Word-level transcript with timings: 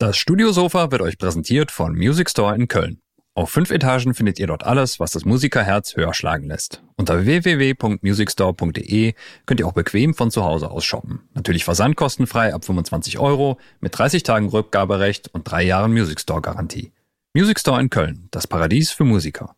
Das 0.00 0.16
Studiosofa 0.16 0.90
wird 0.90 1.02
euch 1.02 1.18
präsentiert 1.18 1.70
von 1.70 1.92
Music 1.94 2.30
Store 2.30 2.54
in 2.56 2.68
Köln. 2.68 3.02
Auf 3.34 3.50
fünf 3.50 3.70
Etagen 3.70 4.14
findet 4.14 4.38
ihr 4.38 4.46
dort 4.46 4.64
alles, 4.64 4.98
was 4.98 5.10
das 5.10 5.26
Musikerherz 5.26 5.94
höher 5.94 6.14
schlagen 6.14 6.46
lässt. 6.46 6.82
Unter 6.96 7.26
www.musicstore.de 7.26 9.12
könnt 9.44 9.60
ihr 9.60 9.66
auch 9.66 9.74
bequem 9.74 10.14
von 10.14 10.30
zu 10.30 10.42
Hause 10.42 10.70
aus 10.70 10.86
shoppen. 10.86 11.28
Natürlich 11.34 11.66
versandkostenfrei 11.66 12.54
ab 12.54 12.64
25 12.64 13.18
Euro, 13.18 13.58
mit 13.80 13.98
30 13.98 14.22
Tagen 14.22 14.48
Rückgaberecht 14.48 15.34
und 15.34 15.42
drei 15.42 15.64
Jahren 15.64 15.92
Music 15.92 16.18
Store 16.20 16.40
Garantie. 16.40 16.92
Music 17.34 17.60
Store 17.60 17.78
in 17.78 17.90
Köln, 17.90 18.28
das 18.30 18.46
Paradies 18.46 18.92
für 18.92 19.04
Musiker. 19.04 19.54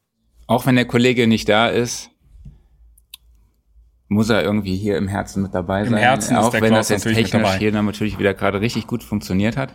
Auch 0.48 0.66
wenn 0.66 0.74
der 0.74 0.86
Kollege 0.86 1.28
nicht 1.28 1.48
da 1.48 1.68
ist, 1.68 2.10
muss 4.12 4.28
er 4.28 4.42
irgendwie 4.42 4.76
hier 4.76 4.96
im 4.96 5.08
Herzen 5.08 5.42
mit 5.42 5.54
dabei 5.54 5.84
sein. 5.84 5.94
Im 5.94 5.98
Herzen 5.98 6.36
auch 6.36 6.46
ist 6.46 6.52
der 6.52 6.62
wenn 6.62 6.70
Klaus 6.70 6.88
das 6.88 7.04
jetzt 7.04 7.14
technisch 7.14 7.54
hier 7.54 7.72
natürlich 7.72 8.18
wieder 8.18 8.34
gerade 8.34 8.60
richtig 8.60 8.86
gut 8.86 9.02
funktioniert 9.02 9.56
hat. 9.56 9.72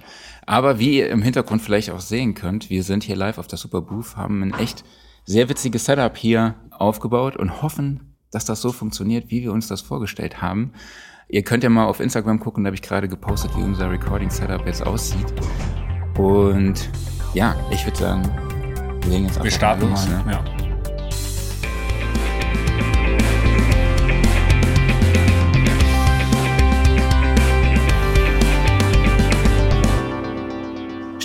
Aber 0.47 0.79
wie 0.79 0.97
ihr 0.99 1.09
im 1.09 1.21
Hintergrund 1.21 1.61
vielleicht 1.61 1.91
auch 1.91 1.99
sehen 1.99 2.33
könnt, 2.33 2.69
wir 2.69 2.81
sind 2.81 3.03
hier 3.03 3.17
live 3.17 3.37
auf 3.37 3.47
der 3.47 3.57
Super 3.57 3.81
Booth, 3.81 4.15
haben 4.15 4.41
ein 4.41 4.53
echt 4.53 4.85
sehr 5.25 5.49
witziges 5.49 5.83
Setup 5.83 6.15
hier 6.15 6.55
aufgebaut 6.71 7.35
und 7.35 7.61
hoffen, 7.61 8.15
dass 8.31 8.45
das 8.45 8.61
so 8.61 8.71
funktioniert, 8.71 9.29
wie 9.29 9.41
wir 9.43 9.51
uns 9.51 9.67
das 9.67 9.81
vorgestellt 9.81 10.41
haben. 10.41 10.71
Ihr 11.27 11.43
könnt 11.43 11.65
ja 11.65 11.69
mal 11.69 11.85
auf 11.85 11.99
Instagram 11.99 12.39
gucken, 12.39 12.63
da 12.63 12.69
habe 12.69 12.75
ich 12.75 12.81
gerade 12.81 13.09
gepostet, 13.09 13.51
wie 13.57 13.61
unser 13.61 13.91
Recording 13.91 14.29
Setup 14.29 14.65
jetzt 14.65 14.87
aussieht. 14.87 15.33
Und 16.17 16.89
ja, 17.33 17.53
ich 17.69 17.85
würde 17.85 17.97
sagen, 17.97 18.23
wir 19.01 19.11
legen 19.11 19.25
jetzt 19.25 19.35
Wir 19.35 19.43
einfach 19.43 19.55
starten 19.57 19.89
mal. 19.89 20.07
ne? 20.07 20.31
Ja. 20.31 20.66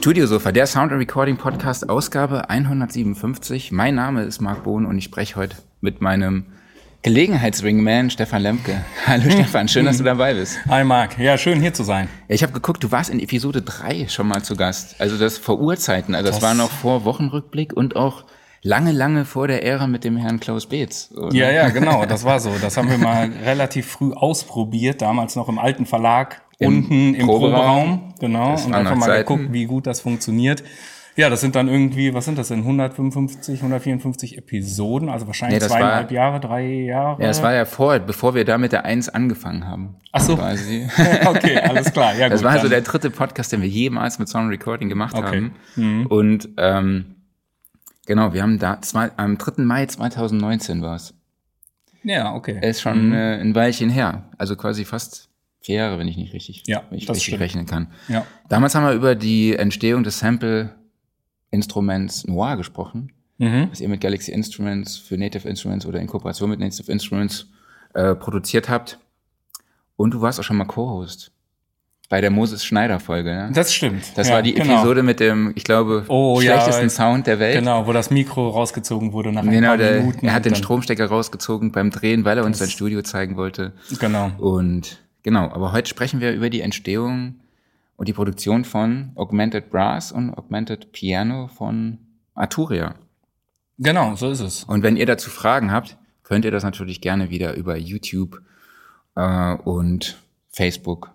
Studiosofa, 0.07 0.51
der 0.51 0.67
Sound 0.67 0.91
and 0.91 1.01
Recording 1.01 1.37
Podcast, 1.37 1.89
Ausgabe 1.89 2.51
157. 2.51 3.71
Mein 3.71 3.95
Name 3.95 4.25
ist 4.25 4.41
Marc 4.41 4.65
Bohn 4.65 4.85
und 4.85 4.99
ich 4.99 5.05
spreche 5.05 5.37
heute 5.37 5.57
mit 5.81 6.01
meinem 6.01 6.47
Gelegenheitswingman 7.03 8.11
Stefan 8.11 8.43
Lemke. 8.43 8.85
Hallo 9.07 9.31
Stefan, 9.31 9.69
schön, 9.69 9.85
dass 9.85 9.99
du 9.99 10.03
dabei 10.03 10.35
bist. 10.35 10.59
Hi 10.69 10.83
Marc, 10.83 11.21
ja, 11.21 11.39
schön 11.39 11.61
hier 11.61 11.73
zu 11.73 11.85
sein. 11.85 12.09
Ich 12.27 12.43
habe 12.43 12.53
geguckt, 12.53 12.83
du 12.83 12.91
warst 12.91 13.11
in 13.11 13.21
Episode 13.21 13.63
3 13.63 14.09
schon 14.09 14.27
mal 14.27 14.43
zu 14.43 14.57
Gast. 14.57 14.97
Also 15.01 15.17
das 15.17 15.39
vor 15.39 15.61
Urzeiten, 15.61 16.17
also 16.17 16.27
das, 16.31 16.41
Das- 16.41 16.49
war 16.49 16.55
noch 16.55 16.73
vor 16.73 17.05
Wochenrückblick 17.05 17.73
und 17.73 17.95
auch 17.95 18.25
lange, 18.61 18.91
lange 18.91 19.25
vor 19.25 19.47
der 19.47 19.65
Ära 19.65 19.87
mit 19.87 20.03
dem 20.03 20.17
Herrn 20.17 20.41
Klaus 20.41 20.67
Beetz. 20.67 21.13
oder? 21.17 21.33
Ja, 21.33 21.49
ja, 21.53 21.69
genau, 21.69 22.07
das 22.07 22.25
war 22.25 22.41
so. 22.41 22.51
Das 22.61 22.77
haben 22.77 22.91
wir 22.91 22.99
mal 22.99 23.31
relativ 23.45 23.87
früh 23.87 24.13
ausprobiert, 24.13 25.01
damals 25.01 25.37
noch 25.37 25.49
im 25.49 25.61
alten 25.61 25.87
Verlag, 25.87 26.43
unten 26.67 27.15
im 27.15 27.27
Proberaum. 27.27 27.53
Proberaum. 27.55 28.15
Genau, 28.21 28.55
und 28.65 28.75
einfach 28.75 28.95
mal 28.97 29.07
Zeiten. 29.07 29.27
geguckt, 29.29 29.53
wie 29.53 29.65
gut 29.65 29.87
das 29.87 30.01
funktioniert. 30.01 30.63
Ja, 31.15 31.29
das 31.29 31.43
sind 31.43 31.55
dann 31.57 31.69
irgendwie, 31.69 32.15
was 32.15 32.25
sind 32.25 32.39
das 32.39 32.49
denn, 32.49 32.61
155, 32.61 33.61
154 33.61 34.39
Episoden, 34.39 35.11
also 35.11 35.27
wahrscheinlich 35.27 35.61
Nee, 35.61 35.69
zweieinhalb 35.69 36.07
war- 36.07 36.13
Jahre, 36.13 36.41
drei 36.41 36.67
Jahre. 36.67 37.21
Ja, 37.21 37.29
das 37.29 37.43
war 37.43 37.53
ja 37.53 37.67
vor, 37.67 37.99
bevor 37.99 38.35
wir 38.35 38.47
da 38.47 38.57
mit 38.57 38.73
der 38.73 38.87
1 38.87 39.11
angefangen 39.11 39.67
haben. 39.67 39.97
Ach 40.13 40.23
so. 40.23 40.37
Quasi. 40.37 40.89
okay, 41.27 41.59
alles 41.59 41.93
klar. 41.93 42.15
Ja, 42.17 42.31
Das 42.31 42.41
gut, 42.41 42.47
war 42.47 42.53
also 42.57 42.71
der 42.71 42.81
dritte 42.81 43.11
Podcast, 43.11 43.53
den 43.53 43.61
wir 43.61 43.69
jemals 43.69 44.19
mit 44.19 44.29
Sound 44.31 44.51
Recording 44.51 44.89
gemacht 44.89 45.15
Okay. 45.15 45.51
haben. 45.77 46.07
Und 46.07 46.49
ähm, 46.57 47.17
genau, 48.07 48.33
wir 48.33 48.41
haben 48.43 48.59
da 48.59 48.81
zwei, 48.81 49.11
am 49.19 49.37
3. 49.37 49.63
Mai 49.65 49.85
2019 49.85 50.81
war 50.81 50.97
es. 50.97 51.13
Ja, 52.05 52.35
okay. 52.35 52.59
Ist 52.67 52.81
schon 52.81 53.13
äh, 53.13 53.39
ein 53.39 53.55
Weilchen 53.55 53.91
her. 53.91 54.31
Also 54.39 54.57
quasi 54.57 54.87
fast 54.87 55.29
vier 55.63 55.77
Jahre, 55.77 55.99
wenn 55.99 56.09
ich 56.09 56.17
nicht 56.17 56.33
richtig, 56.33 56.65
Ja, 56.67 56.83
wenn 56.91 56.99
ich 56.99 57.09
richtig 57.09 57.25
stimmt. 57.25 57.41
rechnen 57.41 57.67
kann. 57.67 57.89
Ja. 58.09 58.27
Damals 58.49 58.75
haben 58.75 58.85
wir 58.85 58.93
über 58.93 59.15
die 59.15 59.55
Entstehung 59.57 60.03
des 60.05 60.19
Sample-Instruments 61.51 62.27
Noir 62.27 62.57
gesprochen, 62.57 63.13
Mhm. 63.39 63.69
was 63.71 63.81
ihr 63.81 63.89
mit 63.89 64.01
Galaxy 64.01 64.31
Instruments 64.33 64.97
für 64.97 65.17
Native 65.19 65.49
Instruments 65.49 65.87
oder 65.87 66.01
in 66.01 66.07
Kooperation 66.07 66.51
mit 66.51 66.61
Native 66.61 66.91
Instruments 66.91 67.47
äh, 67.95 68.15
produziert 68.15 68.69
habt. 68.69 68.99
Und 69.97 70.15
du 70.15 70.21
warst 70.21 70.41
auch 70.41 70.45
schon 70.45 70.57
mal 70.57 70.65
Co-Host 70.65 71.31
bei 72.09 72.21
der 72.21 72.31
Moses 72.31 72.65
Schneider 72.65 73.01
Folge. 73.01 73.31
Ne? 73.31 73.51
Das 73.55 73.73
stimmt. 73.73 74.17
Das 74.17 74.29
ja, 74.29 74.35
war 74.35 74.43
die 74.43 74.53
genau. 74.55 74.75
Episode 74.75 75.03
mit 75.03 75.19
dem, 75.21 75.53
ich 75.57 75.65
glaube, 75.65 76.05
Oh, 76.09 76.41
ja, 76.41 76.53
schlechtesten 76.61 76.91
Sound 76.91 77.27
der 77.27 77.39
Welt. 77.39 77.59
Genau, 77.59 77.87
wo 77.87 77.93
das 77.93 78.11
Mikro 78.11 78.49
rausgezogen 78.51 79.13
wurde 79.13 79.33
nach 79.33 79.43
ein 79.43 79.51
Genau, 79.51 79.69
paar 79.69 79.77
der, 79.79 80.01
Minuten. 80.01 80.27
er 80.27 80.35
hat 80.35 80.45
den 80.45 80.55
Stromstecker 80.55 81.07
rausgezogen 81.07 81.73
beim 81.73 81.91
Drehen, 81.91 82.25
weil 82.25 82.39
er 82.39 82.45
uns 82.45 82.59
sein 82.59 82.69
Studio 82.71 83.03
zeigen 83.03 83.37
wollte. 83.37 83.73
Genau. 83.99 84.31
Und 84.39 85.02
genau, 85.23 85.51
aber 85.51 85.73
heute 85.73 85.89
sprechen 85.89 86.21
wir 86.21 86.33
über 86.33 86.51
die 86.51 86.61
Entstehung 86.61 87.37
und 87.97 88.09
die 88.09 88.13
Produktion 88.13 88.65
von 88.65 89.13
Augmented 89.15 89.71
Brass 89.71 90.13
und 90.13 90.35
Augmented 90.35 90.93
Piano 90.93 91.49
von 91.49 91.99
Arturia. 92.35 92.95
Genau, 93.79 94.17
so 94.17 94.31
ist 94.31 94.41
es. 94.41 94.65
Und 94.65 94.83
wenn 94.83 94.97
ihr 94.97 95.07
dazu 95.07 95.31
Fragen 95.31 95.73
habt, 95.73 95.97
könnt 96.23 96.45
ihr 96.45 96.51
das 96.51 96.63
natürlich 96.63 97.01
gerne 97.01 97.31
wieder 97.31 97.55
über 97.55 97.77
YouTube 97.77 98.41
äh, 99.17 99.55
und 99.55 100.19
Facebook 100.51 101.11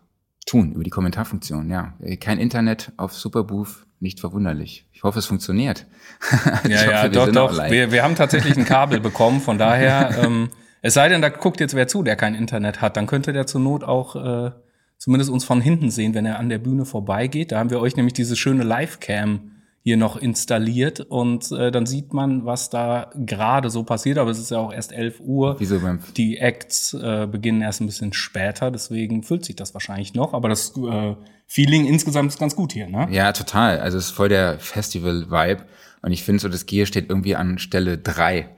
tun, 0.45 0.73
über 0.73 0.83
die 0.83 0.89
Kommentarfunktion. 0.89 1.69
Ja, 1.69 1.93
kein 2.19 2.39
Internet 2.39 2.91
auf 2.97 3.13
Superbooth, 3.13 3.85
nicht 3.99 4.19
verwunderlich. 4.19 4.85
Ich 4.93 5.03
hoffe, 5.03 5.19
es 5.19 5.25
funktioniert. 5.25 5.85
Ja, 6.67 6.79
hoffe, 6.79 6.91
ja, 6.91 7.03
wir 7.03 7.09
doch, 7.09 7.31
doch. 7.31 7.69
Wir, 7.69 7.91
wir 7.91 8.03
haben 8.03 8.15
tatsächlich 8.15 8.57
ein 8.57 8.65
Kabel 8.65 8.99
bekommen, 8.99 9.39
von 9.39 9.57
daher, 9.57 10.17
ähm, 10.23 10.49
es 10.81 10.93
sei 10.93 11.09
denn, 11.09 11.21
da 11.21 11.29
guckt 11.29 11.59
jetzt 11.59 11.75
wer 11.75 11.87
zu, 11.87 12.03
der 12.03 12.15
kein 12.15 12.35
Internet 12.35 12.81
hat, 12.81 12.97
dann 12.97 13.07
könnte 13.07 13.33
der 13.33 13.47
zur 13.47 13.61
Not 13.61 13.83
auch 13.83 14.15
äh, 14.15 14.51
zumindest 14.97 15.29
uns 15.31 15.45
von 15.45 15.61
hinten 15.61 15.91
sehen, 15.91 16.13
wenn 16.13 16.25
er 16.25 16.39
an 16.39 16.49
der 16.49 16.59
Bühne 16.59 16.85
vorbeigeht. 16.85 17.51
Da 17.51 17.59
haben 17.59 17.69
wir 17.69 17.79
euch 17.79 17.95
nämlich 17.95 18.13
diese 18.13 18.35
schöne 18.35 18.63
Live-Cam 18.63 19.51
hier 19.83 19.95
noch 19.95 20.17
installiert 20.17 20.99
und 20.99 21.49
äh, 21.53 21.71
dann 21.71 21.85
sieht 21.85 22.11
man, 22.11 22.45
was 22.45 22.69
da 22.69 23.09
gerade 23.15 23.69
so 23.69 23.83
passiert, 23.83 24.17
aber 24.17 24.29
es 24.29 24.37
ist 24.37 24.51
ja 24.51 24.57
auch 24.57 24.73
erst 24.73 24.91
11 24.91 25.21
Uhr. 25.21 25.55
Wieso 25.59 25.79
beim 25.79 25.99
Die 26.17 26.39
Acts 26.39 26.93
äh, 26.93 27.25
beginnen 27.25 27.61
erst 27.61 27.79
ein 27.79 27.85
bisschen 27.85 28.11
später, 28.11 28.69
deswegen 28.69 29.23
füllt 29.23 29.45
sich 29.45 29.55
das 29.55 29.73
wahrscheinlich 29.73 30.13
noch, 30.13 30.33
aber 30.33 30.49
das 30.49 30.75
äh, 30.75 31.15
Feeling 31.45 31.85
insgesamt 31.85 32.31
ist 32.31 32.39
ganz 32.39 32.55
gut 32.57 32.73
hier, 32.73 32.89
ne? 32.89 33.07
Ja, 33.11 33.31
total. 33.31 33.79
Also 33.79 33.97
es 33.97 34.07
ist 34.07 34.11
voll 34.11 34.27
der 34.27 34.59
Festival-Vibe. 34.59 35.63
Und 36.01 36.11
ich 36.11 36.23
finde 36.23 36.41
so, 36.41 36.49
das 36.49 36.65
Gear 36.65 36.85
steht 36.85 37.09
irgendwie 37.09 37.35
an 37.35 37.57
Stelle 37.57 37.97
drei. 37.97 38.49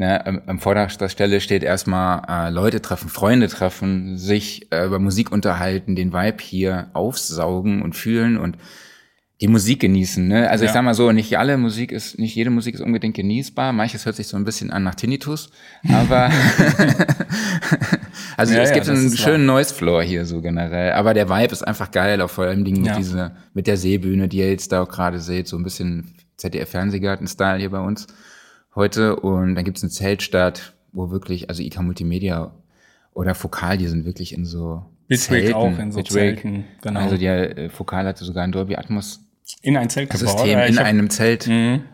Ne, 0.00 0.24
am- 0.24 0.42
am 0.46 0.58
vorderster 0.60 1.08
Stelle 1.08 1.40
steht 1.40 1.64
erstmal 1.64 2.22
äh, 2.28 2.50
Leute 2.50 2.80
treffen, 2.80 3.08
Freunde 3.08 3.48
treffen, 3.48 4.16
sich 4.16 4.70
äh, 4.72 4.84
über 4.86 5.00
Musik 5.00 5.32
unterhalten, 5.32 5.96
den 5.96 6.12
Vibe 6.12 6.36
hier 6.40 6.86
aufsaugen 6.92 7.82
und 7.82 7.96
fühlen 7.96 8.38
und 8.38 8.56
die 9.40 9.48
Musik 9.48 9.80
genießen. 9.80 10.28
Ne? 10.28 10.48
Also 10.50 10.64
ich 10.64 10.68
Ja. 10.70 10.74
sag 10.74 10.82
mal 10.84 10.94
so, 10.94 11.10
nicht 11.10 11.36
alle 11.36 11.58
Musik 11.58 11.90
ist, 11.90 12.16
nicht 12.16 12.36
jede 12.36 12.50
Musik 12.50 12.76
ist 12.76 12.80
unbedingt 12.80 13.16
genießbar. 13.16 13.72
Manches 13.72 14.06
hört 14.06 14.14
sich 14.14 14.28
so 14.28 14.36
ein 14.36 14.44
bisschen 14.44 14.70
an 14.70 14.84
nach 14.84 14.94
Tinnitus, 14.94 15.50
aber 15.92 16.26
also 18.36 18.54
Ja, 18.54 18.62
es 18.62 18.68
ja, 18.68 18.74
gibt 18.76 18.88
das 18.88 18.98
einen 18.98 19.16
schönen 19.16 19.46
Noise 19.46 19.74
Floor 19.74 20.02
hier 20.02 20.24
so 20.26 20.40
generell. 20.40 20.92
Aber 20.92 21.12
der 21.12 21.28
Vibe 21.28 21.52
ist 21.52 21.66
einfach 21.66 21.90
geil, 21.90 22.20
auch 22.20 22.30
vor 22.30 22.44
allem 22.44 22.64
Dingen 22.64 22.82
mit 22.82 22.90
Ja. 22.92 22.96
dieser, 22.96 23.32
mit 23.52 23.66
der 23.66 23.76
Seebühne, 23.76 24.28
die 24.28 24.38
ihr 24.38 24.50
jetzt 24.50 24.70
da 24.72 24.82
auch 24.82 24.88
gerade 24.88 25.18
seht, 25.18 25.48
so 25.48 25.56
ein 25.56 25.64
bisschen 25.64 26.14
ZDF-Fernsehgarten-Style 26.36 27.58
hier 27.58 27.70
bei 27.70 27.80
uns 27.80 28.06
heute. 28.78 29.16
Und 29.16 29.54
dann 29.54 29.64
gibt's 29.64 29.82
eine 29.82 29.90
Zeltstadt, 29.90 30.74
wo 30.92 31.10
wirklich, 31.10 31.48
also 31.50 31.62
IK 31.62 31.80
Multimedia 31.82 32.52
oder 33.12 33.34
Fokal, 33.34 33.76
die 33.78 33.86
sind 33.88 34.06
wirklich 34.06 34.32
in 34.32 34.44
so 34.44 34.84
Bitwig 35.08 35.26
Zelten. 35.44 35.54
auch 35.54 35.78
in 35.78 35.92
so 35.92 35.98
Bitwig. 35.98 36.12
Zelten, 36.40 36.64
genau. 36.82 37.00
Also 37.00 37.16
der 37.16 37.58
äh, 37.58 37.68
Fokal 37.68 38.06
hatte 38.06 38.24
sogar 38.24 38.44
ein 38.44 38.52
Dolby 38.52 38.76
Atmos 38.76 39.20
In 39.62 39.76
ein 39.76 39.90
Zelt 39.90 40.10
gebaut. 40.10 40.28
System 40.38 40.58
Ja, 40.58 40.64
in 40.66 40.78
hab- 40.78 40.84
einem 40.86 41.10
Zelt 41.10 41.42
so 41.44 41.50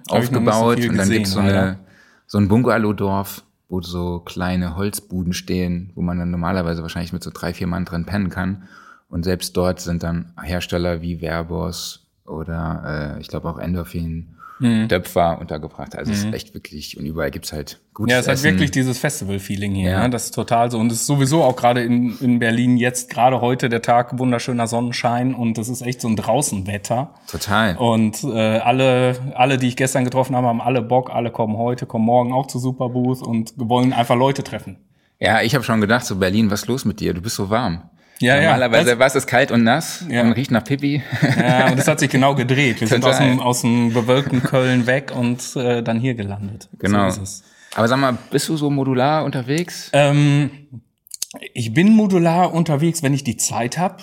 aufgebaut 0.08 0.78
viel 0.80 0.90
und 0.90 0.96
dann 0.98 1.24
so, 1.24 1.38
eine, 1.40 1.48
leider. 1.52 1.78
so 2.26 2.38
ein 2.38 2.48
Bungalow-Dorf, 2.48 3.44
wo 3.68 3.80
so 3.80 4.20
kleine 4.20 4.76
Holzbuden 4.76 5.32
stehen, 5.32 5.90
wo 5.94 6.02
man 6.02 6.18
dann 6.18 6.30
normalerweise 6.30 6.82
wahrscheinlich 6.82 7.12
mit 7.12 7.22
so 7.24 7.30
drei, 7.32 7.54
vier 7.54 7.66
Mann 7.66 7.84
drin 7.84 8.04
pennen 8.04 8.28
kann. 8.30 8.64
Und 9.08 9.22
selbst 9.24 9.56
dort 9.56 9.80
sind 9.80 10.02
dann 10.02 10.32
Hersteller 10.42 11.00
wie 11.00 11.20
Verbos 11.20 12.06
oder 12.26 13.14
äh, 13.16 13.20
ich 13.20 13.28
glaube 13.28 13.48
auch 13.48 13.58
Endorphin, 13.58 14.33
Mhm. 14.60 14.86
Döpfer 14.88 15.38
untergebracht. 15.40 15.96
Also 15.96 16.12
es 16.12 16.24
ist 16.24 16.32
echt 16.32 16.54
wirklich, 16.54 16.96
und 16.96 17.06
überall 17.06 17.30
gibt's 17.32 17.52
halt 17.52 17.80
gutes 17.92 18.12
Ja, 18.12 18.20
es 18.20 18.28
hat 18.28 18.34
Essen. 18.34 18.44
wirklich 18.44 18.70
dieses 18.70 18.98
Festival-Feeling 18.98 19.74
hier. 19.74 19.90
Ja. 19.90 20.02
Ne? 20.04 20.10
Das 20.10 20.26
ist 20.26 20.34
total 20.34 20.70
so. 20.70 20.78
Und 20.78 20.92
es 20.92 21.00
ist 21.00 21.06
sowieso 21.06 21.42
auch 21.42 21.56
gerade 21.56 21.82
in, 21.82 22.16
in 22.20 22.38
Berlin 22.38 22.76
jetzt, 22.76 23.10
gerade 23.10 23.40
heute 23.40 23.68
der 23.68 23.82
Tag, 23.82 24.16
wunderschöner 24.18 24.66
Sonnenschein 24.68 25.34
und 25.34 25.58
das 25.58 25.68
ist 25.68 25.82
echt 25.82 26.00
so 26.00 26.08
ein 26.08 26.16
Draußenwetter. 26.16 27.14
Total. 27.28 27.76
Und 27.76 28.22
äh, 28.22 28.58
alle, 28.58 29.16
alle, 29.34 29.58
die 29.58 29.68
ich 29.68 29.76
gestern 29.76 30.04
getroffen 30.04 30.36
habe, 30.36 30.46
haben 30.46 30.60
alle 30.60 30.82
Bock, 30.82 31.10
alle 31.10 31.30
kommen 31.32 31.56
heute, 31.56 31.86
kommen 31.86 32.04
morgen 32.04 32.32
auch 32.32 32.46
zu 32.46 32.58
Superbooth 32.60 33.22
und 33.22 33.54
wollen 33.56 33.92
einfach 33.92 34.16
Leute 34.16 34.44
treffen. 34.44 34.76
Ja, 35.18 35.40
ich 35.42 35.54
habe 35.54 35.64
schon 35.64 35.80
gedacht, 35.80 36.04
so 36.04 36.16
Berlin, 36.16 36.50
was 36.50 36.62
ist 36.62 36.68
los 36.68 36.84
mit 36.84 37.00
dir? 37.00 37.14
Du 37.14 37.20
bist 37.22 37.36
so 37.36 37.50
warm. 37.50 37.82
Ja, 38.20 38.36
ja. 38.36 38.42
Normalerweise 38.42 38.90
Das- 38.90 38.98
was 38.98 39.16
ist 39.16 39.26
kalt 39.26 39.50
und 39.50 39.64
nass 39.64 40.04
Ja. 40.08 40.22
und 40.22 40.32
riecht 40.32 40.50
nach 40.50 40.64
Pipi. 40.64 41.02
Ja, 41.38 41.70
und 41.70 41.78
es 41.78 41.88
hat 41.88 41.98
sich 42.00 42.10
genau 42.10 42.34
gedreht. 42.34 42.80
Wir 42.80 42.88
sind 42.88 43.04
aus 43.04 43.16
Total. 43.18 43.28
dem, 43.30 43.40
aus 43.40 43.60
dem 43.62 43.92
bewölkten 43.92 44.42
Köln 44.42 44.86
weg 44.86 45.12
und 45.14 45.56
äh, 45.56 45.82
dann 45.82 45.98
hier 45.98 46.14
gelandet. 46.14 46.68
Genau. 46.78 47.10
So 47.10 47.22
es. 47.22 47.42
Aber 47.74 47.88
sag 47.88 47.98
mal, 47.98 48.16
bist 48.30 48.48
du 48.48 48.56
so 48.56 48.70
modular 48.70 49.24
unterwegs? 49.24 49.90
Ähm, 49.92 50.50
Ich 51.52 51.74
bin 51.74 51.92
modular 51.92 52.54
unterwegs, 52.54 53.02
wenn 53.02 53.12
ich 53.12 53.24
die 53.24 53.36
Zeit 53.36 53.76
habe. 53.76 53.96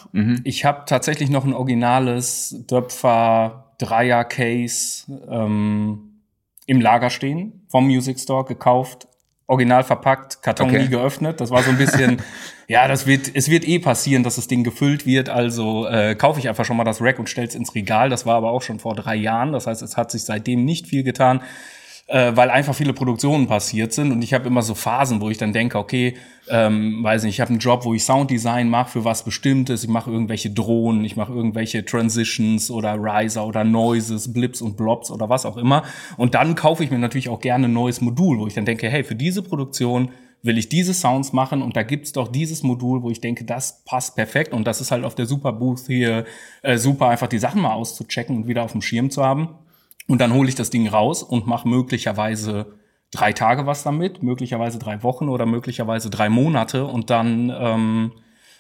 Ich 0.44 0.66
habe 0.66 0.84
tatsächlich 0.86 1.30
noch 1.30 1.46
ein 1.46 1.54
originales 1.54 2.54
Döpfer 2.70 3.72
Dreier 3.78 4.26
Case 4.26 5.06
ähm, 5.30 6.20
im 6.66 6.82
Lager 6.82 7.10
stehen 7.10 7.66
vom 7.70 7.86
Music 7.88 8.20
Store 8.20 8.44
gekauft, 8.44 9.08
original 9.48 9.84
verpackt, 9.84 10.42
Karton 10.44 10.68
Okay. 10.68 10.84
nie 10.84 10.90
geöffnet. 10.90 11.40
Das 11.40 11.52
war 11.52 11.64
so 11.64 11.70
ein 11.72 11.78
bisschen, 11.78 12.22
ja, 12.72 12.88
das 12.88 13.06
wird, 13.06 13.32
es 13.34 13.50
wird 13.50 13.68
eh 13.68 13.80
passieren, 13.80 14.24
dass 14.24 14.38
das 14.38 14.48
Ding 14.48 14.64
gefüllt 14.64 15.06
wird. 15.06 15.28
Also 15.28 15.88
äh, 15.88 16.16
kaufe 16.16 16.40
ich 16.40 16.48
einfach 16.48 16.64
schon 16.64 16.78
mal 16.78 16.86
das 16.86 17.02
Rack 17.02 17.20
und 17.20 17.28
stell's 17.28 17.54
ins 17.54 17.76
Regal. 17.76 18.10
Das 18.10 18.26
war 18.26 18.36
aber 18.36 18.52
auch 18.52 18.62
schon 18.62 18.80
vor 18.80 18.96
drei 18.96 19.18
Jahren. 19.18 19.52
Das 19.52 19.68
heißt, 19.68 19.82
es 19.82 19.98
hat 19.98 20.10
sich 20.10 20.24
seitdem 20.24 20.64
nicht 20.64 20.88
viel 20.88 21.04
getan 21.04 21.42
äh, 22.08 22.36
weil 22.36 22.50
einfach 22.50 22.76
viele 22.76 22.94
Produktionen 22.94 23.48
passiert 23.48 23.94
sind 23.94 24.12
und 24.12 24.22
ich 24.22 24.34
habe 24.34 24.48
immer 24.48 24.62
so 24.62 24.74
Phasen, 24.74 25.22
wo 25.22 25.30
ich 25.30 25.38
dann 25.38 25.54
denke, 25.54 25.78
okay, 25.78 26.16
ähm, 26.50 27.04
weiß 27.04 27.24
nicht, 27.24 27.36
ich 27.36 27.42
habe 27.42 27.52
einen 27.52 27.60
Job, 27.60 27.86
wo 27.86 27.94
ich 27.94 28.04
Sounddesign 28.04 28.70
mache 28.70 28.92
für 28.92 29.06
was 29.06 29.24
Bestimmtes, 29.24 29.84
ich 29.84 29.90
mache 29.90 30.12
irgendwelche 30.12 30.50
Drohnen, 30.50 31.06
ich 31.06 31.16
mache 31.16 31.32
irgendwelche 31.32 31.86
Transitions 31.86 32.70
oder 32.70 32.96
Riser 32.96 33.46
oder 33.46 33.64
Noises, 33.64 34.34
Blips 34.34 34.62
und 34.62 34.76
Blobs 34.76 35.10
oder 35.10 35.30
was 35.30 35.46
auch 35.46 35.56
immer 35.56 35.84
und 36.18 36.36
dann 36.36 36.56
kaufe 36.56 36.84
ich 36.84 36.92
mir 36.92 37.00
natürlich 37.00 37.30
auch 37.30 37.40
gerne 37.40 37.68
ein 37.68 37.74
neues 37.74 38.02
Modul, 38.02 38.40
wo 38.40 38.48
ich 38.48 38.56
dann 38.56 38.66
denke, 38.66 38.90
hey, 38.90 39.04
für 39.04 39.16
diese 39.16 39.42
Produktion 39.42 40.10
will 40.44 40.58
ich 40.58 40.70
diese 40.70 40.94
Sounds 40.94 41.34
machen 41.34 41.62
und 41.62 41.76
da 41.76 41.84
gibt's 41.84 42.14
doch 42.14 42.28
dieses 42.28 42.64
Modul, 42.64 43.04
wo 43.04 43.12
ich 43.12 43.22
denke, 43.22 43.46
das 43.46 43.84
passt 43.86 44.16
perfekt 44.16 44.54
und 44.54 44.66
das 44.66 44.82
ist 44.82 44.92
halt 44.92 45.04
auf 45.04 45.16
der 45.16 45.26
Super 45.26 45.54
Booth 45.54 45.86
hier 45.88 46.26
äh, 46.64 46.78
super, 46.78 47.10
einfach 47.10 47.28
die 47.28 47.40
Sachen 47.40 47.62
mal 47.62 47.74
auszuchecken 47.74 48.36
und 48.36 48.48
wieder 48.48 48.64
auf 48.64 48.72
dem 48.72 48.82
Schirm 48.82 49.10
zu 49.10 49.24
haben. 49.24 49.50
Und 50.08 50.20
dann 50.20 50.34
hole 50.34 50.50
ich 50.50 50.56
das 50.56 50.72
Ding 50.72 50.88
raus 50.88 51.24
und 51.24 51.48
mache 51.48 51.68
möglicherweise 51.68 52.74
drei 53.12 53.34
Tage 53.34 53.66
was 53.66 53.84
damit, 53.84 54.24
möglicherweise 54.24 54.80
drei 54.80 55.04
Wochen 55.04 55.30
oder 55.30 55.46
möglicherweise 55.46 56.10
drei 56.10 56.30
Monate 56.30 56.86
und 56.86 57.10
dann 57.10 57.54
ähm, 57.56 58.12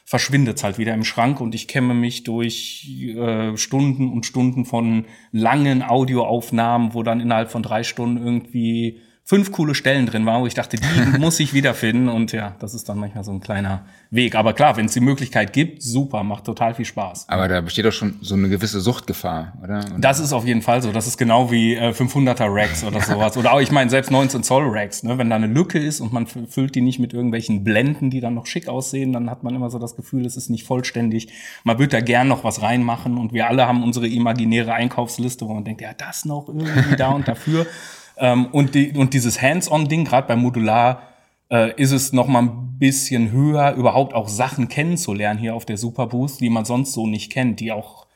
verschwindet 0.06 0.57
es 0.57 0.63
halt 0.63 0.78
wieder 0.78 0.94
im 0.94 1.04
Schrank 1.04 1.39
und 1.39 1.56
ich 1.56 1.68
kämme 1.68 1.94
mich 1.94 2.24
durch 2.24 2.88
äh, 3.16 3.56
Stunden 3.56 4.12
und 4.12 4.25
Stunden 4.25 4.66
von 4.66 5.06
langen 5.31 5.83
Audioaufnahmen, 5.83 6.94
wo 6.94 7.01
dann 7.01 7.22
innerhalb 7.22 7.50
von 7.50 7.63
drei 7.63 7.83
Stunden 7.83 8.18
irgendwie 8.18 9.00
fünf 9.31 9.54
coole 9.54 9.75
Stellen 9.75 10.07
drin 10.07 10.25
waren, 10.25 10.42
wo 10.42 10.45
ich 10.45 10.56
dachte, 10.56 10.75
die 10.75 11.18
muss 11.19 11.39
ich 11.39 11.54
wiederfinden 11.54 12.10
und 12.10 12.33
ja, 12.33 12.54
das 12.60 12.74
ist 12.74 12.89
dann 12.89 12.98
manchmal 12.98 13.24
so 13.24 13.31
ein 13.31 13.39
kleiner 13.39 13.86
Weg. 14.10 14.36
Aber 14.36 14.51
klar, 14.51 14.75
wenn 14.75 14.88
es 14.88 14.92
die 14.92 15.00
Möglichkeit 15.00 15.54
gibt, 15.54 15.81
super, 15.81 16.22
macht 16.24 16.44
total 16.44 16.74
viel 16.74 16.83
Spaß. 16.83 17.30
Aber 17.30 17.48
da 17.48 17.62
besteht 17.62 17.86
doch 17.86 17.94
schon 17.94 18.16
so 18.19 18.36
eine 18.36 18.50
gewisse 18.50 18.81
Suchtgefahr, 18.81 19.54
oder? 19.63 19.86
Und 19.95 20.04
Das 20.04 20.19
ist 20.19 20.33
auf 20.33 20.45
jeden 20.45 20.62
Fall 20.62 20.81
so. 20.81 20.92
Das 20.92 21.07
ist 21.07 21.18
genau 21.18 21.50
wie 21.50 21.75
äh, 21.75 21.92
500er 21.92 22.54
Racks 22.54 22.83
oder 22.83 23.00
sowas. 23.10 23.38
Oder 23.38 23.54
auch, 23.54 23.62
ich 23.62 23.72
meine, 23.72 23.89
selbst 23.89 24.12
19 24.12 24.44
Zoll 24.44 24.68
Racks. 24.68 25.04
Ne? 25.04 25.18
Wenn 25.18 25.30
da 25.30 25.38
eine 25.38 25.48
Lücke 25.48 25.80
ist 25.80 26.01
und 26.01 26.12
man 26.12 26.28
füllt 26.28 26.75
die 26.75 26.81
nicht 26.81 27.00
mit 27.00 27.13
irgendwelchen 27.13 27.63
Blenden, 27.63 28.10
die 28.10 28.19
dann 28.19 28.33
noch 28.33 28.48
schick 28.48 28.68
aussehen, 28.68 29.13
dann 29.13 29.30
hat 29.30 29.44
man 29.44 29.56
immer 29.56 29.69
so 29.69 29.80
das 29.80 29.95
Gefühl, 29.95 30.25
es 30.25 30.36
ist 30.36 30.50
nicht 30.50 30.68
vollständig. 30.68 31.30
Man 31.63 31.80
würde 31.80 31.92
da 31.92 32.01
gern 32.01 32.28
noch 32.28 32.44
was 32.44 32.62
reinmachen 32.62 33.18
und 33.18 33.31
wir 33.31 33.48
alle 33.48 33.66
haben 33.66 33.81
unsere 33.81 34.10
imaginäre 34.10 34.74
Einkaufsliste, 34.74 35.48
wo 35.48 35.54
man 35.54 35.63
denkt, 35.63 35.80
ja, 35.80 35.94
das 35.94 36.25
noch 36.25 36.50
irgendwie 36.50 36.98
da 36.98 37.12
und 37.12 37.30
dafür. 37.30 37.66
Ähm, 38.21 38.45
und, 38.51 38.75
die, 38.75 38.91
und 38.91 39.13
dieses 39.13 39.41
Hands-on-Ding, 39.41 40.06
gerade 40.06 40.27
bei 40.27 40.35
Modular, 40.38 41.01
äh, 41.50 41.73
ist 41.75 41.91
es 41.91 42.13
noch 42.13 42.27
mal 42.27 42.44
ein 42.44 42.77
bisschen 42.77 43.31
höher, 43.31 43.73
überhaupt 43.73 44.13
auch 44.13 44.29
Sachen 44.29 44.69
kennenzulernen 44.69 45.39
hier 45.39 45.56
auf 45.56 45.65
der 45.65 45.77
Superboost, 45.77 46.39
die 46.39 46.50
man 46.50 46.63
sonst 46.63 46.94
so 46.94 47.07
nicht 47.07 47.31
kennt, 47.31 47.59
die 47.59 47.71
auch 47.71 48.07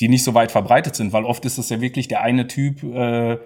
die 0.00 0.08
nicht 0.08 0.24
so 0.24 0.34
weit 0.34 0.50
verbreitet 0.50 0.96
sind, 0.96 1.12
weil 1.12 1.24
oft 1.24 1.44
ist 1.44 1.58
es 1.58 1.68
ja 1.68 1.80
wirklich 1.80 2.08
der 2.08 2.22
eine 2.22 2.48
Typ, 2.48 2.82
äh, 2.82 3.38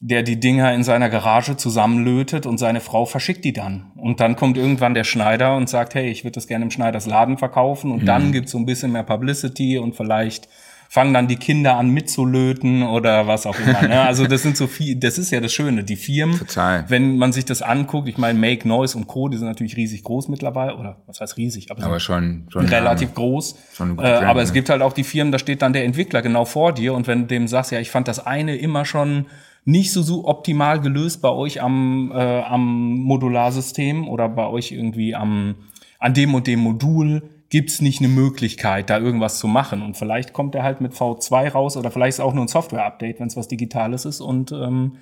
der 0.00 0.22
die 0.22 0.40
Dinger 0.40 0.74
in 0.74 0.82
seiner 0.82 1.08
Garage 1.08 1.56
zusammenlötet 1.56 2.44
und 2.44 2.58
seine 2.58 2.80
Frau 2.80 3.04
verschickt 3.04 3.44
die 3.44 3.52
dann. 3.52 3.92
Und 3.96 4.20
dann 4.20 4.36
kommt 4.36 4.56
irgendwann 4.56 4.94
der 4.94 5.04
Schneider 5.04 5.56
und 5.56 5.68
sagt, 5.68 5.94
hey, 5.94 6.10
ich 6.10 6.24
würde 6.24 6.34
das 6.34 6.48
gerne 6.48 6.64
im 6.64 6.70
Schneiders 6.70 7.06
Laden 7.06 7.38
verkaufen. 7.38 7.92
Und 7.92 8.06
dann 8.06 8.32
gibt's 8.32 8.50
so 8.50 8.58
ein 8.58 8.66
bisschen 8.66 8.92
mehr 8.92 9.04
Publicity 9.04 9.78
und 9.78 9.94
vielleicht 9.94 10.48
fangen 10.92 11.14
dann 11.14 11.26
die 11.26 11.36
Kinder 11.36 11.78
an 11.78 11.88
mitzulöten 11.88 12.82
oder 12.82 13.26
was 13.26 13.46
auch 13.46 13.58
immer. 13.58 13.88
Ne? 13.88 13.98
Also 14.02 14.26
das 14.26 14.42
sind 14.42 14.58
so 14.58 14.66
viel, 14.66 14.94
das 14.96 15.16
ist 15.16 15.30
ja 15.30 15.40
das 15.40 15.50
Schöne. 15.50 15.84
Die 15.84 15.96
Firmen, 15.96 16.38
Total. 16.38 16.84
wenn 16.88 17.16
man 17.16 17.32
sich 17.32 17.46
das 17.46 17.62
anguckt, 17.62 18.08
ich 18.08 18.18
meine, 18.18 18.38
Make 18.38 18.68
Noise 18.68 18.98
und 18.98 19.06
Co., 19.06 19.30
die 19.30 19.38
sind 19.38 19.46
natürlich 19.46 19.74
riesig 19.74 20.02
groß 20.02 20.28
mittlerweile, 20.28 20.76
oder 20.76 20.98
was 21.06 21.22
heißt 21.22 21.38
riesig, 21.38 21.70
aber, 21.70 21.82
aber 21.82 21.98
schon, 21.98 22.44
schon 22.50 22.66
relativ 22.66 23.14
groß. 23.14 23.56
Schon 23.72 23.98
Äh, 23.98 24.02
aber 24.02 24.42
es 24.42 24.50
ne? 24.50 24.54
gibt 24.54 24.68
halt 24.68 24.82
auch 24.82 24.92
die 24.92 25.02
Firmen, 25.02 25.32
da 25.32 25.38
steht 25.38 25.62
dann 25.62 25.72
der 25.72 25.84
Entwickler 25.86 26.20
genau 26.20 26.44
vor 26.44 26.74
dir 26.74 26.92
und 26.92 27.06
wenn 27.06 27.22
du 27.22 27.26
dem 27.26 27.48
sagst, 27.48 27.72
ja, 27.72 27.80
ich 27.80 27.90
fand 27.90 28.06
das 28.06 28.26
eine 28.26 28.56
immer 28.56 28.84
schon 28.84 29.28
nicht 29.64 29.92
so, 29.92 30.02
so 30.02 30.26
optimal 30.26 30.78
gelöst 30.78 31.22
bei 31.22 31.30
euch 31.30 31.62
am, 31.62 32.12
äh, 32.14 32.42
am 32.42 32.96
Modularsystem 32.96 34.08
oder 34.08 34.28
bei 34.28 34.46
euch 34.46 34.72
irgendwie 34.72 35.14
am, 35.14 35.54
an 35.98 36.12
dem 36.12 36.34
und 36.34 36.46
dem 36.46 36.60
Modul, 36.60 37.22
gibt's 37.52 37.82
nicht 37.82 37.98
eine 38.00 38.08
Möglichkeit, 38.08 38.88
da 38.88 38.98
irgendwas 38.98 39.38
zu 39.38 39.46
machen. 39.46 39.82
Und 39.82 39.94
vielleicht 39.98 40.32
kommt 40.32 40.54
er 40.54 40.62
halt 40.62 40.80
mit 40.80 40.94
V2 40.94 41.50
raus 41.50 41.76
oder 41.76 41.90
vielleicht 41.90 42.14
ist 42.14 42.20
auch 42.20 42.32
nur 42.32 42.44
ein 42.44 42.48
Software-Update, 42.48 43.20
wenn 43.20 43.26
es 43.26 43.36
was 43.36 43.46
Digitales 43.46 44.06
ist 44.06 44.22
und 44.22 44.52
ähm, 44.52 44.96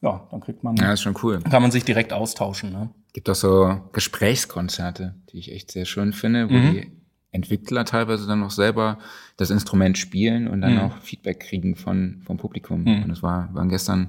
ja, 0.00 0.26
dann 0.30 0.40
kriegt 0.40 0.64
man, 0.64 0.76
Ja, 0.76 0.94
ist 0.94 1.02
schon 1.02 1.14
cool. 1.22 1.40
kann 1.42 1.60
man 1.60 1.70
sich 1.70 1.84
direkt 1.84 2.14
austauschen. 2.14 2.72
Ne? 2.72 2.88
Gibt 3.12 3.28
auch 3.28 3.34
so 3.34 3.80
Gesprächskonzerte, 3.92 5.14
die 5.30 5.38
ich 5.38 5.52
echt 5.52 5.70
sehr 5.70 5.84
schön 5.84 6.12
finde, 6.14 6.48
wo 6.48 6.54
Mhm. 6.54 6.70
die 6.70 6.90
Entwickler 7.32 7.84
teilweise 7.84 8.26
dann 8.26 8.40
noch 8.40 8.50
selber 8.50 8.98
das 9.36 9.50
Instrument 9.50 9.98
spielen 9.98 10.48
und 10.48 10.58
Mhm. 10.58 10.62
dann 10.62 10.78
auch 10.78 10.96
Feedback 10.98 11.40
kriegen 11.40 11.76
von, 11.76 12.22
vom 12.24 12.38
Publikum. 12.38 12.86
Und 12.86 13.08
das 13.08 13.22
war, 13.22 13.50
waren 13.54 13.68
gestern, 13.68 14.08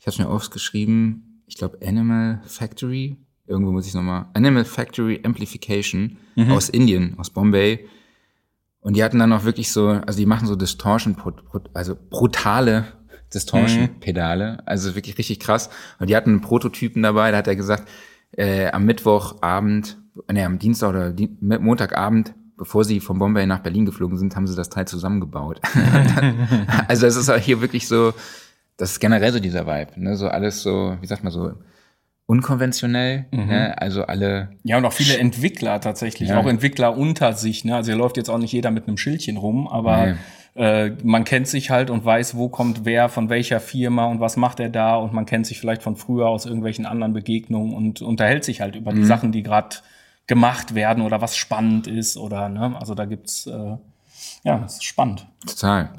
ich 0.00 0.06
habe 0.06 0.22
mir 0.22 0.28
aufgeschrieben, 0.28 1.42
ich 1.46 1.56
glaube 1.56 1.78
Animal 1.84 2.40
Factory, 2.46 3.16
irgendwo 3.46 3.72
muss 3.72 3.86
ich 3.86 3.94
nochmal, 3.94 4.26
Animal 4.34 4.64
Factory 4.64 5.20
Amplification 5.24 6.16
Mhm. 6.36 6.50
aus 6.52 6.68
Indien, 6.68 7.14
aus 7.18 7.30
Bombay. 7.30 7.86
Und 8.80 8.96
die 8.96 9.04
hatten 9.04 9.18
dann 9.18 9.32
auch 9.32 9.44
wirklich 9.44 9.72
so, 9.72 9.88
also 9.88 10.18
die 10.18 10.26
machen 10.26 10.46
so 10.46 10.56
Distortion, 10.56 11.16
also 11.72 11.96
brutale 12.10 12.86
Distortion-Pedale, 13.32 14.62
also 14.66 14.94
wirklich 14.94 15.18
richtig 15.18 15.40
krass. 15.40 15.70
Und 15.98 16.10
die 16.10 16.16
hatten 16.16 16.30
einen 16.30 16.40
Prototypen 16.40 17.02
dabei, 17.02 17.30
da 17.30 17.38
hat 17.38 17.46
er 17.48 17.56
gesagt, 17.56 17.88
äh, 18.32 18.70
am 18.70 18.84
Mittwochabend, 18.84 19.98
nee, 20.30 20.44
am 20.44 20.58
Dienstag 20.58 20.90
oder 20.90 21.12
Di 21.12 21.36
Montagabend, 21.40 22.34
bevor 22.56 22.84
sie 22.84 23.00
von 23.00 23.18
Bombay 23.18 23.46
nach 23.46 23.60
Berlin 23.60 23.86
geflogen 23.86 24.18
sind, 24.18 24.36
haben 24.36 24.46
sie 24.46 24.56
das 24.56 24.70
Teil 24.70 24.86
zusammengebaut. 24.86 25.60
also 26.88 27.06
es 27.06 27.16
ist 27.16 27.28
auch 27.30 27.36
hier 27.38 27.60
wirklich 27.60 27.88
so, 27.88 28.12
das 28.76 28.92
ist 28.92 29.00
generell 29.00 29.32
so 29.32 29.40
dieser 29.40 29.66
Vibe, 29.66 30.00
ne? 30.00 30.16
so 30.16 30.28
alles 30.28 30.62
so, 30.62 30.96
wie 31.00 31.06
sagt 31.06 31.24
man 31.24 31.32
so, 31.32 31.52
unkonventionell, 32.26 33.26
ne? 33.32 33.74
also 33.80 34.04
alle 34.04 34.48
Ja, 34.62 34.78
und 34.78 34.84
auch 34.86 34.92
viele 34.92 35.18
Entwickler 35.18 35.80
tatsächlich, 35.80 36.30
Ja. 36.30 36.40
auch 36.40 36.46
Entwickler 36.46 36.96
unter 36.96 37.34
sich. 37.34 37.64
Ne? 37.64 37.76
Also 37.76 37.92
hier 37.92 37.98
läuft 37.98 38.16
jetzt 38.16 38.30
auch 38.30 38.38
nicht 38.38 38.52
jeder 38.52 38.70
mit 38.70 38.88
einem 38.88 38.96
Schildchen 38.96 39.36
rum, 39.36 39.68
aber 39.68 40.16
äh, 40.54 40.90
man 41.02 41.24
kennt 41.24 41.48
sich 41.48 41.70
halt 41.70 41.90
und 41.90 42.04
weiß, 42.04 42.36
wo 42.36 42.48
kommt 42.48 42.84
wer, 42.84 43.08
von 43.08 43.28
welcher 43.28 43.60
Firma 43.60 44.06
und 44.06 44.20
was 44.20 44.36
macht 44.36 44.60
er 44.60 44.70
da 44.70 44.96
und 44.96 45.12
man 45.12 45.26
kennt 45.26 45.46
sich 45.46 45.58
vielleicht 45.60 45.82
von 45.82 45.96
früher 45.96 46.28
aus 46.28 46.46
irgendwelchen 46.46 46.86
anderen 46.86 47.12
Begegnungen 47.12 47.74
und 47.74 48.00
unterhält 48.02 48.44
sich 48.44 48.60
halt 48.60 48.76
über 48.76 48.92
die 48.92 49.04
Sachen, 49.04 49.32
die 49.32 49.42
gerade 49.42 49.76
gemacht 50.26 50.74
werden 50.74 51.02
oder 51.02 51.20
was 51.20 51.36
spannend 51.36 51.86
ist 51.86 52.16
oder 52.16 52.48
ne, 52.48 52.74
also 52.78 52.94
da 52.94 53.04
gibt's 53.04 53.46
äh, 53.46 53.76
ja, 54.44 54.58
das 54.58 54.74
ist 54.74 54.84
spannend. 54.84 55.26
Total. 55.46 55.90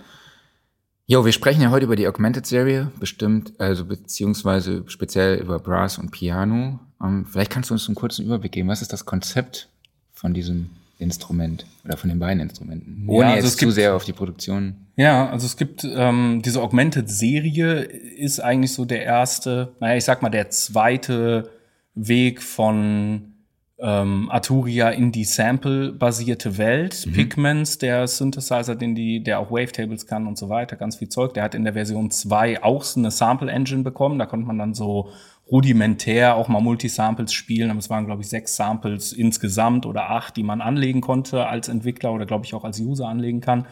Jo, 1.07 1.23
wir 1.23 1.31
sprechen 1.31 1.61
ja 1.61 1.69
heute 1.69 1.85
über 1.85 1.95
die 1.95 2.07
Augmented-Serie, 2.07 2.91
bestimmt, 2.99 3.53
also 3.59 3.85
beziehungsweise 3.85 4.83
speziell 4.87 5.37
über 5.37 5.59
Brass 5.59 5.99
und 5.99 6.09
Piano. 6.09 6.79
Ähm, 7.03 7.25
vielleicht 7.29 7.51
kannst 7.51 7.69
du 7.69 7.75
uns 7.75 7.87
einen 7.87 7.95
kurzen 7.95 8.25
Überblick 8.25 8.53
geben. 8.53 8.69
Was 8.69 8.81
ist 8.81 8.91
das 8.91 9.05
Konzept 9.05 9.69
von 10.13 10.33
diesem 10.33 10.71
Instrument 10.97 11.67
oder 11.83 11.97
von 11.97 12.09
den 12.09 12.17
beiden 12.17 12.39
Instrumenten? 12.41 13.03
Ohne 13.07 13.27
Ja, 13.27 13.33
also 13.35 13.45
jetzt 13.47 13.59
zu 13.59 13.65
gibt- 13.65 13.73
sehr 13.73 13.95
auf 13.95 14.03
die 14.03 14.13
Produktion. 14.13 14.77
Ja, 14.95 15.29
also 15.29 15.45
es 15.45 15.57
gibt 15.57 15.83
ähm, 15.83 16.41
diese 16.43 16.61
Augmented-Serie 16.63 17.81
ist 17.81 18.39
eigentlich 18.39 18.73
so 18.73 18.85
der 18.85 19.03
erste, 19.03 19.73
naja, 19.79 19.97
ich 19.97 20.05
sag 20.05 20.23
mal, 20.23 20.29
der 20.29 20.49
zweite 20.49 21.51
Weg 21.93 22.41
von 22.41 23.34
ähm, 23.77 24.29
Arturia 24.31 24.89
in 24.89 25.11
die 25.11 25.25
Sample-basierte 25.25 26.57
Welt. 26.57 27.07
Pigments, 27.13 27.77
der 27.77 28.07
Synthesizer, 28.07 28.75
den 28.75 28.95
die, 28.95 29.21
der 29.21 29.39
auch 29.39 29.51
Wavetables 29.51 30.07
kann 30.07 30.27
und 30.27 30.37
so 30.37 30.47
weiter, 30.49 30.77
ganz 30.77 30.95
viel 30.95 31.09
Zeug. 31.09 31.33
Der 31.33 31.43
hat 31.43 31.55
in 31.55 31.63
der 31.63 31.73
Version 31.73 32.09
2 32.09 32.63
auch 32.63 32.83
so 32.83 32.99
eine 32.99 33.11
Sample-Engine 33.11 33.83
bekommen. 33.83 34.17
Da 34.17 34.25
konnte 34.25 34.47
man 34.47 34.57
dann 34.57 34.73
so 34.73 35.09
rudimentär 35.51 36.35
auch 36.35 36.47
mal 36.47 36.61
Multisamples 36.61 37.33
spielen. 37.33 37.69
Aber 37.69 37.79
es 37.79 37.89
waren, 37.89 38.05
glaube 38.05 38.21
ich, 38.21 38.29
sechs 38.29 38.55
Samples 38.55 39.11
insgesamt 39.11 39.85
oder 39.85 40.09
acht, 40.09 40.37
die 40.37 40.43
man 40.43 40.61
anlegen 40.61 41.01
konnte 41.01 41.47
als 41.47 41.67
Entwickler 41.67 42.13
oder, 42.13 42.25
glaube 42.25 42.45
ich, 42.45 42.53
auch 42.53 42.63
als 42.63 42.79
User 42.79 43.07
anlegen 43.07 43.41
kann. 43.41 43.67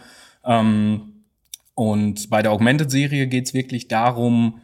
Ähm, 0.45 1.23
und 1.75 2.29
bei 2.29 2.41
der 2.41 2.51
Augmented-Serie 2.51 3.27
geht 3.27 3.47
es 3.47 3.53
wirklich 3.53 3.87
darum, 3.87 4.59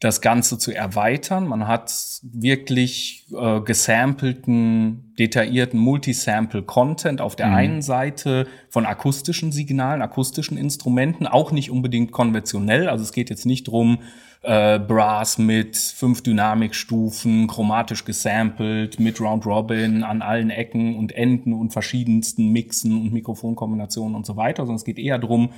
das 0.00 0.20
Ganze 0.20 0.58
zu 0.58 0.72
erweitern. 0.72 1.46
Man 1.46 1.66
hat 1.66 1.90
wirklich 2.22 3.26
äh, 3.34 3.60
gesampelten, 3.60 5.14
detaillierten 5.18 5.80
Multisample-Content 5.80 7.22
auf 7.22 7.34
der 7.34 7.46
mhm. 7.46 7.54
einen 7.54 7.82
Seite 7.82 8.46
von 8.68 8.84
akustischen 8.84 9.52
Signalen, 9.52 10.02
akustischen 10.02 10.58
Instrumenten, 10.58 11.26
auch 11.26 11.50
nicht 11.50 11.70
unbedingt 11.70 12.12
konventionell. 12.12 12.88
Also 12.88 13.04
es 13.04 13.12
geht 13.12 13.30
jetzt 13.30 13.46
nicht 13.46 13.68
drum 13.68 14.00
äh, 14.42 14.78
Brass 14.78 15.38
mit 15.38 15.78
fünf 15.78 16.22
Dynamikstufen, 16.22 17.46
chromatisch 17.46 18.04
gesampelt, 18.04 19.00
mit 19.00 19.18
Round 19.18 19.46
Robin 19.46 20.02
an 20.02 20.20
allen 20.20 20.50
Ecken 20.50 20.96
und 20.96 21.12
Enden 21.12 21.54
und 21.54 21.72
verschiedensten 21.72 22.52
Mixen 22.52 22.92
und 23.00 23.14
Mikrofonkombinationen 23.14 24.14
und 24.14 24.26
so 24.26 24.36
weiter, 24.36 24.64
sondern 24.64 24.76
es 24.76 24.84
geht 24.84 24.98
eher 24.98 25.18
drum 25.18 25.52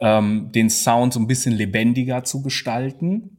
ähm, 0.00 0.50
den 0.52 0.70
Sound 0.70 1.12
so 1.12 1.20
ein 1.20 1.26
bisschen 1.26 1.54
lebendiger 1.54 2.24
zu 2.24 2.42
gestalten 2.42 3.36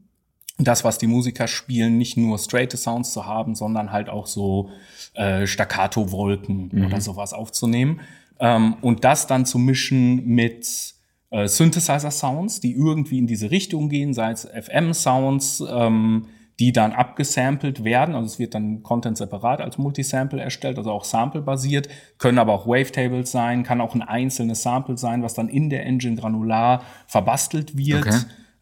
das, 0.58 0.84
was 0.84 0.98
die 0.98 1.08
Musiker 1.08 1.48
spielen, 1.48 1.98
nicht 1.98 2.18
nur 2.18 2.38
straight 2.40 2.72
Sounds 2.72 3.14
zu 3.14 3.26
haben, 3.26 3.56
sondern 3.56 3.92
halt 3.92 4.10
auch 4.10 4.28
so 4.28 4.70
äh, 5.14 5.46
Staccato-Wolken 5.46 6.70
mhm. 6.72 6.86
oder 6.86 7.02
sowas 7.02 7.34
aufzunehmen. 7.34 8.02
Ähm, 8.40 8.76
und 8.82 9.04
das 9.04 9.28
dann 9.28 9.46
zu 9.46 9.60
mischen 9.60 10.26
mit 10.26 10.96
äh, 11.30 11.48
Synthesizer-Sounds, 11.48 12.60
die 12.60 12.74
irgendwie 12.74 13.20
in 13.20 13.28
diese 13.28 13.52
Richtung 13.52 13.90
gehen, 13.90 14.14
sei 14.14 14.32
es 14.32 14.46
FM-Sounds, 14.46 15.64
ähm, 15.70 16.28
die 16.60 16.72
dann 16.72 16.92
abgesampelt 16.92 17.84
werden. 17.84 18.16
Also 18.16 18.26
es 18.26 18.40
wird 18.40 18.56
dann 18.56 18.82
Content 18.82 19.18
separat 19.18 19.62
als 19.62 19.78
Multisample 19.78 20.42
erstellt, 20.42 20.80
also 20.80 20.92
auch 20.92 21.04
Sample-basiert, 21.04 21.88
können 22.18 22.40
aber 22.40 22.54
auch 22.54 22.66
Wavetables 22.66 23.32
sein, 23.32 23.62
kann 23.62 23.80
auch 23.80 23.94
ein 23.94 24.02
einzelnes 24.02 24.64
Sample 24.64 24.98
sein, 24.98 25.22
was 25.22 25.36
dann 25.36 25.50
in 25.50 25.70
der 25.70 25.86
Engine 25.86 26.16
granular 26.16 26.82
verbastelt 27.06 27.78
wird. 27.78 28.08
Okay. 28.08 28.20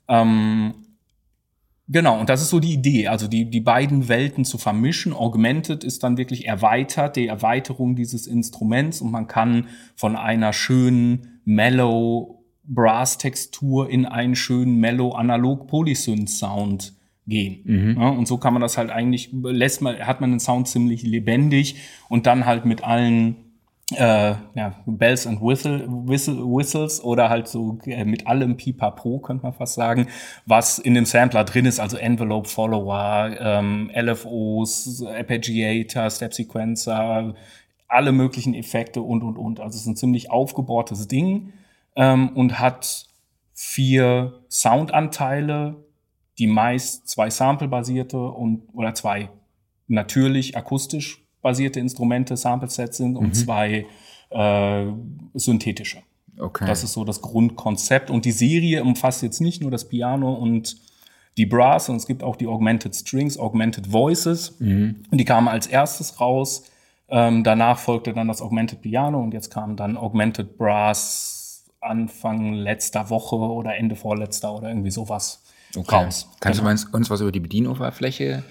Ähm, 0.09 0.73
Genau, 1.87 2.19
und 2.19 2.29
das 2.29 2.41
ist 2.41 2.49
so 2.49 2.59
die 2.59 2.73
Idee, 2.73 3.07
also 3.07 3.27
die, 3.27 3.49
die 3.49 3.61
beiden 3.61 4.07
Welten 4.07 4.43
zu 4.43 4.57
vermischen. 4.57 5.13
Augmented 5.13 5.83
ist 5.83 6.03
dann 6.03 6.17
wirklich 6.17 6.47
erweitert, 6.47 7.15
die 7.15 7.27
Erweiterung 7.27 7.95
dieses 7.95 8.25
Instruments 8.25 9.01
und 9.01 9.11
man 9.11 9.27
kann 9.27 9.67
von 9.95 10.15
einer 10.15 10.51
schönen 10.51 11.41
Mellow 11.45 12.43
Brass-Textur 12.63 13.87
in 13.89 14.07
einen 14.07 14.35
schönen 14.35 14.79
Mellow 14.79 15.11
Analog 15.11 15.67
Polysynth-Sound 15.67 16.93
gehen. 17.27 17.61
Mhm. 17.63 18.01
Ja, 18.01 18.09
und 18.09 18.27
so 18.27 18.37
kann 18.37 18.53
man 18.53 18.61
das 18.61 18.77
halt 18.77 18.89
eigentlich, 18.89 19.29
lässt 19.31 19.81
man, 19.81 19.99
hat 19.99 20.21
man 20.21 20.31
den 20.31 20.39
Sound 20.39 20.67
ziemlich 20.67 21.03
lebendig 21.03 21.75
und 22.09 22.25
dann 22.25 22.47
halt 22.47 22.65
mit 22.65 22.83
allen 22.83 23.35
äh, 23.93 24.33
ja, 24.55 24.83
Bells 24.85 25.27
and 25.27 25.41
Whistle, 25.41 25.85
Whistle, 25.87 26.37
Whistles 26.37 27.03
oder 27.03 27.29
halt 27.29 27.47
so 27.47 27.77
äh, 27.85 28.03
mit 28.03 28.25
allem 28.25 28.57
Pipapo, 28.57 29.19
könnte 29.19 29.43
man 29.43 29.53
fast 29.53 29.75
sagen, 29.75 30.07
was 30.45 30.79
in 30.79 30.95
dem 30.95 31.05
Sampler 31.05 31.43
drin 31.43 31.65
ist, 31.65 31.79
also 31.79 31.97
Envelope 31.97 32.49
Follower, 32.49 33.35
ähm, 33.39 33.91
LFOs, 33.95 35.03
Arpeggiator, 35.05 36.09
Step 36.09 36.33
Sequencer, 36.33 37.35
alle 37.87 38.11
möglichen 38.11 38.55
Effekte 38.55 39.01
und, 39.01 39.21
und, 39.21 39.37
und. 39.37 39.59
Also 39.59 39.75
es 39.75 39.81
ist 39.81 39.87
ein 39.87 39.95
ziemlich 39.95 40.31
aufgebohrtes 40.31 41.07
Ding 41.07 41.53
ähm, 41.95 42.29
und 42.29 42.59
hat 42.59 43.05
vier 43.53 44.41
Soundanteile, 44.49 45.75
die 46.39 46.47
meist 46.47 47.07
zwei 47.07 47.29
Sample-basierte 47.29 48.17
und 48.17 48.63
oder 48.73 48.95
zwei 48.95 49.29
natürlich 49.87 50.57
akustisch 50.57 51.24
basierte 51.45 51.79
Instrumente, 51.79 52.35
Sample-Sets 52.35 52.97
sind 52.97 53.15
und 53.15 53.27
mhm. 53.27 53.33
zwei 53.35 53.85
äh, 54.31 54.85
synthetische. 55.35 55.99
Okay. 56.39 56.65
Das 56.65 56.83
ist 56.83 56.93
so 56.93 57.05
das 57.05 57.21
Grundkonzept. 57.21 58.09
Und 58.09 58.25
die 58.25 58.31
Serie 58.31 58.83
umfasst 58.83 59.21
jetzt 59.21 59.41
nicht 59.41 59.61
nur 59.61 59.69
das 59.69 59.87
Piano 59.87 60.33
und 60.33 60.75
die 61.37 61.45
Brass, 61.45 61.85
sondern 61.85 61.99
es 61.99 62.07
gibt 62.07 62.23
auch 62.23 62.35
die 62.35 62.47
Augmented 62.47 62.95
Strings, 62.95 63.37
Augmented 63.37 63.91
Voices. 63.91 64.59
Mhm. 64.59 65.03
Und 65.11 65.19
die 65.19 65.23
kamen 65.23 65.47
als 65.47 65.67
erstes 65.67 66.19
raus. 66.19 66.63
Ähm, 67.09 67.43
danach 67.43 67.77
folgte 67.77 68.11
dann 68.13 68.27
das 68.27 68.41
Augmented 68.41 68.81
Piano 68.81 69.21
und 69.21 69.31
jetzt 69.35 69.51
kam 69.51 69.75
dann 69.75 69.97
Augmented 69.97 70.57
Brass 70.57 71.63
Anfang 71.79 72.53
letzter 72.53 73.11
Woche 73.11 73.35
oder 73.35 73.75
Ende 73.75 73.95
vorletzter 73.95 74.51
oder 74.55 74.69
irgendwie 74.69 74.89
sowas 74.89 75.43
okay. 75.75 75.95
raus. 75.95 76.27
Kannst 76.39 76.59
genau. 76.59 76.73
du 76.73 76.97
uns 76.97 77.09
was 77.11 77.21
über 77.21 77.31
die 77.31 77.39
Bedienoberfläche 77.39 78.43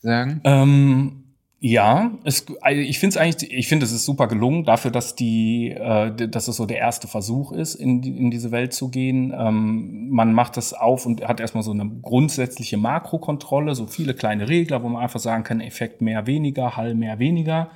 sagen? 0.00 0.40
Ähm, 0.42 1.19
ja, 1.62 2.12
es, 2.24 2.46
also 2.62 2.80
ich 2.80 2.98
finde 2.98 3.14
es 3.14 3.16
eigentlich, 3.18 3.52
ich 3.52 3.68
finde 3.68 3.84
es 3.84 3.92
ist 3.92 4.06
super 4.06 4.28
gelungen 4.28 4.64
dafür, 4.64 4.90
dass 4.90 5.14
die, 5.14 5.68
äh, 5.68 6.10
dass 6.28 6.48
es 6.48 6.56
so 6.56 6.64
der 6.64 6.78
erste 6.78 7.06
Versuch 7.06 7.52
ist, 7.52 7.74
in, 7.74 8.00
die, 8.00 8.16
in 8.16 8.30
diese 8.30 8.50
Welt 8.50 8.72
zu 8.72 8.88
gehen. 8.88 9.34
Ähm, 9.36 10.08
man 10.08 10.32
macht 10.32 10.56
das 10.56 10.72
auf 10.72 11.04
und 11.04 11.28
hat 11.28 11.38
erstmal 11.38 11.62
so 11.62 11.72
eine 11.72 11.86
grundsätzliche 12.00 12.78
Makrokontrolle, 12.78 13.74
so 13.74 13.86
viele 13.86 14.14
kleine 14.14 14.48
Regler, 14.48 14.82
wo 14.82 14.88
man 14.88 15.02
einfach 15.02 15.20
sagen 15.20 15.44
kann, 15.44 15.60
Effekt 15.60 16.00
mehr, 16.00 16.26
weniger, 16.26 16.78
Hall 16.78 16.94
mehr, 16.94 17.18
weniger. 17.18 17.70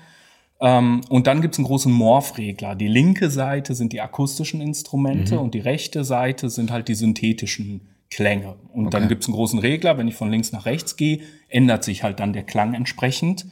Ähm, 0.63 1.03
und 1.11 1.27
dann 1.27 1.43
gibt 1.43 1.53
es 1.53 1.59
einen 1.59 1.67
großen 1.67 1.93
Morph-Regler. 1.93 2.77
Die 2.77 2.89
linke 2.89 3.29
Seite 3.29 3.75
sind 3.75 3.93
die 3.93 4.01
akustischen 4.01 4.63
Instrumente 4.63 5.35
mhm. 5.35 5.43
und 5.43 5.55
die 5.55 5.61
rechte 5.61 6.05
Seite 6.05 6.49
sind 6.49 6.71
halt 6.71 6.89
die 6.89 6.95
synthetischen 6.95 7.83
Klänge. 8.11 8.55
Und 8.73 8.87
okay. 8.87 8.99
dann 8.99 9.09
gibt 9.09 9.25
es 9.25 9.29
einen 9.29 9.37
großen 9.37 9.59
Regler, 9.59 9.99
wenn 9.99 10.09
ich 10.09 10.15
von 10.15 10.31
links 10.31 10.53
nach 10.53 10.65
rechts 10.65 10.97
gehe, 10.97 11.21
ändert 11.51 11.85
sich 11.85 12.03
halt 12.03 12.19
dann 12.19 12.33
der 12.33 12.45
Klang 12.45 12.73
entsprechend. 12.73 13.45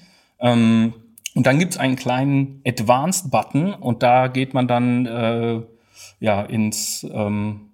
Ähm, 0.42 0.92
und 1.34 1.46
dann 1.46 1.58
gibt's 1.58 1.78
einen 1.78 1.96
kleinen 1.96 2.60
Advanced-Button 2.66 3.72
und 3.72 4.02
da 4.02 4.28
geht 4.28 4.52
man 4.52 4.68
dann 4.68 5.06
äh, 5.06 5.62
ja 6.20 6.42
ins 6.42 7.06
ähm, 7.10 7.68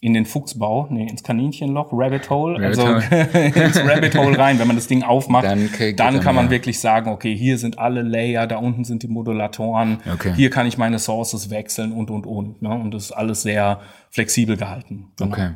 in 0.00 0.12
den 0.12 0.26
Fuchsbau, 0.26 0.86
nee, 0.90 1.08
ins 1.08 1.22
Kaninchenloch, 1.22 1.88
Rabbit 1.90 2.28
Hole, 2.28 2.56
Rabbit 2.56 2.78
also 2.78 3.16
ins 3.58 3.78
Rabbit 3.78 4.14
Hole 4.14 4.36
rein. 4.36 4.58
Wenn 4.58 4.66
man 4.66 4.76
das 4.76 4.86
Ding 4.86 5.02
aufmacht, 5.02 5.46
dann, 5.46 5.70
dann 5.96 6.20
kann 6.20 6.34
man 6.34 6.50
wirklich 6.50 6.78
sagen, 6.78 7.08
okay, 7.10 7.34
hier 7.34 7.56
sind 7.56 7.78
alle 7.78 8.02
Layer, 8.02 8.46
da 8.46 8.58
unten 8.58 8.84
sind 8.84 9.02
die 9.02 9.08
Modulatoren, 9.08 10.00
okay. 10.12 10.34
hier 10.36 10.50
kann 10.50 10.66
ich 10.66 10.76
meine 10.76 10.98
Sources 10.98 11.48
wechseln 11.48 11.92
und 11.92 12.10
und 12.10 12.26
und. 12.26 12.60
Ne? 12.60 12.68
Und 12.68 12.92
das 12.92 13.04
ist 13.04 13.12
alles 13.12 13.42
sehr 13.42 13.80
flexibel 14.10 14.58
gehalten. 14.58 15.06
Genau. 15.16 15.32
Okay. 15.32 15.50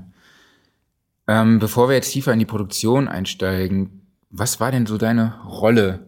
Ähm, 1.26 1.58
bevor 1.58 1.90
wir 1.90 1.97
jetzt 1.97 2.12
tiefer 2.12 2.32
in 2.32 2.38
die 2.38 2.47
Produktion 2.47 3.06
einsteigen, 3.06 4.06
was 4.30 4.61
war 4.61 4.70
denn 4.70 4.87
so 4.87 4.97
deine 4.97 5.35
Rolle 5.44 6.07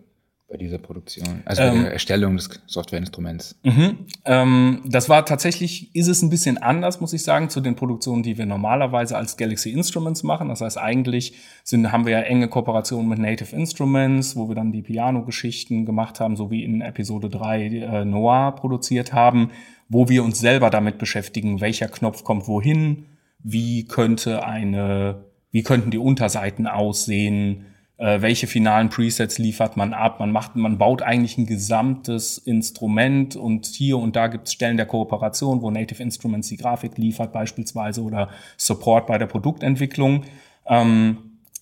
bei 0.50 0.56
dieser 0.56 0.78
Produktion, 0.78 1.42
also 1.44 1.62
ähm, 1.62 1.74
bei 1.74 1.82
der 1.82 1.92
Erstellung 1.92 2.36
des 2.36 2.50
Softwareinstruments? 2.66 3.56
Mhm. 3.62 3.98
Ähm, 4.24 4.82
das 4.84 5.08
war 5.08 5.24
tatsächlich, 5.24 5.94
ist 5.94 6.08
es 6.08 6.22
ein 6.22 6.30
bisschen 6.30 6.58
anders, 6.58 7.00
muss 7.00 7.12
ich 7.12 7.22
sagen, 7.22 7.48
zu 7.50 7.60
den 7.60 7.76
Produktionen, 7.76 8.24
die 8.24 8.36
wir 8.36 8.46
normalerweise 8.46 9.16
als 9.16 9.36
Galaxy 9.36 9.70
Instruments 9.70 10.24
machen. 10.24 10.48
Das 10.48 10.60
heißt, 10.60 10.76
eigentlich 10.76 11.34
sind, 11.62 11.92
haben 11.92 12.04
wir 12.04 12.12
ja 12.12 12.20
enge 12.20 12.48
Kooperationen 12.48 13.08
mit 13.08 13.20
Native 13.20 13.54
Instruments, 13.54 14.34
wo 14.34 14.48
wir 14.48 14.56
dann 14.56 14.72
die 14.72 14.82
Piano-Geschichten 14.82 15.86
gemacht 15.86 16.18
haben, 16.18 16.34
so 16.34 16.50
wie 16.50 16.64
in 16.64 16.80
Episode 16.80 17.30
3 17.30 17.66
äh, 17.66 18.04
Noir 18.04 18.56
produziert 18.56 19.12
haben, 19.12 19.52
wo 19.88 20.08
wir 20.08 20.24
uns 20.24 20.40
selber 20.40 20.68
damit 20.70 20.98
beschäftigen, 20.98 21.60
welcher 21.60 21.86
Knopf 21.86 22.24
kommt 22.24 22.48
wohin, 22.48 23.06
wie 23.38 23.84
könnte 23.84 24.44
eine, 24.44 25.26
wie 25.52 25.62
könnten 25.62 25.92
die 25.92 25.98
Unterseiten 25.98 26.66
aussehen, 26.66 27.66
äh, 28.00 28.22
welche 28.22 28.46
finalen 28.46 28.88
Presets 28.88 29.36
liefert 29.36 29.76
man 29.76 29.92
ab. 29.92 30.20
Man 30.20 30.32
macht, 30.32 30.56
man 30.56 30.78
baut 30.78 31.02
eigentlich 31.02 31.36
ein 31.36 31.44
gesamtes 31.44 32.38
Instrument 32.38 33.36
und 33.36 33.66
hier 33.66 33.98
und 33.98 34.16
da 34.16 34.28
gibt 34.28 34.46
es 34.46 34.54
Stellen 34.54 34.78
der 34.78 34.86
Kooperation, 34.86 35.60
wo 35.60 35.70
Native 35.70 36.02
Instruments 36.02 36.48
die 36.48 36.56
Grafik 36.56 36.96
liefert 36.96 37.30
beispielsweise 37.30 38.02
oder 38.02 38.30
Support 38.56 39.06
bei 39.06 39.18
der 39.18 39.26
Produktentwicklung. 39.26 40.24
Ähm, 40.66 41.18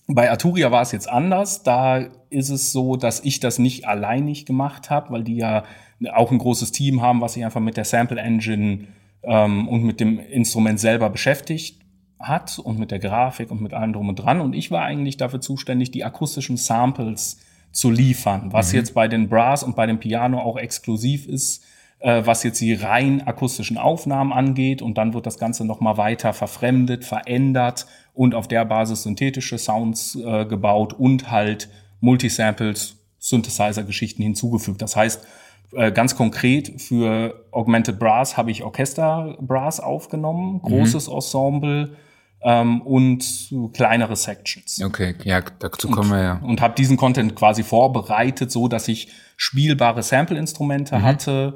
bei 0.07 0.31
Arturia 0.31 0.71
war 0.71 0.81
es 0.81 0.93
jetzt 0.93 1.09
anders. 1.09 1.63
Da 1.63 2.07
ist 2.29 2.49
es 2.49 2.71
so, 2.71 2.95
dass 2.95 3.19
ich 3.19 3.41
das 3.41 3.59
nicht 3.59 3.85
alleinig 3.85 4.45
gemacht 4.45 4.89
habe, 4.89 5.11
weil 5.11 5.25
die 5.25 5.35
ja 5.35 5.65
auch 6.13 6.31
ein 6.31 6.37
großes 6.37 6.71
Team 6.71 7.01
haben, 7.01 7.19
was 7.19 7.33
sich 7.33 7.43
einfach 7.43 7.59
mit 7.59 7.75
der 7.75 7.83
Sample 7.83 8.19
Engine 8.19 8.87
ähm, 9.23 9.67
und 9.67 9.83
mit 9.83 9.99
dem 9.99 10.19
Instrument 10.19 10.79
selber 10.79 11.09
beschäftigt 11.09 11.78
hat 12.19 12.59
und 12.59 12.79
mit 12.79 12.91
der 12.91 12.99
Grafik 12.99 13.49
und 13.51 13.61
mit 13.61 13.73
allem 13.73 13.93
drum 13.93 14.09
und 14.09 14.15
dran. 14.15 14.41
Und 14.41 14.53
ich 14.53 14.71
war 14.71 14.83
eigentlich 14.83 15.17
dafür 15.17 15.41
zuständig, 15.41 15.91
die 15.91 16.03
akustischen 16.03 16.57
Samples 16.57 17.39
zu 17.71 17.91
liefern, 17.91 18.51
was 18.51 18.71
mhm. 18.71 18.79
jetzt 18.79 18.93
bei 18.93 19.07
den 19.07 19.29
Brass 19.29 19.63
und 19.63 19.75
bei 19.75 19.85
dem 19.85 19.99
Piano 19.99 20.39
auch 20.39 20.57
exklusiv 20.57 21.27
ist, 21.27 21.63
äh, 21.99 22.21
was 22.25 22.43
jetzt 22.43 22.59
die 22.61 22.73
rein 22.73 23.25
akustischen 23.25 23.77
Aufnahmen 23.77 24.33
angeht. 24.33 24.81
Und 24.81 24.97
dann 24.97 25.13
wird 25.13 25.25
das 25.25 25.37
Ganze 25.37 25.65
nochmal 25.65 25.97
weiter 25.97 26.33
verfremdet, 26.33 27.05
verändert 27.05 27.85
und 28.13 28.35
auf 28.35 28.47
der 28.47 28.65
Basis 28.65 29.03
synthetische 29.03 29.57
Sounds 29.57 30.15
äh, 30.15 30.45
gebaut 30.45 30.93
und 30.93 31.31
halt 31.31 31.69
Multisamples, 32.01 32.97
Synthesizer-Geschichten 33.19 34.23
hinzugefügt. 34.23 34.81
Das 34.81 34.95
heißt, 34.95 35.25
äh, 35.73 35.91
ganz 35.91 36.15
konkret 36.15 36.81
für 36.81 37.45
Augmented 37.51 37.99
Brass 37.99 38.37
habe 38.37 38.51
ich 38.51 38.63
Orchester 38.63 39.37
Brass 39.39 39.79
aufgenommen, 39.79 40.53
mhm. 40.53 40.61
großes 40.61 41.07
mhm. 41.07 41.15
Ensemble, 41.15 41.95
ähm, 42.41 42.81
und 42.81 43.53
kleinere 43.73 44.15
Sections. 44.15 44.81
Okay, 44.83 45.15
ja, 45.23 45.41
dazu 45.59 45.89
kommen 45.89 46.11
und, 46.11 46.17
wir 46.17 46.23
ja. 46.23 46.39
Und 46.41 46.61
habe 46.61 46.75
diesen 46.75 46.97
Content 46.97 47.35
quasi 47.35 47.63
vorbereitet, 47.63 48.51
so 48.51 48.67
dass 48.67 48.87
ich 48.87 49.09
spielbare 49.37 50.03
Sample-Instrumente 50.03 50.97
mhm. 50.97 51.03
hatte, 51.03 51.53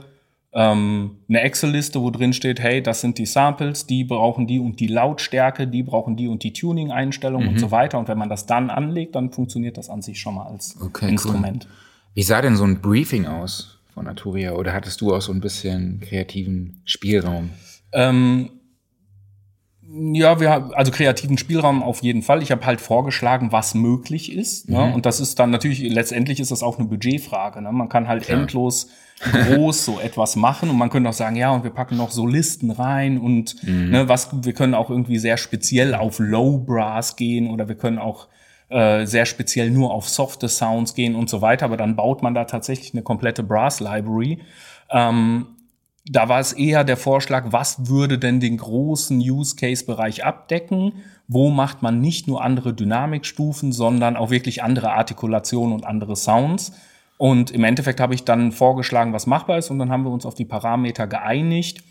ähm, 0.55 1.17
eine 1.27 1.41
Excel-Liste, 1.41 1.99
wo 2.01 2.11
drin 2.11 2.31
steht, 2.33 2.59
hey, 2.59 2.81
das 2.83 3.01
sind 3.01 3.17
die 3.17 3.25
Samples, 3.25 3.87
die 3.87 4.03
brauchen 4.03 4.45
die 4.45 4.59
und 4.59 4.79
die 4.79 4.87
Lautstärke, 4.87 5.67
die 5.67 5.83
brauchen 5.83 6.15
die 6.15 6.27
und 6.27 6.43
die 6.43 6.53
Tuning-Einstellungen 6.53 7.47
und 7.47 7.59
so 7.59 7.71
weiter. 7.71 7.97
Und 7.97 8.07
wenn 8.07 8.19
man 8.19 8.29
das 8.29 8.45
dann 8.45 8.69
anlegt, 8.69 9.15
dann 9.15 9.31
funktioniert 9.31 9.77
das 9.77 9.89
an 9.89 10.01
sich 10.01 10.19
schon 10.19 10.35
mal 10.35 10.45
als 10.45 10.77
Okay, 10.79 11.09
Instrument. 11.09 11.67
Wie 12.13 12.23
sah 12.23 12.41
denn 12.41 12.55
so 12.55 12.65
ein 12.65 12.81
Briefing 12.81 13.25
aus 13.25 13.79
von 13.93 14.07
Arturia? 14.07 14.51
Oder 14.51 14.73
hattest 14.73 15.01
du 15.01 15.15
auch 15.15 15.21
so 15.21 15.31
ein 15.31 15.41
bisschen 15.41 15.99
kreativen 16.01 16.81
Spielraum? 16.85 17.49
Ähm, 17.91 18.51
ja, 19.95 20.39
wir 20.39 20.50
haben 20.50 20.73
also 20.73 20.91
kreativen 20.91 21.38
Spielraum 21.38 21.83
auf 21.83 22.01
jeden 22.01 22.23
Fall. 22.23 22.41
Ich 22.41 22.51
habe 22.51 22.65
halt 22.65 22.81
vorgeschlagen, 22.81 23.51
was 23.51 23.75
möglich 23.75 24.31
ist. 24.31 24.69
Ne? 24.69 24.91
Und 24.93 25.05
das 25.05 25.19
ist 25.19 25.38
dann 25.38 25.51
natürlich, 25.51 25.81
letztendlich 25.81 26.39
ist 26.39 26.51
das 26.51 26.63
auch 26.63 26.79
eine 26.79 26.88
Budgetfrage. 26.88 27.62
Ne? 27.62 27.71
Man 27.71 27.89
kann 27.89 28.07
halt 28.07 28.27
endlos 28.27 28.88
groß 29.19 29.85
so 29.85 30.00
etwas 30.00 30.35
machen 30.35 30.69
und 30.69 30.77
man 30.77 30.89
könnte 30.89 31.09
auch 31.09 31.13
sagen, 31.13 31.35
ja, 31.35 31.51
und 31.51 31.63
wir 31.63 31.71
packen 31.71 31.95
noch 31.97 32.12
Solisten 32.12 32.71
rein 32.71 33.19
und 33.19 33.55
ne, 33.63 34.09
was, 34.09 34.29
wir 34.43 34.53
können 34.53 34.73
auch 34.73 34.89
irgendwie 34.89 35.17
sehr 35.17 35.38
speziell 35.38 35.93
auf 35.93 36.19
Low 36.19 36.57
Brass 36.57 37.15
gehen 37.15 37.50
oder 37.50 37.67
wir 37.67 37.75
können 37.75 38.00
auch 38.00 38.27
äh, 38.69 39.05
sehr 39.05 39.25
speziell 39.25 39.69
nur 39.69 39.91
auf 39.91 40.09
softe 40.09 40.50
Sounds 40.50 40.95
gehen 40.95 41.15
und 41.15 41.29
so 41.29 41.41
weiter. 41.41 41.65
Aber 41.65 41.77
dann 41.77 41.95
baut 41.95 42.23
man 42.23 42.33
da 42.33 42.45
tatsächlich 42.45 42.93
eine 42.93 43.03
komplette 43.03 43.43
Brass 43.43 43.79
Library. 43.79 44.39
Ähm, 44.89 45.47
da 46.05 46.27
war 46.27 46.39
es 46.39 46.51
eher 46.53 46.83
der 46.83 46.98
Vorschlag, 46.98 47.51
was 47.51 47.88
würde 47.88 48.19
denn 48.19 48.39
den 48.39 48.57
großen 48.57 49.19
Use-Case-Bereich 49.19 50.25
abdecken? 50.25 50.93
Wo 51.27 51.50
macht 51.50 51.81
man 51.81 52.01
nicht 52.01 52.27
nur 52.27 52.43
andere 52.43 52.74
Dynamikstufen, 52.74 53.72
sondern 53.72 54.17
auch 54.17 54.29
wirklich 54.29 54.63
andere 54.63 54.91
Artikulationen 54.91 55.74
und 55.74 55.86
andere 55.86 56.15
Sounds? 56.17 56.74
Und 57.17 57.51
im 57.51 57.63
Endeffekt 57.63 58.01
habe 58.01 58.15
ich 58.15 58.25
dann 58.25 58.51
vorgeschlagen, 58.51 59.13
was 59.13 59.27
machbar 59.27 59.57
ist, 59.57 59.69
und 59.69 59.79
dann 59.79 59.91
haben 59.91 60.03
wir 60.03 60.12
uns 60.12 60.25
auf 60.25 60.36
die 60.36 60.45
Parameter 60.45 61.07
geeinigt. 61.07 61.83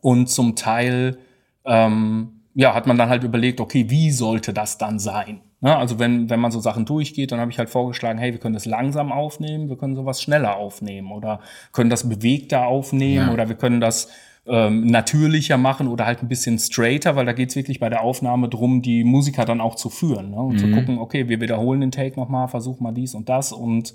Und 0.00 0.28
zum 0.30 0.56
Teil 0.56 1.18
ähm, 1.66 2.33
ja, 2.54 2.74
hat 2.74 2.86
man 2.86 2.96
dann 2.96 3.08
halt 3.08 3.24
überlegt, 3.24 3.60
okay, 3.60 3.90
wie 3.90 4.10
sollte 4.10 4.52
das 4.52 4.78
dann 4.78 4.98
sein? 4.98 5.40
Ne? 5.60 5.76
Also 5.76 5.98
wenn, 5.98 6.30
wenn 6.30 6.40
man 6.40 6.52
so 6.52 6.60
Sachen 6.60 6.84
durchgeht, 6.84 7.32
dann 7.32 7.40
habe 7.40 7.50
ich 7.50 7.58
halt 7.58 7.68
vorgeschlagen, 7.68 8.18
hey, 8.18 8.32
wir 8.32 8.38
können 8.38 8.54
das 8.54 8.64
langsam 8.64 9.12
aufnehmen, 9.12 9.68
wir 9.68 9.76
können 9.76 9.96
sowas 9.96 10.22
schneller 10.22 10.56
aufnehmen 10.56 11.10
oder 11.10 11.40
können 11.72 11.90
das 11.90 12.08
bewegter 12.08 12.66
aufnehmen 12.66 13.26
Ja. 13.26 13.32
oder 13.32 13.48
wir 13.48 13.56
können 13.56 13.80
das 13.80 14.08
ähm, 14.46 14.86
natürlicher 14.86 15.56
machen 15.56 15.88
oder 15.88 16.06
halt 16.06 16.22
ein 16.22 16.28
bisschen 16.28 16.58
straighter, 16.58 17.16
weil 17.16 17.24
da 17.24 17.32
geht's 17.32 17.56
wirklich 17.56 17.80
bei 17.80 17.88
der 17.88 18.02
Aufnahme 18.02 18.48
drum, 18.48 18.82
die 18.82 19.02
Musiker 19.02 19.46
dann 19.46 19.60
auch 19.60 19.74
zu 19.74 19.88
führen 19.88 20.30
ne? 20.32 20.36
und 20.36 20.58
zu 20.58 20.70
gucken, 20.70 20.98
okay, 20.98 21.28
wir 21.28 21.40
wiederholen 21.40 21.80
den 21.80 21.90
Take 21.90 22.20
nochmal, 22.20 22.48
versuchen 22.48 22.82
mal 22.82 22.92
dies 22.92 23.14
und 23.14 23.28
das 23.28 23.52
und 23.52 23.94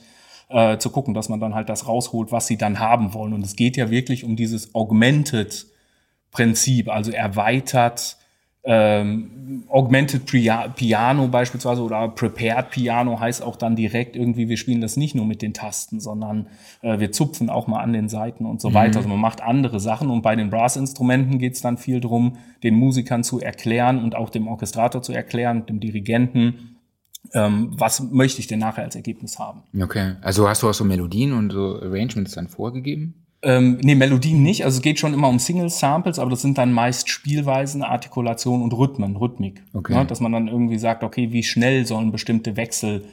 äh, 0.50 0.78
zu 0.80 0.90
gucken, 0.90 1.14
dass 1.14 1.30
man 1.30 1.40
dann 1.40 1.54
halt 1.54 1.70
das 1.70 1.88
rausholt, 1.88 2.32
was 2.32 2.48
sie 2.48 2.58
dann 2.58 2.80
haben 2.80 3.14
wollen. 3.14 3.34
Und 3.34 3.46
es 3.46 3.56
geht 3.56 3.78
ja 3.78 3.92
wirklich 3.92 4.24
um 4.24 4.36
dieses 4.36 4.74
Augmented 4.74 5.68
Prinzip, 6.32 6.90
also 6.90 7.12
erweitert 7.12 8.18
ähm, 8.72 9.64
Augmented 9.68 10.28
Pia- 10.28 10.68
Piano 10.68 11.28
beispielsweise 11.28 11.82
oder 11.82 12.08
Prepared 12.10 12.70
Piano 12.70 13.20
heißt 13.20 13.42
auch 13.42 13.56
dann 13.56 13.76
direkt 13.76 14.16
irgendwie, 14.16 14.48
wir 14.48 14.58
spielen 14.58 14.80
das 14.80 14.96
nicht 14.96 15.16
nur 15.16 15.26
mit 15.26 15.42
den 15.42 15.56
Tasten, 15.56 16.00
sondern 16.00 16.46
äh, 16.84 17.00
wir 17.00 17.12
zupfen 17.12 17.50
auch 17.50 17.66
mal 17.66 17.82
an 17.82 17.92
den 17.92 18.10
Seiten 18.10 18.46
und 18.46 18.62
so 18.62 18.76
weiter. 18.76 18.98
Also 18.98 19.10
man 19.10 19.20
macht 19.20 19.42
andere 19.42 19.80
Sachen 19.80 20.12
und 20.12 20.22
bei 20.22 20.36
den 20.36 20.52
Brass-Instrumenten 20.52 21.40
geht 21.40 21.54
es 21.56 21.62
dann 21.62 21.80
viel 21.80 22.00
drum, 22.00 22.38
den 22.62 22.76
Musikern 22.76 23.24
zu 23.24 23.40
erklären 23.40 24.04
und 24.04 24.14
auch 24.14 24.30
dem 24.30 24.48
Orchestrator 24.48 25.02
zu 25.02 25.14
erklären, 25.14 25.66
dem 25.66 25.80
Dirigenten, 25.80 26.76
ähm, 27.34 27.72
was 27.72 28.12
möchte 28.12 28.40
ich 28.40 28.46
denn 28.46 28.60
nachher 28.60 28.84
als 28.84 28.96
Ergebnis 28.96 29.40
haben. 29.40 29.64
Okay. 29.82 30.14
Also 30.22 30.48
hast 30.48 30.62
du 30.62 30.70
auch 30.70 30.76
so 30.76 30.86
Melodien 30.86 31.34
und 31.34 31.52
so 31.52 31.82
Arrangements 31.82 32.34
dann 32.34 32.48
vorgegeben? 32.48 33.26
Ähm, 33.42 33.80
nee, 33.82 33.96
Melodien 33.96 34.44
nicht. 34.44 34.66
Also 34.66 34.78
es 34.78 34.82
geht 34.82 35.00
schon 35.00 35.14
immer 35.14 35.30
um 35.30 35.40
Single-Samples, 35.40 36.20
aber 36.20 36.30
das 36.30 36.42
sind 36.42 36.58
dann 36.58 36.74
meist 36.74 37.10
Spielweisen, 37.10 37.84
Artikulation 37.84 38.62
und 38.62 38.74
Rhythmen, 38.74 39.16
Rhythmik. 39.16 39.64
Okay. 39.74 39.94
Ne? 39.94 40.06
Dass 40.06 40.20
man 40.20 40.32
dann 40.32 40.48
irgendwie 40.48 40.78
sagt, 40.78 41.04
okay, 41.04 41.32
wie 41.32 41.44
schnell 41.44 41.86
sollen 41.86 42.12
bestimmte 42.12 42.58
Wechsel 42.58 43.06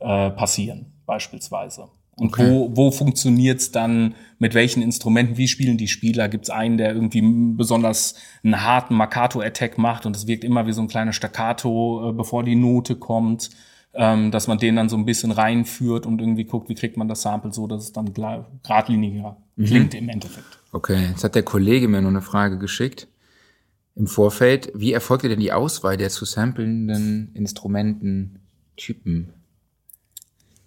äh, 0.00 0.30
passieren, 0.30 0.86
beispielsweise. 1.06 1.88
Und 2.16 2.28
Okay. 2.28 2.48
wo, 2.48 2.70
wo 2.74 2.90
funktioniert's 2.90 3.72
dann, 3.72 4.14
mit 4.38 4.54
welchen 4.54 4.82
Instrumenten, 4.82 5.36
wie 5.36 5.48
spielen 5.48 5.76
die 5.76 5.88
Spieler? 5.88 6.28
Gibt's 6.28 6.48
einen, 6.48 6.78
der 6.78 6.94
irgendwie 6.94 7.22
besonders 7.56 8.14
einen 8.42 8.62
harten 8.62 8.94
Marcato-Attack 8.94 9.78
macht 9.78 10.06
und 10.06 10.16
es 10.16 10.26
wirkt 10.26 10.44
immer 10.44 10.66
wie 10.66 10.72
so 10.72 10.80
ein 10.80 10.88
kleiner 10.88 11.12
Staccato, 11.12 12.10
äh, 12.10 12.12
bevor 12.12 12.44
die 12.44 12.56
Note 12.56 12.96
kommt, 12.96 13.50
ähm, 13.94 14.30
dass 14.30 14.46
man 14.46 14.58
den 14.58 14.76
dann 14.76 14.88
so 14.88 14.96
ein 14.96 15.04
bisschen 15.04 15.30
reinführt 15.30 16.06
und 16.06 16.20
irgendwie 16.20 16.44
guckt, 16.44 16.68
wie 16.68 16.74
kriegt 16.74 16.96
man 16.96 17.08
das 17.08 17.22
Sample 17.22 17.52
so, 17.52 17.66
dass 17.66 17.84
es 17.84 17.92
dann 17.92 18.12
geradliniger 18.12 19.36
klingt 19.56 19.94
im 19.94 20.08
Endeffekt. 20.08 20.60
Okay. 20.72 21.08
Jetzt 21.10 21.24
hat 21.24 21.34
der 21.34 21.42
Kollege 21.44 21.88
mir 21.88 22.02
noch 22.02 22.10
eine 22.10 22.22
Frage 22.22 22.58
geschickt 22.58 23.08
im 23.94 24.06
Vorfeld. 24.06 24.72
Wie 24.74 24.92
erfolgte 24.92 25.28
denn 25.28 25.40
die 25.40 25.52
Auswahl 25.52 25.96
der 25.96 26.10
zu 26.10 26.24
samplenden 26.24 27.30
Instrumententypen? 27.34 29.32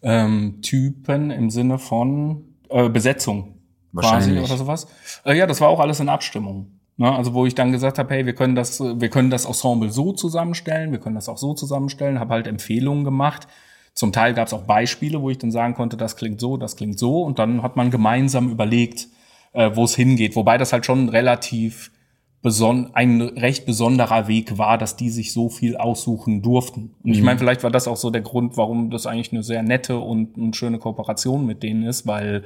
ähm, 0.02 0.62
Typen 0.62 1.32
im 1.32 1.50
Sinne 1.50 1.80
von 1.80 2.44
äh, 2.70 2.90
Besetzung 2.90 3.56
quasi 3.94 4.14
Wahrscheinlich. 4.14 4.44
oder 4.44 4.58
sowas. 4.58 4.88
Äh, 5.26 5.38
ja, 5.38 5.48
das 5.48 5.62
war 5.62 5.70
auch 5.70 5.80
alles 5.80 6.00
in 6.00 6.10
Abstimmung. 6.10 6.77
Ne? 6.98 7.16
Also 7.16 7.34
wo 7.34 7.46
ich 7.46 7.56
dann 7.56 7.72
gesagt 7.72 8.00
habe, 8.00 8.14
hey, 8.14 8.26
wir 8.26 8.34
können 8.34 8.56
das, 8.56 8.80
wir 8.80 9.10
können 9.10 9.30
das 9.30 9.46
Ensemble 9.46 9.92
so 9.92 10.12
zusammenstellen, 10.12 10.92
wir 10.92 11.00
können 11.00 11.16
das 11.16 11.30
auch 11.30 11.38
so 11.38 11.54
zusammenstellen, 11.54 12.20
habe 12.20 12.34
halt 12.34 12.48
Empfehlungen 12.48 13.04
gemacht. 13.04 13.48
Zum 13.94 14.12
Teil 14.12 14.34
gab 14.34 14.48
es 14.48 14.54
auch 14.54 14.64
Beispiele, 14.64 15.22
wo 15.22 15.30
ich 15.30 15.38
dann 15.38 15.52
sagen 15.52 15.74
konnte, 15.74 15.98
das 15.98 16.16
klingt 16.18 16.40
so, 16.40 16.58
das 16.58 16.76
klingt 16.76 17.00
so, 17.00 17.24
und 17.24 17.40
dann 17.40 17.64
hat 17.64 17.76
man 17.76 17.90
gemeinsam 17.90 18.52
überlegt, 18.52 19.08
äh, 19.54 19.72
wo 19.74 19.86
es 19.86 19.96
hingeht. 19.96 20.36
Wobei 20.36 20.58
das 20.58 20.74
halt 20.74 20.86
schon 20.86 21.10
relativ 21.10 21.92
beson 22.44 22.92
ein 22.94 23.22
recht 23.22 23.66
besonderer 23.66 24.28
Weg 24.28 24.60
war, 24.60 24.78
dass 24.78 24.96
die 24.96 25.10
sich 25.10 25.34
so 25.34 25.50
viel 25.50 25.76
aussuchen 25.76 26.44
durften. 26.44 26.96
Und 27.04 27.12
ich 27.12 27.24
meine, 27.24 27.40
vielleicht 27.40 27.64
war 27.64 27.72
das 27.72 27.88
auch 27.88 27.98
so 27.98 28.12
der 28.12 28.22
Grund, 28.22 28.56
warum 28.58 28.92
das 28.92 29.08
eigentlich 29.08 29.32
eine 29.32 29.42
sehr 29.42 29.64
nette 29.64 29.98
und, 29.98 30.38
und 30.38 30.56
schöne 30.56 30.78
Kooperation 30.78 31.46
mit 31.48 31.64
denen 31.64 31.84
ist, 31.84 32.06
weil 32.06 32.44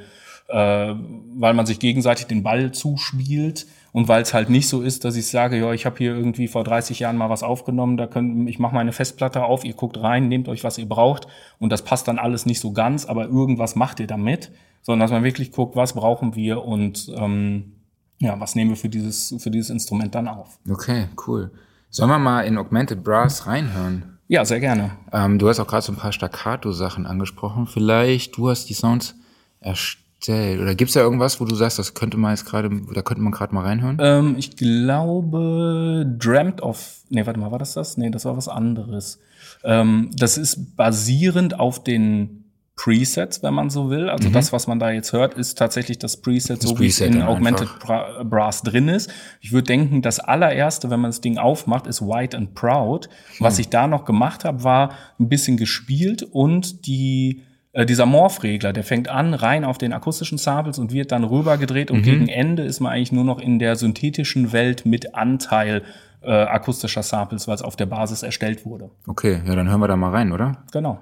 äh, 0.48 0.96
weil 1.36 1.54
man 1.54 1.66
sich 1.66 1.80
gegenseitig 1.80 2.28
den 2.28 2.44
Ball 2.44 2.72
zuspielt 2.72 3.68
und 3.91 4.08
weil 4.08 4.21
es 4.21 4.34
halt 4.34 4.49
nicht 4.49 4.69
so 4.69 4.82
ist, 4.82 5.04
dass 5.06 5.15
ich 5.15 5.27
sage, 5.27 5.58
ja, 5.58 5.71
ich 5.73 5.86
habe 5.86 5.97
hier 5.97 6.15
irgendwie 6.15 6.47
vor 6.47 6.63
30 6.63 6.99
Jahren 6.99 7.17
mal 7.17 7.30
was 7.30 7.43
aufgenommen, 7.43 7.97
da 7.97 8.08
können 8.08 8.47
ich 8.47 8.60
mache 8.60 8.73
meine 8.73 8.93
Festplatte 8.93 9.43
auf, 9.43 9.65
ihr 9.65 9.73
guckt 9.73 10.01
rein, 10.01 10.27
nehmt 10.27 10.47
euch 10.47 10.63
was 10.63 10.77
ihr 10.77 10.88
braucht 10.88 11.27
und 11.60 11.71
das 11.71 11.84
passt 11.84 12.08
dann 12.08 12.19
alles 12.19 12.45
nicht 12.45 12.60
so 12.60 12.71
ganz, 12.71 13.06
aber 13.06 13.25
irgendwas 13.25 13.75
macht 13.75 13.99
ihr 13.99 14.08
damit, 14.08 14.51
sondern 14.82 15.01
dass 15.01 15.12
man 15.12 15.23
wirklich 15.23 15.51
guckt, 15.51 15.75
was 15.75 15.93
brauchen 15.93 16.36
wir 16.36 16.63
und 16.63 17.12
ähm, 17.15 17.73
ja, 18.19 18.39
was 18.39 18.56
nehmen 18.56 18.71
wir 18.71 18.77
für 18.77 18.89
dieses 18.89 19.36
für 19.39 19.51
dieses 19.51 19.69
Instrument 19.69 20.15
dann 20.15 20.27
auf? 20.27 20.60
Okay, 20.69 21.08
cool. 21.27 21.51
Sollen 21.89 22.10
wir 22.10 22.19
mal 22.19 22.41
in 22.41 22.58
Augmented 22.58 23.04
Brass 23.04 23.47
reinhören? 23.47 24.19
Ja, 24.27 24.45
sehr 24.45 24.62
gerne. 24.62 24.91
Ähm, 25.12 25.39
du 25.39 25.49
hast 25.49 25.60
auch 25.60 25.67
gerade 25.67 25.82
so 25.82 25.91
ein 25.91 25.97
paar 25.97 26.13
Staccato-Sachen 26.13 27.06
angesprochen. 27.06 27.67
Vielleicht, 27.67 28.38
du 28.38 28.49
hast 28.49 28.69
die 28.69 28.73
Sounds 28.73 29.15
erstellt. 29.60 30.01
Oder 30.30 30.76
gibt's 30.76 30.94
da 30.94 31.02
irgendwas, 31.02 31.40
wo 31.42 31.46
du 31.46 31.56
sagst, 31.56 31.80
das 31.80 31.94
könnte 31.94 32.18
man 32.18 32.32
jetzt 32.32 32.46
gerade, 32.46 32.70
da 32.94 33.02
könnte 33.02 33.22
man 33.22 33.32
gerade 33.32 33.54
mal 33.56 33.64
reinhören? 33.64 33.98
Ähm, 34.00 34.36
ich 34.38 34.56
glaube, 34.56 36.06
Dreamt 36.18 36.62
of. 36.62 37.02
Nee, 37.10 37.26
warte 37.26 37.40
mal, 37.40 37.52
war 37.52 37.60
das 37.60 37.74
das? 37.74 37.98
Nee, 37.98 38.10
das 38.10 38.26
war 38.26 38.38
was 38.38 38.48
anderes. 38.48 39.20
Ähm, 39.64 40.12
das 40.14 40.38
ist 40.38 40.76
basierend 40.76 41.60
auf 41.60 41.84
den 41.84 42.42
Presets, 42.76 43.44
wenn 43.44 43.54
man 43.54 43.70
so 43.70 43.90
will. 43.90 44.10
Also 44.10 44.30
das, 44.30 44.52
was 44.54 44.66
man 44.66 44.80
da 44.80 44.90
jetzt 44.92 45.14
hört, 45.14 45.36
ist 45.36 45.58
tatsächlich 45.58 46.00
das 46.00 46.18
Preset, 46.18 46.64
Das 46.64 46.70
so 46.70 46.80
wie 46.80 46.88
es 46.88 47.00
in 47.00 47.22
Augmented. 47.22 47.68
Bra 47.80 48.24
Brass 48.24 48.64
drin 48.64 48.88
ist. 48.88 49.12
Ich 49.40 49.52
würde 49.52 49.68
denken, 49.68 50.02
das 50.02 50.20
allererste, 50.20 50.90
wenn 50.90 51.00
man 51.00 51.12
das 51.12 51.22
Ding 51.22 51.38
aufmacht, 51.38 51.86
ist 51.86 52.02
White 52.02 52.36
and 52.36 52.56
Proud. 52.56 53.08
Was 53.40 53.60
ich 53.60 53.70
da 53.70 53.88
noch 53.88 54.06
gemacht 54.06 54.46
habe, 54.46 54.64
war 54.64 54.96
ein 55.20 55.30
bisschen 55.30 55.58
gespielt 55.58 56.24
und 56.24 56.88
die 56.88 57.44
äh, 57.74 57.86
dieser 57.86 58.06
Morph-Regler, 58.06 58.74
der 58.74 58.84
fängt 58.84 59.08
an 59.08 59.34
rein 59.34 59.64
auf 59.64 59.78
den 59.78 59.94
akustischen 59.94 60.38
Samples 60.38 60.80
und 60.80 60.92
wird 60.92 61.12
dann 61.12 61.24
rübergedreht 61.24 61.92
und 61.92 62.02
gegen 62.04 62.28
Ende 62.28 62.64
ist 62.64 62.80
man 62.80 62.92
eigentlich 62.92 63.12
nur 63.12 63.24
noch 63.24 63.40
in 63.40 63.60
der 63.60 63.76
synthetischen 63.76 64.52
Welt 64.52 64.86
mit 64.86 65.16
Anteil 65.16 65.84
äh, 66.22 66.32
akustischer 66.32 67.04
Samples, 67.04 67.48
weil 67.48 67.56
es 67.56 67.62
auf 67.62 67.76
der 67.76 67.86
Basis 67.86 68.24
erstellt 68.24 68.66
wurde. 68.66 68.92
Okay, 69.08 69.42
ja, 69.46 69.56
dann 69.56 69.70
hören 69.70 69.80
wir 69.80 69.88
da 69.88 69.96
mal 69.96 70.12
rein, 70.12 70.32
oder? 70.32 70.64
Genau. 70.72 71.00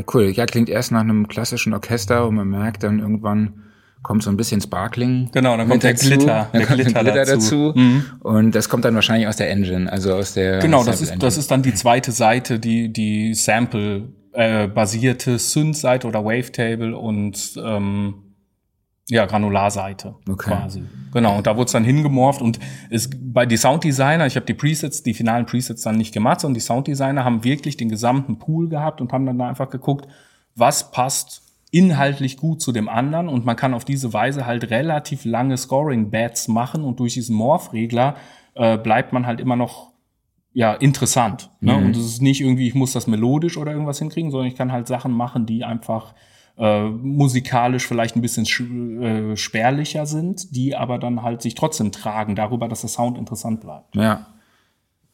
Ja, 0.00 0.04
cool. 0.14 0.30
Ja, 0.30 0.46
klingt 0.46 0.68
erst 0.68 0.92
nach 0.92 1.00
einem 1.00 1.28
klassischen 1.28 1.74
Orchester 1.74 2.26
und 2.26 2.36
man 2.36 2.48
merkt 2.48 2.82
dann 2.82 2.98
irgendwann 3.00 3.64
kommt 4.02 4.22
so 4.22 4.30
ein 4.30 4.36
bisschen 4.36 4.60
Sparkling. 4.60 5.28
Genau, 5.32 5.56
dann 5.56 5.68
kommt 5.68 5.82
der 5.82 5.92
dazu. 5.92 6.06
Glitter, 6.06 6.48
Dann 6.52 6.60
der 6.60 6.66
kommt 6.66 6.80
Glitter 6.80 7.00
Glitter 7.00 7.24
dazu. 7.24 7.34
dazu. 7.34 7.72
Mhm. 7.78 8.04
Und 8.20 8.54
das 8.54 8.68
kommt 8.68 8.84
dann 8.84 8.94
wahrscheinlich 8.94 9.28
aus 9.28 9.36
der 9.36 9.50
Engine, 9.50 9.92
also 9.92 10.14
aus 10.14 10.34
der 10.34 10.58
Genau, 10.60 10.84
das 10.84 11.02
ist, 11.02 11.22
das 11.22 11.36
ist 11.36 11.50
dann 11.50 11.62
die 11.62 11.74
zweite 11.74 12.12
Seite, 12.12 12.58
die, 12.58 12.90
die 12.92 13.34
Sample, 13.34 14.08
äh, 14.32 14.68
basierte 14.68 15.38
Synth-Seite 15.38 16.06
oder 16.06 16.24
Wavetable 16.24 16.96
und 16.96 17.52
ähm, 17.62 18.14
ja, 19.10 19.26
Granularseite 19.26 20.14
Okay. 20.28 20.50
quasi. 20.50 20.82
Genau, 21.12 21.38
und 21.38 21.46
da 21.46 21.56
wurde 21.56 21.66
es 21.66 21.72
dann 21.72 21.84
hingemorpht 21.84 22.40
und 22.40 22.60
es, 22.88 23.10
bei 23.12 23.44
die 23.44 23.56
Sounddesigner, 23.56 24.26
ich 24.26 24.36
habe 24.36 24.46
die 24.46 24.54
Presets, 24.54 25.02
die 25.02 25.14
finalen 25.14 25.46
Presets 25.46 25.82
dann 25.82 25.96
nicht 25.96 26.14
gemacht, 26.14 26.40
sondern 26.40 26.54
die 26.54 26.60
Sounddesigner 26.60 27.24
haben 27.24 27.42
wirklich 27.42 27.76
den 27.76 27.88
gesamten 27.88 28.38
Pool 28.38 28.68
gehabt 28.68 29.00
und 29.00 29.12
haben 29.12 29.26
dann 29.26 29.38
da 29.38 29.48
einfach 29.48 29.68
geguckt, 29.68 30.06
was 30.54 30.92
passt 30.92 31.42
inhaltlich 31.72 32.36
gut 32.36 32.60
zu 32.60 32.72
dem 32.72 32.88
anderen 32.88 33.28
und 33.28 33.44
man 33.44 33.56
kann 33.56 33.74
auf 33.74 33.84
diese 33.84 34.12
Weise 34.12 34.46
halt 34.46 34.70
relativ 34.70 35.24
lange 35.24 35.56
Scoring-Bats 35.56 36.48
machen 36.48 36.84
und 36.84 37.00
durch 37.00 37.14
diesen 37.14 37.36
Morph-Regler 37.36 38.16
äh, 38.54 38.78
bleibt 38.78 39.12
man 39.12 39.26
halt 39.26 39.40
immer 39.40 39.56
noch 39.56 39.90
ja, 40.52 40.74
interessant. 40.74 41.50
Ne? 41.60 41.76
Und 41.76 41.96
es 41.96 42.04
ist 42.04 42.22
nicht 42.22 42.40
irgendwie, 42.40 42.66
ich 42.66 42.74
muss 42.74 42.92
das 42.92 43.06
melodisch 43.06 43.56
oder 43.56 43.70
irgendwas 43.70 44.00
hinkriegen, 44.00 44.32
sondern 44.32 44.48
ich 44.48 44.56
kann 44.56 44.72
halt 44.72 44.88
Sachen 44.88 45.12
machen, 45.12 45.46
die 45.46 45.64
einfach 45.64 46.12
äh, 46.60 46.90
musikalisch 46.90 47.86
vielleicht 47.86 48.16
ein 48.16 48.20
bisschen 48.20 48.44
sch 48.44 48.60
äh, 48.60 49.34
spärlicher 49.34 50.04
sind, 50.04 50.54
die 50.54 50.76
aber 50.76 50.98
dann 50.98 51.22
halt 51.22 51.40
sich 51.40 51.54
trotzdem 51.54 51.90
tragen, 51.90 52.36
darüber, 52.36 52.68
dass 52.68 52.82
der 52.82 52.90
Sound 52.90 53.16
interessant 53.16 53.62
bleibt. 53.62 53.96
Ja. 53.96 54.26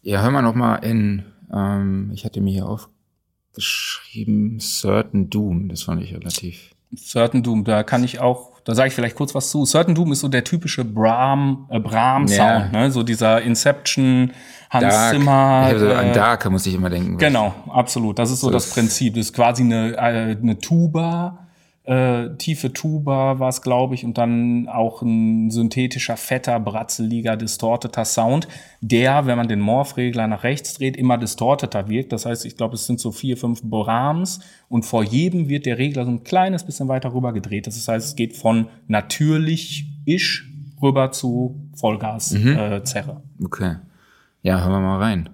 Ja, 0.03 0.23
hör 0.23 0.31
mal 0.31 0.43
noch 0.43 0.55
mal 0.55 0.77
in, 0.77 1.25
ähm, 1.53 2.11
ich 2.13 2.25
hatte 2.25 2.41
mir 2.41 2.53
hier 2.53 2.67
aufgeschrieben, 2.69 4.59
Certain 4.61 5.31
Doom, 5.31 5.69
das 5.69 5.85
fand 5.85 6.03
ich 6.03 6.15
relativ. 6.15 6.75
Certain 6.97 7.43
Doom, 7.43 7.65
da 7.65 7.83
kann 7.85 8.03
ich 8.03 8.19
auch, 8.21 8.56
da 8.67 8.75
sage 8.75 8.89
ich 8.89 8.95
vielleicht 8.95 9.15
kurz 9.17 9.33
was 9.35 9.49
zu. 9.51 9.65
Certain 9.65 9.95
Doom 9.95 10.11
ist 10.13 10.21
so 10.21 10.29
der 10.29 10.43
typische 10.43 10.85
Brahm, 10.85 11.67
äh, 11.71 11.79
Brahm-Sound, 11.79 12.73
Ja. 12.73 12.81
ne? 12.81 12.91
so 12.91 13.03
dieser 13.05 13.41
Inception, 13.41 14.33
Hans 14.71 14.83
Dark. 14.93 15.13
Zimmer. 15.13 15.65
ich 15.69 15.73
hab 15.75 15.79
so, 15.79 15.93
an 15.93 16.07
äh, 16.09 16.13
Dark 16.13 16.51
muss 16.51 16.67
ich 16.67 16.75
immer 16.75 16.91
denken. 16.91 17.17
Genau, 17.17 17.55
absolut. 17.71 18.19
Das 18.19 18.31
ist 18.33 18.41
so, 18.41 18.49
So 18.49 18.53
das 18.53 18.69
Prinzip. 18.71 19.15
Das 19.15 19.27
ist 19.27 19.33
quasi 19.35 19.63
eine, 19.63 19.93
äh, 19.97 20.37
eine 20.37 20.59
Tuba, 20.59 21.46
äh, 21.87 22.37
tiefe 22.37 22.73
Tuba 22.73 23.39
war 23.39 23.49
es, 23.49 23.63
glaube 23.63 23.95
ich, 23.95 24.05
und 24.05 24.19
dann 24.19 24.69
auch 24.69 25.03
ein 25.03 25.51
synthetischer, 25.51 26.17
fetter, 26.17 26.59
bratzeliger, 26.59 27.37
distorteter 27.37 28.05
Sound, 28.05 28.49
der, 28.81 29.27
wenn 29.27 29.37
man 29.37 29.47
den 29.47 29.61
Morph-Regler 29.61 30.27
nach 30.27 30.43
rechts 30.43 30.75
dreht, 30.75 30.97
immer 30.97 31.17
distorteter 31.17 31.89
wirkt. 31.89 32.13
Das 32.13 32.27
heißt, 32.27 32.45
ich 32.45 32.57
glaube, 32.57 32.75
es 32.75 32.87
sind 32.87 32.99
so 32.99 33.13
vier, 33.13 33.37
fünf 33.37 33.63
Brahms 33.63 34.41
und 34.69 34.85
vor 34.85 35.05
jedem 35.05 35.49
wird 35.49 35.65
der 35.65 35.79
Regler 35.79 36.05
so 36.05 36.11
ein 36.11 36.25
kleines 36.25 36.65
bisschen 36.65 36.89
weiter 36.89 37.15
rüber 37.15 37.33
gedreht. 37.33 37.69
Das 37.69 37.87
heißt, 37.87 38.09
es 38.09 38.17
geht 38.17 38.37
von 38.37 38.67
natürlich-isch 38.89 40.53
rüber 40.83 41.13
zu 41.13 41.69
Vollgas-Zerre. 41.77 42.77
Äh, 42.77 42.83
Zerre. 42.83 43.23
Okay. 43.43 43.77
Ja, 44.43 44.61
hören 44.61 44.73
wir 44.73 44.81
mal 44.81 44.99
rein. 44.99 45.29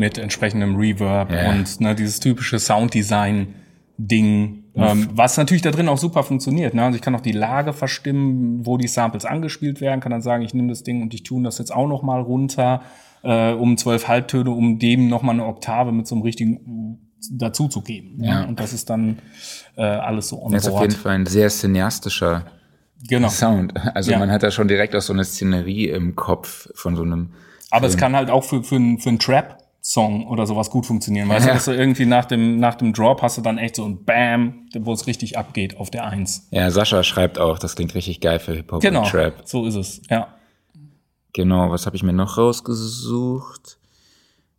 Mit 0.00 0.18
entsprechendem 0.18 0.74
Reverb 0.76 1.30
Ja. 1.30 1.50
und 1.52 1.80
ne, 1.80 1.94
dieses 1.94 2.18
typische 2.20 2.58
Sounddesign-Ding, 3.98 4.64
ähm, 4.74 5.08
was 5.12 5.36
natürlich 5.36 5.62
da 5.62 5.70
drin 5.70 5.88
auch 5.88 5.98
super 5.98 6.22
funktioniert. 6.22 6.74
Ne? 6.74 6.82
Also 6.84 6.96
ich 6.96 7.02
kann 7.02 7.14
auch 7.14 7.20
die 7.20 7.32
Lage 7.32 7.72
verstimmen, 7.72 8.64
wo 8.66 8.76
die 8.76 8.88
Samples 8.88 9.24
angespielt 9.24 9.80
werden, 9.80 10.00
kann 10.00 10.10
dann 10.12 10.22
sagen, 10.22 10.42
ich 10.42 10.54
nehme 10.54 10.68
das 10.68 10.82
Ding 10.82 11.02
und 11.02 11.14
ich 11.14 11.22
tune 11.22 11.44
das 11.44 11.58
jetzt 11.58 11.72
auch 11.74 11.86
noch 11.88 12.02
mal 12.02 12.20
runter 12.20 12.82
äh, 13.22 13.52
um 13.52 13.76
zwölf 13.76 14.08
Halbtöne, 14.08 14.50
um 14.50 14.78
dem 14.78 15.08
noch 15.08 15.22
mal 15.22 15.32
eine 15.32 15.44
Oktave 15.44 15.92
mit 15.92 16.06
so 16.06 16.14
einem 16.14 16.22
richtigen 16.22 16.98
dazu 17.32 17.68
zu 17.68 17.82
geben. 17.82 18.22
Ja. 18.24 18.40
Ne? 18.42 18.48
Und 18.48 18.58
das 18.60 18.72
ist 18.72 18.88
dann 18.88 19.18
äh, 19.76 19.82
alles 19.82 20.28
so 20.28 20.42
on 20.42 20.52
Das 20.52 20.66
ist 20.66 20.72
auf 20.72 20.80
jeden. 20.80 20.94
Fall 20.94 21.14
ein 21.16 21.26
sehr 21.26 21.48
cineastischer 21.50 22.46
Genau. 23.08 23.28
Sound. 23.28 23.72
Also 23.94 24.10
Ja. 24.12 24.18
man 24.18 24.30
hat 24.30 24.42
da 24.42 24.50
schon 24.50 24.68
direkt 24.68 24.94
auch 24.94 25.00
so 25.00 25.12
eine 25.14 25.24
Szenerie 25.24 25.88
im 25.88 26.16
Kopf 26.16 26.68
von 26.74 26.96
so 26.96 27.02
einem. 27.02 27.30
Aber 27.70 27.86
es 27.86 27.96
kann 27.96 28.14
halt 28.16 28.30
auch 28.30 28.44
für, 28.44 28.62
für, 28.62 28.76
einen- 28.76 28.98
für 28.98 29.08
einen 29.10 29.18
Trap-Song 29.82 30.26
oder 30.26 30.46
sowas 30.46 30.70
gut 30.70 30.86
funktionieren. 30.86 31.28
Weißt 31.28 31.46
Ja. 31.46 31.52
du, 31.52 31.56
dass 31.56 31.64
du 31.66 31.72
irgendwie 31.72 32.06
nach 32.06 32.24
dem, 32.26 32.58
nach 32.58 32.74
dem 32.74 32.92
Drop 32.92 33.22
hast 33.22 33.38
du 33.38 33.42
dann 33.42 33.58
echt 33.58 33.76
so 33.76 33.84
ein 33.84 34.04
Bam, 34.04 34.66
wo 34.78 34.92
es 34.92 35.06
richtig 35.06 35.38
abgeht 35.38 35.76
auf 35.78 35.90
der 35.90 36.04
Eins. 36.06 36.48
Ja, 36.50 36.70
Sascha 36.70 37.02
schreibt 37.02 37.38
auch, 37.38 37.58
das 37.58 37.76
klingt 37.76 37.94
richtig 37.94 38.20
geil 38.20 38.38
für 38.38 38.54
Hip-Hop 38.54 38.80
Genau, 38.82 39.02
und 39.02 39.08
Trap. 39.08 39.34
so 39.44 39.66
ist 39.66 39.74
es, 39.76 40.02
ja. 40.10 40.28
Genau, 41.32 41.70
was 41.70 41.86
habe 41.86 41.96
ich 41.96 42.02
mir 42.02 42.12
noch 42.12 42.38
rausgesucht? 42.38 43.78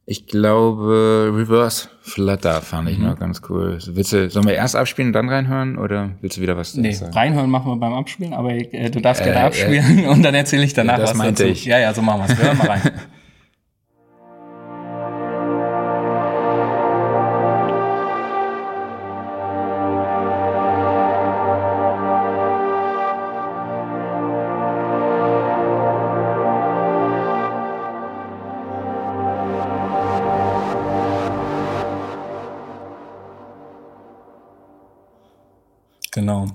Ich 0.05 0.25
glaube, 0.25 1.31
Reverse 1.33 1.87
Flutter 2.01 2.61
fand 2.61 2.85
Mhm. 2.87 2.93
ich 2.93 2.97
noch 2.99 3.19
ganz 3.19 3.41
cool. 3.49 3.77
Willst 3.85 4.11
du, 4.11 4.29
sollen 4.29 4.47
wir 4.47 4.55
erst 4.55 4.75
abspielen 4.75 5.09
und 5.09 5.13
dann 5.13 5.29
reinhören 5.29 5.77
oder 5.77 6.11
willst 6.21 6.37
du 6.37 6.41
wieder 6.41 6.57
was 6.57 6.73
Nee, 6.75 6.91
sagen? 6.93 7.13
reinhören 7.13 7.49
machen 7.49 7.67
wir 7.71 7.75
beim 7.77 7.93
Abspielen, 7.93 8.33
aber 8.33 8.51
äh, 8.53 8.89
du 8.89 8.99
darfst 8.99 9.23
gerne 9.23 9.39
Äh, 9.39 9.43
abspielen 9.43 10.05
und 10.09 10.23
dann 10.23 10.33
erzähle 10.33 10.63
ich 10.63 10.73
danach 10.73 10.97
das 10.97 11.11
was 11.11 11.17
meinte 11.17 11.43
dazu. 11.43 11.53
ich. 11.53 11.65
Ja, 11.65 11.77
ja, 11.79 11.93
so 11.93 12.01
machen 12.01 12.21
wir 12.27 12.33
es. 12.33 12.41
Hören 12.41 12.57
mal 12.57 12.67
rein. 12.67 12.81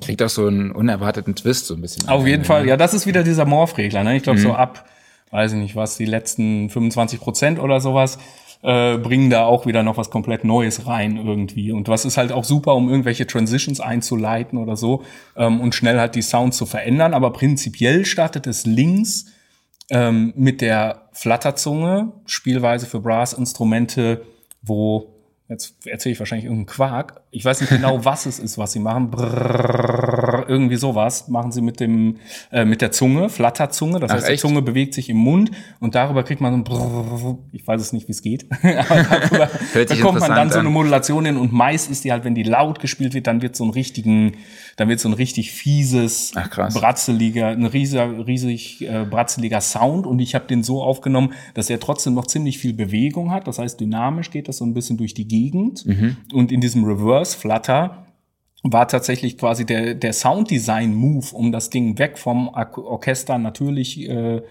Kriegt 0.00 0.22
auch 0.22 0.28
so 0.28 0.46
einen 0.46 0.70
unerwarteten 0.72 1.34
Twist 1.34 1.66
so 1.66 1.74
ein 1.74 1.80
bisschen. 1.80 2.08
Auf 2.08 2.26
jeden 2.26 2.44
Fall, 2.44 2.62
ne? 2.62 2.68
ja, 2.70 2.76
das 2.76 2.94
ist 2.94 3.06
wieder 3.06 3.22
dieser 3.22 3.44
Morph-Regler. 3.44 4.04
Ne? 4.04 4.16
Ich 4.16 4.22
glaube, 4.22 4.38
Mhm. 4.38 4.42
so 4.44 4.52
ab, 4.54 4.86
weiß 5.30 5.52
ich 5.52 5.58
nicht 5.58 5.76
was, 5.76 5.96
die 5.96 6.04
letzten 6.04 6.70
25 6.70 7.20
Prozent 7.20 7.58
oder 7.58 7.80
sowas 7.80 8.18
äh, 8.62 8.96
bringen 8.98 9.28
da 9.30 9.44
auch 9.44 9.66
wieder 9.66 9.82
noch 9.82 9.96
was 9.98 10.10
komplett 10.10 10.42
Neues 10.44 10.86
rein 10.86 11.16
irgendwie. 11.18 11.72
Und 11.72 11.88
was 11.88 12.04
ist 12.04 12.16
halt 12.16 12.32
auch 12.32 12.44
super, 12.44 12.74
um 12.74 12.88
irgendwelche 12.88 13.26
Transitions 13.26 13.80
einzuleiten 13.80 14.58
oder 14.58 14.76
so 14.76 15.02
ähm, 15.36 15.60
und 15.60 15.74
schnell 15.74 16.00
halt 16.00 16.14
die 16.14 16.22
Sounds 16.22 16.56
zu 16.56 16.64
verändern. 16.66 17.12
Aber 17.14 17.32
prinzipiell 17.32 18.04
startet 18.06 18.46
es 18.46 18.64
links 18.64 19.26
ähm, 19.90 20.32
mit 20.36 20.62
der 20.62 21.02
Flatterzunge, 21.12 22.12
Spielweise 22.24 22.86
für 22.86 23.00
Brass-Instrumente, 23.00 24.22
wo, 24.62 25.14
jetzt 25.48 25.76
erzähle 25.86 26.14
ich 26.14 26.18
wahrscheinlich 26.18 26.46
irgendeinen 26.46 26.66
Quark, 26.66 27.20
ich 27.36 27.44
weiß 27.44 27.60
nicht 27.60 27.68
genau, 27.70 28.02
was 28.04 28.24
es 28.24 28.38
ist, 28.38 28.56
was 28.56 28.72
sie 28.72 28.78
machen, 28.80 29.10
Brrrr, 29.10 30.48
irgendwie 30.48 30.76
sowas 30.76 31.28
machen 31.28 31.52
sie 31.52 31.60
mit 31.60 31.80
dem 31.80 32.16
äh, 32.50 32.64
mit 32.64 32.80
der 32.80 32.92
Zunge, 32.92 33.28
Flatterzunge, 33.28 34.00
das 34.00 34.10
Ach, 34.10 34.14
heißt, 34.16 34.28
die 34.28 34.32
echt? 34.32 34.40
Zunge 34.40 34.62
bewegt 34.62 34.94
sich 34.94 35.10
im 35.10 35.18
Mund 35.18 35.50
und 35.80 35.94
darüber 35.94 36.22
kriegt 36.22 36.40
man 36.40 36.52
so 36.52 36.58
ein 36.58 36.64
Brrrr, 36.64 37.38
ich 37.52 37.66
weiß 37.66 37.80
es 37.80 37.92
nicht, 37.92 38.08
wie 38.08 38.12
es 38.12 38.22
geht, 38.22 38.46
aber 38.62 39.02
darüber 39.02 39.48
bekommt 39.86 40.20
man 40.20 40.30
dann 40.30 40.50
so 40.50 40.58
eine. 40.60 40.70
Modulation 40.70 41.24
hin 41.26 41.36
und 41.36 41.52
meist 41.52 41.90
ist 41.90 42.04
die 42.04 42.12
halt, 42.12 42.24
wenn 42.24 42.34
die 42.34 42.42
laut 42.42 42.80
gespielt 42.80 43.14
wird, 43.14 43.26
dann 43.26 43.40
wird 43.42 43.54
so 43.56 43.64
ein 43.64 43.70
richtigen, 43.70 44.32
dann 44.76 44.88
wird 44.88 45.00
so 45.00 45.08
ein 45.08 45.12
richtig 45.14 45.52
fieses, 45.52 46.32
Ach, 46.34 46.50
krass. 46.50 46.74
bratzeliger, 46.74 47.48
ein 47.48 47.64
riesiger, 47.66 48.26
riesig 48.26 48.82
äh, 48.86 49.04
bratzeliger 49.08 49.60
Sound 49.60 50.06
und 50.06 50.18
ich 50.20 50.34
habe 50.34 50.46
den 50.46 50.62
so 50.62 50.82
aufgenommen, 50.82 51.32
dass 51.54 51.70
er 51.70 51.80
trotzdem 51.80 52.14
noch 52.14 52.26
ziemlich 52.26 52.58
viel 52.58 52.72
Bewegung 52.74 53.30
hat. 53.30 53.46
Das 53.46 53.58
heißt, 53.58 53.80
dynamisch 53.80 54.30
geht 54.30 54.48
das 54.48 54.56
so 54.58 54.64
ein 54.64 54.74
bisschen 54.74 54.96
durch 54.96 55.14
die 55.14 55.28
Gegend 55.28 55.84
Mhm. 55.86 56.16
und 56.32 56.50
in 56.52 56.60
diesem 56.60 56.84
Reverse 56.84 57.25
Flutter 57.34 58.06
war 58.62 58.88
tatsächlich 58.88 59.38
quasi 59.38 59.64
der, 59.64 59.94
der 59.94 60.12
Sounddesign-Move, 60.12 61.26
um 61.32 61.52
das 61.52 61.70
Ding 61.70 61.98
weg 61.98 62.18
vom 62.18 62.48
Orchester 62.48 63.38
natürlich 63.38 64.08
äh, 64.08 64.42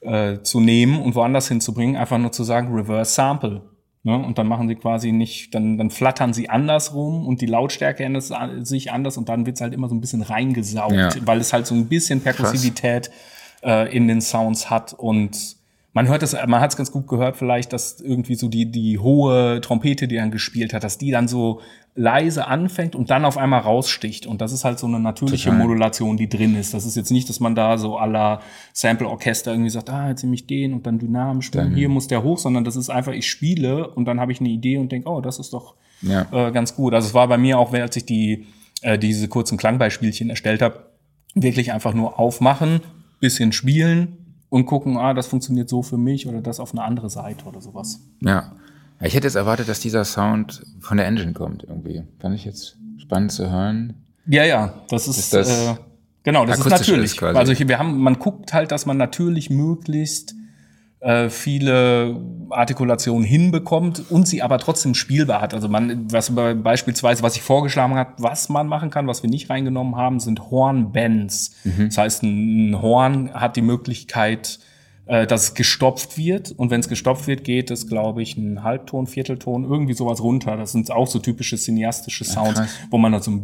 äh, 0.00 0.42
zu 0.42 0.60
nehmen 0.60 1.00
und 1.00 1.14
woanders 1.14 1.48
hinzubringen, 1.48 1.96
einfach 1.96 2.18
nur 2.18 2.32
zu 2.32 2.44
sagen 2.44 2.74
Reverse 2.74 3.12
Sample. 3.12 3.62
Ne? 4.02 4.16
Und 4.18 4.36
dann 4.38 4.48
machen 4.48 4.68
sie 4.68 4.74
quasi 4.74 5.12
nicht, 5.12 5.54
dann, 5.54 5.78
dann 5.78 5.90
flattern 5.90 6.34
sie 6.34 6.50
andersrum 6.50 7.26
und 7.26 7.40
die 7.40 7.46
Lautstärke 7.46 8.04
ändert 8.04 8.24
sich 8.66 8.92
anders 8.92 9.16
und 9.16 9.28
dann 9.28 9.46
wird's 9.46 9.60
halt 9.62 9.72
immer 9.72 9.88
so 9.88 9.94
ein 9.94 10.00
bisschen 10.00 10.22
reingesaugt, 10.22 10.92
Ja. 10.94 11.10
weil 11.24 11.38
es 11.40 11.52
halt 11.52 11.66
so 11.66 11.74
ein 11.74 11.86
bisschen 11.86 12.20
Perkussivität 12.20 13.10
äh, 13.62 13.94
in 13.96 14.06
den 14.08 14.20
Sounds 14.20 14.68
hat 14.68 14.92
und 14.92 15.56
man 15.94 16.08
hört 16.08 16.24
es, 16.24 16.32
man 16.48 16.60
hat 16.60 16.72
es 16.72 16.76
ganz 16.76 16.90
gut 16.90 17.06
gehört 17.06 17.36
vielleicht, 17.36 17.72
dass 17.72 18.00
irgendwie 18.00 18.34
so 18.34 18.48
die, 18.48 18.66
die 18.70 18.98
hohe 18.98 19.60
Trompete, 19.60 20.08
die 20.08 20.16
dann 20.16 20.32
gespielt 20.32 20.74
hat, 20.74 20.82
dass 20.82 20.98
die 20.98 21.12
dann 21.12 21.28
so 21.28 21.60
leise 21.94 22.48
anfängt 22.48 22.96
und 22.96 23.10
dann 23.10 23.24
auf 23.24 23.38
einmal 23.38 23.60
raussticht. 23.60 24.26
Und 24.26 24.40
das 24.40 24.52
ist 24.52 24.64
halt 24.64 24.80
so 24.80 24.88
eine 24.88 24.98
natürliche 24.98 25.50
Total. 25.50 25.60
Modulation, 25.60 26.16
die 26.16 26.28
drin 26.28 26.56
ist. 26.56 26.74
Das 26.74 26.84
ist 26.84 26.96
jetzt 26.96 27.12
nicht, 27.12 27.28
dass 27.28 27.38
man 27.38 27.54
da 27.54 27.78
so 27.78 27.96
aller 27.96 28.40
Sample-Orchester 28.72 29.52
irgendwie 29.52 29.70
sagt, 29.70 29.88
ah, 29.88 30.08
jetzt 30.08 30.24
nehme 30.24 30.34
ich 30.34 30.48
den 30.48 30.74
und 30.74 30.84
dann 30.84 30.98
dynamisch, 30.98 31.52
dann 31.52 31.72
hier 31.76 31.88
muss 31.88 32.08
der 32.08 32.24
hoch, 32.24 32.38
sondern 32.38 32.64
das 32.64 32.74
ist 32.74 32.90
einfach, 32.90 33.12
ich 33.12 33.30
spiele 33.30 33.88
und 33.88 34.06
dann 34.06 34.18
habe 34.18 34.32
ich 34.32 34.40
eine 34.40 34.48
Idee 34.48 34.78
und 34.78 34.90
denke, 34.90 35.08
oh, 35.08 35.20
das 35.20 35.38
ist 35.38 35.52
doch 35.52 35.76
Ja. 36.02 36.26
äh, 36.32 36.50
ganz 36.50 36.74
gut. 36.74 36.92
Also 36.92 37.06
es 37.06 37.14
war 37.14 37.28
bei 37.28 37.38
mir 37.38 37.60
auch, 37.60 37.72
als 37.72 37.94
ich 37.96 38.04
die, 38.04 38.46
äh, 38.82 38.98
diese 38.98 39.28
kurzen 39.28 39.56
Klangbeispielchen 39.56 40.28
erstellt 40.28 40.60
habe, 40.60 40.86
wirklich 41.36 41.72
einfach 41.72 41.94
nur 41.94 42.18
aufmachen, 42.18 42.80
bisschen 43.20 43.52
spielen 43.52 44.23
und 44.54 44.66
gucken, 44.66 44.96
ah, 44.98 45.14
das 45.14 45.26
funktioniert 45.26 45.68
so 45.68 45.82
für 45.82 45.96
mich 45.96 46.28
oder 46.28 46.40
das 46.40 46.60
auf 46.60 46.70
eine 46.70 46.84
andere 46.84 47.10
Seite 47.10 47.46
oder 47.46 47.60
sowas. 47.60 47.98
Ja. 48.20 48.52
Ich 49.00 49.16
hätte 49.16 49.26
jetzt 49.26 49.34
erwartet, 49.34 49.68
dass 49.68 49.80
dieser 49.80 50.04
Sound 50.04 50.62
von 50.78 50.96
der 50.96 51.08
Engine 51.08 51.32
kommt 51.32 51.64
irgendwie. 51.64 52.04
Fand 52.20 52.36
ich 52.36 52.44
jetzt 52.44 52.76
spannend 52.98 53.32
zu 53.32 53.50
hören. 53.50 53.94
Ja, 54.26 54.44
ja, 54.44 54.74
das 54.88 55.08
ist, 55.08 55.34
das 55.34 55.48
äh, 55.48 55.74
genau, 56.22 56.46
das 56.46 56.60
ist 56.60 56.70
natürlich. 56.70 57.16
ist? 57.16 57.22
Also 57.24 57.50
ich, 57.50 57.66
wir 57.66 57.80
haben, 57.80 57.98
man 57.98 58.20
guckt 58.20 58.52
halt, 58.52 58.70
dass 58.70 58.86
man 58.86 58.96
natürlich 58.96 59.50
möglichst 59.50 60.36
äh, 61.04 61.28
viele 61.28 62.18
Artikulationen 62.50 63.24
hinbekommt 63.24 64.10
und 64.10 64.26
sie 64.26 64.40
aber 64.42 64.58
trotzdem 64.58 64.94
spielbar 64.94 65.40
hat. 65.42 65.52
Also 65.52 65.68
man, 65.68 66.10
was 66.10 66.34
bei- 66.34 66.54
beispielsweise, 66.54 67.22
was 67.22 67.36
ich 67.36 67.42
vorgeschlagen 67.42 67.94
habe, 67.96 68.14
was 68.18 68.48
man 68.48 68.66
machen 68.66 68.88
kann, 68.90 69.06
was 69.06 69.22
wir 69.22 69.28
nicht 69.28 69.50
reingenommen 69.50 69.96
haben, 69.96 70.18
sind 70.18 70.50
Hornbends. 70.50 71.54
Das 71.88 71.98
heißt, 71.98 72.22
ein 72.22 72.80
Horn 72.80 73.32
hat 73.34 73.56
die 73.56 73.62
Möglichkeit, 73.62 74.58
äh, 75.06 75.26
dass 75.26 75.42
es 75.42 75.54
gestopft 75.54 76.16
wird. 76.16 76.52
Und 76.52 76.70
wenn 76.70 76.80
es 76.80 76.88
gestopft 76.88 77.26
wird, 77.26 77.44
geht 77.44 77.70
es, 77.70 77.86
glaube 77.86 78.22
ich, 78.22 78.38
ein 78.38 78.62
Halbton, 78.62 79.06
Viertelton, 79.06 79.64
irgendwie 79.64 79.92
sowas 79.92 80.22
runter. 80.22 80.56
Das 80.56 80.72
sind 80.72 80.90
auch 80.90 81.06
so 81.06 81.18
typische 81.18 81.56
cineastische 81.58 82.24
Sounds, 82.24 82.54
krass. 82.54 82.70
wo 82.90 82.96
man 82.96 83.12
dann 83.12 83.20
so 83.20 83.30
ein 83.30 83.42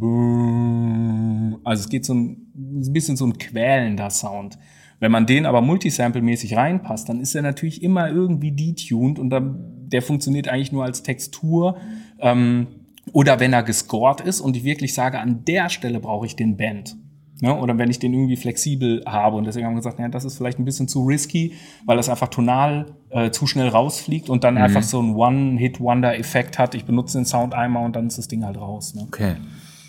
also 1.65 1.81
es 1.83 1.89
geht 1.91 2.07
so 2.07 2.15
ein, 2.15 2.51
ein 2.57 2.93
bisschen 2.93 3.17
so 3.19 3.27
ein 3.27 3.37
quälender 3.37 4.09
Sound. 4.09 4.57
Wenn 5.01 5.11
man 5.11 5.27
den 5.27 5.47
aber 5.47 5.63
multisample-mäßig 5.63 6.57
reinpasst, 6.57 7.09
dann 7.09 7.21
ist 7.21 7.35
er 7.35 7.43
natürlich 7.43 7.83
immer 7.83 8.09
irgendwie 8.09 8.53
detuned 8.53 9.19
und 9.19 9.31
dann, 9.31 9.89
der 9.89 10.03
funktioniert 10.03 10.49
eigentlich 10.49 10.73
nur 10.73 10.85
als 10.85 11.03
Textur. 11.03 11.79
Ähm, 12.21 12.69
oder 13.13 13.41
wenn 13.41 13.53
er 13.53 13.63
gescored 13.63 14.21
ist 14.21 14.41
und 14.41 14.57
ich 14.57 14.65
wirklich 14.65 14.95
sage, 14.95 15.19
an 15.19 15.45
der 15.47 15.69
Stelle 15.71 16.01
brauche 16.01 16.27
ich 16.27 16.37
den 16.37 16.57
Band. 16.57 16.97
Ne? 17.41 17.59
Oder 17.59 17.79
wenn 17.79 17.91
ich 17.91 17.99
den 17.99 18.13
irgendwie 18.13 18.37
flexibel 18.37 19.03
habe. 19.07 19.37
Und 19.37 19.47
deswegen 19.47 19.67
haben 19.67 19.73
wir 19.73 19.79
gesagt, 19.79 19.99
ja, 19.99 20.09
das 20.09 20.25
ist 20.25 20.37
vielleicht 20.37 20.59
ein 20.59 20.67
bisschen 20.67 20.87
zu 20.87 21.05
risky, 21.05 21.55
weil 21.87 21.97
das 21.97 22.09
einfach 22.11 22.29
tonal 22.29 22.95
äh, 23.09 23.31
zu 23.31 23.47
schnell 23.47 23.69
rausfliegt 23.69 24.29
und 24.29 24.45
dann 24.45 24.59
einfach 24.59 24.83
so 24.83 24.99
einen 24.99 25.15
One-Hit-Wonder-Effekt 25.15 26.59
hat. 26.59 26.75
Ich 26.75 26.85
benutze 26.85 27.19
den 27.19 27.25
Sound 27.25 27.55
einmal 27.55 27.87
und 27.87 27.97
dann 27.97 28.07
ist 28.07 28.19
das 28.19 28.29
Ding 28.29 28.45
halt 28.45 28.59
raus. 28.59 28.95
Ne? 28.95 29.05
Okay. 29.09 29.37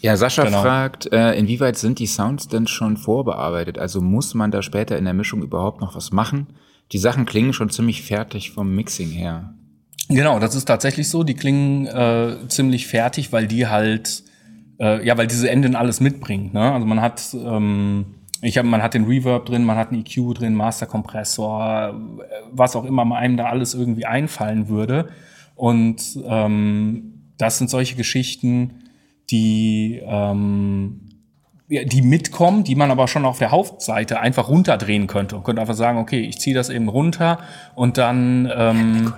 Ja, 0.02 0.18
Sascha 0.18 0.44
Genau. 0.44 0.62
fragt, 0.62 1.12
äh, 1.14 1.34
inwieweit 1.34 1.78
sind 1.78 2.00
die 2.00 2.08
Sounds 2.08 2.48
denn 2.48 2.68
schon 2.68 2.98
vorbearbeitet? 2.98 3.78
Also 3.78 4.02
muss 4.02 4.34
man 4.34 4.50
da 4.52 4.62
später 4.62 4.98
in 4.98 5.06
der 5.06 5.14
Mischung 5.14 5.44
überhaupt 5.44 5.80
noch 5.80 5.96
was 5.96 6.12
machen? 6.12 6.48
Die 6.92 6.98
Sachen 6.98 7.26
klingen 7.26 7.54
schon 7.54 7.70
ziemlich 7.70 8.02
fertig 8.02 8.52
vom 8.52 8.74
Mixing 8.76 9.10
her. 9.10 9.54
Genau, 10.10 10.40
das 10.40 10.56
ist 10.56 10.66
tatsächlich 10.66 11.08
so. 11.08 11.24
Die 11.24 11.36
klingen 11.36 11.86
äh, 11.86 12.36
ziemlich 12.48 12.88
fertig, 12.88 13.32
weil 13.32 13.48
die 13.48 13.68
halt, 13.68 14.24
äh, 14.80 15.06
ja, 15.06 15.18
weil 15.18 15.28
diese 15.28 15.50
Enden 15.50 15.76
alles 15.76 16.00
mitbringt. 16.02 16.54
Ne? 16.54 16.72
Also 16.74 16.86
man 16.86 17.00
hat, 17.00 17.34
ähm, 17.34 18.06
ich 18.42 18.58
hab, 18.58 18.66
man 18.66 18.82
hat 18.82 18.96
den 18.96 19.06
Reverb 19.06 19.46
drin, 19.46 19.64
man 19.64 19.78
hat 19.78 19.92
einen 19.92 20.02
EQ 20.02 20.34
drin, 20.34 20.56
Masterkompressor, 20.56 21.94
äh, 21.94 22.24
was 22.52 22.76
auch 22.76 22.86
immer 22.86 23.16
einem 23.16 23.38
da 23.38 23.46
alles 23.46 23.74
irgendwie 23.76 24.06
einfallen 24.06 24.68
würde. 24.68 25.10
Und 25.56 26.02
ähm, 26.26 27.14
das 27.38 27.60
sind 27.60 27.70
solche 27.70 27.96
Geschichten, 27.96 28.81
die 29.30 30.02
ähm, 30.04 31.02
ja, 31.72 31.86
die 31.86 32.02
mitkommen, 32.02 32.66
die 32.66 32.76
man 32.76 32.92
aber 32.92 33.08
schon 33.08 33.24
auf 33.24 33.40
der 33.40 33.52
Hauptseite 33.52 34.20
einfach 34.20 34.50
runterdrehen 34.50 35.08
könnte. 35.08 35.36
Man 35.36 35.44
könnte 35.46 35.62
einfach 35.62 35.76
sagen, 35.76 36.00
okay, 36.00 36.20
ich 36.20 36.38
ziehe 36.38 36.54
das 36.54 36.70
eben 36.70 36.90
runter 36.90 37.40
und 37.76 37.98
dann 37.98 38.52
ähm, 38.54 39.14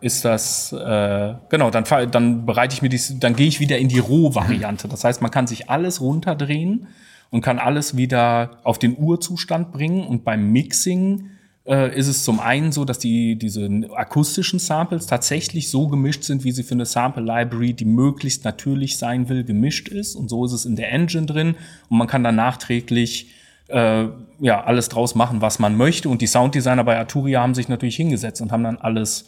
ist 0.00 0.24
das 0.24 0.72
äh, 0.72 1.34
genau, 1.50 1.70
dann 1.70 1.84
dann 2.10 2.46
bereite 2.46 2.74
ich 2.74 2.80
mir 2.80 2.88
dies, 2.88 3.18
dann 3.18 3.36
gehe 3.36 3.48
ich 3.48 3.60
wieder 3.60 3.76
in 3.76 3.88
die 3.88 3.98
Rohvariante. 3.98 4.88
Das 4.88 5.04
heißt, 5.04 5.20
man 5.20 5.30
kann 5.30 5.46
sich 5.46 5.68
alles 5.68 6.00
runterdrehen 6.00 6.86
und 7.28 7.42
kann 7.42 7.58
alles 7.58 7.98
wieder 7.98 8.60
auf 8.64 8.78
den 8.78 8.96
Urzustand 8.98 9.70
bringen 9.70 10.06
und 10.06 10.24
beim 10.24 10.50
Mixing 10.52 11.30
äh, 11.70 11.96
ist 11.96 12.08
es 12.08 12.24
zum 12.24 12.40
einen 12.40 12.72
so, 12.72 12.84
dass 12.84 12.98
die 12.98 13.36
diese 13.36 13.70
akustischen 13.94 14.58
Samples 14.58 15.06
tatsächlich 15.06 15.70
so 15.70 15.86
gemischt 15.86 16.24
sind, 16.24 16.42
wie 16.42 16.50
sie 16.50 16.64
für 16.64 16.74
eine 16.74 16.84
Sample 16.84 17.22
Library, 17.22 17.74
die 17.74 17.84
möglichst 17.84 18.44
natürlich 18.44 18.98
sein 18.98 19.28
will, 19.28 19.44
gemischt 19.44 19.88
ist. 19.88 20.16
Und 20.16 20.28
so 20.28 20.44
ist 20.44 20.52
es 20.52 20.64
in 20.64 20.74
der 20.74 20.90
Engine 20.90 21.26
drin. 21.26 21.54
Und 21.88 21.98
man 21.98 22.08
kann 22.08 22.24
dann 22.24 22.34
nachträglich 22.34 23.30
äh, 23.68 24.06
ja 24.40 24.64
alles 24.64 24.88
draus 24.88 25.14
machen, 25.14 25.40
was 25.42 25.60
man 25.60 25.76
möchte. 25.76 26.08
Und 26.08 26.22
die 26.22 26.26
Sounddesigner 26.26 26.82
bei 26.82 26.98
Arturia 26.98 27.40
haben 27.40 27.54
sich 27.54 27.68
natürlich 27.68 27.96
hingesetzt 27.96 28.40
und 28.42 28.50
haben 28.50 28.64
dann 28.64 28.78
alles 28.78 29.26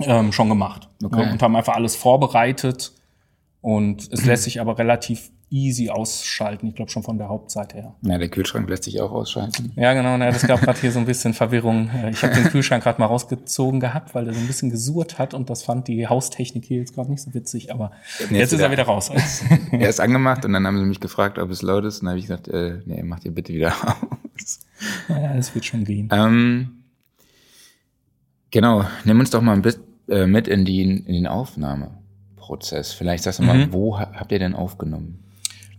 ähm, 0.00 0.32
schon 0.32 0.48
gemacht 0.48 0.88
Okay. 1.04 1.30
und 1.30 1.40
haben 1.40 1.54
einfach 1.54 1.76
alles 1.76 1.94
vorbereitet. 1.94 2.92
Und 3.60 4.12
es 4.12 4.24
lässt 4.26 4.42
sich 4.42 4.60
aber 4.60 4.76
relativ 4.76 5.30
easy 5.50 5.90
ausschalten. 5.90 6.68
Ich 6.68 6.76
glaube 6.76 6.90
schon 6.90 7.02
von 7.02 7.18
der 7.18 7.28
Hauptseite 7.28 7.76
her. 7.76 7.94
Ja, 8.02 8.18
der 8.18 8.28
Kühlschrank 8.28 8.68
lässt 8.68 8.84
sich 8.84 9.00
auch 9.00 9.10
ausschalten. 9.10 9.72
Ja, 9.76 9.92
genau. 9.94 10.16
Na, 10.16 10.30
das 10.30 10.46
gab 10.46 10.60
gerade 10.60 10.80
hier 10.80 10.92
so 10.92 10.98
ein 11.00 11.06
bisschen 11.06 11.34
Verwirrung. 11.34 11.90
Äh, 11.90 12.10
Ich 12.10 12.22
habe 12.22 12.34
den 12.34 12.44
Kühlschrank 12.44 12.82
gerade 12.84 13.00
mal 13.00 13.06
rausgezogen 13.06 13.80
gehabt, 13.80 14.14
weil 14.14 14.24
der 14.24 14.34
so 14.34 14.40
ein 14.40 14.46
bisschen 14.46 14.70
gesurrt 14.70 15.18
hat 15.18 15.34
und 15.34 15.50
das 15.50 15.62
fand 15.64 15.88
die 15.88 16.06
Haustechnik 16.06 16.64
hier 16.64 16.78
jetzt 16.78 16.94
gerade 16.94 17.10
nicht 17.10 17.22
so 17.22 17.34
witzig. 17.34 17.72
Aber 17.72 17.90
jetzt, 18.30 18.52
ist 18.52 18.60
er 18.60 18.70
wieder 18.70 18.84
raus. 18.84 19.10
er 19.72 19.88
ist 19.88 20.00
angemacht 20.00 20.44
und 20.44 20.52
dann 20.52 20.66
haben 20.66 20.78
sie 20.78 20.84
mich 20.84 21.00
gefragt, 21.00 21.38
ob 21.38 21.50
es 21.50 21.62
laut 21.62 21.84
ist. 21.84 21.96
Und 22.00 22.06
dann 22.06 22.10
habe 22.10 22.18
ich 22.20 22.26
gesagt, 22.26 22.48
äh, 22.48 22.78
nee, 22.86 23.02
macht 23.02 23.24
ihr 23.24 23.34
bitte 23.34 23.52
wieder 23.52 23.72
aus. 24.38 24.60
Ja, 25.08 25.34
es 25.34 25.54
wird 25.54 25.64
schon 25.64 25.84
gehen. 25.84 26.08
Ähm, 26.12 26.82
genau, 28.50 28.84
nimm 29.04 29.18
uns 29.20 29.30
doch 29.30 29.42
mal 29.42 29.52
ein 29.54 29.62
bisschen 29.62 29.82
äh, 30.08 30.26
mit 30.26 30.48
in, 30.48 30.64
die, 30.64 30.82
in 30.82 31.04
den 31.06 31.26
Aufnahmeprozess. 31.26 32.92
Vielleicht 32.92 33.24
sagst 33.24 33.40
du 33.40 33.42
mal, 33.42 33.72
wo 33.72 33.98
ha 33.98 34.12
habt 34.14 34.32
ihr 34.32 34.38
denn 34.38 34.54
aufgenommen? 34.54 35.24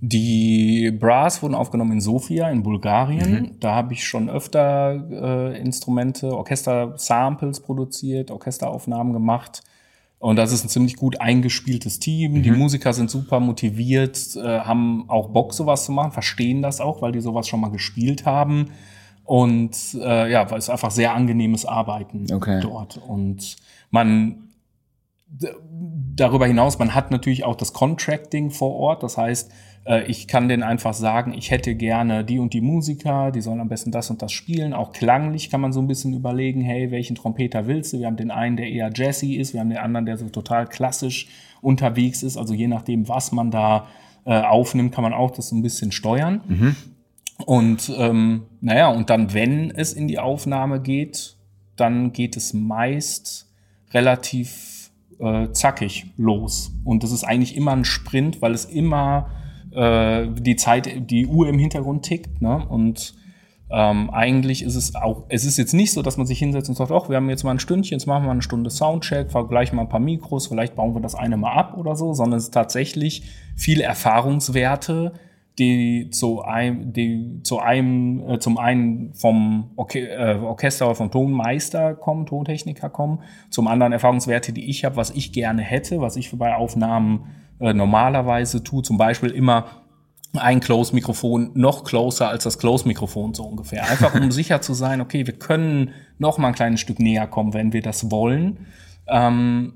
Die 0.04 0.90
Brass 1.00 1.44
wurden 1.44 1.54
aufgenommen 1.54 1.92
in 1.92 2.02
Sofia 2.02 2.50
in 2.50 2.64
Bulgarien. 2.64 3.56
Da 3.60 3.76
habe 3.76 3.94
ich 3.94 4.04
schon 4.04 4.32
öfter 4.32 5.00
äh, 5.12 5.60
Instrumente, 5.60 6.36
Orchester-Samples 6.36 7.60
produziert, 7.60 8.32
Orchesteraufnahmen 8.32 9.14
gemacht. 9.14 9.62
Und 10.18 10.38
das 10.38 10.52
ist 10.52 10.66
ein 10.66 10.70
ziemlich 10.70 10.96
gut 10.96 11.22
eingespieltes 11.22 12.00
Team. 12.00 12.42
Die 12.42 12.52
Musiker 12.52 12.94
sind 12.94 13.12
super 13.12 13.40
motiviert, 13.40 14.36
äh, 14.38 14.62
haben 14.62 15.06
auch 15.08 15.30
Bock, 15.30 15.54
sowas 15.54 15.86
zu 15.86 15.92
machen, 15.92 16.12
verstehen 16.12 16.64
das 16.64 16.82
auch, 16.82 17.04
weil 17.04 17.12
die 17.12 17.22
sowas 17.22 17.48
schon 17.48 17.62
mal 17.62 17.72
gespielt 17.72 18.26
haben. 18.26 18.72
Und 19.24 19.78
äh, 20.02 20.32
ja, 20.32 20.50
weil 20.50 20.58
es 20.58 20.70
einfach 20.70 20.90
sehr 20.90 21.14
angenehmes 21.14 21.66
Arbeiten 21.66 22.26
Okay. 22.34 22.60
dort. 22.60 22.98
Und 22.98 23.56
man 23.92 24.48
darüber 26.16 26.46
hinaus, 26.46 26.78
man 26.78 26.94
hat 26.94 27.12
natürlich 27.12 27.44
auch 27.44 27.56
das 27.56 27.74
Contracting 27.74 28.52
vor 28.52 28.76
Ort. 28.76 29.04
Das 29.04 29.18
heißt, 29.18 29.52
ich 30.08 30.28
kann 30.28 30.48
denen 30.48 30.64
einfach 30.64 30.94
sagen, 30.94 31.34
ich 31.34 31.50
hätte 31.50 31.74
gerne 31.76 32.24
die 32.24 32.38
und 32.38 32.54
die 32.54 32.62
Musiker, 32.62 33.32
die 33.32 33.42
sollen 33.42 33.60
am 33.60 33.68
besten 33.68 33.92
das 33.92 34.10
und 34.12 34.22
das 34.22 34.32
spielen. 34.32 34.74
Auch 34.74 34.92
klanglich 34.94 35.50
kann 35.50 35.60
man 35.60 35.74
so 35.74 35.82
ein 35.82 35.88
bisschen 35.88 36.14
überlegen, 36.14 36.62
hey, 36.62 36.92
welchen 36.92 37.16
Trompeter 37.16 37.66
willst 37.66 37.94
du? 37.94 38.00
Wir 38.00 38.06
haben 38.06 38.18
den 38.18 38.32
einen, 38.32 38.58
der 38.58 38.70
eher 38.70 38.92
jazzy 38.94 39.34
ist, 39.36 39.54
wir 39.54 39.60
haben 39.60 39.70
den 39.70 39.80
anderen, 39.80 40.06
der 40.06 40.18
so 40.18 40.30
total 40.30 40.68
klassisch 40.68 41.28
unterwegs 41.62 42.22
ist. 42.22 42.38
Also 42.38 42.54
je 42.54 42.68
nachdem, 42.68 43.08
was 43.08 43.32
man 43.32 43.50
da 43.50 43.88
äh, 44.26 44.40
aufnimmt, 44.42 44.94
kann 44.94 45.04
man 45.04 45.14
auch 45.14 45.32
das 45.32 45.50
so 45.50 45.56
ein 45.56 45.64
bisschen 45.64 45.92
steuern. 45.92 46.42
Und 47.46 47.92
ähm, 47.98 48.44
naja, 48.62 48.90
und 48.90 49.10
dann, 49.10 49.34
wenn 49.34 49.72
es 49.72 49.94
in 49.94 50.08
die 50.08 50.20
Aufnahme 50.20 50.80
geht, 50.80 51.38
dann 51.76 52.12
geht 52.14 52.38
es 52.38 52.54
meist 52.54 53.52
relativ 53.94 54.92
äh, 55.20 55.52
zackig 55.52 56.06
los. 56.18 56.72
Und 56.84 57.02
das 57.02 57.12
ist 57.12 57.24
eigentlich 57.24 57.58
immer 57.58 57.72
ein 57.72 57.86
Sprint, 57.86 58.44
weil 58.44 58.54
es 58.54 58.66
immer 58.66 59.32
äh, 59.74 60.28
die 60.28 60.56
Zeit, 60.56 61.10
die 61.10 61.28
Uhr 61.28 61.48
im 61.48 61.60
Hintergrund 61.60 62.04
tickt. 62.04 62.42
Ne? 62.42 62.66
Und 62.68 63.16
ähm, 63.70 64.10
eigentlich 64.10 64.64
ist 64.64 64.76
es 64.76 64.96
auch, 64.96 65.24
es 65.30 65.46
ist 65.46 65.58
jetzt 65.58 65.74
nicht 65.74 65.94
so, 65.94 66.02
dass 66.02 66.18
man 66.18 66.28
sich 66.28 66.40
hinsetzt 66.40 66.68
und 66.68 66.76
sagt, 66.76 66.92
ach, 66.92 67.08
wir 67.08 67.16
haben 67.16 67.30
jetzt 67.30 67.44
mal 67.44 67.52
ein 67.52 67.60
Stündchen, 67.60 67.98
jetzt 67.98 68.06
machen 68.06 68.26
wir 68.26 68.32
eine 68.32 68.42
Stunde 68.42 68.70
Soundcheck, 68.70 69.32
vergleichen 69.32 69.78
mal 69.78 69.84
ein 69.84 69.90
paar 69.90 70.02
Mikros, 70.02 70.48
vielleicht 70.48 70.76
bauen 70.76 70.94
wir 70.94 71.02
das 71.02 71.16
eine 71.16 71.38
mal 71.38 71.54
ab 71.54 71.78
oder 71.78 71.96
so, 71.96 72.14
sondern 72.14 72.38
es 72.38 72.46
ist 72.46 72.54
tatsächlich 72.54 73.24
viele 73.56 73.84
Erfahrungswerte, 73.84 75.14
die 75.62 76.10
zu 76.10 76.42
einem, 76.42 76.92
die 76.92 77.40
zu 77.44 77.60
einem, 77.60 78.28
äh, 78.28 78.40
zum 78.40 78.58
einen 78.58 79.14
vom 79.14 79.72
Orche 79.76 80.10
äh, 80.10 80.40
Orchester 80.40 80.88
oder 80.88 80.96
vom 80.96 81.12
Tonmeister 81.12 81.94
kommen, 81.94 82.26
Tontechniker 82.26 82.90
kommen, 82.90 83.20
zum 83.52 83.68
anderen 83.68 83.94
Erfahrungswerte, 83.94 84.54
die 84.54 84.70
ich 84.70 84.84
habe, 84.84 84.96
was 84.96 85.12
ich 85.12 85.32
gerne 85.32 85.62
hätte, 85.62 86.02
was 86.02 86.16
ich 86.16 86.36
bei 86.36 86.56
Aufnahmen 86.56 87.28
äh, 87.60 87.74
normalerweise 87.74 88.64
tue, 88.64 88.82
zum 88.82 88.98
Beispiel 88.98 89.30
immer 89.30 89.66
ein 90.36 90.62
Close-Mikrofon 90.62 91.52
noch 91.54 91.84
closer 91.84 92.30
als 92.30 92.46
das 92.46 92.58
Close-Mikrofon 92.58 93.36
so 93.36 93.44
ungefähr. 93.44 93.88
Einfach 93.88 94.16
um 94.16 94.32
sicher 94.32 94.62
zu 94.62 94.74
sein, 94.74 95.00
okay, 95.00 95.28
wir 95.28 95.38
können 95.38 95.92
noch 96.18 96.40
mal 96.40 96.48
ein 96.48 96.56
kleines 96.56 96.80
Stück 96.80 97.00
näher 97.00 97.28
kommen, 97.28 97.54
wenn 97.54 97.72
wir 97.72 97.84
das 97.84 98.10
wollen. 98.10 98.66
Ähm, 99.08 99.74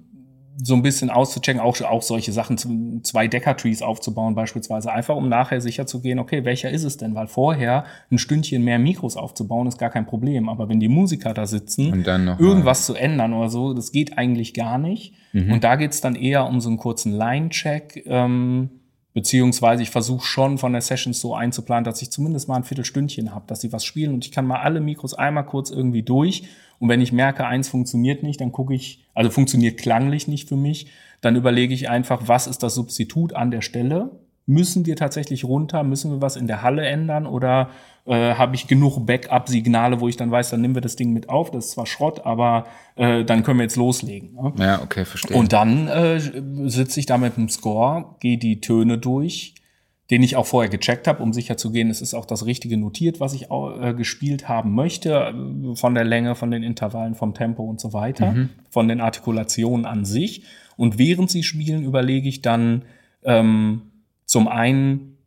so 0.63 0.73
ein 0.73 0.81
bisschen 0.81 1.09
auszuchecken, 1.09 1.59
auch, 1.61 1.79
auch 1.81 2.01
solche 2.01 2.31
Sachen, 2.31 2.57
zu- 2.57 2.99
zwei 3.03 3.27
Decker-Trees 3.27 3.81
aufzubauen 3.81 4.35
beispielsweise, 4.35 4.91
einfach 4.91 5.15
um 5.15 5.27
nachher 5.27 5.59
sicher 5.61 5.85
zu 5.85 6.01
gehen, 6.01 6.17
okay, 6.19 6.45
welcher 6.45 6.69
ist 6.69 6.83
es 6.83 6.97
denn? 6.97 7.13
Weil 7.15 7.27
vorher 7.27 7.85
ein 8.11 8.17
Stündchen 8.17 8.63
mehr 8.63 8.79
Mikros 8.79 9.17
aufzubauen, 9.17 9.67
ist 9.67 9.77
gar 9.77 9.89
kein 9.89 10.05
Problem. 10.05 10.47
Aber 10.47 10.69
wenn 10.69 10.79
die 10.79 10.87
Musiker 10.87 11.33
da 11.33 11.45
sitzen, 11.45 11.91
Und 11.91 12.07
dann 12.07 12.25
noch 12.25 12.39
mal- 12.39 12.47
irgendwas 12.47 12.85
zu 12.85 12.93
ändern 12.95 13.33
oder 13.33 13.49
so, 13.49 13.73
das 13.73 13.91
geht 13.91 14.17
eigentlich 14.17 14.53
gar 14.53 14.77
nicht. 14.77 15.13
Und 15.51 15.63
da 15.65 15.75
geht's 15.75 15.99
dann 15.99 16.15
eher 16.15 16.47
um 16.47 16.61
so 16.61 16.69
einen 16.69 16.77
kurzen 16.77 17.11
Line-Check, 17.11 18.03
ähm, 18.07 18.69
Beziehungsweise 19.15 19.81
ich 19.81 19.91
versuche 19.91 20.25
schon 20.25 20.57
von 20.57 20.73
der 20.73 20.81
Session 20.81 21.13
so 21.13 21.33
einzuplanen, 21.33 21.85
dass 21.85 22.01
ich 22.01 22.11
zumindest 22.11 22.49
mal 22.49 22.57
ein 22.57 22.65
Viertelstündchen 22.65 23.33
habe, 23.33 23.45
dass 23.47 23.61
sie 23.61 23.71
was 23.71 23.85
spielen 23.85 24.13
und 24.13 24.25
ich 24.25 24.31
kann 24.33 24.45
mal 24.45 24.59
alle 24.59 24.81
Mikros 24.81 25.13
einmal 25.13 25.45
kurz 25.45 25.71
irgendwie 25.71 26.03
durch. 26.03 26.43
Und 26.79 26.89
wenn 26.89 26.99
ich 26.99 27.13
merke, 27.13 27.45
eins 27.45 27.69
funktioniert 27.69 28.23
nicht, 28.23 28.41
dann 28.41 28.51
gucke 28.51 28.73
ich, 28.73 29.05
also 29.13 29.29
funktioniert 29.29 29.79
klanglich 29.79 30.27
nicht 30.27 30.49
für 30.49 30.57
mich, 30.57 30.87
dann 31.21 31.37
überlege 31.37 31.73
ich 31.73 31.89
einfach, 31.89 32.27
was 32.27 32.45
ist 32.45 32.61
das 32.61 32.75
Substitut 32.75 33.31
an 33.31 33.51
der 33.51 33.61
Stelle? 33.61 34.11
Müssen 34.47 34.85
wir 34.85 34.95
tatsächlich 34.95 35.43
runter? 35.43 35.83
Müssen 35.83 36.11
wir 36.11 36.21
was 36.21 36.35
in 36.35 36.45
der 36.45 36.61
Halle 36.61 36.85
ändern? 36.85 37.25
Oder 37.25 37.69
äh, 38.05 38.35
habe 38.35 38.55
ich 38.55 38.67
genug 38.67 39.03
Backup-Signale, 39.05 39.99
wo 39.99 40.07
ich 40.07 40.17
dann 40.17 40.29
weiß, 40.29 40.51
dann 40.51 40.61
nehmen 40.61 40.75
wir 40.75 40.81
das 40.81 40.95
Ding 40.95 41.11
mit 41.13 41.29
auf. 41.29 41.49
Das 41.49 41.65
ist 41.65 41.71
zwar 41.71 41.87
Schrott, 41.87 42.25
aber 42.25 42.67
äh, 42.95 43.23
dann 43.23 43.41
können 43.41 43.57
wir 43.57 43.63
jetzt 43.63 43.75
loslegen. 43.75 44.35
Ne? 44.35 44.53
Ja, 44.59 44.81
okay, 44.83 45.05
verstehe. 45.05 45.35
Und 45.35 45.53
dann 45.53 45.87
äh, 45.87 46.19
sitze 46.69 46.99
ich 46.99 47.07
da 47.07 47.17
mit 47.17 47.37
dem 47.37 47.49
Score, 47.49 48.15
gehe 48.19 48.37
die 48.37 48.61
Töne 48.61 48.99
durch, 48.99 49.55
den 50.11 50.21
ich 50.21 50.35
auch 50.35 50.45
vorher 50.45 50.69
gecheckt 50.69 51.07
habe, 51.07 51.23
um 51.23 51.33
sicher 51.33 51.57
zu 51.57 51.71
gehen, 51.71 51.89
es 51.89 51.99
ist 51.99 52.13
auch 52.13 52.25
das 52.25 52.45
Richtige 52.45 52.77
notiert, 52.77 53.19
was 53.19 53.33
ich 53.33 53.49
auch, 53.49 53.81
äh, 53.81 53.95
gespielt 53.95 54.47
haben 54.47 54.75
möchte, 54.75 55.33
äh, 55.33 55.75
von 55.75 55.95
der 55.95 56.03
Länge, 56.03 56.35
von 56.35 56.51
den 56.51 56.61
Intervallen, 56.61 57.15
vom 57.15 57.33
Tempo 57.33 57.63
und 57.63 57.79
so 57.79 57.93
weiter, 57.93 58.33
mhm. 58.33 58.49
von 58.69 58.87
den 58.87 59.01
Artikulationen 59.01 59.87
an 59.87 60.05
sich. 60.05 60.43
Und 60.77 60.99
während 60.99 61.31
sie 61.31 61.41
spielen, 61.41 61.83
überlege 61.83 62.29
ich 62.29 62.43
dann 62.43 62.83
ähm, 63.23 63.81
zum 64.25 64.47
einen, 64.47 65.17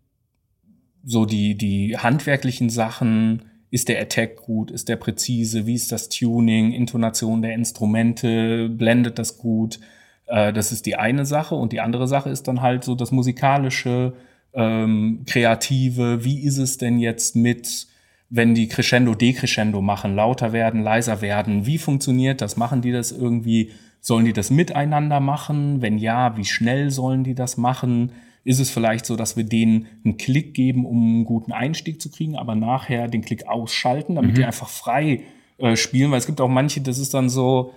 so 1.04 1.24
die, 1.24 1.56
die 1.56 1.96
handwerklichen 1.96 2.70
Sachen, 2.70 3.42
ist 3.70 3.88
der 3.88 4.00
Attack 4.00 4.36
gut, 4.36 4.70
ist 4.70 4.88
der 4.88 4.96
präzise, 4.96 5.66
wie 5.66 5.74
ist 5.74 5.92
das 5.92 6.08
Tuning, 6.08 6.72
Intonation 6.72 7.42
der 7.42 7.54
Instrumente, 7.54 8.68
blendet 8.70 9.18
das 9.18 9.38
gut. 9.38 9.78
Äh, 10.26 10.52
das 10.52 10.72
ist 10.72 10.86
die 10.86 10.96
eine 10.96 11.26
Sache. 11.26 11.54
Und 11.54 11.72
die 11.72 11.80
andere 11.80 12.08
Sache 12.08 12.30
ist 12.30 12.48
dann 12.48 12.62
halt 12.62 12.84
so 12.84 12.94
das 12.94 13.12
musikalische, 13.12 14.14
ähm, 14.54 15.24
kreative, 15.26 16.24
wie 16.24 16.42
ist 16.42 16.58
es 16.58 16.78
denn 16.78 16.98
jetzt 16.98 17.36
mit, 17.36 17.86
wenn 18.30 18.54
die 18.54 18.68
Crescendo, 18.68 19.14
Decrescendo 19.14 19.82
machen, 19.82 20.14
lauter 20.14 20.52
werden, 20.52 20.82
leiser 20.82 21.20
werden, 21.20 21.66
wie 21.66 21.78
funktioniert 21.78 22.40
das? 22.40 22.56
Machen 22.56 22.80
die 22.80 22.92
das 22.92 23.12
irgendwie, 23.12 23.72
sollen 24.00 24.24
die 24.24 24.32
das 24.32 24.50
miteinander 24.50 25.20
machen? 25.20 25.82
Wenn 25.82 25.98
ja, 25.98 26.36
wie 26.36 26.46
schnell 26.46 26.90
sollen 26.90 27.24
die 27.24 27.34
das 27.34 27.58
machen? 27.58 28.12
Ist 28.44 28.60
es 28.60 28.70
vielleicht 28.70 29.06
so, 29.06 29.16
dass 29.16 29.36
wir 29.36 29.44
denen 29.44 29.86
einen 30.04 30.16
Klick 30.16 30.54
geben, 30.54 30.86
um 30.86 31.02
einen 31.02 31.24
guten 31.24 31.52
Einstieg 31.52 32.00
zu 32.00 32.10
kriegen, 32.10 32.36
aber 32.36 32.54
nachher 32.54 33.08
den 33.08 33.22
Klick 33.22 33.46
ausschalten, 33.46 34.14
damit 34.14 34.32
mhm. 34.32 34.34
die 34.36 34.44
einfach 34.44 34.68
frei 34.68 35.22
äh, 35.58 35.76
spielen, 35.76 36.10
weil 36.10 36.18
es 36.18 36.26
gibt 36.26 36.40
auch 36.40 36.48
manche, 36.48 36.80
das 36.80 36.98
ist 36.98 37.14
dann 37.14 37.28
so, 37.28 37.72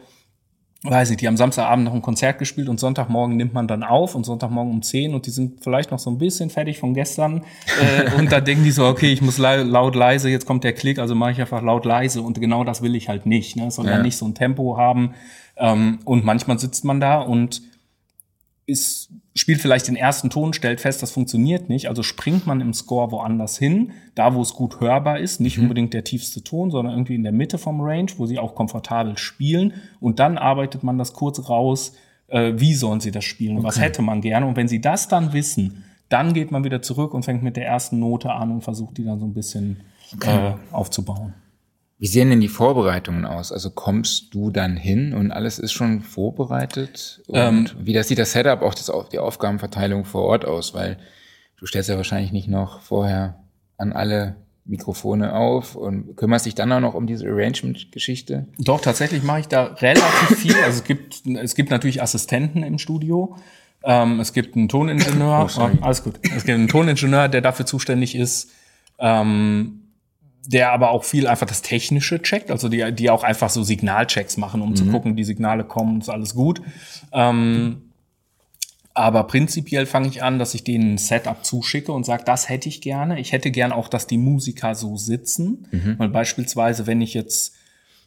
weiß 0.83 1.09
nicht, 1.09 1.21
die 1.21 1.27
haben 1.27 1.37
Samstagabend 1.37 1.85
noch 1.85 1.93
ein 1.93 2.01
Konzert 2.01 2.39
gespielt 2.39 2.69
und 2.69 2.79
Sonntagmorgen 2.79 3.37
nimmt 3.37 3.53
man 3.53 3.67
dann 3.67 3.83
auf 3.83 4.15
und 4.15 4.23
Sonntagmorgen 4.23 4.71
um 4.71 4.81
10 4.81 5.13
und 5.13 5.25
die 5.27 5.29
sind 5.29 5.63
vielleicht 5.63 5.91
noch 5.91 5.99
so 5.99 6.09
ein 6.09 6.17
bisschen 6.17 6.49
fertig 6.49 6.79
von 6.79 6.93
gestern 6.93 7.43
äh, 7.79 8.15
und 8.17 8.31
da 8.31 8.39
denken 8.41 8.63
die 8.63 8.71
so, 8.71 8.85
okay, 8.85 9.11
ich 9.11 9.21
muss 9.21 9.37
laut 9.37 9.95
leise, 9.95 10.29
jetzt 10.29 10.45
kommt 10.45 10.63
der 10.63 10.73
Klick, 10.73 10.99
also 10.99 11.15
mache 11.15 11.31
ich 11.31 11.41
einfach 11.41 11.61
laut 11.61 11.85
leise 11.85 12.21
und 12.21 12.39
genau 12.39 12.63
das 12.63 12.81
will 12.81 12.95
ich 12.95 13.09
halt 13.09 13.25
nicht, 13.25 13.55
ne? 13.55 13.69
soll 13.69 13.85
ja. 13.87 14.01
nicht 14.01 14.17
so 14.17 14.25
ein 14.25 14.35
Tempo 14.35 14.77
haben 14.77 15.13
ähm, 15.57 15.99
und 16.05 16.25
manchmal 16.25 16.57
sitzt 16.57 16.83
man 16.83 16.99
da 16.99 17.19
und 17.19 17.61
ist, 18.65 19.09
spielt 19.35 19.61
vielleicht 19.61 19.87
den 19.87 19.95
ersten 19.95 20.29
Ton, 20.29 20.53
stellt 20.53 20.81
fest, 20.81 21.01
das 21.01 21.11
funktioniert 21.11 21.69
nicht, 21.69 21.87
also 21.87 22.03
springt 22.03 22.45
man 22.47 22.61
im 22.61 22.73
Score 22.73 23.11
woanders 23.11 23.57
hin, 23.57 23.91
da 24.15 24.33
wo 24.33 24.41
es 24.41 24.53
gut 24.53 24.79
hörbar 24.79 25.19
ist, 25.19 25.39
nicht 25.39 25.57
mhm. 25.57 25.63
unbedingt 25.63 25.93
der 25.93 26.03
tiefste 26.03 26.43
Ton, 26.43 26.71
sondern 26.71 26.93
irgendwie 26.93 27.15
in 27.15 27.23
der 27.23 27.31
Mitte 27.31 27.57
vom 27.57 27.81
Range, 27.81 28.11
wo 28.17 28.25
sie 28.25 28.39
auch 28.39 28.55
komfortabel 28.55 29.17
spielen 29.17 29.73
und 29.99 30.19
dann 30.19 30.37
arbeitet 30.37 30.83
man 30.83 30.97
das 30.97 31.13
kurz 31.13 31.49
raus, 31.49 31.93
äh, 32.27 32.53
wie 32.55 32.73
sollen 32.73 32.99
sie 32.99 33.11
das 33.11 33.25
spielen, 33.25 33.57
okay. 33.57 33.67
was 33.67 33.79
hätte 33.79 34.01
man 34.01 34.21
gerne 34.21 34.45
und 34.45 34.55
wenn 34.55 34.67
sie 34.67 34.81
das 34.81 35.07
dann 35.07 35.33
wissen, 35.33 35.83
dann 36.09 36.33
geht 36.33 36.51
man 36.51 36.63
wieder 36.63 36.81
zurück 36.81 37.13
und 37.13 37.23
fängt 37.23 37.41
mit 37.41 37.55
der 37.55 37.65
ersten 37.65 37.99
Note 37.99 38.31
an 38.31 38.51
und 38.51 38.61
versucht 38.61 38.97
die 38.97 39.05
dann 39.05 39.19
so 39.19 39.25
ein 39.25 39.33
bisschen 39.33 39.81
okay. 40.13 40.49
äh, 40.49 40.53
aufzubauen. 40.71 41.33
Wie 42.01 42.07
sehen 42.07 42.31
denn 42.31 42.41
die 42.41 42.47
Vorbereitungen 42.47 43.25
aus? 43.25 43.51
Also 43.51 43.69
kommst 43.69 44.33
du 44.33 44.49
dann 44.49 44.75
hin 44.75 45.13
und 45.13 45.29
alles 45.29 45.59
ist 45.59 45.71
schon 45.71 46.01
vorbereitet? 46.01 47.21
Und 47.27 47.37
ähm, 47.37 47.67
wie 47.77 47.93
das 47.93 48.07
sieht 48.07 48.17
das 48.17 48.31
Setup, 48.31 48.63
auch 48.63 48.73
das, 48.73 48.91
die 49.11 49.19
Aufgabenverteilung 49.19 50.03
vor 50.03 50.23
Ort 50.23 50.43
aus? 50.43 50.73
Weil 50.73 50.97
du 51.57 51.67
stellst 51.67 51.89
ja 51.89 51.97
wahrscheinlich 51.97 52.31
nicht 52.31 52.47
noch 52.47 52.81
vorher 52.81 53.43
an 53.77 53.93
alle 53.93 54.35
Mikrofone 54.65 55.35
auf 55.35 55.75
und 55.75 56.15
kümmerst 56.17 56.47
dich 56.47 56.55
dann 56.55 56.71
auch 56.71 56.79
noch 56.79 56.95
um 56.95 57.05
diese 57.05 57.27
Arrangement-Geschichte? 57.27 58.47
Doch, 58.57 58.81
tatsächlich 58.81 59.21
mache 59.21 59.41
ich 59.41 59.47
da 59.47 59.65
relativ 59.65 60.39
viel. 60.39 60.55
Also 60.55 60.79
es 60.79 60.83
gibt, 60.83 61.27
es 61.27 61.53
gibt 61.53 61.69
natürlich 61.69 62.01
Assistenten 62.01 62.63
im 62.63 62.79
Studio. 62.79 63.35
Ähm, 63.83 64.19
es 64.19 64.33
gibt 64.33 64.55
einen 64.55 64.69
Toningenieur. 64.69 65.47
Oh, 65.55 65.61
oh, 65.61 65.69
alles 65.81 66.03
gut. 66.03 66.15
Es 66.23 66.45
gibt 66.45 66.57
einen 66.57 66.67
Toningenieur, 66.67 67.27
der 67.27 67.41
dafür 67.41 67.67
zuständig 67.67 68.15
ist, 68.15 68.49
ähm, 68.97 69.80
der 70.51 70.71
aber 70.71 70.91
auch 70.91 71.03
viel 71.03 71.27
einfach 71.27 71.47
das 71.47 71.61
Technische 71.61 72.21
checkt, 72.21 72.51
also 72.51 72.67
die, 72.67 72.91
die 72.93 73.09
auch 73.09 73.23
einfach 73.23 73.49
so 73.49 73.63
Signalchecks 73.63 74.37
machen, 74.37 74.61
um 74.61 74.71
mhm. 74.71 74.75
zu 74.75 74.85
gucken, 74.85 75.15
die 75.15 75.23
Signale 75.23 75.63
kommen, 75.63 76.01
ist 76.01 76.09
alles 76.09 76.35
gut. 76.35 76.61
Ähm, 77.13 77.83
aber 78.93 79.23
prinzipiell 79.23 79.85
fange 79.85 80.09
ich 80.09 80.21
an, 80.21 80.37
dass 80.37 80.53
ich 80.53 80.65
denen 80.65 80.95
ein 80.95 80.97
Setup 80.97 81.45
zuschicke 81.45 81.93
und 81.93 82.05
sage, 82.05 82.23
das 82.25 82.49
hätte 82.49 82.67
ich 82.67 82.81
gerne. 82.81 83.19
Ich 83.19 83.31
hätte 83.31 83.49
gern 83.49 83.71
auch, 83.71 83.87
dass 83.87 84.07
die 84.07 84.17
Musiker 84.17 84.75
so 84.75 84.97
sitzen. 84.97 85.67
Mhm. 85.71 85.95
Weil 85.97 86.09
beispielsweise, 86.09 86.87
wenn 86.87 86.99
ich 86.99 87.13
jetzt, 87.13 87.55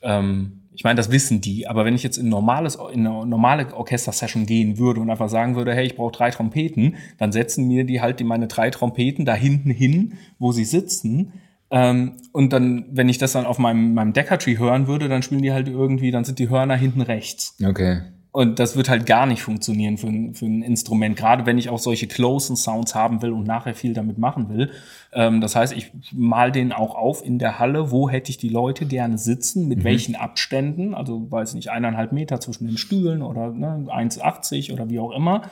ähm, 0.02 0.60
ich 0.74 0.84
meine, 0.84 0.96
das 0.96 1.10
wissen 1.10 1.40
die, 1.40 1.66
aber 1.66 1.86
wenn 1.86 1.94
ich 1.94 2.02
jetzt 2.02 2.18
in, 2.18 2.28
normales, 2.28 2.74
in 2.74 3.06
eine 3.06 3.24
normale 3.24 3.72
Orchester-Session 3.74 4.44
gehen 4.44 4.76
würde 4.76 5.00
und 5.00 5.08
einfach 5.08 5.30
sagen 5.30 5.56
würde, 5.56 5.74
hey, 5.74 5.86
ich 5.86 5.96
brauche 5.96 6.12
drei 6.12 6.30
Trompeten, 6.30 6.96
dann 7.16 7.32
setzen 7.32 7.66
mir 7.66 7.84
die 7.84 8.02
halt 8.02 8.20
die 8.20 8.24
meine 8.24 8.48
drei 8.48 8.68
Trompeten 8.68 9.24
da 9.24 9.34
hinten 9.34 9.70
hin, 9.70 10.18
wo 10.38 10.52
sie 10.52 10.66
sitzen 10.66 11.32
ähm, 11.74 12.12
und 12.30 12.52
dann, 12.52 12.84
wenn 12.92 13.08
ich 13.08 13.18
das 13.18 13.32
dann 13.32 13.46
auf 13.46 13.58
meinem, 13.58 13.94
meinem 13.94 14.12
Decker-Tree 14.12 14.58
hören 14.58 14.86
würde, 14.86 15.08
dann 15.08 15.22
spielen 15.22 15.42
die 15.42 15.52
halt 15.52 15.66
irgendwie, 15.66 16.12
dann 16.12 16.24
sind 16.24 16.38
die 16.38 16.48
Hörner 16.48 16.76
hinten 16.76 17.00
rechts. 17.00 17.56
Okay. 17.66 18.02
Und 18.30 18.60
das 18.60 18.76
wird 18.76 18.88
halt 18.88 19.06
gar 19.06 19.26
nicht 19.26 19.42
funktionieren 19.42 19.98
für 19.98 20.06
ein, 20.06 20.34
für 20.34 20.46
ein 20.46 20.62
Instrument, 20.62 21.16
gerade 21.16 21.46
wenn 21.46 21.58
ich 21.58 21.70
auch 21.70 21.80
solche 21.80 22.06
closen 22.06 22.54
Sounds 22.54 22.94
haben 22.94 23.22
will 23.22 23.32
und 23.32 23.44
nachher 23.44 23.74
viel 23.74 23.92
damit 23.92 24.18
machen 24.18 24.48
will. 24.48 24.70
Ähm, 25.12 25.40
das 25.40 25.56
heißt, 25.56 25.72
ich 25.72 25.90
mal 26.12 26.52
den 26.52 26.72
auch 26.72 26.94
auf 26.94 27.24
in 27.24 27.40
der 27.40 27.58
Halle, 27.58 27.90
wo 27.90 28.08
hätte 28.08 28.30
ich 28.30 28.38
die 28.38 28.48
Leute 28.48 28.86
gerne 28.86 29.18
sitzen, 29.18 29.66
mit 29.66 29.78
mhm. 29.78 29.84
welchen 29.84 30.14
Abständen, 30.14 30.94
also 30.94 31.28
weiß 31.28 31.54
nicht, 31.54 31.70
eineinhalb 31.70 32.12
Meter 32.12 32.40
zwischen 32.40 32.68
den 32.68 32.78
Stühlen 32.78 33.20
oder 33.20 33.50
ne, 33.50 33.86
1,80 33.88 34.72
oder 34.72 34.90
wie 34.90 35.00
auch 35.00 35.10
immer. 35.10 35.42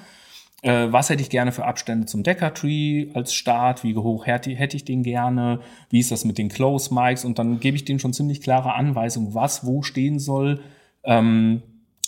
Äh, 0.63 0.93
was 0.93 1.11
hätte 1.11 1.23
ich 1.23 1.31
gerne 1.31 1.53
für 1.53 1.65
Abstände 1.65 2.07
zum 2.07 2.23
Decker-Tree 2.23 3.09
als 3.15 3.35
Start? 3.35 3.83
Wie 3.83 3.97
hoch 3.97 4.27
hätte 4.27 4.51
ich 4.51 4.85
den 4.85 5.03
gerne? 5.03 5.61
Wie 5.91 5.99
ist 5.99 6.13
das 6.13 6.25
mit 6.25 6.39
den 6.39 6.49
Close 6.49 6.95
Mics? 6.95 7.25
Und 7.25 7.39
dann 7.39 7.61
gebe 7.61 7.77
ich 7.77 7.85
denen 7.85 7.99
schon 7.99 8.13
ziemlich 8.13 8.41
klare 8.41 8.75
Anweisungen, 8.75 9.35
was 9.35 9.67
wo 9.67 9.83
stehen 9.83 10.21
soll, 10.21 10.61
ähm, 11.03 11.63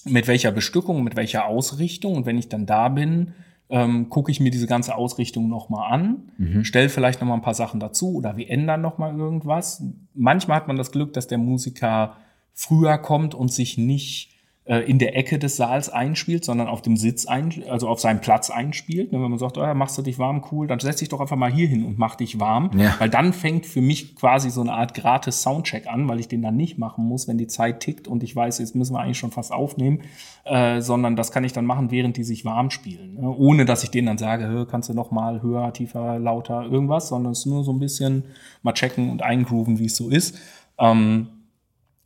mit 0.05 0.29
welcher 0.29 0.53
Bestückung, 0.53 1.03
mit 1.03 1.17
welcher 1.17 1.47
Ausrichtung. 1.47 2.14
Und 2.14 2.27
wenn 2.27 2.38
ich 2.38 2.49
dann 2.49 2.64
da 2.64 2.88
bin, 2.88 3.35
ähm, 3.71 4.09
gucke 4.09 4.31
ich 4.31 4.38
mir 4.38 4.53
diese 4.53 4.69
ganze 4.69 4.95
Ausrichtung 4.95 5.49
nochmal 5.49 5.93
an, 5.93 6.31
mhm. 6.38 6.64
stelle 6.64 6.88
vielleicht 6.88 7.21
nochmal 7.21 7.38
ein 7.38 7.43
paar 7.43 7.55
Sachen 7.55 7.81
dazu 7.81 8.14
oder 8.14 8.37
wir 8.37 8.49
ändern 8.51 8.83
nochmal 8.83 9.19
irgendwas. 9.19 9.83
Manchmal 10.14 10.59
hat 10.59 10.69
man 10.69 10.77
das 10.77 10.93
Glück, 10.93 11.12
dass 11.14 11.27
der 11.27 11.38
Musiker 11.38 12.17
früher 12.53 12.99
kommt 12.99 13.35
und 13.35 13.53
sich 13.53 13.79
nicht 13.79 14.34
in 14.66 14.98
der 14.98 15.14
Ecke 15.14 15.38
des 15.38 15.57
Saals 15.57 15.90
einspielt, 15.90 16.42
sondern 16.42 16.68
auf 16.68 16.81
dem 16.81 16.96
Sitz, 16.96 17.27
ein, 17.27 17.53
also 17.68 17.87
auf 17.87 18.00
seinem 18.00 18.22
Platz 18.22 18.48
einspielt. 18.48 19.12
Wenn 19.12 19.20
man 19.20 19.38
sagt, 19.38 19.59
oh, 19.59 19.74
machst 19.74 19.98
du 19.98 20.03
dich 20.03 20.18
warm, 20.18 20.42
cool, 20.50 20.66
dann 20.66 20.81
setz 20.81 21.00
dich 21.00 21.11
doch 21.11 21.20
einfach 21.20 21.37
mal 21.37 21.53
hier 21.53 21.68
hin 21.68 21.85
und 21.85 21.98
mach 21.98 22.14
dich 22.14 22.40
warm. 22.40 22.70
Ja. 22.74 22.94
Weil 22.98 23.11
dann 23.11 23.35
fängt 23.35 23.66
für 23.66 23.83
mich 23.83 24.16
quasi 24.16 24.48
so 24.48 24.62
eine 24.62 24.72
Art 24.72 24.94
gratis 24.94 25.42
Soundcheck 25.42 25.87
an, 25.87 26.09
weil 26.09 26.18
ich 26.18 26.29
den 26.29 26.40
dann 26.40 26.57
nicht 26.57 26.79
machen 26.79 27.05
muss, 27.05 27.29
wenn 27.29 27.37
die 27.37 27.46
Zeit 27.46 27.81
tickt 27.81 28.09
und 28.09 28.22
ich 28.22 28.35
weiß, 28.35 28.59
jetzt 28.59 28.74
müssen 28.74 28.94
wir 28.94 29.00
eigentlich 29.00 29.18
schon 29.18 29.33
fast 29.33 29.53
aufnehmen, 29.53 30.00
äh, 30.44 30.81
sondern 30.81 31.14
das 31.14 31.31
kann 31.31 31.44
ich 31.44 31.53
dann 31.53 31.66
machen, 31.66 31.90
während 31.90 32.16
die 32.16 32.24
sich 32.24 32.46
warm 32.46 32.70
spielen. 32.70 33.16
Ne? 33.20 33.29
Ohne 33.29 33.66
dass 33.66 33.85
ich 33.85 33.90
denen 33.90 34.07
dann 34.07 34.18
sage, 34.18 34.66
kannst 34.70 34.88
du 34.88 34.94
noch 34.94 35.11
mal 35.11 35.42
höher, 35.42 35.74
tiefer, 35.74 36.18
lauter, 36.18 36.64
irgendwas, 36.64 37.09
sondern 37.09 37.33
es 37.33 37.40
ist 37.40 37.46
nur 37.46 37.64
so 37.64 37.72
ein 37.72 37.81
bisschen 37.81 38.24
mal 38.62 38.72
checken 38.72 39.11
und 39.11 39.22
eingrooven, 39.22 39.79
wie 39.79 39.87
es 39.87 39.96
so 39.96 40.09
ist. 40.09 40.38
Ähm, 40.79 41.29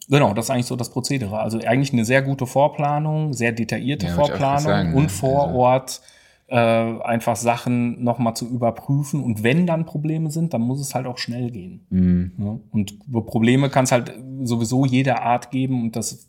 Genau, 0.08 0.32
das 0.32 0.46
ist 0.46 0.50
eigentlich 0.50 0.66
so 0.66 0.76
das 0.76 0.90
Prozedere. 0.90 1.38
Also 1.38 1.58
eigentlich 1.58 1.92
eine 1.92 2.04
sehr 2.04 2.22
gute 2.22 2.46
Vorplanung, 2.46 3.32
sehr 3.34 3.52
detaillierte 3.52 4.06
ja, 4.06 4.14
Vorplanung 4.14 4.60
sagen, 4.60 4.94
und 4.94 5.10
vor 5.10 5.48
also. 5.48 5.58
Ort 5.58 6.00
äh, 6.48 6.56
einfach 6.56 7.36
Sachen 7.36 8.02
nochmal 8.02 8.34
zu 8.34 8.48
überprüfen. 8.48 9.22
Und 9.22 9.42
wenn 9.42 9.66
dann 9.66 9.84
Probleme 9.84 10.30
sind, 10.30 10.54
dann 10.54 10.62
muss 10.62 10.80
es 10.80 10.94
halt 10.94 11.06
auch 11.06 11.18
schnell 11.18 11.50
gehen. 11.50 11.86
Mhm. 11.90 12.32
Ja? 12.38 12.58
Und 12.70 12.98
Probleme 13.26 13.68
kann 13.68 13.84
es 13.84 13.92
halt 13.92 14.14
sowieso 14.42 14.86
jeder 14.86 15.22
Art 15.22 15.50
geben 15.50 15.82
und 15.82 15.94
das 15.94 16.28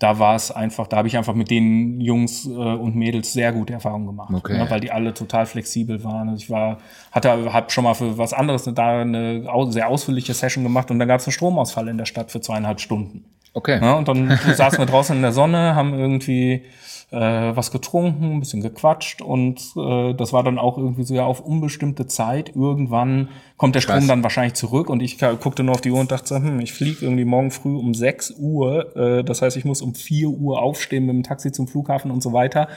da 0.00 0.18
war 0.18 0.34
es 0.34 0.50
einfach, 0.50 0.86
da 0.86 0.96
habe 0.96 1.08
ich 1.08 1.16
einfach 1.18 1.34
mit 1.34 1.50
den 1.50 2.00
Jungs 2.00 2.46
äh, 2.46 2.48
und 2.48 2.96
Mädels 2.96 3.34
sehr 3.34 3.52
gute 3.52 3.74
Erfahrungen 3.74 4.06
gemacht, 4.06 4.32
okay. 4.34 4.56
ne, 4.56 4.68
weil 4.68 4.80
die 4.80 4.90
alle 4.90 5.12
total 5.12 5.44
flexibel 5.44 6.02
waren. 6.02 6.30
Also 6.30 6.42
ich 6.42 6.48
war, 6.48 6.78
hatte, 7.12 7.52
hab 7.52 7.70
schon 7.70 7.84
mal 7.84 7.92
für 7.92 8.16
was 8.16 8.32
anderes 8.32 8.64
da 8.64 9.02
eine 9.02 9.46
sehr 9.68 9.88
ausführliche 9.88 10.32
Session 10.32 10.64
gemacht 10.64 10.90
und 10.90 10.98
dann 10.98 11.06
gab 11.06 11.20
es 11.20 11.26
einen 11.26 11.32
Stromausfall 11.32 11.86
in 11.88 11.98
der 11.98 12.06
Stadt 12.06 12.30
für 12.32 12.40
zweieinhalb 12.40 12.80
Stunden. 12.80 13.26
Okay. 13.52 13.78
Ja, 13.78 13.94
und 13.94 14.08
dann 14.08 14.38
saßen 14.54 14.78
wir 14.78 14.86
draußen 14.86 15.14
in 15.14 15.22
der 15.22 15.32
Sonne, 15.32 15.74
haben 15.74 15.92
irgendwie 15.92 16.64
äh, 17.12 17.18
was 17.56 17.70
getrunken, 17.72 18.34
ein 18.34 18.40
bisschen 18.40 18.62
gequatscht 18.62 19.20
und 19.20 19.60
äh, 19.76 20.14
das 20.14 20.32
war 20.32 20.42
dann 20.44 20.58
auch 20.58 20.78
irgendwie 20.78 21.02
so 21.02 21.14
ja 21.14 21.24
auf 21.24 21.40
unbestimmte 21.40 22.06
Zeit. 22.06 22.54
Irgendwann 22.54 23.28
kommt 23.56 23.74
der 23.74 23.80
Strom 23.80 23.98
Krass. 23.98 24.06
dann 24.06 24.22
wahrscheinlich 24.22 24.54
zurück 24.54 24.88
und 24.88 25.00
ich 25.02 25.18
ka- 25.18 25.32
guckte 25.32 25.62
nur 25.64 25.74
auf 25.74 25.80
die 25.80 25.90
Uhr 25.90 25.98
und 26.00 26.12
dachte, 26.12 26.28
so, 26.28 26.36
hm, 26.36 26.60
ich 26.60 26.72
fliege 26.72 27.04
irgendwie 27.04 27.24
morgen 27.24 27.50
früh 27.50 27.76
um 27.76 27.94
6 27.94 28.34
Uhr. 28.38 28.96
Äh, 28.96 29.24
das 29.24 29.42
heißt, 29.42 29.56
ich 29.56 29.64
muss 29.64 29.82
um 29.82 29.94
4 29.94 30.28
Uhr 30.28 30.62
aufstehen 30.62 31.06
mit 31.06 31.14
dem 31.16 31.22
Taxi 31.24 31.50
zum 31.50 31.66
Flughafen 31.66 32.10
und 32.12 32.22
so 32.22 32.32
weiter. 32.32 32.68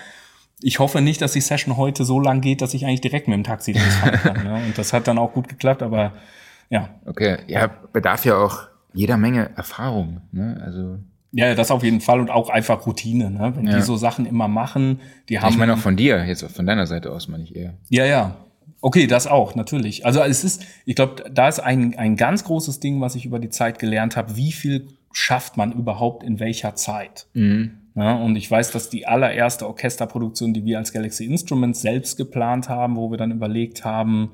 Ich 0.62 0.80
hoffe 0.80 1.02
nicht, 1.02 1.22
dass 1.22 1.34
die 1.34 1.42
Session 1.42 1.78
heute 1.78 2.04
so 2.06 2.20
lang 2.20 2.42
geht, 2.42 2.62
dass 2.62 2.74
ich 2.74 2.86
eigentlich 2.86 3.02
direkt 3.02 3.28
mit 3.28 3.36
dem 3.36 3.44
Taxi 3.44 3.74
losfahren 3.74 4.20
kann. 4.20 4.44
ne? 4.44 4.56
Und 4.66 4.78
das 4.78 4.94
hat 4.94 5.08
dann 5.08 5.18
auch 5.18 5.34
gut 5.34 5.48
geklappt, 5.50 5.84
aber 5.84 6.14
ja. 6.70 6.90
Okay, 7.06 7.38
ja, 7.48 7.70
bedarf 7.92 8.26
ja 8.26 8.38
auch 8.38 8.62
jeder 8.94 9.18
Menge 9.18 9.50
Erfahrung. 9.56 10.22
Ne? 10.32 10.60
Also 10.66 10.98
Ja, 11.36 11.56
das 11.56 11.72
auf 11.72 11.84
jeden 11.84 12.00
Fall 12.00 12.20
und 12.20 12.30
auch 12.30 12.50
einfach 12.50 12.86
Routine, 12.86 13.32
ne? 13.32 13.54
Wenn 13.56 13.68
Ja. 13.68 13.76
die 13.78 13.82
so 13.82 13.98
Sachen 13.98 14.26
immer 14.28 14.48
machen, 14.48 15.00
die 15.30 15.40
haben. 15.40 15.52
ich 15.52 15.58
meine 15.58 15.74
auch 15.74 15.80
von 15.80 15.96
dir, 15.98 16.24
jetzt 16.26 16.44
von 16.46 16.66
deiner 16.68 16.86
Seite 16.86 17.12
aus 17.12 17.28
meine 17.28 17.44
ich 17.44 17.56
eher. 17.56 17.74
Ja, 17.90 18.06
ja. 18.06 18.36
Okay, 18.82 19.08
das 19.08 19.28
auch, 19.28 19.56
natürlich. 19.56 20.06
Also 20.06 20.22
es 20.22 20.44
ist, 20.44 20.64
ich 20.86 20.96
glaube, 20.96 21.24
da 21.32 21.48
ist 21.48 21.60
ein, 21.60 21.98
ein 21.98 22.18
ganz 22.18 22.44
großes 22.44 22.80
Ding, 22.82 23.02
was 23.02 23.16
ich 23.16 23.26
über 23.26 23.40
die 23.40 23.50
Zeit 23.50 23.80
gelernt 23.80 24.16
habe, 24.18 24.36
wie 24.36 24.52
viel 24.52 24.88
schafft 25.12 25.58
man 25.58 25.72
überhaupt 25.72 26.22
in 26.24 26.40
welcher 26.40 26.76
Zeit. 26.76 27.28
Ja, 27.96 28.16
und 28.16 28.36
ich 28.36 28.50
weiß, 28.52 28.72
dass 28.72 28.90
die 28.90 29.06
allererste 29.08 29.68
Orchesterproduktion, 29.68 30.54
die 30.54 30.66
wir 30.66 30.80
als 30.80 30.92
Galaxy 30.92 31.26
Instruments 31.26 31.82
selbst 31.82 32.18
geplant 32.18 32.68
haben, 32.70 32.96
wo 32.96 33.10
wir 33.10 33.18
dann 33.18 33.32
überlegt 33.32 33.86
haben, 33.86 34.32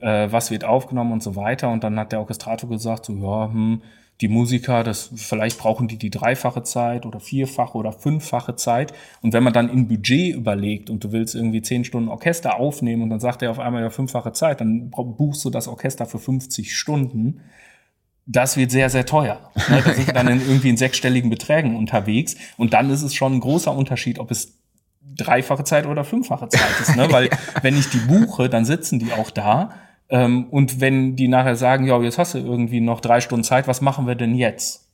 äh, 0.00 0.28
was 0.30 0.50
wird 0.50 0.64
aufgenommen 0.64 1.12
und 1.12 1.22
so 1.22 1.36
weiter. 1.36 1.70
Und 1.70 1.84
dann 1.84 1.98
hat 1.98 2.10
der 2.12 2.20
Orchestrator 2.20 2.68
gesagt, 2.70 3.04
so 3.06 3.12
ja, 3.14 3.50
hm, 3.52 3.82
die 4.22 4.28
Musiker, 4.28 4.84
das 4.84 5.10
vielleicht 5.16 5.58
brauchen 5.58 5.88
die 5.88 5.98
die 5.98 6.08
dreifache 6.08 6.62
Zeit 6.62 7.04
oder 7.04 7.18
vierfache 7.18 7.76
oder 7.76 7.92
fünffache 7.92 8.54
Zeit. 8.54 8.94
Und 9.20 9.34
wenn 9.34 9.42
man 9.42 9.52
dann 9.52 9.68
in 9.68 9.88
Budget 9.88 10.34
überlegt 10.34 10.88
und 10.90 11.02
du 11.02 11.10
willst 11.10 11.34
irgendwie 11.34 11.60
zehn 11.60 11.84
Stunden 11.84 12.08
Orchester 12.08 12.56
aufnehmen 12.56 13.02
und 13.02 13.10
dann 13.10 13.20
sagt 13.20 13.42
er 13.42 13.50
auf 13.50 13.58
einmal 13.58 13.82
ja 13.82 13.90
fünffache 13.90 14.32
Zeit, 14.32 14.60
dann 14.60 14.90
buchst 14.90 15.44
du 15.44 15.50
das 15.50 15.66
Orchester 15.66 16.06
für 16.06 16.20
50 16.20 16.74
Stunden. 16.76 17.40
Das 18.24 18.56
wird 18.56 18.70
sehr, 18.70 18.88
sehr 18.88 19.04
teuer. 19.04 19.50
Ne, 19.68 19.82
Da 19.84 19.92
sind 19.92 20.06
wir 20.06 20.14
dann 20.14 20.28
in 20.28 20.40
irgendwie 20.40 20.70
in 20.70 20.76
sechsstelligen 20.76 21.28
Beträgen 21.28 21.76
unterwegs. 21.76 22.36
Und 22.56 22.72
dann 22.72 22.90
ist 22.90 23.02
es 23.02 23.14
schon 23.14 23.34
ein 23.34 23.40
großer 23.40 23.76
Unterschied, 23.76 24.20
ob 24.20 24.30
es 24.30 24.58
dreifache 25.16 25.64
Zeit 25.64 25.86
oder 25.86 26.04
fünffache 26.04 26.48
Zeit 26.48 26.80
ist. 26.80 26.96
Ne? 26.96 27.08
Weil 27.10 27.28
wenn 27.62 27.76
ich 27.76 27.90
die 27.90 27.98
buche, 27.98 28.48
dann 28.48 28.64
sitzen 28.64 29.00
die 29.00 29.12
auch 29.12 29.30
da. 29.30 29.70
Ähm, 30.12 30.44
und 30.50 30.80
wenn 30.80 31.16
die 31.16 31.26
nachher 31.26 31.56
sagen, 31.56 31.86
ja, 31.86 32.00
jetzt 32.02 32.18
hast 32.18 32.34
du 32.34 32.38
irgendwie 32.38 32.80
noch 32.80 33.00
drei 33.00 33.20
Stunden 33.22 33.44
Zeit, 33.44 33.66
was 33.66 33.80
machen 33.80 34.06
wir 34.06 34.14
denn 34.14 34.34
jetzt? 34.34 34.92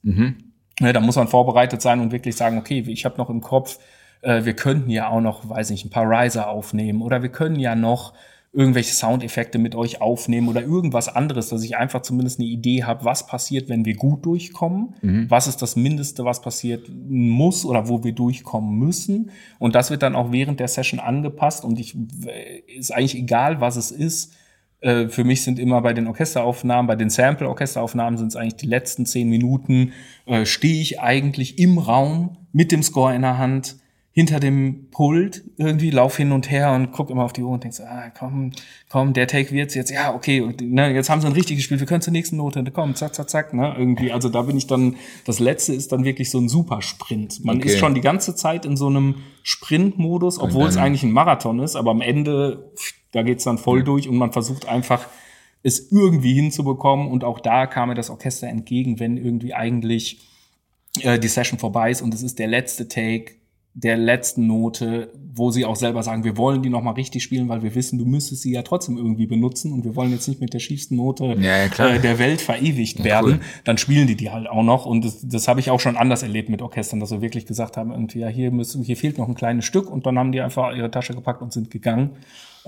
Ne, 0.81 0.93
da 0.93 1.01
muss 1.01 1.17
man 1.17 1.27
vorbereitet 1.27 1.83
sein 1.83 2.01
und 2.01 2.13
wirklich 2.13 2.37
sagen, 2.37 2.57
okay, 2.57 2.85
ich 2.87 3.05
habe 3.05 3.19
noch 3.19 3.29
im 3.29 3.41
Kopf, 3.41 3.81
äh, 4.23 4.45
wir 4.45 4.55
könnten 4.55 4.91
ja 4.91 5.09
auch 5.09 5.21
noch, 5.21 5.49
weiß 5.51 5.71
nicht, 5.71 5.85
ein 5.85 5.91
paar 5.91 6.09
Riser 6.09 6.49
aufnehmen 6.49 7.03
oder 7.03 7.21
wir 7.21 7.31
können 7.31 7.59
ja 7.59 7.75
noch 7.75 8.15
irgendwelche 8.53 8.95
Soundeffekte 8.95 9.59
mit 9.59 9.75
euch 9.75 10.01
aufnehmen 10.01 10.49
oder 10.49 10.63
irgendwas 10.63 11.09
anderes, 11.09 11.49
dass 11.49 11.65
ich 11.65 11.77
einfach 11.77 12.03
zumindest 12.03 12.39
eine 12.39 12.49
Idee 12.49 12.85
habe, 12.85 13.05
was 13.05 13.27
passiert, 13.27 13.69
wenn 13.69 13.85
wir 13.85 13.95
gut 13.95 14.25
durchkommen, 14.25 14.95
was 15.29 15.49
ist 15.49 15.61
das 15.61 15.77
Mindeste, 15.77 16.25
was 16.25 16.41
passiert 16.41 16.89
muss 16.89 17.65
oder 17.67 17.89
wo 17.89 18.05
wir 18.05 18.13
durchkommen 18.13 18.79
müssen. 18.79 19.33
Und 19.59 19.75
das 19.75 19.91
wird 19.91 20.03
dann 20.03 20.17
auch 20.17 20.33
während 20.33 20.61
der 20.61 20.69
Session 20.69 20.99
angepasst 20.99 21.65
und 21.65 21.79
ich 21.79 21.97
ist 22.75 22.93
eigentlich 22.93 23.17
egal, 23.17 23.61
was 23.61 23.77
es 23.77 23.91
ist. 23.91 24.33
Äh, 24.81 25.09
Für 25.09 25.25
mich 25.25 25.43
sind 25.43 25.59
immer 25.59 25.81
bei 25.83 25.93
den 25.93 26.07
Orchesteraufnahmen, 26.07 26.87
bei 26.87 26.97
den 26.97 27.11
Sample-Orchesteraufnahmen 27.11 28.17
sind 28.19 28.29
es 28.29 28.37
eigentlich 28.37 28.57
die 28.57 28.67
letzten 28.67 29.07
zehn 29.07 29.29
Minuten, 29.29 29.93
äh, 30.27 30.45
stehe 30.47 30.81
ich 30.81 31.01
eigentlich 31.01 31.59
im 31.59 31.79
Raum 31.79 32.37
mit 32.53 32.71
dem 32.73 32.83
Score 32.83 33.15
in 33.15 33.23
der 33.23 33.39
Hand, 33.39 33.77
hinter 34.13 34.41
dem 34.41 34.89
Pult, 34.91 35.45
irgendwie 35.59 35.91
lauf 35.91 36.17
hin 36.17 36.33
und 36.33 36.51
her 36.51 36.73
und 36.73 36.91
guck 36.91 37.09
immer 37.11 37.23
auf 37.23 37.33
die 37.33 37.43
Uhr 37.43 37.51
und 37.51 37.63
denk 37.63 37.73
so, 37.75 37.85
ah, 37.85 38.11
komm, 38.19 38.51
komm, 38.89 39.13
der 39.13 39.29
Take 39.29 39.53
wird's 39.53 39.75
jetzt, 39.77 39.91
ja, 39.93 40.13
okay, 40.13 40.41
und, 40.41 40.61
ne, 40.61 40.93
jetzt 40.93 41.09
haben 41.09 41.21
sie 41.21 41.29
ein 41.29 41.35
richtig 41.35 41.57
gespielt, 41.57 41.79
wir 41.79 41.87
können 41.87 42.01
zur 42.03 42.13
nächsten 42.13 42.37
Note, 42.37 42.65
komm, 42.73 42.97
zack, 42.97 43.15
zack, 43.15 43.31
zack, 43.31 43.55
ne, 43.55 43.77
irgendwie, 43.79 44.11
also 44.11 44.29
da 44.29 44.43
bin 44.43 44.57
ich 44.57 44.67
dann, 44.67 44.97
das 45.25 45.39
letzte 45.39 45.73
ist 45.73 45.93
dann 45.93 46.05
wirklich 46.05 46.31
so 46.31 46.39
ein 46.39 46.49
Supersprint. 46.49 47.45
Man 47.45 47.59
Okay. 47.59 47.69
ist 47.69 47.79
schon 47.79 47.95
die 47.95 48.01
ganze 48.01 48.35
Zeit 48.35 48.65
in 48.67 48.77
so 48.77 48.89
einem 48.89 49.17
Sprintmodus, 49.45 50.41
obwohl 50.41 50.69
es 50.69 50.77
eigentlich 50.77 51.05
ein 51.05 51.13
Marathon 51.13 51.61
ist, 51.61 51.77
aber 51.77 51.93
am 51.93 52.01
Ende, 52.01 52.73
da 53.13 53.23
geht's 53.23 53.45
dann 53.45 53.59
voll 53.59 53.83
durch 53.85 54.09
und 54.09 54.17
man 54.17 54.33
versucht 54.33 54.69
einfach, 54.69 55.09
es 55.63 55.91
irgendwie 55.91 56.35
hinzubekommen. 56.35 57.09
Und 57.09 57.25
auch 57.25 57.41
da 57.41 57.67
kam 57.67 57.89
mir 57.89 57.95
das 57.95 58.11
Orchester 58.11 58.49
entgegen, 58.49 59.01
wenn 59.01 59.17
irgendwie 59.17 59.55
eigentlich 59.55 60.21
äh, 61.01 61.19
die 61.19 61.29
Session 61.29 61.59
vorbei 61.59 61.91
ist. 61.91 62.03
Und 62.03 62.15
es 62.15 62.23
ist 62.23 62.39
der 62.39 62.47
letzte 62.47 62.89
Take 62.89 63.39
der 63.75 63.97
letzten 63.97 64.49
Note, 64.49 65.13
wo 65.35 65.53
sie 65.53 65.65
auch 65.65 65.77
selber 65.77 66.03
sagen, 66.03 66.25
wir 66.25 66.37
wollen 66.37 66.63
die 66.63 66.69
noch 66.69 66.83
mal 66.83 66.93
richtig 66.93 67.23
spielen, 67.23 67.49
weil 67.49 67.63
wir 67.63 67.77
wissen, 67.77 67.97
du 67.97 68.05
müsstest 68.05 68.43
sie 68.43 68.51
ja 68.51 68.63
trotzdem 68.63 68.97
irgendwie 68.97 69.27
benutzen. 69.27 69.73
Und 69.73 69.85
wir 69.85 69.95
wollen 69.95 70.11
jetzt 70.11 70.27
nicht 70.27 70.41
mit 70.41 70.53
der 70.53 70.59
schiefsten 70.59 70.97
Note 70.97 71.37
Ja, 71.39 71.65
ja, 71.65 71.89
äh, 71.89 72.01
der 72.01 72.19
Welt 72.19 72.41
verewigt 72.41 73.05
werden. 73.05 73.35
cool. 73.35 73.41
Dann 73.63 73.79
spielen 73.79 74.09
die 74.09 74.17
die 74.17 74.31
halt 74.31 74.49
auch 74.49 74.65
noch. 74.65 74.85
Und 74.85 75.05
das, 75.05 75.21
das 75.23 75.47
habe 75.47 75.61
ich 75.61 75.71
auch 75.71 75.79
schon 75.79 75.97
anders 75.97 76.25
erlebt 76.25 76.49
mit 76.49 76.61
Orchestern, 76.61 76.99
dass 76.99 77.13
wir 77.13 77.21
wirklich 77.21 77.47
gesagt 77.47 77.77
haben, 77.77 77.93
irgendwie, 77.93 78.19
ja, 78.19 78.29
hier 78.29 78.51
müssen, 78.51 78.83
hier 78.83 78.97
fehlt 78.97 79.17
noch 79.17 79.29
ein 79.29 79.37
kleines 79.37 79.65
Stück. 79.65 79.89
Und 79.89 80.07
dann 80.07 80.19
haben 80.19 80.33
die 80.33 80.41
einfach 80.41 80.75
ihre 80.75 80.91
Tasche 80.91 81.15
gepackt 81.15 81.41
und 81.41 81.53
sind 81.53 81.71
gegangen. 81.71 82.11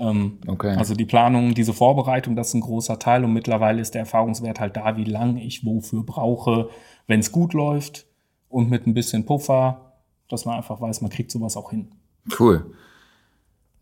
Ähm, 0.01 0.39
Okay. 0.47 0.75
Also 0.75 0.95
die 0.95 1.05
Planung, 1.05 1.53
diese 1.53 1.73
Vorbereitung, 1.73 2.35
das 2.35 2.49
ist 2.49 2.55
ein 2.55 2.61
großer 2.61 2.97
Teil 2.99 3.23
und 3.23 3.33
mittlerweile 3.33 3.81
ist 3.81 3.93
der 3.93 4.01
Erfahrungswert 4.01 4.59
halt 4.59 4.75
da, 4.75 4.97
wie 4.97 5.05
lange 5.05 5.43
ich 5.43 5.63
wofür 5.65 6.03
brauche, 6.03 6.69
wenn 7.07 7.19
es 7.19 7.31
gut 7.31 7.53
läuft 7.53 8.07
und 8.49 8.69
mit 8.69 8.87
ein 8.87 8.93
bisschen 8.93 9.25
Puffer, 9.25 9.93
dass 10.27 10.45
man 10.45 10.55
einfach 10.55 10.81
weiß, 10.81 11.01
man 11.01 11.11
kriegt 11.11 11.31
sowas 11.31 11.55
auch 11.55 11.69
hin. 11.69 11.91
Cool. 12.39 12.73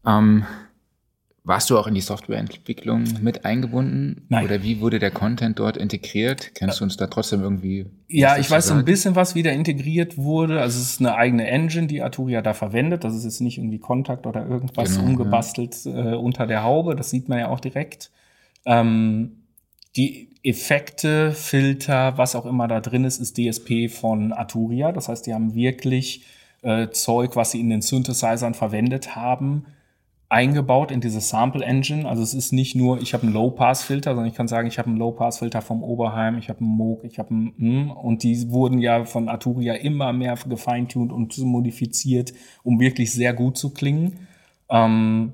Ähm, 0.05 0.45
warst 1.50 1.70
du 1.70 1.78
auch 1.78 1.88
in 1.88 1.95
die 1.95 2.02
Softwareentwicklung 2.02 3.04
mit 3.22 3.43
eingebunden? 3.43 4.26
Nein. 4.30 4.45
Oder 4.45 4.64
wie 4.64 4.80
wurde 4.80 5.00
der 5.00 5.12
Content 5.12 5.60
dort 5.60 5.76
integriert? 5.76 6.52
Kannst 6.56 6.80
du 6.80 6.84
uns 6.86 6.95
da 6.95 7.08
trotzdem 7.08 7.41
irgendwie. 7.41 7.88
Ja, 8.08 8.38
ich 8.38 8.50
weiß 8.50 8.68
so 8.68 8.76
ein 8.76 8.86
bisschen, 8.86 9.16
was 9.16 9.36
wieder 9.36 9.52
integriert 9.52 10.18
wurde. 10.18 10.62
Also 10.62 10.80
es 10.80 10.91
ist 10.91 11.00
eine 11.00 11.16
eigene 11.16 11.47
Engine, 11.47 11.88
die 11.88 12.02
Arturia 12.02 12.41
da 12.41 12.54
verwendet. 12.54 13.04
Das 13.04 13.16
ist 13.16 13.26
jetzt 13.26 13.41
nicht 13.41 13.58
irgendwie 13.58 13.80
Kontakt 13.80 14.28
oder 14.28 14.47
irgendwas 14.47 14.95
Genau, 14.95 15.08
umgebastelt 15.08 15.76
äh, 15.86 16.14
unter 16.14 16.47
der 16.47 16.64
Haube. 16.64 16.95
Das 16.95 17.10
sieht 17.10 17.28
man 17.28 17.39
ja 17.39 17.50
auch 17.50 17.60
direkt. 17.60 18.12
Ähm, 18.66 19.43
die 19.95 20.30
Effekte, 20.43 21.32
Filter, 21.32 22.18
was 22.18 22.36
auch 22.36 22.45
immer 22.45 22.68
da 22.68 22.80
drin 22.80 23.04
ist, 23.04 23.20
ist 23.20 23.38
DSP 23.38 23.89
von 23.89 24.32
Arturia. 24.32 24.91
Das 24.91 25.10
heißt, 25.10 25.26
die 25.26 25.34
haben 25.34 25.54
wirklich 25.56 26.24
äh, 26.62 26.89
Zeug, 26.89 27.36
was 27.36 27.52
sie 27.52 27.60
in 27.60 27.70
den 27.70 27.82
Synthesizern 27.82 28.54
verwendet 28.54 29.16
haben, 29.16 29.66
eingebaut 30.30 30.92
in 30.92 31.02
diese 31.02 31.22
Sample 31.22 31.66
Engine. 31.66 32.08
Also 32.08 32.22
es 32.22 32.36
ist 32.36 32.54
nicht 32.54 32.76
nur, 32.76 33.02
ich 33.02 33.14
habe 33.16 33.24
einen 33.24 33.34
Low-Pass-Filter, 33.34 34.12
sondern 34.12 34.28
ich 34.28 34.36
kann 34.36 34.48
sagen, 34.48 34.68
ich 34.68 34.78
habe 34.78 34.88
einen 34.88 34.98
Low-Pass-Filter 34.98 35.64
vom 35.64 35.84
Oberheim, 35.84 36.38
ich 36.38 36.50
habe 36.50 36.60
einen 36.60 36.70
Moog, 36.70 37.04
ich 37.04 37.18
habe 37.18 37.32
einen 37.32 37.54
mm, 37.58 37.92
und 37.92 38.22
die 38.22 38.52
wurden 38.52 38.78
ja 38.78 39.06
von 39.06 39.28
Arturia 39.28 39.74
immer 39.74 40.14
mehr 40.14 40.36
gefeintuned 40.48 41.12
und 41.12 41.36
modifiziert, 41.40 42.34
um 42.64 42.80
wirklich 42.80 43.12
sehr 43.12 43.34
gut 43.34 43.58
zu 43.58 43.72
klingen. 43.72 44.28
Ähm, 44.70 45.34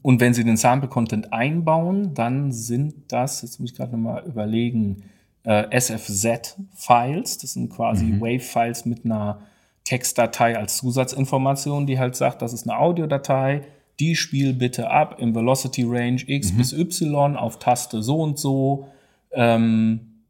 und 0.00 0.20
wenn 0.20 0.32
Sie 0.32 0.44
den 0.44 0.56
Sample-Content 0.56 1.32
einbauen, 1.32 2.14
dann 2.14 2.52
sind 2.52 2.94
das, 3.08 3.42
jetzt 3.42 3.58
muss 3.58 3.72
ich 3.72 3.76
gerade 3.76 3.92
nochmal 3.92 4.24
überlegen, 4.26 5.02
äh, 5.42 5.64
SFZ-Files. 5.76 7.38
Das 7.38 7.52
sind 7.52 7.70
quasi 7.70 8.20
Wave-Files 8.20 8.86
mit 8.86 9.04
einer 9.04 9.40
Textdatei 9.86 10.58
als 10.58 10.78
Zusatzinformation, 10.78 11.86
die 11.86 11.98
halt 11.98 12.16
sagt, 12.16 12.42
das 12.42 12.52
ist 12.52 12.68
eine 12.68 12.78
Audiodatei, 12.78 13.62
die 14.00 14.16
spiel 14.16 14.52
bitte 14.52 14.90
ab 14.90 15.16
im 15.18 15.34
Velocity 15.34 15.84
Range 15.86 16.20
X 16.26 16.52
bis 16.52 16.72
Y 16.72 17.36
auf 17.36 17.58
Taste 17.58 18.02
so 18.02 18.20
und 18.20 18.38
so 18.38 18.88
ähm, 19.32 20.22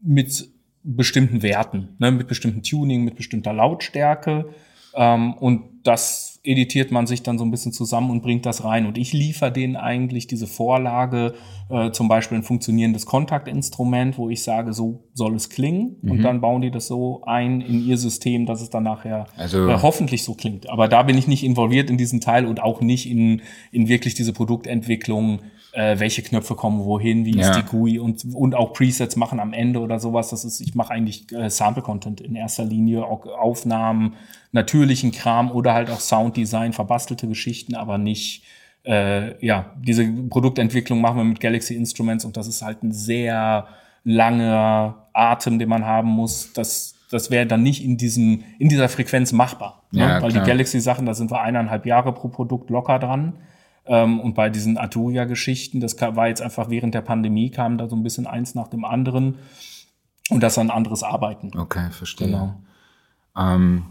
mit 0.00 0.48
bestimmten 0.84 1.42
Werten, 1.42 1.96
ne, 1.98 2.12
mit 2.12 2.28
bestimmten 2.28 2.62
Tuning, 2.62 3.04
mit 3.04 3.16
bestimmter 3.16 3.52
Lautstärke. 3.52 4.46
Ähm, 4.94 5.34
und 5.34 5.77
das 5.88 6.40
editiert 6.44 6.92
man 6.92 7.06
sich 7.06 7.22
dann 7.22 7.36
so 7.36 7.44
ein 7.44 7.50
bisschen 7.50 7.72
zusammen 7.72 8.10
und 8.10 8.22
bringt 8.22 8.46
das 8.46 8.62
rein. 8.64 8.86
Und 8.86 8.96
ich 8.96 9.12
liefere 9.12 9.50
denen 9.52 9.76
eigentlich 9.76 10.28
diese 10.28 10.46
Vorlage, 10.46 11.34
äh, 11.68 11.90
zum 11.90 12.06
Beispiel 12.08 12.38
ein 12.38 12.44
funktionierendes 12.44 13.06
Kontaktinstrument, 13.06 14.16
wo 14.18 14.30
ich 14.30 14.42
sage, 14.42 14.72
so 14.72 15.04
soll 15.14 15.34
es 15.34 15.50
klingen. 15.50 15.96
Und 16.02 16.22
dann 16.22 16.40
bauen 16.40 16.62
die 16.62 16.70
das 16.70 16.86
so 16.86 17.22
ein 17.26 17.60
in 17.60 17.84
ihr 17.86 17.98
System, 17.98 18.46
dass 18.46 18.62
es 18.62 18.70
dann 18.70 18.84
nachher 18.84 19.26
Also- 19.36 19.68
äh, 19.68 19.78
hoffentlich 19.82 20.22
so 20.22 20.34
klingt. 20.34 20.70
Aber 20.70 20.86
da 20.88 21.02
bin 21.02 21.18
ich 21.18 21.26
nicht 21.26 21.42
involviert 21.44 21.90
in 21.90 21.98
diesen 21.98 22.20
Teil 22.20 22.46
und 22.46 22.62
auch 22.62 22.80
nicht 22.80 23.10
in, 23.10 23.42
in 23.72 23.88
wirklich 23.88 24.14
diese 24.14 24.32
Produktentwicklung, 24.32 25.40
äh, 25.78 26.00
welche 26.00 26.22
Knöpfe 26.22 26.56
kommen 26.56 26.84
wohin, 26.84 27.24
wie 27.24 27.36
Ja. 27.38 27.50
ist 27.50 27.56
die 27.56 27.62
GUI 27.62 27.98
und, 28.00 28.24
und 28.34 28.54
auch 28.56 28.72
Presets 28.72 29.14
machen 29.14 29.38
am 29.38 29.52
Ende 29.52 29.78
oder 29.80 30.00
sowas. 30.00 30.30
Das 30.30 30.44
ist, 30.44 30.60
ich 30.60 30.74
mache 30.74 30.92
eigentlich 30.92 31.30
äh, 31.32 31.48
Sample-Content 31.48 32.20
in 32.20 32.34
erster 32.34 32.64
Linie, 32.64 33.04
auch 33.04 33.26
Aufnahmen, 33.26 34.14
natürlichen 34.50 35.12
Kram 35.12 35.52
oder 35.52 35.74
halt 35.74 35.88
auch 35.90 36.00
Sounddesign, 36.00 36.72
verbastelte 36.72 37.28
Geschichten, 37.28 37.76
aber 37.76 37.96
nicht 37.96 38.42
äh, 38.84 39.44
ja, 39.44 39.66
diese 39.80 40.04
Produktentwicklung 40.28 41.00
machen 41.00 41.18
wir 41.18 41.24
mit 41.24 41.38
Galaxy 41.40 41.74
Instruments 41.76 42.24
und 42.24 42.36
das 42.36 42.48
ist 42.48 42.62
halt 42.62 42.82
ein 42.82 42.92
sehr 42.92 43.66
langer 44.04 45.08
Atem, 45.12 45.58
den 45.58 45.68
man 45.68 45.84
haben 45.84 46.08
muss. 46.08 46.52
Das 46.54 46.94
das 47.10 47.30
wäre 47.30 47.46
dann 47.46 47.62
nicht 47.62 47.82
in 47.84 47.96
diesem, 47.96 48.42
in 48.58 48.68
dieser 48.68 48.88
Frequenz 48.90 49.32
machbar. 49.32 49.82
Ne? 49.92 50.00
Ja, 50.00 50.20
Weil 50.22 50.30
klar. 50.30 50.44
die 50.44 50.50
Galaxy-Sachen, 50.50 51.06
da 51.06 51.14
sind 51.14 51.30
wir 51.30 51.40
eineinhalb 51.40 51.86
Jahre 51.86 52.12
pro 52.12 52.28
Produkt 52.28 52.68
locker 52.68 52.98
dran. 52.98 53.32
Ähm, 53.88 54.20
und 54.20 54.34
bei 54.34 54.50
diesen 54.50 54.78
Arturia-Geschichten, 54.78 55.80
das 55.80 56.00
war 56.00 56.28
jetzt 56.28 56.42
einfach 56.42 56.70
während 56.70 56.94
der 56.94 57.00
Pandemie, 57.00 57.50
kam 57.50 57.78
da 57.78 57.88
so 57.88 57.96
ein 57.96 58.02
bisschen 58.02 58.26
eins 58.26 58.54
nach 58.54 58.68
dem 58.68 58.84
anderen. 58.84 59.38
Und 60.30 60.42
das 60.42 60.58
ein 60.58 60.70
anderes 60.70 61.02
Arbeiten. 61.02 61.50
Okay, 61.58 61.90
verstehe. 61.90 62.28
Genau. 62.28 62.54
Ähm, 63.36 63.84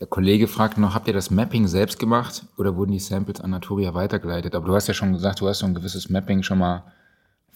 der 0.00 0.08
Kollege 0.08 0.48
fragt 0.48 0.78
noch, 0.78 0.94
habt 0.94 1.06
ihr 1.06 1.14
das 1.14 1.30
Mapping 1.30 1.68
selbst 1.68 2.00
gemacht 2.00 2.46
oder 2.58 2.74
wurden 2.74 2.90
die 2.90 2.98
Samples 2.98 3.40
an 3.40 3.50
Naturia 3.50 3.94
weitergeleitet? 3.94 4.56
Aber 4.56 4.66
du 4.66 4.74
hast 4.74 4.88
ja 4.88 4.94
schon 4.94 5.12
gesagt, 5.12 5.40
du 5.40 5.48
hast 5.48 5.60
so 5.60 5.66
ein 5.66 5.74
gewisses 5.74 6.08
Mapping 6.08 6.42
schon 6.42 6.58
mal 6.58 6.82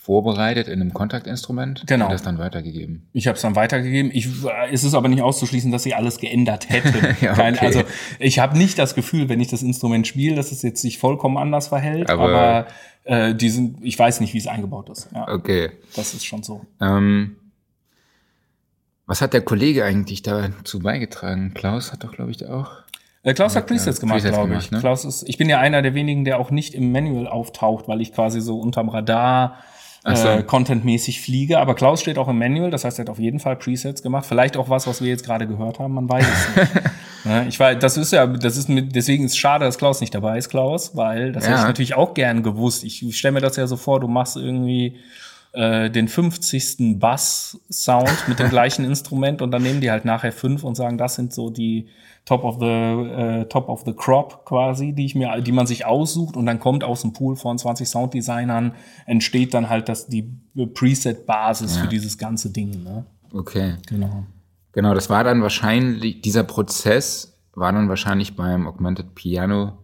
vorbereitet 0.06 0.68
in 0.68 0.80
einem 0.80 0.94
Kontaktinstrument 0.94 1.82
Genau. 1.86 2.04
und 2.06 2.12
das 2.12 2.22
dann 2.22 2.38
weitergegeben. 2.38 3.08
Ich 3.12 3.26
habe 3.26 3.34
es 3.34 3.42
dann 3.42 3.56
weitergegeben. 3.56 4.12
Ich, 4.14 4.28
es 4.70 4.84
ist 4.84 4.94
aber 4.94 5.08
nicht 5.08 5.20
auszuschließen, 5.20 5.72
dass 5.72 5.84
ich 5.84 5.96
alles 5.96 6.18
geändert 6.18 6.70
hätte. 6.70 7.16
Ja, 7.20 7.32
okay. 7.32 7.56
also 7.60 7.82
ich 8.20 8.38
habe 8.38 8.56
nicht 8.56 8.78
das 8.78 8.94
Gefühl, 8.94 9.28
wenn 9.28 9.40
ich 9.40 9.48
das 9.48 9.62
Instrument 9.62 10.06
spiele, 10.06 10.36
dass 10.36 10.52
es 10.52 10.62
jetzt 10.62 10.80
sich 10.80 10.98
vollkommen 10.98 11.36
anders 11.36 11.68
verhält. 11.68 12.08
Aber- 12.08 12.22
Aber, 12.28 12.66
äh, 13.04 13.34
die 13.34 13.48
sind, 13.50 13.78
ich 13.82 13.98
weiß 13.98 14.20
nicht, 14.20 14.32
wie 14.32 14.38
es 14.38 14.46
eingebaut 14.46 14.88
ist. 14.90 15.08
Ja, 15.12 15.26
Okay. 15.28 15.70
Das 15.96 16.14
ist 16.14 16.24
schon 16.24 16.42
so. 16.44 16.64
Ähm, 16.80 17.36
was 19.06 19.20
hat 19.20 19.32
der 19.34 19.40
Kollege 19.42 19.84
eigentlich 19.84 20.22
dazu 20.22 20.78
beigetragen? 20.80 21.52
Klaus 21.54 21.92
hat 21.92 22.04
doch, 22.04 22.12
glaube 22.12 22.30
ich, 22.30 22.46
auch. 22.46 22.70
Äh, 23.22 23.34
Klaus 23.34 23.56
hat 23.56 23.66
Presets 23.66 23.98
gemacht, 24.00 24.18
Presets 24.18 24.34
glaube 24.34 24.48
gemacht, 24.50 24.64
ich. 24.66 24.70
ne? 24.70 24.78
Klaus 24.80 25.04
ist, 25.04 25.28
ich 25.28 25.36
bin 25.36 25.48
ja 25.48 25.58
einer 25.58 25.82
der 25.82 25.94
wenigen, 25.94 26.24
der 26.24 26.38
auch 26.38 26.50
nicht 26.52 26.74
im 26.74 26.92
Manual 26.92 27.26
auftaucht, 27.26 27.88
weil 27.88 28.00
ich 28.00 28.12
quasi 28.12 28.40
so 28.40 28.58
unterm 28.60 28.88
Radar 28.88 29.58
so. 30.14 30.28
äh, 30.28 30.42
contentmäßig 30.42 31.20
fliege. 31.20 31.58
Aber 31.58 31.74
Klaus 31.74 32.00
steht 32.00 32.18
auch 32.18 32.28
im 32.28 32.38
Manual, 32.38 32.70
das 32.70 32.84
heißt, 32.84 32.98
er 32.98 33.02
hat 33.04 33.10
auf 33.10 33.18
jeden 33.18 33.40
Fall 33.40 33.56
Presets 33.56 34.02
gemacht. 34.02 34.26
Vielleicht 34.26 34.56
auch 34.56 34.68
was, 34.68 34.86
was 34.86 35.00
wir 35.00 35.08
jetzt 35.08 35.24
gerade 35.24 35.46
gehört 35.46 35.78
haben, 35.78 35.94
man 35.94 36.08
weiß 36.08 36.24
es 36.26 36.56
nicht. 36.56 36.72
Ne, 37.24 37.44
ich 37.48 37.58
weiß, 37.58 37.78
das 37.80 37.96
ist 37.96 38.12
ja, 38.12 38.24
das 38.24 38.56
ist 38.56 38.68
mit, 38.68 38.94
deswegen 38.94 39.24
ist 39.24 39.32
es 39.32 39.36
schade, 39.36 39.64
dass 39.64 39.78
Klaus 39.78 40.00
nicht 40.00 40.14
dabei 40.14 40.38
ist, 40.38 40.48
Klaus, 40.48 40.94
weil 40.94 41.32
das 41.32 41.42
Ja. 41.42 41.50
hätte 41.50 41.60
ich 41.62 41.66
natürlich 41.66 41.94
auch 41.96 42.14
gern 42.14 42.44
gewusst. 42.44 42.84
Ich, 42.84 43.04
ich 43.04 43.18
stelle 43.18 43.32
mir 43.32 43.40
das 43.40 43.56
ja 43.56 43.66
so 43.66 43.76
vor, 43.76 43.98
du 43.98 44.06
machst 44.06 44.36
irgendwie 44.36 44.94
äh, 45.52 45.90
den 45.90 46.06
50. 46.06 47.00
Bass-Sound 47.00 48.28
mit 48.28 48.38
dem 48.38 48.48
gleichen 48.48 48.84
Instrument 48.84 49.42
und 49.42 49.50
dann 49.50 49.62
nehmen 49.62 49.80
die 49.80 49.90
halt 49.90 50.04
nachher 50.04 50.30
fünf 50.30 50.62
und 50.62 50.76
sagen, 50.76 50.98
das 50.98 51.16
sind 51.16 51.32
so 51.32 51.50
die 51.50 51.88
Top 52.26 52.44
of 52.44 52.58
the 52.60 52.66
äh, 52.66 53.44
Top 53.46 53.68
of 53.68 53.84
the 53.86 53.94
Crop 53.94 54.44
quasi, 54.44 54.92
die 54.92 55.06
ich 55.06 55.14
mir, 55.14 55.40
die 55.40 55.52
man 55.52 55.66
sich 55.66 55.86
aussucht 55.86 56.36
und 56.36 56.44
dann 56.44 56.60
kommt 56.60 56.84
aus 56.84 57.00
dem 57.00 57.12
Pool 57.14 57.36
von 57.36 57.56
20 57.56 57.88
Sounddesignern 57.88 58.74
entsteht 59.06 59.54
dann 59.54 59.70
halt 59.70 59.88
das 59.88 60.08
die 60.08 60.30
Preset-Basis 60.54 61.78
für 61.78 61.86
dieses 61.86 62.18
ganze 62.18 62.50
Ding. 62.50 62.82
Ne? 62.82 63.06
Okay. 63.32 63.76
Genau. 63.86 64.26
Genau, 64.72 64.92
das 64.92 65.08
war 65.08 65.24
dann 65.24 65.40
wahrscheinlich, 65.40 66.20
dieser 66.20 66.44
Prozess 66.44 67.40
war 67.54 67.72
dann 67.72 67.88
wahrscheinlich 67.88 68.36
beim 68.36 68.66
Augmented 68.66 69.14
Piano 69.14 69.78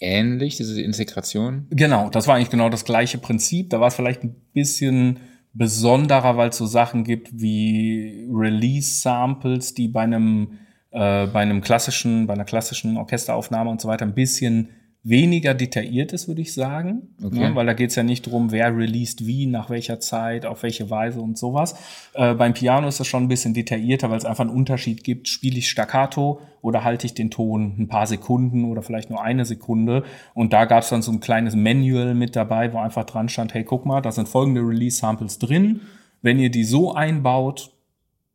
ähnlich, 0.00 0.56
diese 0.56 0.80
Integration. 0.82 1.66
Genau, 1.70 2.10
das 2.10 2.26
war 2.26 2.36
eigentlich 2.36 2.50
genau 2.50 2.68
das 2.68 2.84
gleiche 2.84 3.18
Prinzip. 3.18 3.70
Da 3.70 3.80
war 3.80 3.88
es 3.88 3.94
vielleicht 3.94 4.24
ein 4.24 4.34
bisschen 4.52 5.20
besonderer, 5.52 6.36
weil 6.36 6.50
es 6.50 6.56
so 6.56 6.66
Sachen 6.66 7.04
gibt 7.04 7.28
wie 7.32 8.28
Release-Samples, 8.32 9.74
die 9.74 9.88
bei 9.88 10.02
einem, 10.02 10.58
äh, 10.90 11.26
bei 11.26 11.40
einem 11.40 11.60
klassischen, 11.60 12.26
bei 12.26 12.34
einer 12.34 12.44
klassischen 12.44 12.96
Orchesteraufnahme 12.96 13.70
und 13.70 13.80
so 13.80 13.88
weiter 13.88 14.04
ein 14.04 14.14
bisschen 14.14 14.70
weniger 15.02 15.54
detailliert 15.54 16.12
ist, 16.12 16.28
würde 16.28 16.42
ich 16.42 16.52
sagen. 16.52 17.14
Okay. 17.22 17.40
Ja, 17.40 17.54
weil 17.54 17.64
da 17.64 17.72
geht 17.72 17.90
es 17.90 17.96
ja 17.96 18.02
nicht 18.02 18.22
drum, 18.22 18.52
wer 18.52 18.76
released 18.76 19.26
wie, 19.26 19.46
nach 19.46 19.70
welcher 19.70 19.98
Zeit, 19.98 20.44
auf 20.44 20.62
welche 20.62 20.90
Weise 20.90 21.20
und 21.20 21.38
sowas. 21.38 21.74
Äh, 22.12 22.34
beim 22.34 22.52
Piano 22.52 22.86
ist 22.86 23.00
das 23.00 23.06
schon 23.06 23.24
ein 23.24 23.28
bisschen 23.28 23.54
detaillierter, 23.54 24.10
weil 24.10 24.18
es 24.18 24.26
einfach 24.26 24.44
einen 24.44 24.54
Unterschied 24.54 25.02
gibt. 25.02 25.28
Spiele 25.28 25.58
ich 25.58 25.70
staccato 25.70 26.40
oder 26.60 26.84
halte 26.84 27.06
ich 27.06 27.14
den 27.14 27.30
Ton 27.30 27.76
ein 27.78 27.88
paar 27.88 28.06
Sekunden 28.06 28.64
oder 28.66 28.82
vielleicht 28.82 29.08
nur 29.08 29.22
eine 29.22 29.46
Sekunde? 29.46 30.04
Und 30.34 30.52
da 30.52 30.66
gab 30.66 30.82
es 30.82 30.90
dann 30.90 31.00
so 31.00 31.12
ein 31.12 31.20
kleines 31.20 31.56
Manual 31.56 32.14
mit 32.14 32.36
dabei, 32.36 32.72
wo 32.74 32.78
einfach 32.78 33.04
dran 33.04 33.30
stand, 33.30 33.54
hey, 33.54 33.64
guck 33.64 33.86
mal, 33.86 34.02
da 34.02 34.12
sind 34.12 34.28
folgende 34.28 34.60
Release-Samples 34.60 35.38
drin. 35.38 35.80
Wenn 36.20 36.38
ihr 36.38 36.50
die 36.50 36.64
so 36.64 36.92
einbaut, 36.92 37.70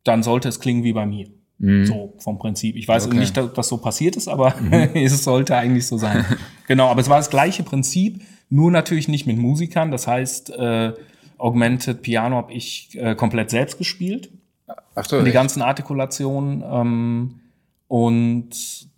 dann 0.02 0.24
sollte 0.24 0.48
es 0.48 0.58
klingen 0.58 0.82
wie 0.82 0.92
bei 0.92 1.06
mir. 1.06 1.28
So 1.58 2.12
vom 2.18 2.38
Prinzip. 2.38 2.76
Ich 2.76 2.86
weiß 2.86 3.06
Okay. 3.06 3.16
nicht, 3.18 3.38
ob 3.38 3.54
das 3.54 3.68
so 3.68 3.78
passiert 3.78 4.16
ist, 4.16 4.28
aber 4.28 4.54
es 4.94 5.24
sollte 5.24 5.56
eigentlich 5.56 5.86
so 5.86 5.96
sein. 5.96 6.24
genau, 6.68 6.88
aber 6.88 7.00
es 7.00 7.08
war 7.08 7.16
das 7.16 7.30
gleiche 7.30 7.62
Prinzip, 7.62 8.20
nur 8.50 8.70
natürlich 8.70 9.08
nicht 9.08 9.26
mit 9.26 9.38
Musikern. 9.38 9.90
Das 9.90 10.06
heißt, 10.06 10.50
äh, 10.50 10.92
Augmented 11.38 12.02
Piano 12.02 12.36
habe 12.36 12.52
ich 12.52 12.96
äh, 13.00 13.14
komplett 13.14 13.50
selbst 13.50 13.78
gespielt. 13.78 14.30
Ach 14.94 15.04
so, 15.06 15.20
Die 15.20 15.26
echt? 15.26 15.34
ganzen 15.34 15.62
Artikulationen. 15.62 16.62
Ähm, 16.66 17.40
und 17.88 18.50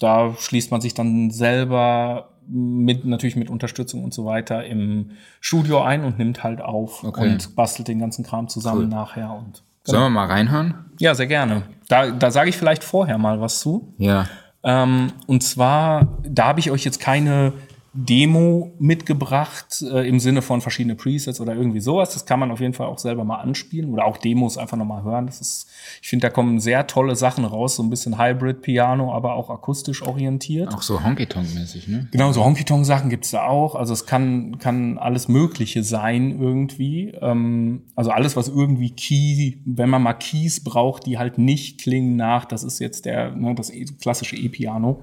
da 0.02 0.34
schließt 0.36 0.70
man 0.70 0.80
sich 0.80 0.94
dann 0.94 1.30
selber 1.30 2.30
mit 2.50 3.04
natürlich 3.04 3.36
mit 3.36 3.50
Unterstützung 3.50 4.02
und 4.02 4.14
so 4.14 4.24
weiter 4.24 4.64
im 4.64 5.10
Studio 5.40 5.82
ein 5.82 6.02
und 6.04 6.18
nimmt 6.18 6.42
halt 6.42 6.60
auf 6.62 7.04
Okay. 7.04 7.30
und 7.32 7.54
bastelt 7.54 7.88
den 7.88 7.98
ganzen 7.98 8.24
Kram 8.24 8.48
zusammen 8.48 8.82
Cool. 8.84 8.88
nachher 8.88 9.32
und 9.34 9.62
Sollen 9.84 10.02
wir 10.02 10.10
mal 10.10 10.26
reinhören? 10.26 10.74
ja, 10.98 11.14
sehr 11.14 11.26
gerne. 11.26 11.62
Da, 11.88 12.10
da 12.10 12.30
sage 12.30 12.50
ich 12.50 12.56
vielleicht 12.56 12.84
vorher 12.84 13.18
mal 13.18 13.40
was 13.40 13.60
zu. 13.60 13.94
Ja. 13.98 14.26
Ähm, 14.64 15.12
und 15.26 15.42
zwar, 15.42 16.18
da 16.24 16.46
habe 16.46 16.60
ich 16.60 16.70
euch 16.70 16.84
jetzt 16.84 17.00
keine 17.00 17.52
Demo 17.94 18.72
mitgebracht 18.78 19.82
äh, 19.82 20.06
im 20.08 20.20
Sinne 20.20 20.42
von 20.42 20.60
verschiedene 20.60 20.94
Presets 20.94 21.40
oder 21.40 21.54
irgendwie 21.54 21.80
sowas. 21.80 22.12
Das 22.12 22.26
kann 22.26 22.38
man 22.38 22.50
auf 22.50 22.60
jeden 22.60 22.74
Fall 22.74 22.86
auch 22.86 22.98
selber 22.98 23.24
mal 23.24 23.36
anspielen 23.36 23.90
oder 23.90 24.04
auch 24.04 24.18
Demos 24.18 24.58
einfach 24.58 24.76
nochmal 24.76 25.02
hören. 25.02 25.26
Das 25.26 25.40
ist, 25.40 25.66
ich 26.02 26.08
finde, 26.08 26.28
da 26.28 26.30
kommen 26.30 26.60
sehr 26.60 26.86
tolle 26.86 27.16
Sachen 27.16 27.44
raus, 27.44 27.76
so 27.76 27.82
ein 27.82 27.90
bisschen 27.90 28.18
Hybrid-Piano, 28.18 29.12
aber 29.12 29.34
auch 29.34 29.50
akustisch 29.50 30.02
orientiert. 30.02 30.72
Auch 30.72 30.82
so 30.82 31.02
Honky-Tonk-mäßig, 31.02 31.88
ne? 31.88 32.08
Genau, 32.10 32.30
so 32.32 32.44
Honky-Tonk-Sachen 32.44 33.10
gibt's 33.10 33.30
da 33.30 33.46
auch. 33.46 33.74
Also 33.74 33.94
es 33.94 34.06
kann, 34.06 34.58
kann 34.58 34.98
alles 34.98 35.28
Mögliche 35.28 35.82
sein 35.82 36.38
irgendwie. 36.40 37.12
Ähm, 37.20 37.82
also 37.96 38.10
alles, 38.10 38.36
was 38.36 38.48
irgendwie 38.48 38.90
Key, 38.90 39.58
wenn 39.64 39.88
man 39.88 40.02
mal 40.02 40.14
Keys 40.14 40.62
braucht, 40.62 41.06
die 41.06 41.18
halt 41.18 41.38
nicht 41.38 41.80
klingen 41.80 42.16
nach, 42.16 42.44
das 42.44 42.64
ist 42.64 42.78
jetzt 42.78 43.06
der, 43.06 43.34
ne, 43.34 43.54
das 43.54 43.70
e- 43.70 43.86
klassische 44.00 44.36
E-Piano, 44.36 45.02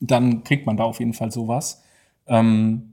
dann 0.00 0.44
kriegt 0.44 0.66
man 0.66 0.76
da 0.76 0.84
auf 0.84 0.98
jeden 0.98 1.14
Fall 1.14 1.30
sowas. 1.30 1.82
Ähm, 2.32 2.92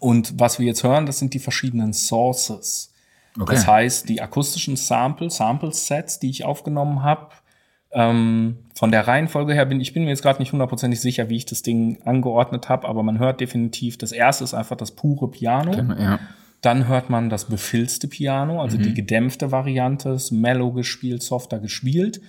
und 0.00 0.38
was 0.38 0.58
wir 0.58 0.66
jetzt 0.66 0.82
hören, 0.84 1.06
das 1.06 1.18
sind 1.18 1.34
die 1.34 1.38
verschiedenen 1.38 1.92
Sources. 1.92 2.92
Okay. 3.38 3.52
Das 3.52 3.66
heißt, 3.66 4.08
die 4.08 4.20
akustischen 4.20 4.76
Sample, 4.76 5.30
Sample-Sets, 5.30 6.20
die 6.20 6.30
ich 6.30 6.44
aufgenommen 6.44 7.02
habe, 7.02 7.30
ähm, 7.92 8.58
von 8.74 8.90
der 8.90 9.06
Reihenfolge 9.06 9.54
her 9.54 9.66
bin 9.66 9.80
ich 9.80 9.92
bin 9.92 10.04
mir 10.04 10.10
jetzt 10.10 10.22
gerade 10.22 10.40
nicht 10.40 10.52
hundertprozentig 10.52 11.00
sicher, 11.00 11.28
wie 11.28 11.36
ich 11.36 11.46
das 11.46 11.62
Ding 11.62 11.98
angeordnet 12.04 12.68
habe, 12.68 12.88
aber 12.88 13.02
man 13.02 13.18
hört 13.18 13.40
definitiv, 13.40 13.98
das 13.98 14.10
erste 14.12 14.44
ist 14.44 14.54
einfach 14.54 14.76
das 14.76 14.90
pure 14.92 15.30
Piano. 15.30 15.72
Ja. 15.98 16.18
Dann 16.60 16.88
hört 16.88 17.10
man 17.10 17.28
das 17.30 17.44
befilzte 17.44 18.08
Piano, 18.08 18.60
also 18.62 18.78
Mhm. 18.78 18.82
die 18.82 18.94
gedämpfte 18.94 19.52
Variante, 19.52 20.16
mellow 20.32 20.72
gespielt, 20.72 21.22
softer 21.22 21.58
gespielt. 21.60 22.20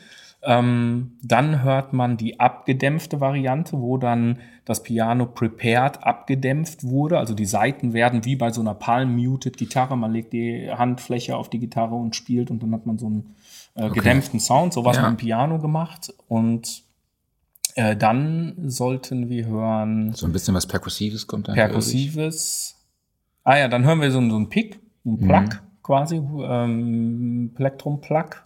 Ähm, 0.47 1.13
dann 1.23 1.63
hört 1.63 1.91
man 1.93 2.17
die 2.17 2.39
abgedämpfte 2.39 3.19
Variante, 3.19 3.79
wo 3.79 3.97
dann 3.97 4.37
das 4.63 4.83
Piano 4.83 5.25
prepared 5.25 6.03
abgedämpft 6.03 6.83
wurde. 6.83 7.17
Also 7.17 7.33
die 7.33 7.45
Saiten 7.45 7.93
werden 7.93 8.25
wie 8.25 8.35
bei 8.35 8.51
so 8.51 8.61
einer 8.61 8.75
Palm-muted 8.75 9.57
Gitarre. 9.57 9.97
Man 9.97 10.11
legt 10.13 10.33
die 10.33 10.69
Handfläche 10.71 11.35
auf 11.35 11.49
die 11.49 11.59
Gitarre 11.59 11.95
und 11.95 12.15
spielt 12.15 12.51
und 12.51 12.61
dann 12.61 12.73
hat 12.73 12.85
man 12.85 12.97
so 12.99 13.07
einen 13.07 13.35
äh, 13.75 13.89
gedämpften 13.89 14.39
Sound. 14.39 14.73
So 14.73 14.85
was 14.85 14.97
Ja. 14.97 15.03
mit 15.09 15.19
dem 15.19 15.23
Piano 15.25 15.57
gemacht. 15.59 16.13
Und 16.27 16.83
äh, 17.75 17.95
dann 17.95 18.53
sollten 18.69 19.29
wir 19.29 19.47
hören 19.47 20.13
So 20.13 20.27
ein 20.27 20.31
bisschen 20.31 20.53
was 20.53 20.67
Perkussives 20.67 21.25
kommt 21.27 21.47
dann. 21.47 21.55
Perkussives. 21.55 22.75
Ah 23.43 23.57
ja, 23.57 23.67
dann 23.67 23.83
hören 23.83 23.99
wir 24.01 24.11
so, 24.11 24.19
einen- 24.19 24.29
so 24.29 24.35
einen 24.37 24.49
Pick, 24.49 24.79
einen 25.05 25.15
Mhm. 25.21 25.27
Plug 25.27 25.49
quasi, 25.83 26.15
ähm, 26.17 27.51
Plektrum-Plug. 27.55 28.44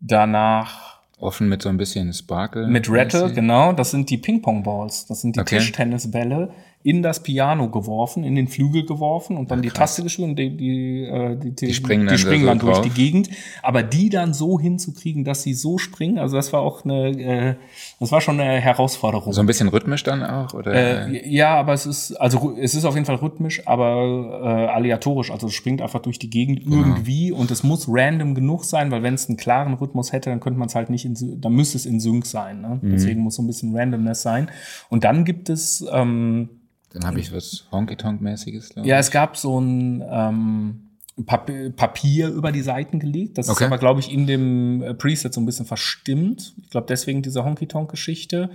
Danach 0.00 0.96
Offen 1.18 1.48
mit 1.48 1.62
so 1.62 1.70
ein 1.70 1.78
bisschen 1.78 2.12
Sparkle. 2.12 2.66
mit 2.66 2.90
Rattle, 2.90 3.22
mäßig. 3.22 3.34
genau, 3.36 3.72
das 3.72 3.90
sind 3.90 4.10
die 4.10 4.18
Ping-Pong-Balls. 4.18 5.06
Das 5.06 5.22
sind 5.22 5.34
die 5.36 5.40
Okay. 5.40 5.58
Tischtennisbälle 5.58 6.50
in 6.86 7.02
das 7.02 7.20
Piano 7.20 7.68
geworfen, 7.68 8.22
in 8.22 8.36
den 8.36 8.46
Flügel 8.46 8.86
geworfen 8.86 9.36
und 9.36 9.50
dann 9.50 9.60
die 9.60 9.70
Taste 9.70 10.04
gespielt 10.04 10.28
und 10.28 10.36
die, 10.36 10.56
die, 10.56 11.02
äh, 11.02 11.36
die, 11.36 11.50
die, 11.50 11.74
springen 11.74 12.06
dann 12.06 12.14
die 12.14 12.20
springen 12.20 12.46
da 12.46 12.52
dann 12.52 12.60
so 12.60 12.66
durch 12.66 12.78
drauf. 12.78 12.86
die 12.86 12.94
Gegend. 12.94 13.28
Aber 13.60 13.82
die 13.82 14.08
dann 14.08 14.32
so 14.32 14.60
hinzukriegen, 14.60 15.24
dass 15.24 15.42
sie 15.42 15.52
so 15.52 15.78
springen, 15.78 16.16
also 16.16 16.36
das 16.36 16.52
war 16.52 16.60
auch 16.60 16.84
eine, 16.84 17.08
äh, 17.08 17.54
das 17.98 18.12
war 18.12 18.20
schon 18.20 18.38
eine 18.38 18.60
Herausforderung. 18.60 19.32
So 19.32 19.40
ein 19.40 19.48
bisschen 19.48 19.66
rhythmisch 19.66 20.04
dann 20.04 20.22
auch? 20.22 20.54
Oder? 20.54 21.08
Äh, 21.08 21.28
ja, 21.28 21.56
aber 21.56 21.72
es 21.72 21.86
ist, 21.86 22.12
also 22.20 22.56
es 22.56 22.76
ist 22.76 22.84
auf 22.84 22.94
jeden 22.94 23.04
Fall 23.04 23.16
rhythmisch, 23.16 23.66
aber 23.66 24.40
äh, 24.44 24.66
aleatorisch. 24.68 25.32
Also 25.32 25.48
es 25.48 25.54
springt 25.54 25.82
einfach 25.82 26.02
durch 26.02 26.20
die 26.20 26.30
Gegend 26.30 26.60
irgendwie 26.64 27.32
und 27.32 27.50
es 27.50 27.64
muss 27.64 27.86
random 27.88 28.36
genug 28.36 28.64
sein, 28.64 28.92
weil 28.92 29.02
wenn 29.02 29.14
es 29.14 29.28
einen 29.28 29.36
klaren 29.36 29.74
Rhythmus 29.74 30.12
hätte, 30.12 30.30
dann 30.30 30.38
könnte 30.38 30.60
man 30.60 30.68
es 30.68 30.76
halt 30.76 30.90
nicht 30.90 31.04
in, 31.04 31.40
dann 31.40 31.52
müsste 31.52 31.78
es 31.78 31.84
in 31.84 31.98
Sync 31.98 32.26
sein. 32.26 32.60
Ne? 32.60 32.78
Deswegen 32.80 33.22
muss 33.22 33.34
so 33.34 33.42
ein 33.42 33.48
bisschen 33.48 33.76
Randomness 33.76 34.22
sein. 34.22 34.52
Und 34.88 35.02
dann 35.02 35.24
gibt 35.24 35.50
es, 35.50 35.84
ähm, 35.92 36.50
dann 36.96 37.06
habe 37.06 37.20
ich 37.20 37.32
was 37.32 37.66
Honky-Tonk-mäßiges, 37.72 38.70
glaube 38.70 38.88
ja, 38.88 38.98
es 38.98 39.10
gab 39.10 39.36
so 39.36 39.60
ein, 39.60 40.02
ähm, 40.08 40.80
Pap 41.24 41.50
Papier 41.76 42.28
über 42.28 42.52
die 42.52 42.60
Seiten 42.60 42.98
gelegt. 42.98 43.38
Das 43.38 43.48
Okay. 43.48 43.64
ist 43.64 43.66
aber, 43.68 43.78
glaube 43.78 44.00
ich, 44.00 44.12
in 44.12 44.26
dem 44.26 44.82
äh, 44.82 44.92
Preset 44.92 45.32
so 45.32 45.40
ein 45.40 45.46
bisschen 45.46 45.64
verstimmt. 45.64 46.52
Ich 46.62 46.68
glaube, 46.68 46.86
deswegen 46.88 47.22
diese 47.22 47.42
Honky-Tonk-Geschichte. 47.42 48.50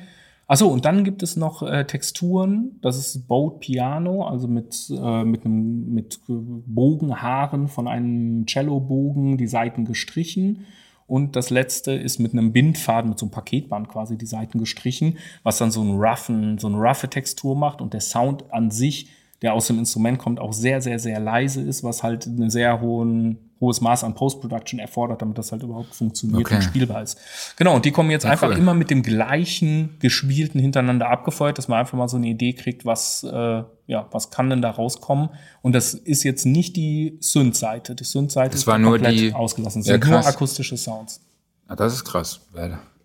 Achso, 0.48 0.68
und 0.68 0.86
dann 0.86 1.04
gibt 1.04 1.24
es 1.24 1.36
noch 1.36 1.64
äh, 1.64 1.86
Texturen. 1.86 2.78
Das 2.82 2.98
ist 2.98 3.28
Bowed 3.28 3.62
Piano, 3.62 4.28
also 4.28 4.48
mit, 4.48 4.76
äh, 4.92 5.24
mit, 5.24 5.44
einem, 5.46 5.92
mit 5.94 6.20
Bogenhaaren 6.28 7.68
von 7.68 7.88
einem 7.88 8.46
Cello-Bogen 8.46 9.38
die 9.38 9.48
Seiten 9.48 9.86
gestrichen. 9.86 10.66
Und 11.12 11.36
das 11.36 11.50
letzte 11.50 11.92
ist 11.92 12.20
mit 12.20 12.32
einem 12.32 12.54
Bindfaden, 12.54 13.10
mit 13.10 13.20
so 13.20 13.26
einem 13.26 13.32
Paketband 13.32 13.90
quasi 13.90 14.18
die 14.18 14.26
Seiten 14.26 14.60
gestrichen, 14.60 15.18
was 15.44 15.58
dann 15.58 15.70
so, 15.70 15.82
einen 15.82 16.00
roughen, 16.02 16.58
so 16.58 16.68
eine 16.68 16.78
roughe 16.78 17.10
Textur 17.10 17.54
macht 17.54 17.82
und 17.82 17.92
der 17.92 18.00
Sound 18.00 18.46
an 18.54 18.72
sich, 18.72 19.10
der 19.42 19.54
aus 19.54 19.68
dem 19.68 19.78
Instrument 19.78 20.20
kommt, 20.20 20.40
auch 20.40 20.54
sehr, 20.54 20.80
sehr, 20.80 21.00
sehr 21.00 21.20
leise 21.20 21.64
ist, 21.64 21.84
was 21.84 22.02
halt 22.02 22.28
ein 22.28 22.50
sehr 22.50 22.80
hohen, 22.80 23.51
hohes 23.62 23.80
Maß 23.80 24.04
an 24.04 24.16
Post-Production 24.16 24.80
erfordert, 24.80 25.22
damit 25.22 25.38
das 25.38 25.52
halt 25.52 25.62
überhaupt 25.64 25.94
funktioniert 25.96 26.42
Okay. 26.42 26.56
und 26.56 26.62
spielbar 26.64 27.04
ist. 27.04 27.18
Genau, 27.58 27.76
und 27.76 27.86
die 27.86 27.92
kommen 27.92 28.10
jetzt 28.12 28.26
einfach 28.26 28.50
cool. 28.50 28.58
immer 28.58 28.74
mit 28.74 28.90
dem 28.90 29.04
gleichen 29.04 29.96
gespielten 30.00 30.60
hintereinander 30.60 31.10
abgefeuert, 31.10 31.58
dass 31.60 31.68
man 31.68 31.80
einfach 31.80 31.98
mal 31.98 32.08
so 32.10 32.18
eine 32.18 32.28
Idee 32.28 32.54
kriegt, 32.54 32.86
was, 32.86 33.24
äh, 33.24 33.64
ja, 33.88 34.08
was 34.12 34.32
kann 34.32 34.50
denn 34.50 34.62
da 34.64 34.72
rauskommen. 34.72 35.30
Und 35.62 35.74
das 35.76 35.94
ist 35.94 36.24
jetzt 36.24 36.46
nicht 36.46 36.76
die 36.76 37.18
Synth-Seite. 37.22 37.94
Die 37.96 38.04
Synth-Seite 38.04 38.56
ist 38.58 38.66
war 38.68 38.80
nur 38.80 38.94
komplett 38.94 39.20
die- 39.20 39.34
ausgelassen. 39.34 39.82
Es 39.82 39.88
Ja, 39.88 39.94
sind 39.94 40.08
nur 40.10 40.26
akustische 40.26 40.76
Sounds. 40.76 41.22
Ah, 41.68 41.76
das 41.76 41.94
ist 41.94 42.04
krass. 42.04 42.42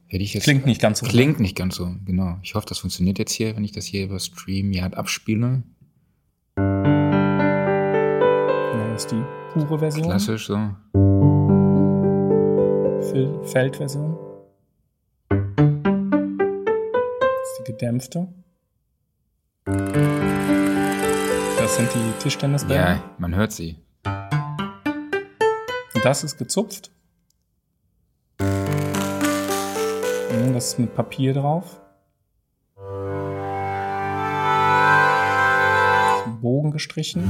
Hätte 0.09 0.23
ich 0.23 0.33
jetzt 0.35 0.45
Klingt 0.45 0.65
nicht 0.67 0.81
ganz 0.81 1.01
so. 1.01 1.07
Klingt 1.07 1.39
nicht 1.41 1.57
ganz 1.57 1.75
so, 1.77 1.91
genau. 2.07 2.37
Ich 2.43 2.55
hoffe, 2.55 2.67
das 2.69 2.79
funktioniert 2.79 3.19
jetzt 3.19 3.33
hier, 3.33 3.55
wenn 3.57 3.65
ich 3.65 3.73
das 3.73 3.85
hier 3.85 4.05
über 4.05 4.19
Stream 4.21 4.73
ja 4.73 4.87
abspiele. 4.87 5.63
Ja, 6.59 6.65
das 8.93 9.05
ist 9.05 9.13
die 9.13 9.23
pure 9.65 9.79
Version. 9.79 10.05
Klassisch 10.07 10.47
so. 10.47 10.55
Fel- 13.11 13.39
Feldversion. 13.45 14.17
Das 15.29 15.39
ist 17.51 17.59
die 17.61 17.65
gedämpfte. 17.73 18.29
Das 21.59 21.77
sind 21.77 21.89
die 21.95 22.13
Tischtennisbälle. 22.23 22.81
Ja, 22.81 23.01
man 23.19 23.35
hört 23.35 23.53
sie. 23.53 23.79
Und 25.95 26.05
das 26.05 26.25
ist 26.25 26.37
gezupft. 26.39 26.91
Mhm, 28.41 30.53
Das 30.53 30.69
ist 30.69 30.79
mit 30.79 30.95
Papier 30.95 31.33
drauf. 31.35 31.81
Bogen 36.43 36.71
gestrichen. 36.71 37.25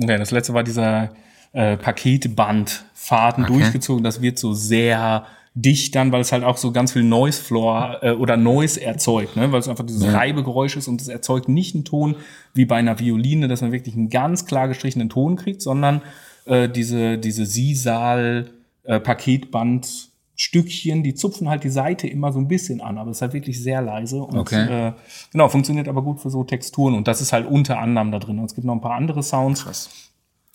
Okay, 0.00 0.16
das 0.18 0.30
letzte 0.30 0.54
war 0.54 0.62
dieser 0.62 1.10
äh, 1.52 1.76
Paketbandfaden 1.76 3.44
Okay. 3.44 3.52
durchgezogen. 3.52 4.04
Das 4.04 4.20
wird 4.22 4.38
so 4.38 4.52
sehr 4.52 5.26
dicht 5.54 5.94
dann, 5.96 6.12
weil 6.12 6.20
es 6.20 6.30
halt 6.30 6.44
auch 6.44 6.56
so 6.56 6.70
ganz 6.70 6.92
viel 6.92 7.02
Noise 7.02 7.42
Floor 7.42 7.98
äh, 8.02 8.10
oder 8.12 8.36
Noise 8.36 8.80
erzeugt, 8.80 9.34
ne? 9.36 9.50
weil 9.50 9.58
es 9.58 9.66
einfach 9.68 9.84
dieses 9.84 10.04
Ja. 10.04 10.12
Reibegeräusch 10.12 10.76
ist 10.76 10.86
und 10.86 11.00
es 11.00 11.08
erzeugt 11.08 11.48
nicht 11.48 11.74
einen 11.74 11.84
Ton 11.84 12.14
wie 12.54 12.64
bei 12.64 12.76
einer 12.76 12.98
Violine, 13.00 13.48
dass 13.48 13.60
man 13.60 13.72
wirklich 13.72 13.96
einen 13.96 14.08
ganz 14.08 14.46
klar 14.46 14.68
gestrichenen 14.68 15.08
Ton 15.08 15.34
kriegt, 15.36 15.60
sondern 15.62 16.02
äh, 16.44 16.68
diese 16.68 17.18
diese 17.18 17.44
Sisal 17.44 18.50
äh, 18.84 19.00
Paketband 19.00 20.07
Stückchen, 20.40 21.02
die 21.02 21.14
zupfen 21.14 21.48
halt 21.48 21.64
die 21.64 21.68
Seite 21.68 22.06
immer 22.06 22.32
so 22.32 22.38
ein 22.38 22.46
bisschen 22.46 22.80
an, 22.80 22.96
aber 22.96 23.10
es 23.10 23.18
ist 23.18 23.22
halt 23.22 23.32
wirklich 23.32 23.60
sehr 23.60 23.82
leise 23.82 24.22
und 24.22 24.38
Okay. 24.38 24.88
äh, 24.88 24.92
genau 25.32 25.48
funktioniert 25.48 25.88
aber 25.88 26.00
gut 26.00 26.20
für 26.20 26.30
so 26.30 26.44
Texturen 26.44 26.94
und 26.94 27.08
das 27.08 27.20
ist 27.20 27.32
halt 27.32 27.44
unter 27.44 27.80
anderem 27.80 28.12
da 28.12 28.20
drin. 28.20 28.38
Und 28.38 28.44
es 28.44 28.54
gibt 28.54 28.64
noch 28.64 28.74
ein 28.74 28.80
paar 28.80 28.94
andere 28.94 29.24
Sounds. 29.24 29.64
Krass. 29.64 29.90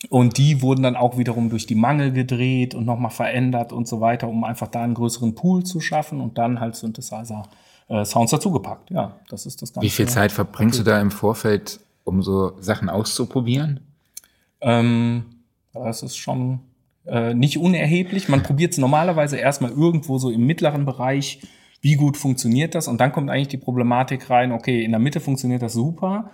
Und 0.08 0.38
die 0.38 0.62
wurden 0.62 0.82
dann 0.82 0.96
auch 0.96 1.18
wiederum 1.18 1.50
durch 1.50 1.66
die 1.66 1.74
Mangel 1.74 2.12
gedreht 2.12 2.74
und 2.74 2.86
nochmal 2.86 3.10
verändert 3.10 3.74
und 3.74 3.86
so 3.86 4.00
weiter, 4.00 4.26
um 4.26 4.44
einfach 4.44 4.68
da 4.68 4.82
einen 4.82 4.94
größeren 4.94 5.34
Pool 5.34 5.64
zu 5.64 5.80
schaffen 5.80 6.20
und 6.22 6.38
dann 6.38 6.60
halt 6.60 6.76
Synthesizer-Sounds 6.76 8.30
dazugepackt. 8.30 8.90
Ja, 8.90 9.16
das 9.28 9.44
ist 9.44 9.60
das 9.60 9.72
Ganze. 9.74 9.84
Wie 9.86 9.90
viel 9.90 10.08
Zeit 10.08 10.32
verbringst 10.32 10.78
du 10.78 10.82
da 10.82 10.98
im 10.98 11.10
Vorfeld, 11.10 11.78
um 12.04 12.22
so 12.22 12.52
Sachen 12.60 12.88
auszuprobieren? 12.88 13.80
Ähm, 14.62 15.24
das 15.74 16.02
ist 16.02 16.16
schon 16.16 16.60
äh, 17.06 17.34
nicht 17.34 17.58
unerheblich. 17.58 18.28
Man 18.28 18.42
probiert 18.42 18.72
es 18.72 18.78
normalerweise 18.78 19.36
erstmal 19.36 19.70
irgendwo 19.70 20.18
so 20.18 20.30
im 20.30 20.46
mittleren 20.46 20.84
Bereich, 20.84 21.40
wie 21.80 21.96
gut 21.96 22.16
funktioniert 22.16 22.74
das? 22.74 22.88
Und 22.88 23.00
dann 23.00 23.12
kommt 23.12 23.28
eigentlich 23.28 23.48
die 23.48 23.58
Problematik 23.58 24.30
rein, 24.30 24.52
okay, 24.52 24.82
in 24.82 24.92
der 24.92 25.00
Mitte 25.00 25.20
funktioniert 25.20 25.60
das 25.60 25.74
super. 25.74 26.30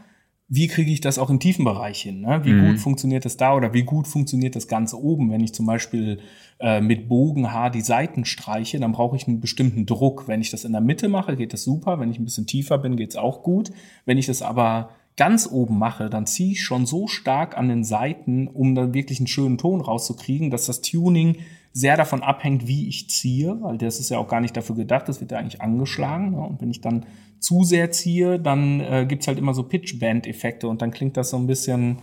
Wie 0.47 0.68
kriege 0.68 0.93
ich 0.93 1.01
das 1.01 1.18
auch 1.18 1.31
im 1.31 1.41
tiefen 1.41 1.64
Bereich 1.64 2.03
hin? 2.03 2.21
Ne? 2.21 2.41
Wie 2.45 2.53
gut 2.53 2.79
funktioniert 2.81 3.25
das 3.25 3.37
da 3.37 3.55
oder 3.55 3.73
wie 3.73 3.85
gut 3.85 4.09
funktioniert 4.09 4.57
das 4.57 4.66
Ganze 4.66 5.01
oben? 5.01 5.31
Wenn 5.31 5.43
ich 5.43 5.53
zum 5.53 5.66
Beispiel 5.66 6.21
äh, 6.59 6.81
mit 6.81 7.09
Bogenhaar 7.09 7.71
die 7.71 7.81
Seiten 7.81 8.25
streiche, 8.25 8.81
dann 8.81 8.93
brauche 8.93 9.16
ich 9.16 9.29
einen 9.29 9.41
bestimmten 9.41 9.87
Druck. 9.87 10.27
Wenn 10.27 10.41
ich 10.41 10.51
das 10.51 10.64
in 10.64 10.73
der 10.73 10.81
Mitte 10.81 11.09
mache, 11.09 11.37
geht 11.37 11.53
das 11.53 11.62
super. 11.62 12.01
Wenn 12.01 12.11
ich 12.11 12.18
ein 12.18 12.25
bisschen 12.25 12.47
tiefer 12.47 12.79
bin, 12.79 12.97
geht's 12.97 13.16
auch 13.16 13.43
gut. 13.43 13.71
Wenn 14.07 14.18
ich 14.18 14.27
das 14.27 14.43
aber 14.43 14.91
ganz 15.16 15.48
oben 15.50 15.78
mache, 15.78 16.08
dann 16.08 16.26
ziehe 16.26 16.52
ich 16.52 16.62
schon 16.62 16.86
so 16.86 17.06
stark 17.06 17.56
an 17.56 17.68
den 17.68 17.84
Seiten, 17.84 18.48
um 18.48 18.74
dann 18.74 18.94
wirklich 18.94 19.20
einen 19.20 19.26
schönen 19.26 19.58
Ton 19.58 19.80
rauszukriegen, 19.80 20.50
dass 20.50 20.66
das 20.66 20.80
Tuning 20.80 21.36
sehr 21.73 21.97
davon 21.97 22.23
abhängt, 22.23 22.66
wie 22.66 22.89
ich 22.89 23.09
ziehe, 23.11 23.57
weil 23.61 23.79
das 23.79 24.01
ist 24.01 24.11
ja 24.11 24.18
auch 24.18 24.29
gar 24.29 24.41
nicht 24.41 24.57
dafür 24.57 24.77
gedacht, 24.77 25.09
das 25.09 25.21
wird 25.21 25.31
ja 25.31 25.39
eigentlich 25.39 25.62
angeschlagen. 25.62 26.33
Ne? 26.33 26.41
Und 26.41 26.61
wenn 26.61 26.71
ich 26.71 26.81
dann 26.81 27.07
zu 27.39 27.64
sehr 27.64 27.91
ziehe, 27.91 28.39
dann 28.39 28.81
äh, 28.81 29.07
gibt's 29.09 29.27
halt 29.27 29.39
immer 29.39 29.55
so 29.55 29.62
Pitch-Band-Effekte 29.62 30.68
und 30.68 30.83
dann 30.83 30.91
klingt 30.91 31.16
das 31.16 31.31
so 31.31 31.39
ein 31.39 31.47
bisschen, 31.47 31.99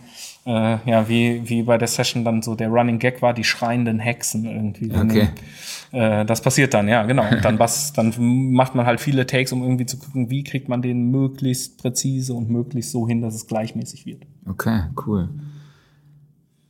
äh, 0.46 0.78
ja, 0.84 1.08
wie, 1.08 1.48
wie 1.48 1.62
bei 1.62 1.78
der 1.78 1.86
Session 1.86 2.24
dann 2.24 2.42
so 2.42 2.54
der 2.54 2.68
Running 2.68 2.98
Gag 2.98 3.22
war, 3.22 3.34
die 3.34 3.44
schreienden 3.44 4.00
Hexen 4.00 4.46
irgendwie. 4.46 4.90
Okay. 4.92 5.28
Äh, 5.92 6.24
das 6.24 6.42
passiert 6.42 6.74
dann, 6.74 6.88
ja, 6.88 7.04
genau. 7.04 7.24
Und 7.30 7.44
dann, 7.44 7.58
was, 7.58 7.92
dann 7.92 8.12
macht 8.52 8.74
man 8.74 8.84
halt 8.84 9.00
viele 9.00 9.26
Takes, 9.26 9.52
um 9.52 9.62
irgendwie 9.62 9.86
zu 9.86 9.98
gucken, 9.98 10.28
wie 10.28 10.42
kriegt 10.42 10.68
man 10.68 10.82
den 10.82 11.10
möglichst 11.10 11.78
präzise 11.78 12.34
und 12.34 12.50
möglichst 12.50 12.90
so 12.90 13.06
hin, 13.06 13.22
dass 13.22 13.34
es 13.34 13.46
gleichmäßig 13.46 14.06
wird. 14.06 14.22
Okay, 14.48 14.82
cool. 15.06 15.28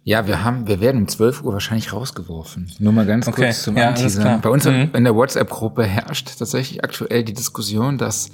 Ja, 0.04 0.26
wir 0.26 0.42
haben, 0.42 0.66
wir 0.66 0.80
werden 0.80 1.02
um 1.02 1.08
12 1.08 1.42
Uhr 1.42 1.52
wahrscheinlich 1.52 1.92
rausgeworfen. 1.92 2.72
Nur 2.78 2.92
mal 2.92 3.04
ganz 3.04 3.28
Okay, 3.28 3.44
kurz 3.46 3.62
zum 3.62 3.76
ja, 3.76 3.88
Anteasern. 3.88 4.40
Bei 4.40 4.48
uns 4.48 4.64
Mhm. 4.64 4.90
in 4.94 5.04
der 5.04 5.14
WhatsApp-Gruppe 5.14 5.84
herrscht 5.84 6.38
tatsächlich 6.38 6.82
aktuell 6.82 7.24
die 7.24 7.34
Diskussion, 7.34 7.98
dass 7.98 8.30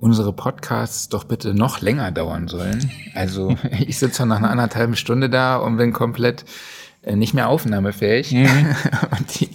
unsere 0.00 0.32
Podcasts 0.32 1.08
doch 1.08 1.24
bitte 1.24 1.54
noch 1.54 1.80
länger 1.80 2.10
dauern 2.10 2.48
sollen. 2.48 2.90
Also 3.14 3.56
ich 3.86 3.98
sitze 3.98 4.26
nach 4.26 4.38
einer 4.38 4.50
anderthalben 4.50 4.96
Stunde 4.96 5.30
da 5.30 5.56
und 5.56 5.76
bin 5.76 5.92
komplett 5.92 6.44
äh, 7.02 7.14
nicht 7.14 7.32
mehr 7.32 7.48
aufnahmefähig. 7.48 8.32
Mhm. 8.32 8.46
und 9.16 9.40
die 9.40 9.50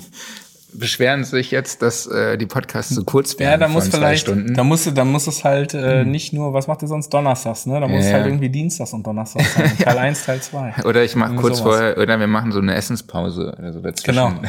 beschweren 0.74 1.24
sich 1.24 1.52
jetzt, 1.52 1.82
dass 1.82 2.06
äh, 2.08 2.38
die 2.38 2.46
Podcasts 2.46 2.94
zu 2.94 3.04
kurz 3.04 3.38
werden 3.40 3.52
Ja, 3.52 3.58
da 3.58 3.68
muss 3.68 3.88
vielleicht, 3.90 4.22
Stunden. 4.28 4.54
da 4.54 4.64
muss, 4.64 4.92
da 4.94 5.04
muss 5.06 5.28
es 5.28 5.44
halt 5.44 5.74
äh, 5.74 6.04
nicht 6.06 6.32
nur, 6.34 6.54
was 6.54 6.68
macht 6.68 6.82
ihr 6.82 6.88
sonst 6.88 7.10
donnerstags, 7.10 7.66
ne? 7.66 7.80
Da 7.80 7.88
muss 7.88 8.02
es 8.02 8.08
Ja, 8.08 8.14
halt 8.14 8.26
ja. 8.26 8.32
irgendwie 8.32 8.50
dienstags 8.50 8.94
und 8.94 9.06
donnerstags 9.06 9.54
sein. 9.56 9.78
Teil 9.84 9.98
1, 9.98 10.26
Teil 10.26 10.42
2. 10.42 10.76
Oder 10.86 11.04
ich 11.04 11.16
mache 11.16 11.36
kurz 11.36 11.58
sowas. 11.60 11.76
vorher, 11.78 11.98
oder 11.98 12.20
wir 12.20 12.28
machen 12.28 12.52
so 12.52 12.60
eine 12.60 12.76
Essenspause 12.76 13.56
oder 13.58 13.74
so 13.74 13.80
dazwischen. 13.82 14.16
Genau. 14.16 14.30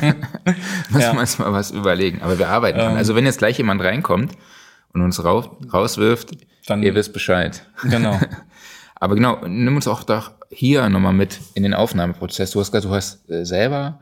Muss 0.90 1.02
Ja. 1.02 1.08
man 1.12 1.18
uns 1.20 1.38
mal 1.38 1.52
was 1.52 1.70
überlegen. 1.70 2.20
Aber 2.22 2.38
wir 2.38 2.48
arbeiten 2.48 2.78
dran. 2.78 2.92
Ähm. 2.92 2.96
Also 2.98 3.14
wenn 3.14 3.24
jetzt 3.24 3.38
gleich 3.38 3.58
jemand 3.58 3.82
reinkommt 3.82 4.32
und 4.92 5.02
uns 5.02 5.22
raus, 5.24 5.46
rauswirft, 5.72 6.30
Dann- 6.66 6.82
ihr 6.82 6.94
wisst 6.94 7.12
Bescheid. 7.12 7.62
Genau. 7.84 8.18
Aber 8.96 9.14
genau, 9.14 9.38
nimm 9.46 9.76
uns 9.76 9.88
auch 9.88 10.02
doch 10.04 10.32
hier 10.50 10.88
nochmal 10.88 11.12
mit 11.14 11.38
in 11.54 11.62
den 11.62 11.74
Aufnahmeprozess. 11.74 12.50
Du 12.50 12.60
hast 12.60 12.70
gesagt, 12.72 12.84
du 12.84 12.94
hast 12.94 13.30
äh, 13.30 13.44
selber. 13.46 14.00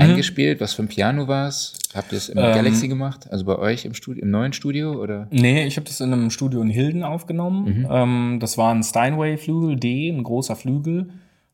Eingespielt. 0.00 0.60
Was 0.60 0.74
für 0.74 0.82
ein 0.82 0.88
Piano 0.88 1.28
war's? 1.28 1.74
Habt 1.94 2.12
ihr 2.12 2.18
es 2.18 2.28
im 2.28 2.38
Ähm. 2.38 2.54
Galaxy 2.54 2.88
gemacht? 2.88 3.26
Also 3.30 3.44
bei 3.44 3.58
euch 3.58 3.84
im 3.84 3.94
Studio, 3.94 4.22
im 4.22 4.30
neuen 4.30 4.52
Studio 4.52 4.92
oder? 4.92 5.28
Nee, 5.30 5.66
ich 5.66 5.76
habe 5.76 5.86
das 5.86 6.00
in 6.00 6.12
einem 6.12 6.30
Studio 6.30 6.60
in 6.62 6.70
Hilden 6.70 7.02
aufgenommen. 7.02 7.86
Ähm, 7.90 8.38
das 8.40 8.58
war 8.58 8.74
ein 8.74 8.82
Steinway-Flügel 8.82 9.76
D, 9.76 10.08
ein 10.10 10.22
großer 10.22 10.56
Flügel. 10.56 11.10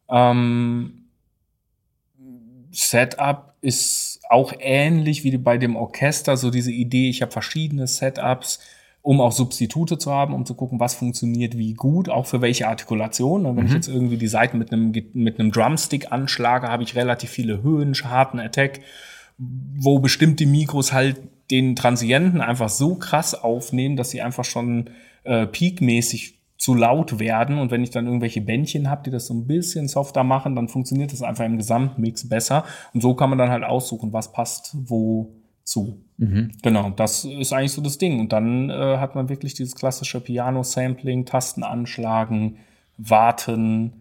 Ähm, 0.08 1.04
Setup 2.70 3.54
ist 3.62 4.20
auch 4.28 4.52
ähnlich 4.58 5.24
wie 5.24 5.36
bei 5.38 5.56
dem 5.58 5.76
Orchester, 5.76 6.36
so 6.36 6.50
diese 6.50 6.72
Idee, 6.72 7.08
ich 7.08 7.22
habe 7.22 7.32
verschiedene 7.32 7.86
Setups, 7.86 8.60
um 9.06 9.20
auch 9.20 9.30
Substitute 9.30 9.98
zu 9.98 10.10
haben, 10.10 10.34
um 10.34 10.44
zu 10.44 10.56
gucken, 10.56 10.80
was 10.80 10.96
funktioniert 10.96 11.56
wie 11.56 11.74
gut, 11.74 12.08
auch 12.08 12.26
für 12.26 12.40
welche 12.40 12.66
Artikulation. 12.66 13.44
Ne, 13.44 13.54
Wenn 13.54 13.66
ich 13.66 13.72
jetzt 13.72 13.86
irgendwie 13.86 14.16
die 14.16 14.26
Seiten 14.26 14.58
mit 14.58 14.72
einem, 14.72 14.92
mit 15.12 15.38
einem 15.38 15.52
Drumstick 15.52 16.10
anschlage, 16.10 16.66
habe 16.66 16.82
ich 16.82 16.96
relativ 16.96 17.30
viele 17.30 17.62
Höhen, 17.62 17.94
harten 17.94 18.40
Attack, 18.40 18.80
wo 19.38 20.00
bestimmte 20.00 20.44
Mikros 20.44 20.92
halt 20.92 21.20
den 21.52 21.76
Transienten 21.76 22.40
einfach 22.40 22.68
so 22.68 22.96
krass 22.96 23.40
aufnehmen, 23.40 23.94
dass 23.94 24.10
sie 24.10 24.22
einfach 24.22 24.44
schon 24.44 24.90
äh, 25.22 25.46
peakmäßig 25.46 26.40
zu 26.58 26.74
laut 26.74 27.20
werden. 27.20 27.60
Und 27.60 27.70
wenn 27.70 27.84
ich 27.84 27.90
dann 27.90 28.06
irgendwelche 28.06 28.40
Bändchen 28.40 28.90
habe, 28.90 29.04
die 29.04 29.10
das 29.10 29.28
so 29.28 29.34
ein 29.34 29.46
bisschen 29.46 29.86
softer 29.86 30.24
machen, 30.24 30.56
dann 30.56 30.66
funktioniert 30.66 31.12
das 31.12 31.22
einfach 31.22 31.44
im 31.44 31.58
Gesamtmix 31.58 32.28
besser. 32.28 32.64
Und 32.92 33.02
so 33.02 33.14
kann 33.14 33.30
man 33.30 33.38
dann 33.38 33.50
halt 33.50 33.62
aussuchen, 33.62 34.12
was 34.12 34.32
passt 34.32 34.76
wo 34.76 35.30
zu. 35.66 36.00
Genau, 36.62 36.90
das 36.90 37.26
ist 37.26 37.52
eigentlich 37.52 37.72
so 37.72 37.82
das 37.82 37.98
Ding. 37.98 38.20
Und 38.20 38.32
dann 38.32 38.70
äh, 38.70 38.96
hat 38.98 39.14
man 39.14 39.28
wirklich 39.28 39.52
dieses 39.54 39.74
klassische 39.74 40.20
Piano-Sampling, 40.20 41.26
Tasten 41.26 41.62
anschlagen, 41.62 42.56
warten, 42.96 43.92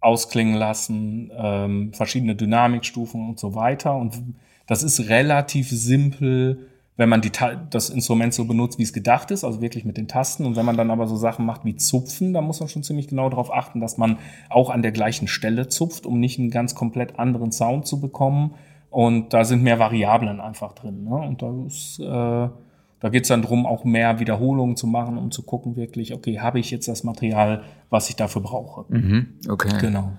ausklingen 0.00 0.54
lassen, 0.54 1.30
ähm, 1.36 1.92
verschiedene 1.92 2.34
Dynamikstufen 2.34 3.28
und 3.28 3.38
so 3.38 3.54
weiter. 3.54 3.94
Und 3.94 4.22
das 4.66 4.82
ist 4.82 5.08
relativ 5.08 5.68
simpel, 5.68 6.66
wenn 6.96 7.08
man 7.08 7.20
die, 7.20 7.32
das 7.70 7.90
Instrument 7.90 8.32
so 8.32 8.44
benutzt, 8.44 8.78
wie 8.78 8.82
es 8.82 8.92
gedacht 8.92 9.30
ist, 9.30 9.44
also 9.44 9.60
wirklich 9.60 9.84
mit 9.84 9.96
den 9.96 10.08
Tasten. 10.08 10.46
Und 10.46 10.56
wenn 10.56 10.64
man 10.66 10.76
dann 10.76 10.90
aber 10.90 11.06
so 11.06 11.16
Sachen 11.16 11.44
macht 11.44 11.64
wie 11.64 11.76
Zupfen, 11.76 12.32
dann 12.32 12.44
muss 12.44 12.60
man 12.60 12.68
schon 12.68 12.82
ziemlich 12.82 13.08
genau 13.08 13.28
darauf 13.28 13.52
achten, 13.52 13.80
dass 13.80 13.98
man 13.98 14.18
auch 14.48 14.70
an 14.70 14.82
der 14.82 14.92
gleichen 14.92 15.28
Stelle 15.28 15.68
zupft, 15.68 16.06
um 16.06 16.20
nicht 16.20 16.38
einen 16.38 16.50
ganz 16.50 16.74
komplett 16.74 17.18
anderen 17.18 17.52
Sound 17.52 17.86
zu 17.86 18.00
bekommen. 18.00 18.54
Und 18.90 19.32
da 19.32 19.44
sind 19.44 19.62
mehr 19.62 19.78
Variablen 19.78 20.40
einfach 20.40 20.72
drin. 20.72 21.04
Ne? 21.04 21.14
Und 21.14 21.42
da 21.42 21.52
ist, 21.66 22.00
äh, 22.00 22.04
da 22.04 23.08
geht 23.08 23.22
es 23.22 23.28
dann 23.28 23.42
drum, 23.42 23.64
auch 23.64 23.84
mehr 23.84 24.18
Wiederholungen 24.18 24.76
zu 24.76 24.86
machen, 24.86 25.16
um 25.16 25.30
zu 25.30 25.42
gucken, 25.42 25.76
wirklich, 25.76 26.12
okay, 26.12 26.40
habe 26.40 26.58
ich 26.58 26.70
jetzt 26.70 26.88
das 26.88 27.04
Material, 27.04 27.62
was 27.88 28.10
ich 28.10 28.16
dafür 28.16 28.42
brauche. 28.42 28.84
Mhm, 28.92 29.38
okay. 29.48 29.70
Genau. 29.80 30.12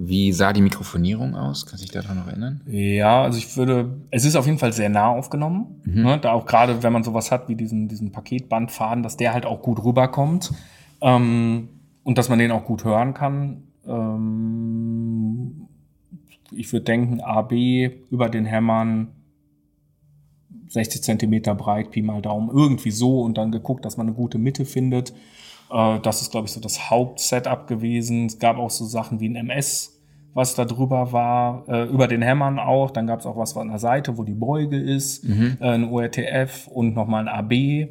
Wie 0.00 0.30
sah 0.30 0.52
die 0.52 0.60
Mikrofonierung 0.60 1.34
aus? 1.34 1.66
Kann 1.66 1.76
sich 1.76 1.90
daran 1.90 2.18
noch 2.18 2.28
erinnern? 2.28 2.60
Ja, 2.66 3.24
also 3.24 3.36
ich 3.36 3.56
würde, 3.56 4.00
es 4.12 4.24
ist 4.24 4.36
auf 4.36 4.46
jeden 4.46 4.58
Fall 4.58 4.72
sehr 4.72 4.88
nah 4.88 5.08
aufgenommen. 5.08 5.82
Mhm. 5.84 6.02
Ne? 6.02 6.18
Da 6.18 6.32
auch 6.32 6.46
gerade, 6.46 6.84
wenn 6.84 6.92
man 6.92 7.02
sowas 7.02 7.32
hat 7.32 7.48
wie 7.48 7.56
diesen, 7.56 7.88
diesen 7.88 8.12
Paketbandfaden, 8.12 9.02
dass 9.02 9.16
der 9.16 9.32
halt 9.32 9.44
auch 9.44 9.60
gut 9.60 9.82
rüberkommt 9.82 10.52
ähm, 11.00 11.68
und 12.04 12.16
dass 12.16 12.28
man 12.28 12.38
den 12.38 12.52
auch 12.52 12.64
gut 12.64 12.84
hören 12.84 13.12
kann. 13.12 13.64
Ähm, 13.88 15.67
ich 16.52 16.72
würde 16.72 16.84
denken, 16.84 17.20
AB 17.20 17.52
über 18.10 18.28
den 18.28 18.44
Hämmern 18.44 19.08
60 20.68 21.02
Zentimeter 21.02 21.54
breit, 21.54 21.90
Pi 21.90 22.02
mal 22.02 22.20
Daumen, 22.22 22.50
irgendwie 22.50 22.90
so 22.90 23.20
und 23.22 23.38
dann 23.38 23.52
geguckt, 23.52 23.84
dass 23.84 23.96
man 23.96 24.06
eine 24.06 24.16
gute 24.16 24.38
Mitte 24.38 24.64
findet. 24.64 25.12
Äh, 25.70 25.98
das 26.00 26.22
ist, 26.22 26.30
glaube 26.30 26.46
ich, 26.46 26.52
so 26.52 26.60
das 26.60 26.90
Hauptsetup 26.90 27.66
gewesen. 27.66 28.26
Es 28.26 28.38
gab 28.38 28.58
auch 28.58 28.70
so 28.70 28.84
Sachen 28.84 29.20
wie 29.20 29.28
ein 29.28 29.36
MS, 29.36 29.98
was 30.34 30.54
da 30.54 30.64
drüber 30.66 31.12
war, 31.12 31.64
äh, 31.68 31.84
über 31.84 32.06
den 32.06 32.22
Hämmern 32.22 32.58
auch. 32.58 32.90
Dann 32.90 33.06
gab 33.06 33.20
es 33.20 33.26
auch 33.26 33.36
was 33.36 33.56
an 33.56 33.68
der 33.68 33.78
Seite, 33.78 34.18
wo 34.18 34.24
die 34.24 34.34
Beuge 34.34 34.78
ist, 34.78 35.24
Mhm. 35.24 35.56
äh, 35.60 35.68
ein 35.70 35.84
ORTF 35.90 36.68
und 36.68 36.94
nochmal 36.94 37.26
ein 37.28 37.34
AB. 37.34 37.88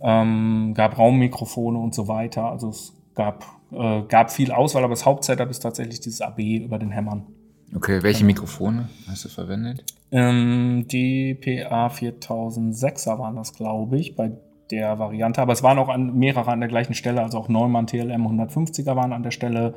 Ähm, 0.00 0.74
gab 0.74 0.96
Raummikrofone 0.98 1.78
und 1.78 1.94
so 1.94 2.08
weiter. 2.08 2.50
Also 2.50 2.68
es 2.68 2.92
gab, 3.14 3.44
äh, 3.72 4.02
gab 4.02 4.30
viel 4.30 4.52
Auswahl, 4.52 4.84
aber 4.84 4.92
das 4.92 5.04
Hauptsetup 5.06 5.50
ist 5.50 5.60
tatsächlich 5.60 6.00
dieses 6.00 6.20
AB 6.20 6.58
über 6.58 6.78
den 6.78 6.90
Hämmern. 6.90 7.26
Okay, 7.74 8.02
welche 8.02 8.24
Mikrofone 8.24 8.88
hast 9.08 9.24
du 9.24 9.28
verwendet? 9.28 9.84
Ähm, 10.10 10.86
die 10.90 11.34
PA 11.34 11.88
4006er 11.88 13.18
waren 13.18 13.36
das, 13.36 13.52
glaube 13.54 13.98
ich, 13.98 14.16
bei 14.16 14.30
der 14.70 14.98
Variante. 14.98 15.40
Aber 15.42 15.52
es 15.52 15.62
waren 15.62 15.78
auch 15.78 15.88
an, 15.88 16.14
mehrere 16.18 16.50
an 16.50 16.60
der 16.60 16.68
gleichen 16.68 16.94
Stelle, 16.94 17.22
also 17.22 17.38
auch 17.38 17.48
Neumann 17.48 17.86
TLM 17.86 18.26
150er 18.26 18.96
waren 18.96 19.12
an 19.12 19.22
der 19.22 19.30
Stelle, 19.30 19.74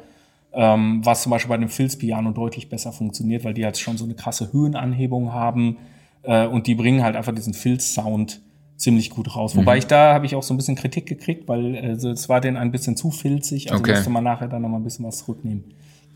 ähm, 0.54 1.02
was 1.06 1.24
zum 1.24 1.32
Beispiel 1.32 1.50
bei 1.50 1.58
dem 1.58 1.70
Filz 1.70 1.98
Piano 1.98 2.32
deutlich 2.32 2.70
besser 2.70 2.92
funktioniert, 2.92 3.44
weil 3.44 3.54
die 3.54 3.62
jetzt 3.62 3.82
schon 3.82 3.98
so 3.98 4.06
eine 4.06 4.16
krasse 4.16 4.52
Höhenanhebung 4.52 5.34
haben 5.34 5.78
äh, 6.24 6.46
und 6.46 6.68
die 6.68 6.76
bringen 6.76 7.04
halt 7.04 7.16
einfach 7.16 7.34
diesen 7.34 7.54
Filz-Sound 7.54 8.42
ziemlich 8.76 9.12
gut 9.12 9.36
raus. 9.36 9.56
Wobei 9.56 9.78
ich 9.78 9.86
da 9.88 10.14
habe 10.14 10.26
ich 10.26 10.36
auch 10.36 10.44
so 10.44 10.54
ein 10.54 10.58
bisschen 10.58 10.76
Kritik 10.76 11.06
gekriegt, 11.06 11.48
weil 11.48 11.76
äh, 11.76 11.92
es 11.92 12.30
war 12.30 12.42
denen 12.42 12.58
ein 12.58 12.72
bisschen 12.72 12.98
zu 12.98 13.12
filzig, 13.12 13.72
also 13.72 13.82
Okay. 13.84 13.92
musste 13.94 14.10
man 14.10 14.24
nachher 14.24 14.48
dann 14.48 14.62
noch 14.64 14.70
mal 14.70 14.78
ein 14.78 14.84
bisschen 14.84 15.06
was 15.06 15.20
zurücknehmen. 15.20 15.64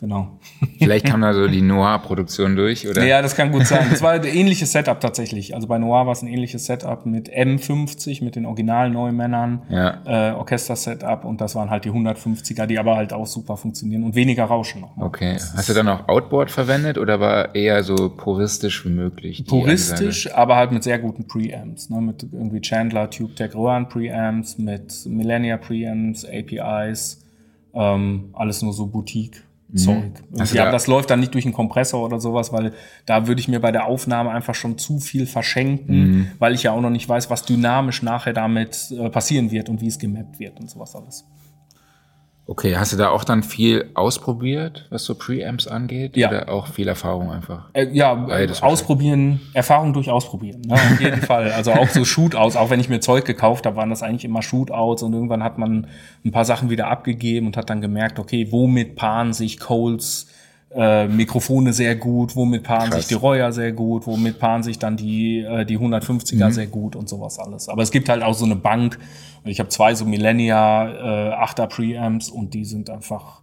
Genau. 0.02 0.40
Vielleicht 0.78 1.06
kam 1.06 1.22
da 1.22 1.34
so 1.34 1.48
die 1.48 1.62
Noir-Produktion 1.62 2.58
durch, 2.58 2.88
oder? 2.88 3.06
Ja, 3.06 3.22
das 3.22 3.34
kann 3.36 3.52
gut 3.54 3.66
sein. 3.66 3.88
Das 3.90 4.02
war 4.02 4.12
ein 4.12 4.26
ähnliches 4.26 4.74
Setup 4.74 5.00
tatsächlich. 5.00 5.56
Also 5.56 5.68
bei 5.68 5.78
Noir 5.78 6.06
war 6.06 6.12
es 6.12 6.22
ein 6.22 6.28
ähnliches 6.28 6.66
Setup 6.66 7.06
mit 7.06 7.32
M50, 7.34 8.22
mit 8.24 8.36
den 8.36 8.46
originalen 8.46 8.92
Neumännern, 8.92 9.62
Ja. 9.70 10.02
äh, 10.06 10.34
Orchester-Setup 10.34 11.24
und 11.24 11.40
das 11.40 11.56
waren 11.56 11.70
halt 11.70 11.86
die 11.86 11.92
150er, 11.92 12.66
die 12.66 12.78
aber 12.78 12.98
halt 12.98 13.14
auch 13.14 13.26
super 13.26 13.56
funktionieren 13.56 14.04
und 14.04 14.16
weniger 14.16 14.44
Rauschen 14.44 14.82
noch. 14.82 14.98
Okay. 14.98 15.38
Hast 15.56 15.70
du 15.70 15.74
dann 15.74 15.88
auch 15.88 16.08
Outboard 16.10 16.52
verwendet 16.52 16.98
oder 16.98 17.22
war 17.22 17.56
eher 17.56 17.82
so 17.84 18.10
puristisch 18.10 18.84
wie 18.86 18.90
möglich? 18.90 19.46
Puristisch, 19.48 20.30
aber 20.34 20.58
halt 20.58 20.74
mit 20.74 20.84
sehr 20.84 21.00
guten 21.00 21.26
Preamps, 21.26 21.90
ne? 21.90 22.02
mit 22.02 22.22
irgendwie 22.34 22.60
Chandler 22.60 23.10
Tube 23.10 23.36
Tech 23.38 23.56
Rohan 23.56 23.88
Preamps, 23.88 24.58
mit 24.58 24.94
Millennia 25.08 25.56
Preamps, 25.56 26.26
APIs, 26.26 27.24
ähm, 27.74 28.30
alles 28.34 28.62
nur 28.62 28.74
so 28.74 28.88
Boutique. 28.88 29.42
Zeug. 29.76 30.04
Du 30.32 30.44
ja, 30.44 30.66
da- 30.66 30.72
das 30.72 30.88
läuft 30.88 31.10
dann 31.10 31.20
nicht 31.20 31.34
durch 31.34 31.46
einen 31.46 31.54
Kompressor 31.54 32.04
oder 32.04 32.20
sowas, 32.20 32.52
weil 32.54 32.74
da 33.06 33.28
würde 33.28 33.42
ich 33.42 33.48
mir 33.48 33.60
bei 33.60 33.72
der 33.72 33.86
Aufnahme 33.86 34.32
einfach 34.32 34.56
schon 34.56 34.78
zu 34.78 35.00
viel 35.00 35.26
verschenken, 35.28 35.98
Mhm. 35.98 36.28
weil 36.40 36.54
ich 36.54 36.64
ja 36.64 36.72
auch 36.72 36.82
noch 36.82 36.90
nicht 36.90 37.08
weiß, 37.10 37.30
was 37.30 37.44
dynamisch 37.44 38.02
nachher 38.04 38.34
damit 38.34 38.92
äh, 38.98 39.10
passieren 39.10 39.52
wird 39.52 39.68
und 39.70 39.82
wie 39.82 39.88
es 39.88 40.00
gemappt 40.00 40.40
wird 40.40 40.60
und 40.60 40.70
sowas 40.70 40.96
alles. 40.96 41.26
Okay, 42.48 42.78
hast 42.78 42.94
du 42.94 42.98
da 42.98 43.10
auch 43.10 43.24
dann 43.24 43.42
viel 43.42 43.90
ausprobiert, 43.96 44.86
was 44.92 45.04
so 45.04 45.16
Preamps 45.16 45.66
angeht? 45.68 46.16
Ja. 46.16 46.30
Oder 46.30 46.50
auch 46.50 46.68
viel 46.68 46.88
Erfahrung 46.88 47.32
einfach? 47.32 47.70
Äh, 47.74 47.88
ja, 47.92 48.14
Beides 48.14 48.60
äh, 48.60 48.66
ausprobieren, 48.66 49.42
Erfahrung 49.54 49.94
durch 49.94 50.12
Ausprobieren. 50.12 50.62
Ne? 50.62 50.74
Auf 50.74 51.02
jeden 51.02 51.22
Fall. 51.22 51.52
Also 51.52 51.72
auch 51.72 51.90
so 51.90 52.06
Shootouts, 52.06 52.56
auch 52.56 52.70
wenn 52.70 52.80
ich 52.80 52.88
mir 52.88 53.00
Zeug 53.00 53.26
gekauft 53.26 53.66
habe, 53.66 53.78
waren 53.78 53.90
das 53.90 54.04
eigentlich 54.04 54.26
immer 54.26 54.44
Shootouts 54.44 55.02
und 55.02 55.14
irgendwann 55.14 55.44
hat 55.44 55.58
man 55.58 55.88
ein 56.24 56.32
paar 56.32 56.46
Sachen 56.46 56.70
wieder 56.70 56.88
abgegeben 56.88 57.48
und 57.48 57.58
hat 57.58 57.72
dann 57.72 57.82
gemerkt, 57.82 58.20
okay, 58.20 58.52
womit 58.52 58.96
paaren 58.96 59.34
sich 59.34 59.60
Coles 59.60 60.28
äh, 60.76 61.08
Mikrofone 61.08 61.74
sehr 61.74 61.96
gut, 61.96 62.36
womit 62.36 62.64
paaren 62.64 62.90
Krass. 62.90 63.00
sich 63.00 63.08
die 63.08 63.14
Reuer 63.14 63.52
sehr 63.52 63.72
gut, 63.72 64.06
womit 64.08 64.40
paaren 64.40 64.64
sich 64.64 64.78
dann 64.78 64.98
die, 64.98 65.40
äh, 65.40 65.66
die 65.66 65.80
150er 65.80 66.52
sehr 66.52 66.68
gut 66.68 66.96
und 66.96 67.08
sowas 67.08 67.40
alles. 67.40 67.70
Aber 67.70 67.82
es 67.82 67.92
gibt 67.92 68.10
halt 68.10 68.24
auch 68.24 68.34
so 68.34 68.46
eine 68.46 68.56
Bank. 68.56 69.00
Ich 69.44 69.60
habe 69.60 69.70
zwei 69.70 69.96
so 69.96 70.06
Millennia 70.06 71.32
äh, 71.32 71.46
8er 71.46 71.68
Preamps 71.68 72.30
und 72.30 72.54
die 72.54 72.66
sind 72.66 72.90
einfach 72.90 73.42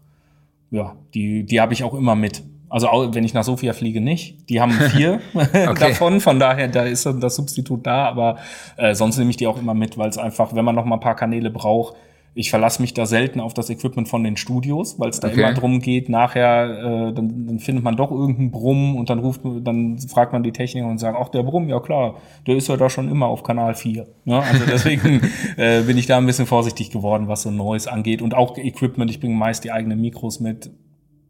ja, 0.72 0.96
die, 1.14 1.44
die 1.44 1.60
habe 1.60 1.74
ich 1.74 1.84
auch 1.84 1.94
immer 1.94 2.16
mit. 2.16 2.42
Also 2.68 2.88
auch, 2.88 3.14
wenn 3.14 3.22
ich 3.22 3.34
nach 3.34 3.44
Sofia 3.44 3.74
fliege, 3.74 4.00
nicht. 4.00 4.48
Die 4.48 4.60
haben 4.60 4.72
vier 4.90 5.20
davon, 5.78 6.20
von 6.20 6.40
daher, 6.40 6.66
da 6.66 6.84
ist 6.84 7.06
dann 7.06 7.20
das 7.20 7.36
Substitut 7.36 7.86
da, 7.86 8.08
aber 8.08 8.38
äh, 8.78 8.94
sonst 8.94 9.18
nehme 9.18 9.30
ich 9.30 9.36
die 9.36 9.46
auch 9.46 9.58
immer 9.58 9.74
mit, 9.74 9.98
weil 9.98 10.08
es 10.08 10.18
einfach, 10.18 10.54
wenn 10.54 10.64
man 10.64 10.74
noch 10.74 10.86
mal 10.86 10.96
ein 10.96 11.00
paar 11.00 11.14
Kanäle 11.14 11.50
braucht, 11.50 11.94
ich 12.34 12.48
verlasse 12.50 12.80
mich 12.80 12.94
da 12.94 13.04
selten 13.04 13.40
auf 13.40 13.52
das 13.52 13.68
Equipment 13.68 14.08
von 14.08 14.24
den 14.24 14.36
Studios, 14.36 14.98
weil 14.98 15.10
es 15.10 15.20
da 15.20 15.28
Okay. 15.28 15.40
immer 15.40 15.52
drum 15.52 15.80
geht, 15.80 16.08
nachher, 16.08 17.08
äh, 17.10 17.12
dann, 17.12 17.46
dann 17.46 17.58
findet 17.58 17.84
man 17.84 17.96
doch 17.96 18.10
irgendeinen 18.10 18.50
Brumm 18.50 18.96
und 18.96 19.10
dann 19.10 19.18
ruft, 19.18 19.42
dann 19.44 19.98
fragt 19.98 20.32
man 20.32 20.42
die 20.42 20.52
Techniker 20.52 20.86
und 20.86 20.98
sagt, 20.98 21.18
ach, 21.20 21.28
der 21.28 21.42
Brumm, 21.42 21.68
ja 21.68 21.78
klar, 21.80 22.14
der 22.46 22.56
ist 22.56 22.68
ja 22.68 22.76
da 22.76 22.88
schon 22.88 23.10
immer 23.10 23.26
auf 23.26 23.42
Kanal 23.42 23.74
4. 23.74 24.06
Ne? 24.24 24.38
Also 24.38 24.64
deswegen 24.66 25.20
äh, 25.58 25.82
bin 25.82 25.98
ich 25.98 26.06
da 26.06 26.16
ein 26.18 26.26
bisschen 26.26 26.46
vorsichtig 26.46 26.90
geworden, 26.90 27.28
was 27.28 27.42
so 27.42 27.50
Neues 27.50 27.86
angeht. 27.86 28.22
Und 28.22 28.34
auch 28.34 28.56
Equipment, 28.56 29.10
ich 29.10 29.20
bringe 29.20 29.34
meist 29.34 29.64
die 29.64 29.72
eigenen 29.72 30.00
Mikros 30.00 30.40
mit. 30.40 30.70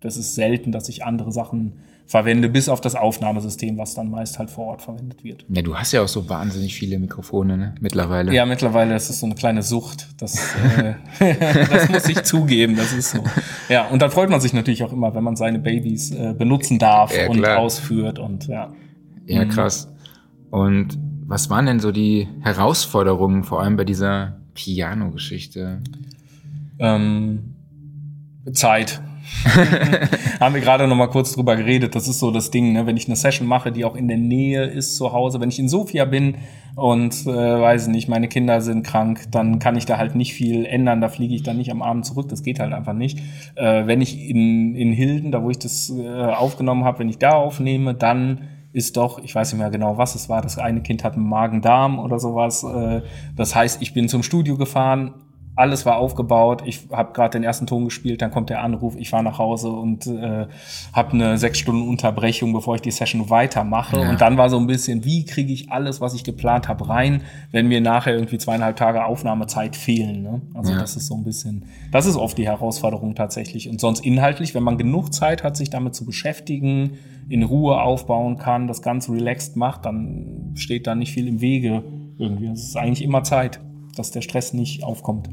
Das 0.01 0.17
ist 0.17 0.35
selten, 0.37 0.71
dass 0.73 0.89
ich 0.89 1.05
andere 1.05 1.33
Sachen 1.33 1.75
verwende, 2.07 2.49
bis 2.49 2.69
auf 2.69 2.81
das 2.81 2.95
Aufnahmesystem, 2.95 3.79
was 3.79 3.95
dann 3.95 4.11
meist 4.11 4.39
halt 4.39 4.51
vor 4.51 4.67
Ort 4.67 4.83
verwendet 4.83 5.25
wird. 5.25 5.45
Ja, 5.49 5.63
du 5.63 5.77
hast 5.77 5.93
ja 5.93 6.03
auch 6.03 6.09
so 6.09 6.29
wahnsinnig 6.29 6.75
viele 6.75 6.99
Mikrofone, 6.99 7.57
ne? 7.57 7.75
Mittlerweile. 7.81 8.33
Ja, 8.35 8.45
mittlerweile 8.45 8.95
ist 8.95 9.09
es 9.09 9.21
so 9.21 9.27
eine 9.27 9.35
kleine 9.35 9.63
Sucht. 9.63 10.09
Das, 10.19 10.37
äh, 10.79 10.95
das 11.71 11.89
muss 11.89 12.09
ich 12.09 12.23
zugeben, 12.23 12.77
das 12.77 12.93
ist 12.93 13.13
so. 13.13 13.25
Ja, 13.69 13.89
und 13.89 14.03
dann 14.03 14.11
freut 14.11 14.31
man 14.31 14.41
sich 14.41 14.53
natürlich 14.53 14.83
auch 14.85 14.93
immer, 14.93 15.15
wenn 15.15 15.25
man 15.25 15.37
seine 15.37 15.59
Babys 15.59 16.11
äh, 16.11 16.35
benutzen 16.37 16.79
darf 16.79 17.17
Ja, 17.17 17.29
und 17.29 17.45
ausführt 17.47 18.19
und 18.19 18.47
ja. 18.47 18.73
Ja, 19.27 19.45
krass. 19.45 19.89
Und 20.51 20.99
was 21.27 21.49
waren 21.49 21.65
denn 21.67 21.81
so 21.81 21.93
die 21.93 22.29
Herausforderungen, 22.41 23.45
vor 23.45 23.63
allem 23.63 23.77
bei 23.77 23.85
dieser 23.85 24.37
Piano-Geschichte? 24.55 25.81
Ähm, 26.79 27.55
Zeit. 28.53 29.01
Haben 30.41 30.55
wir 30.55 30.61
gerade 30.61 30.87
noch 30.87 30.97
mal 30.97 31.09
kurz 31.09 31.33
drüber 31.33 31.57
geredet. 31.57 31.95
Das 31.95 32.09
ist 32.09 32.19
so 32.19 32.31
das 32.31 32.51
Ding, 32.51 32.73
ne? 32.73 32.87
wenn 32.87 32.97
ich 32.97 33.07
eine 33.07 33.17
Session 33.17 33.47
mache, 33.47 33.73
die 33.73 33.85
auch 33.85 33.97
in 33.97 34.09
der 34.09 34.17
Nähe 34.17 34.65
ist 34.65 34.97
zu 34.97 35.13
Hause. 35.13 35.41
Wenn 35.41 35.49
ich 35.49 35.59
in 35.59 35.69
Sofia 35.69 36.05
bin 36.05 36.37
und 36.75 37.27
äh, 37.27 37.31
weiß 37.31 37.89
nicht, 37.89 38.09
meine 38.09 38.29
Kinder 38.29 38.61
sind 38.61 38.85
krank, 38.85 39.27
dann 39.31 39.59
kann 39.59 39.77
ich 39.77 39.87
da 39.87 39.99
halt 39.99 40.15
nicht 40.15 40.35
viel 40.35 40.65
ändern. 40.65 41.01
Da 41.01 41.09
fliege 41.09 41.35
ich 41.35 41.43
dann 41.43 41.59
nicht 41.59 41.71
am 41.71 41.83
Abend 41.83 42.07
zurück. 42.07 42.29
Das 42.29 42.43
geht 42.43 42.61
halt 42.61 42.73
einfach 42.73 42.95
nicht. 42.95 43.21
Äh, 43.55 43.87
wenn 43.87 44.01
ich 44.01 44.29
in, 44.29 44.75
in 44.75 44.93
Hilden, 44.93 45.33
da 45.33 45.43
wo 45.43 45.51
ich 45.51 45.59
das 45.59 45.91
äh, 45.91 46.09
aufgenommen 46.09 46.85
habe, 46.85 47.01
wenn 47.01 47.09
ich 47.09 47.19
da 47.19 47.33
aufnehme, 47.33 47.95
dann 47.95 48.49
ist 48.73 48.97
doch, 48.97 49.23
ich 49.23 49.35
weiß 49.35 49.53
nicht 49.53 49.61
mehr 49.61 49.71
genau, 49.71 49.99
was 49.99 50.15
es 50.15 50.29
war. 50.29 50.41
Das 50.41 50.59
eine 50.59 50.81
Kind 50.81 51.05
hat 51.05 51.15
einen 51.15 51.29
Magen-Darm 51.29 51.99
oder 51.99 52.19
sowas. 52.19 52.65
Äh, 52.65 53.03
das 53.37 53.55
heißt, 53.55 53.83
ich 53.83 53.93
bin 53.93 54.09
zum 54.09 54.23
Studio 54.23 54.57
gefahren, 54.57 55.15
alles 55.55 55.85
war 55.85 55.97
aufgebaut. 55.97 56.63
Ich 56.65 56.89
habe 56.91 57.13
gerade 57.13 57.39
den 57.39 57.45
ersten 57.45 57.67
Ton 57.67 57.85
gespielt, 57.85 58.23
dann 58.23 58.31
kommt 58.31 58.49
der 58.49 58.63
Anruf, 58.63 58.97
ich 58.97 59.11
fahre 59.11 59.23
nach 59.23 59.39
Hause 59.39 59.71
und 59.71 60.07
äh, 60.07 60.47
habe 60.95 61.13
eine 61.13 61.37
sechs 61.37 61.59
Stunden 61.59 61.87
Unterbrechung, 61.89 62.53
bevor 62.55 62.77
ich 62.77 62.81
die 62.81 62.91
Session 62.91 63.29
weitermache. 63.29 64.01
Ja. 64.01 64.09
Und 64.11 64.21
dann 64.21 64.39
war 64.39 64.49
so 64.49 64.59
ein 64.59 64.67
bisschen, 64.67 65.05
wie 65.05 65.25
kriege 65.27 65.53
ich 65.53 65.71
alles, 65.71 66.01
was 66.01 66.15
ich 66.15 66.25
geplant 66.25 66.69
habe, 66.69 66.89
rein, 66.89 67.23
wenn 67.51 67.69
mir 67.69 67.83
nachher 67.83 68.15
irgendwie 68.15 68.39
zweieinhalb 68.39 68.77
Tage 68.77 69.05
Aufnahmezeit 69.05 69.77
fehlen. 69.77 70.23
Ne? 70.23 70.41
Also 70.55 70.73
Ja. 70.73 70.79
das 70.79 70.97
ist 70.97 71.07
so 71.07 71.15
ein 71.17 71.25
bisschen, 71.25 71.67
das 71.91 72.07
ist 72.07 72.17
oft 72.17 72.39
die 72.39 72.47
Herausforderung 72.47 73.15
tatsächlich. 73.15 73.69
Und 73.69 73.79
sonst 73.81 74.05
inhaltlich, 74.07 74.55
wenn 74.55 74.63
man 74.63 74.79
genug 74.79 75.13
Zeit 75.13 75.45
hat, 75.45 75.57
sich 75.59 75.69
damit 75.69 75.95
zu 75.95 76.07
beschäftigen, 76.07 76.93
in 77.29 77.43
Ruhe 77.43 77.81
aufbauen 77.81 78.39
kann, 78.39 78.69
das 78.69 78.81
ganz 78.83 79.09
relaxed 79.11 79.57
macht, 79.57 79.85
dann 79.85 80.53
steht 80.55 80.87
da 80.87 80.95
nicht 80.95 81.13
viel 81.13 81.29
im 81.29 81.41
Wege 81.41 81.83
irgendwie. 82.19 82.47
Es 82.47 82.63
ist 82.65 82.77
eigentlich 82.77 83.03
immer 83.03 83.23
Zeit, 83.23 83.61
dass 83.97 84.11
der 84.11 84.23
Stress 84.23 84.53
nicht 84.53 84.85
aufkommt. 84.85 85.29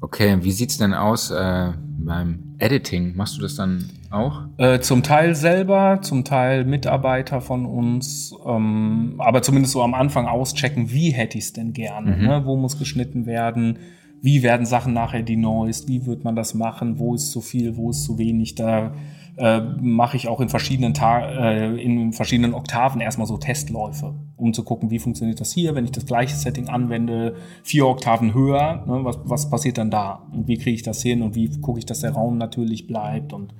Okay, 0.00 0.38
wie 0.42 0.52
sieht's 0.52 0.78
denn 0.78 0.94
aus 0.94 1.30
äh, 1.30 1.72
beim 1.98 2.54
Editing? 2.58 3.16
Machst 3.16 3.36
du 3.36 3.42
das 3.42 3.56
dann 3.56 3.90
auch? 4.10 4.42
Äh, 4.58 4.80
zum 4.80 5.02
Teil 5.02 5.34
selber, 5.34 6.00
zum 6.02 6.24
Teil 6.24 6.64
Mitarbeiter 6.64 7.40
von 7.40 7.66
uns, 7.66 8.34
ähm, 8.46 9.14
aber 9.18 9.42
zumindest 9.42 9.72
so 9.72 9.82
am 9.82 9.94
Anfang 9.94 10.26
auschecken, 10.26 10.90
wie 10.90 11.10
hätte 11.10 11.38
ich 11.38 11.44
es 11.44 11.52
denn 11.52 11.72
gerne? 11.72 12.16
Ne? 12.16 12.42
Wo 12.44 12.56
muss 12.56 12.78
geschnitten 12.78 13.26
werden? 13.26 13.78
Wie 14.22 14.42
werden 14.42 14.66
Sachen 14.66 14.92
nachher 14.92 15.22
die 15.22 15.36
neuest? 15.36 15.88
Wie 15.88 16.06
wird 16.06 16.24
man 16.24 16.36
das 16.36 16.54
machen? 16.54 16.98
Wo 16.98 17.14
ist 17.14 17.30
zu 17.30 17.40
viel? 17.40 17.76
Wo 17.76 17.90
ist 17.90 18.04
zu 18.04 18.18
wenig? 18.18 18.54
Da 18.54 18.94
äh, 19.36 19.60
mache 19.60 20.16
ich 20.16 20.28
auch 20.28 20.40
in 20.40 20.48
verschiedenen 20.48 20.94
Ta 20.94 21.20
äh, 21.20 21.76
in 21.82 22.12
verschiedenen 22.12 22.54
Oktaven 22.54 23.00
erstmal 23.00 23.26
so 23.26 23.36
Testläufe, 23.36 24.14
um 24.36 24.54
zu 24.54 24.64
gucken, 24.64 24.90
wie 24.90 24.98
funktioniert 24.98 25.40
das 25.40 25.52
hier, 25.52 25.74
wenn 25.74 25.84
ich 25.84 25.92
das 25.92 26.06
gleiche 26.06 26.34
Setting 26.34 26.68
anwende, 26.68 27.36
vier 27.62 27.86
Oktaven 27.86 28.32
höher, 28.32 28.84
ne, 28.86 29.04
was, 29.04 29.18
was 29.24 29.50
passiert 29.50 29.78
dann 29.78 29.90
da? 29.90 30.22
Und 30.32 30.48
wie 30.48 30.56
kriege 30.56 30.74
ich 30.74 30.82
das 30.82 31.02
hin 31.02 31.22
und 31.22 31.34
wie 31.34 31.50
gucke 31.60 31.78
ich, 31.78 31.86
dass 31.86 32.00
der 32.00 32.12
Raum 32.12 32.38
natürlich 32.38 32.86
bleibt? 32.86 33.32
Und 33.32 33.52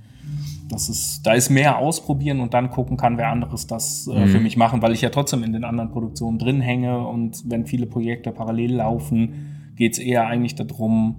das 0.68 0.88
ist, 0.88 1.22
da 1.24 1.34
ist 1.34 1.50
mehr 1.50 1.78
ausprobieren 1.78 2.40
und 2.40 2.54
dann 2.54 2.70
gucken 2.70 2.96
kann, 2.96 3.18
wer 3.18 3.28
anderes 3.28 3.66
das 3.66 4.08
äh, 4.08 4.26
für 4.26 4.40
mich 4.40 4.56
machen, 4.56 4.82
weil 4.82 4.92
ich 4.92 5.00
ja 5.00 5.10
trotzdem 5.10 5.44
in 5.44 5.52
den 5.52 5.64
anderen 5.64 5.90
Produktionen 5.90 6.38
drin 6.38 6.60
hänge. 6.60 7.06
Und 7.06 7.44
wenn 7.48 7.66
viele 7.66 7.86
Projekte 7.86 8.32
parallel 8.32 8.76
laufen, 8.76 9.72
geht 9.76 9.92
es 9.92 9.98
eher 9.98 10.26
eigentlich 10.26 10.54
darum, 10.54 11.16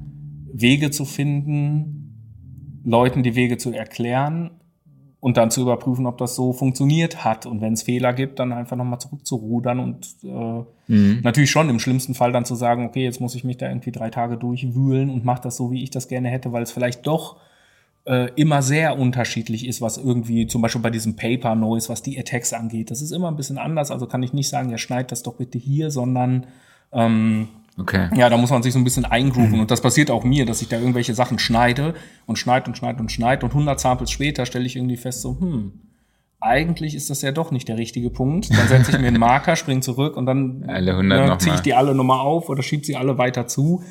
Wege 0.51 0.91
zu 0.91 1.05
finden, 1.05 1.96
Leuten 2.88 3.21
die 3.21 3.35
Wege 3.35 3.57
zu 3.57 3.73
erklären 3.73 4.51
und 5.19 5.35
dann 5.35 5.51
zu 5.51 5.61
überprüfen, 5.61 6.05
ob 6.05 6.17
das 6.17 6.35
so 6.35 6.53
funktioniert 6.53 7.25
hat. 7.25 7.45
Und 7.45 7.59
wenn 7.59 7.73
es 7.73 7.83
Fehler 7.83 8.13
gibt, 8.13 8.39
dann 8.39 8.53
einfach 8.53 8.77
nochmal 8.77 8.99
zurückzurudern 8.99 9.79
und 9.79 10.15
äh, 10.23 10.63
natürlich 11.21 11.51
schon 11.51 11.69
im 11.69 11.79
schlimmsten 11.79 12.13
Fall 12.13 12.31
dann 12.31 12.45
zu 12.45 12.55
sagen, 12.55 12.85
okay, 12.85 13.03
jetzt 13.03 13.19
muss 13.19 13.35
ich 13.35 13.43
mich 13.43 13.57
da 13.57 13.67
irgendwie 13.67 13.91
drei 13.91 14.09
Tage 14.09 14.38
durchwühlen 14.38 15.09
und 15.09 15.25
mache 15.25 15.41
das 15.41 15.57
so, 15.57 15.69
wie 15.69 15.83
ich 15.83 15.89
das 15.89 16.07
gerne 16.07 16.29
hätte, 16.29 16.53
weil 16.53 16.63
es 16.63 16.71
vielleicht 16.71 17.05
doch 17.05 17.35
äh, 18.05 18.31
immer 18.35 18.61
sehr 18.61 18.97
unterschiedlich 18.97 19.67
ist, 19.67 19.81
was 19.81 19.97
irgendwie 19.97 20.47
zum 20.47 20.61
Beispiel 20.61 20.81
bei 20.81 20.89
diesem 20.89 21.17
Paper 21.17 21.55
Noise, 21.55 21.89
was 21.89 22.01
die 22.01 22.17
Attacks 22.17 22.53
angeht. 22.53 22.89
Das 22.89 23.01
ist 23.01 23.11
immer 23.11 23.27
ein 23.27 23.35
bisschen 23.35 23.57
anders. 23.57 23.91
Also 23.91 24.07
kann 24.07 24.23
ich 24.23 24.31
nicht 24.31 24.47
sagen, 24.47 24.69
ja, 24.69 24.77
schneid 24.77 25.11
das 25.11 25.23
doch 25.23 25.35
bitte 25.35 25.57
hier, 25.57 25.91
sondern 25.91 26.47
ähm, 26.93 27.49
Okay. 27.80 28.09
ja, 28.15 28.28
da 28.30 28.38
muss 28.38 28.49
man 28.49 28.63
sich 28.63 28.73
so 28.73 28.80
ein 28.80 28.84
bisschen 28.84 29.05
eingrooven. 29.05 29.59
Und 29.59 29.69
das 29.69 29.82
passiert 29.82 30.09
auch 30.09 30.23
mir, 30.23 30.45
dass 30.45 30.63
ich 30.63 30.67
da 30.67 30.80
irgendwelche 30.80 31.13
Sachen 31.13 31.38
schneide 31.38 31.93
und 32.25 32.39
schneide 32.39 32.65
und 32.67 32.75
schneide 32.75 32.99
und 32.99 33.11
schneide. 33.11 33.45
Und 33.45 33.51
100 33.51 33.80
Samples 33.80 34.09
später 34.09 34.47
stelle 34.47 34.65
ich 34.65 34.75
irgendwie 34.75 34.97
fest, 34.97 35.21
so, 35.21 35.39
hm, 35.39 35.73
eigentlich 36.39 36.95
ist 36.95 37.09
das 37.09 37.21
ja 37.21 37.32
doch 37.32 37.51
nicht 37.51 37.67
der 37.67 37.78
richtige 37.78 38.09
Punkt. 38.09 38.49
Dann 38.49 38.67
setze 38.67 38.91
ich 38.91 38.99
mir 38.99 39.07
einen 39.07 39.19
Marker, 39.19 39.55
spring 39.55 39.82
zurück 39.82 40.17
und 40.17 40.25
dann 40.25 40.65
Alle 40.67 40.91
100 40.91 41.28
noch 41.28 41.38
ziehe 41.38 41.55
ich 41.55 41.61
die 41.61 41.73
alle 41.73 41.93
nochmal 41.93 42.19
auf 42.19 42.49
oder 42.49 42.63
schiebe 42.63 42.86
sie 42.86 42.95
alle 42.95 43.17
weiter 43.17 43.47
zu. 43.47 43.84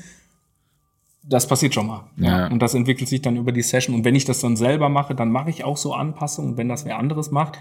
Das 1.22 1.47
passiert 1.49 1.74
schon 1.74 1.89
mal. 1.89 2.05
Ja. 2.16 2.47
Und 2.49 2.61
das 2.61 2.74
entwickelt 2.74 3.09
sich 3.09 3.22
dann 3.22 3.37
über 3.37 3.51
die 3.51 3.62
Session. 3.62 3.95
Und 3.97 4.05
wenn 4.05 4.14
ich 4.14 4.24
das 4.24 4.41
dann 4.41 4.57
selber 4.57 4.89
mache, 4.89 5.14
dann 5.14 5.30
mache 5.30 5.51
ich 5.51 5.64
auch 5.64 5.76
so 5.76 5.93
Anpassungen. 5.93 6.53
Und 6.53 6.57
wenn 6.57 6.68
das 6.68 6.84
wer 6.84 6.99
anderes 6.99 7.32
macht, 7.32 7.59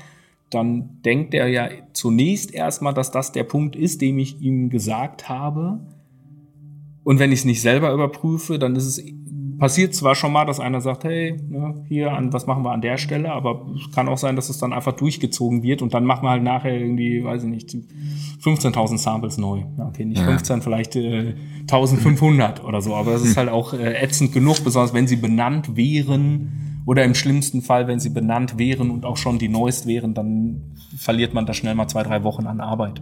dann 0.51 1.01
denkt 1.03 1.33
er 1.33 1.47
ja 1.47 1.69
zunächst 1.93 2.53
erstmal, 2.53 2.93
dass 2.93 3.09
das 3.09 3.31
der 3.31 3.43
Punkt 3.43 3.75
ist, 3.75 4.01
den 4.01 4.19
ich 4.19 4.39
ihm 4.39 4.69
gesagt 4.69 5.29
habe. 5.29 5.79
Und 7.05 7.19
wenn 7.19 7.31
ich 7.31 7.39
es 7.39 7.45
nicht 7.45 7.61
selber 7.61 7.93
überprüfe, 7.93 8.57
dann 8.57 8.75
ist 8.75 8.85
es 8.87 8.99
passiert 9.57 9.93
zwar 9.93 10.15
schon 10.15 10.33
mal, 10.33 10.43
dass 10.45 10.59
einer 10.59 10.81
sagt, 10.81 11.03
hey, 11.05 11.37
ne, 11.47 11.85
hier 11.87 12.11
an 12.11 12.33
was 12.33 12.45
machen 12.45 12.63
wir 12.63 12.71
an 12.71 12.81
der 12.81 12.97
Stelle, 12.97 13.31
aber 13.31 13.65
es 13.75 13.93
kann 13.93 14.09
auch 14.09 14.17
sein, 14.17 14.35
dass 14.35 14.49
es 14.49 14.57
dann 14.57 14.73
einfach 14.73 14.93
durchgezogen 14.93 15.63
wird 15.63 15.81
und 15.81 15.93
dann 15.93 16.03
machen 16.03 16.23
wir 16.23 16.31
halt 16.31 16.43
nachher 16.43 16.77
irgendwie, 16.77 17.23
weiß 17.23 17.43
ich 17.43 17.49
nicht, 17.49 17.69
15.000 18.43 18.97
Samples 18.97 19.37
neu. 19.37 19.63
Ja, 19.77 19.87
okay, 19.87 20.03
nicht 20.03 20.19
Ja. 20.19 20.25
15, 20.25 20.61
vielleicht 20.61 20.95
äh, 20.95 21.35
1500 21.61 22.65
oder 22.65 22.81
so, 22.81 22.95
aber 22.95 23.11
das 23.11 23.23
ist 23.23 23.37
halt 23.37 23.49
auch 23.49 23.73
äh, 23.73 24.01
ätzend 24.03 24.33
genug, 24.33 24.63
besonders 24.63 24.93
wenn 24.93 25.07
sie 25.07 25.15
benannt 25.15 25.77
wären 25.77 26.81
oder 26.85 27.05
im 27.05 27.15
schlimmsten 27.15 27.61
Fall, 27.61 27.87
wenn 27.87 27.99
sie 27.99 28.09
benannt 28.09 28.57
wären 28.57 28.91
und 28.91 29.05
auch 29.05 29.17
schon 29.17 29.39
die 29.39 29.47
neuest 29.47 29.87
wären, 29.87 30.15
dann 30.15 30.73
verliert 30.97 31.33
man 31.33 31.45
da 31.45 31.53
schnell 31.53 31.75
mal 31.75 31.87
zwei, 31.87 32.03
drei 32.03 32.23
Wochen 32.23 32.45
an 32.45 32.59
Arbeit. 32.59 33.01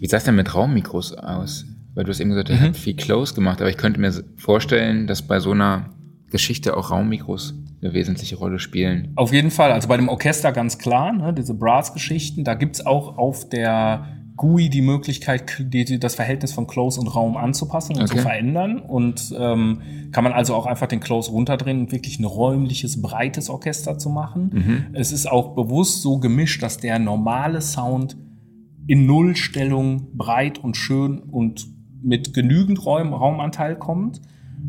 Wie 0.00 0.06
sah 0.06 0.16
es 0.16 0.24
denn 0.24 0.36
mit 0.36 0.54
Raummikros 0.54 1.14
aus? 1.14 1.64
Weil 1.98 2.04
du 2.04 2.10
hast 2.10 2.20
eben 2.20 2.30
gesagt, 2.30 2.48
ihr 2.48 2.54
Mhm. 2.54 2.60
habt 2.60 2.76
viel 2.76 2.94
Close 2.94 3.34
gemacht, 3.34 3.60
aber 3.60 3.68
ich 3.70 3.76
könnte 3.76 3.98
mir 4.00 4.12
vorstellen, 4.36 5.08
dass 5.08 5.22
bei 5.22 5.40
so 5.40 5.50
einer 5.50 5.90
Geschichte 6.30 6.76
auch 6.76 6.92
Raummikros 6.92 7.54
eine 7.82 7.92
wesentliche 7.92 8.36
Rolle 8.36 8.60
spielen. 8.60 9.10
Auf 9.16 9.32
jeden 9.32 9.50
Fall, 9.50 9.72
also 9.72 9.88
bei 9.88 9.96
dem 9.96 10.08
Orchester 10.08 10.52
ganz 10.52 10.78
klar, 10.78 11.12
ne, 11.12 11.34
diese 11.34 11.54
Brass-Geschichten, 11.54 12.44
da 12.44 12.54
gibt's 12.54 12.86
auch 12.86 13.18
auf 13.18 13.48
der 13.48 14.06
GUI 14.36 14.68
die 14.68 14.80
Möglichkeit, 14.80 15.56
die, 15.58 15.98
das 15.98 16.14
Verhältnis 16.14 16.52
von 16.52 16.68
Close 16.68 17.00
und 17.00 17.08
Raum 17.08 17.36
anzupassen 17.36 17.96
und 17.96 18.02
Okay. 18.02 18.18
zu 18.18 18.22
verändern. 18.22 18.78
Und 18.78 19.34
ähm, 19.36 19.80
kann 20.12 20.22
man 20.22 20.32
also 20.32 20.54
auch 20.54 20.66
einfach 20.66 20.86
den 20.86 21.00
Close 21.00 21.32
runterdrehen 21.32 21.80
und 21.80 21.90
wirklich 21.90 22.20
ein 22.20 22.24
räumliches, 22.24 23.02
breites 23.02 23.50
Orchester 23.50 23.98
zu 23.98 24.08
machen. 24.08 24.86
Es 24.92 25.10
ist 25.10 25.26
auch 25.28 25.56
bewusst 25.56 26.02
so 26.02 26.18
gemischt, 26.20 26.62
dass 26.62 26.76
der 26.78 27.00
normale 27.00 27.60
Sound 27.60 28.16
in 28.86 29.04
Nullstellung 29.06 30.16
breit 30.16 30.58
und 30.58 30.76
schön 30.76 31.18
und 31.18 31.66
mit 32.02 32.34
genügend 32.34 32.84
Raum, 32.84 33.12
Raumanteil 33.12 33.76
kommt. 33.76 34.20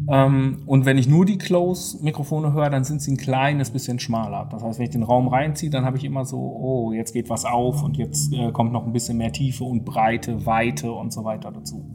Ähm, 0.08 0.64
und 0.66 0.86
wenn 0.86 0.98
ich 0.98 1.08
nur 1.08 1.26
die 1.26 1.38
Close-Mikrofone 1.38 2.54
höre, 2.54 2.70
dann 2.70 2.84
sind 2.84 3.02
sie 3.02 3.12
ein 3.12 3.18
kleines 3.18 3.72
bisschen 3.72 4.00
schmaler. 4.00 4.48
Das 4.52 4.64
heißt, 4.64 4.80
wenn 4.80 4.86
ich 4.86 4.92
den 4.92 5.04
Raum 5.04 5.28
reinziehe, 5.28 5.70
dann 5.70 5.86
habe 5.86 5.98
ich 5.98 6.06
immer 6.06 6.26
so, 6.26 6.38
oh, 6.38 6.92
jetzt 6.94 7.14
geht 7.14 7.30
was 7.30 7.46
auf 7.46 7.84
und 7.84 7.98
jetzt 7.98 8.34
äh, 8.34 8.52
kommt 8.52 8.72
noch 8.72 8.86
ein 8.86 8.94
bisschen 8.94 9.18
mehr 9.18 9.32
Tiefe 9.32 9.64
und 9.64 9.86
Breite, 9.86 10.46
Weite 10.46 10.92
und 10.92 11.14
so 11.14 11.24
weiter 11.24 11.52
dazu. 11.52 11.86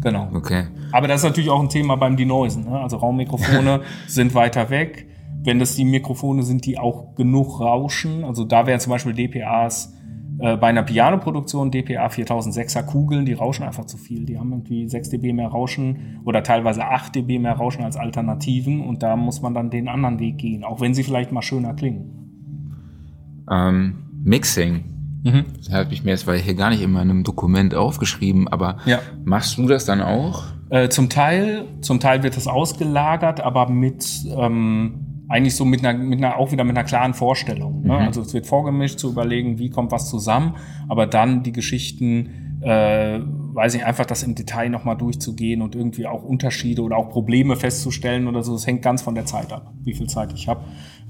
Genau. 0.00 0.28
Okay. 0.34 0.64
Aber 0.92 1.08
das 1.08 1.20
ist 1.20 1.24
natürlich 1.24 1.50
auch 1.50 1.60
ein 1.60 1.70
Thema 1.70 1.96
beim 1.96 2.16
Denoisen. 2.16 2.64
Ne? 2.64 2.78
Also 2.78 2.98
Raummikrofone 2.98 3.80
sind 4.06 4.34
weiter 4.34 4.68
weg. 4.70 5.08
Wenn 5.42 5.58
das 5.58 5.76
die 5.76 5.84
Mikrofone 5.84 6.42
sind, 6.42 6.66
die 6.66 6.78
auch 6.78 7.14
genug 7.14 7.60
rauschen, 7.60 8.24
also 8.24 8.44
da 8.44 8.66
wären 8.66 8.80
zum 8.80 8.90
Beispiel 8.90 9.12
DPAs 9.14 9.93
äh, 10.38 10.56
bei 10.56 10.68
einer 10.68 10.82
Piano-Produktion 10.82 11.70
DPA 11.70 12.06
4006er 12.08 12.82
Kugeln, 12.82 13.24
die 13.24 13.32
rauschen 13.34 13.62
einfach 13.64 13.84
zu 13.86 13.96
viel. 13.96 14.24
Die 14.24 14.38
haben 14.38 14.50
irgendwie 14.52 14.88
6 14.88 15.10
dB 15.10 15.32
mehr 15.32 15.48
Rauschen 15.48 16.20
oder 16.24 16.42
teilweise 16.42 16.84
8 16.86 17.14
dB 17.14 17.38
mehr 17.38 17.54
Rauschen 17.54 17.84
als 17.84 17.96
Alternativen 17.96 18.80
und 18.80 19.02
da 19.02 19.16
muss 19.16 19.42
man 19.42 19.54
dann 19.54 19.70
den 19.70 19.88
anderen 19.88 20.18
Weg 20.18 20.38
gehen, 20.38 20.64
auch 20.64 20.80
wenn 20.80 20.94
sie 20.94 21.04
vielleicht 21.04 21.30
mal 21.32 21.42
schöner 21.42 21.74
klingen. 21.74 23.44
Ähm, 23.50 23.94
Mixing. 24.24 24.84
Mhm. 25.22 25.44
Das 25.56 25.72
habe 25.72 25.92
ich 25.94 26.04
mir 26.04 26.10
jetzt 26.10 26.26
weil 26.26 26.38
hier 26.38 26.54
gar 26.54 26.70
nicht 26.70 26.82
in 26.82 26.90
meinem 26.92 27.24
Dokument 27.24 27.74
aufgeschrieben, 27.74 28.48
aber 28.48 28.78
Ja. 28.86 28.98
machst 29.24 29.56
du 29.58 29.66
das 29.66 29.84
dann 29.84 30.00
auch? 30.00 30.44
Äh, 30.70 30.88
zum 30.88 31.08
Teil, 31.08 31.66
zum 31.80 32.00
Teil 32.00 32.22
wird 32.22 32.36
es 32.36 32.46
ausgelagert, 32.48 33.40
aber 33.40 33.68
mit 33.70 34.24
ähm, 34.36 35.13
eigentlich 35.34 35.56
so 35.56 35.64
mit 35.64 35.84
einer, 35.84 35.98
mit 35.98 36.18
einer, 36.18 36.38
auch 36.38 36.52
wieder 36.52 36.64
mit 36.64 36.76
einer 36.76 36.86
klaren 36.86 37.12
Vorstellung. 37.14 37.82
Ne? 37.82 37.92
Also 38.06 38.20
es 38.22 38.32
wird 38.32 38.46
vorgemischt, 38.46 38.98
zu 39.00 39.10
überlegen, 39.10 39.58
wie 39.58 39.68
kommt 39.68 39.90
was 39.92 40.08
zusammen, 40.08 40.54
aber 40.88 41.06
dann 41.06 41.42
die 41.42 41.52
Geschichten, 41.52 42.58
äh, 42.62 43.18
weiß 43.20 43.74
ich 43.74 43.84
einfach, 43.84 44.06
das 44.06 44.22
im 44.22 44.34
Detail 44.34 44.68
nochmal 44.70 44.96
durchzugehen 44.96 45.60
und 45.60 45.74
irgendwie 45.74 46.06
auch 46.06 46.22
Unterschiede 46.22 46.82
oder 46.82 46.96
auch 46.96 47.08
Probleme 47.10 47.56
festzustellen 47.56 48.28
oder 48.28 48.42
so. 48.42 48.52
Das 48.52 48.66
hängt 48.66 48.80
ganz 48.82 49.02
von 49.02 49.14
der 49.14 49.26
Zeit 49.26 49.52
ab, 49.52 49.72
wie 49.82 49.92
viel 49.94 50.08
Zeit 50.08 50.32
ich 50.32 50.46
habe. 50.48 50.60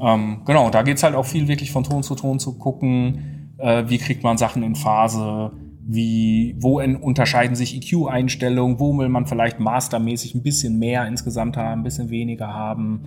Ähm, 0.01 0.41
genau, 0.47 0.71
da 0.71 0.83
geht's 0.83 1.03
halt 1.03 1.15
auch 1.15 1.27
viel 1.27 1.47
wirklich 1.47 1.71
von 1.71 1.85
Ton 1.85 2.03
zu 2.03 2.15
Ton 2.15 2.39
zu 2.39 2.59
gucken, 2.59 3.53
äh, 3.59 3.85
wie 3.89 3.99
kriegt 3.99 4.23
man 4.25 4.37
Sachen 4.39 4.63
in 4.63 4.75
Phase, 4.75 5.53
wie, 5.87 6.57
wo 6.59 6.81
en- 6.81 6.97
unterscheiden 6.97 7.55
sich 7.57 7.77
EQ-Einstellungen, 7.77 8.81
wo 8.81 8.97
will 8.99 9.09
man 9.11 9.27
vielleicht 9.27 9.61
mastermäßig 9.61 10.35
ein 10.35 10.43
bisschen 10.43 10.79
mehr 10.79 11.07
insgesamt 11.07 11.57
haben, 11.57 11.81
ein 11.81 11.85
bisschen 11.85 12.09
weniger 12.11 12.49
haben, 12.53 13.03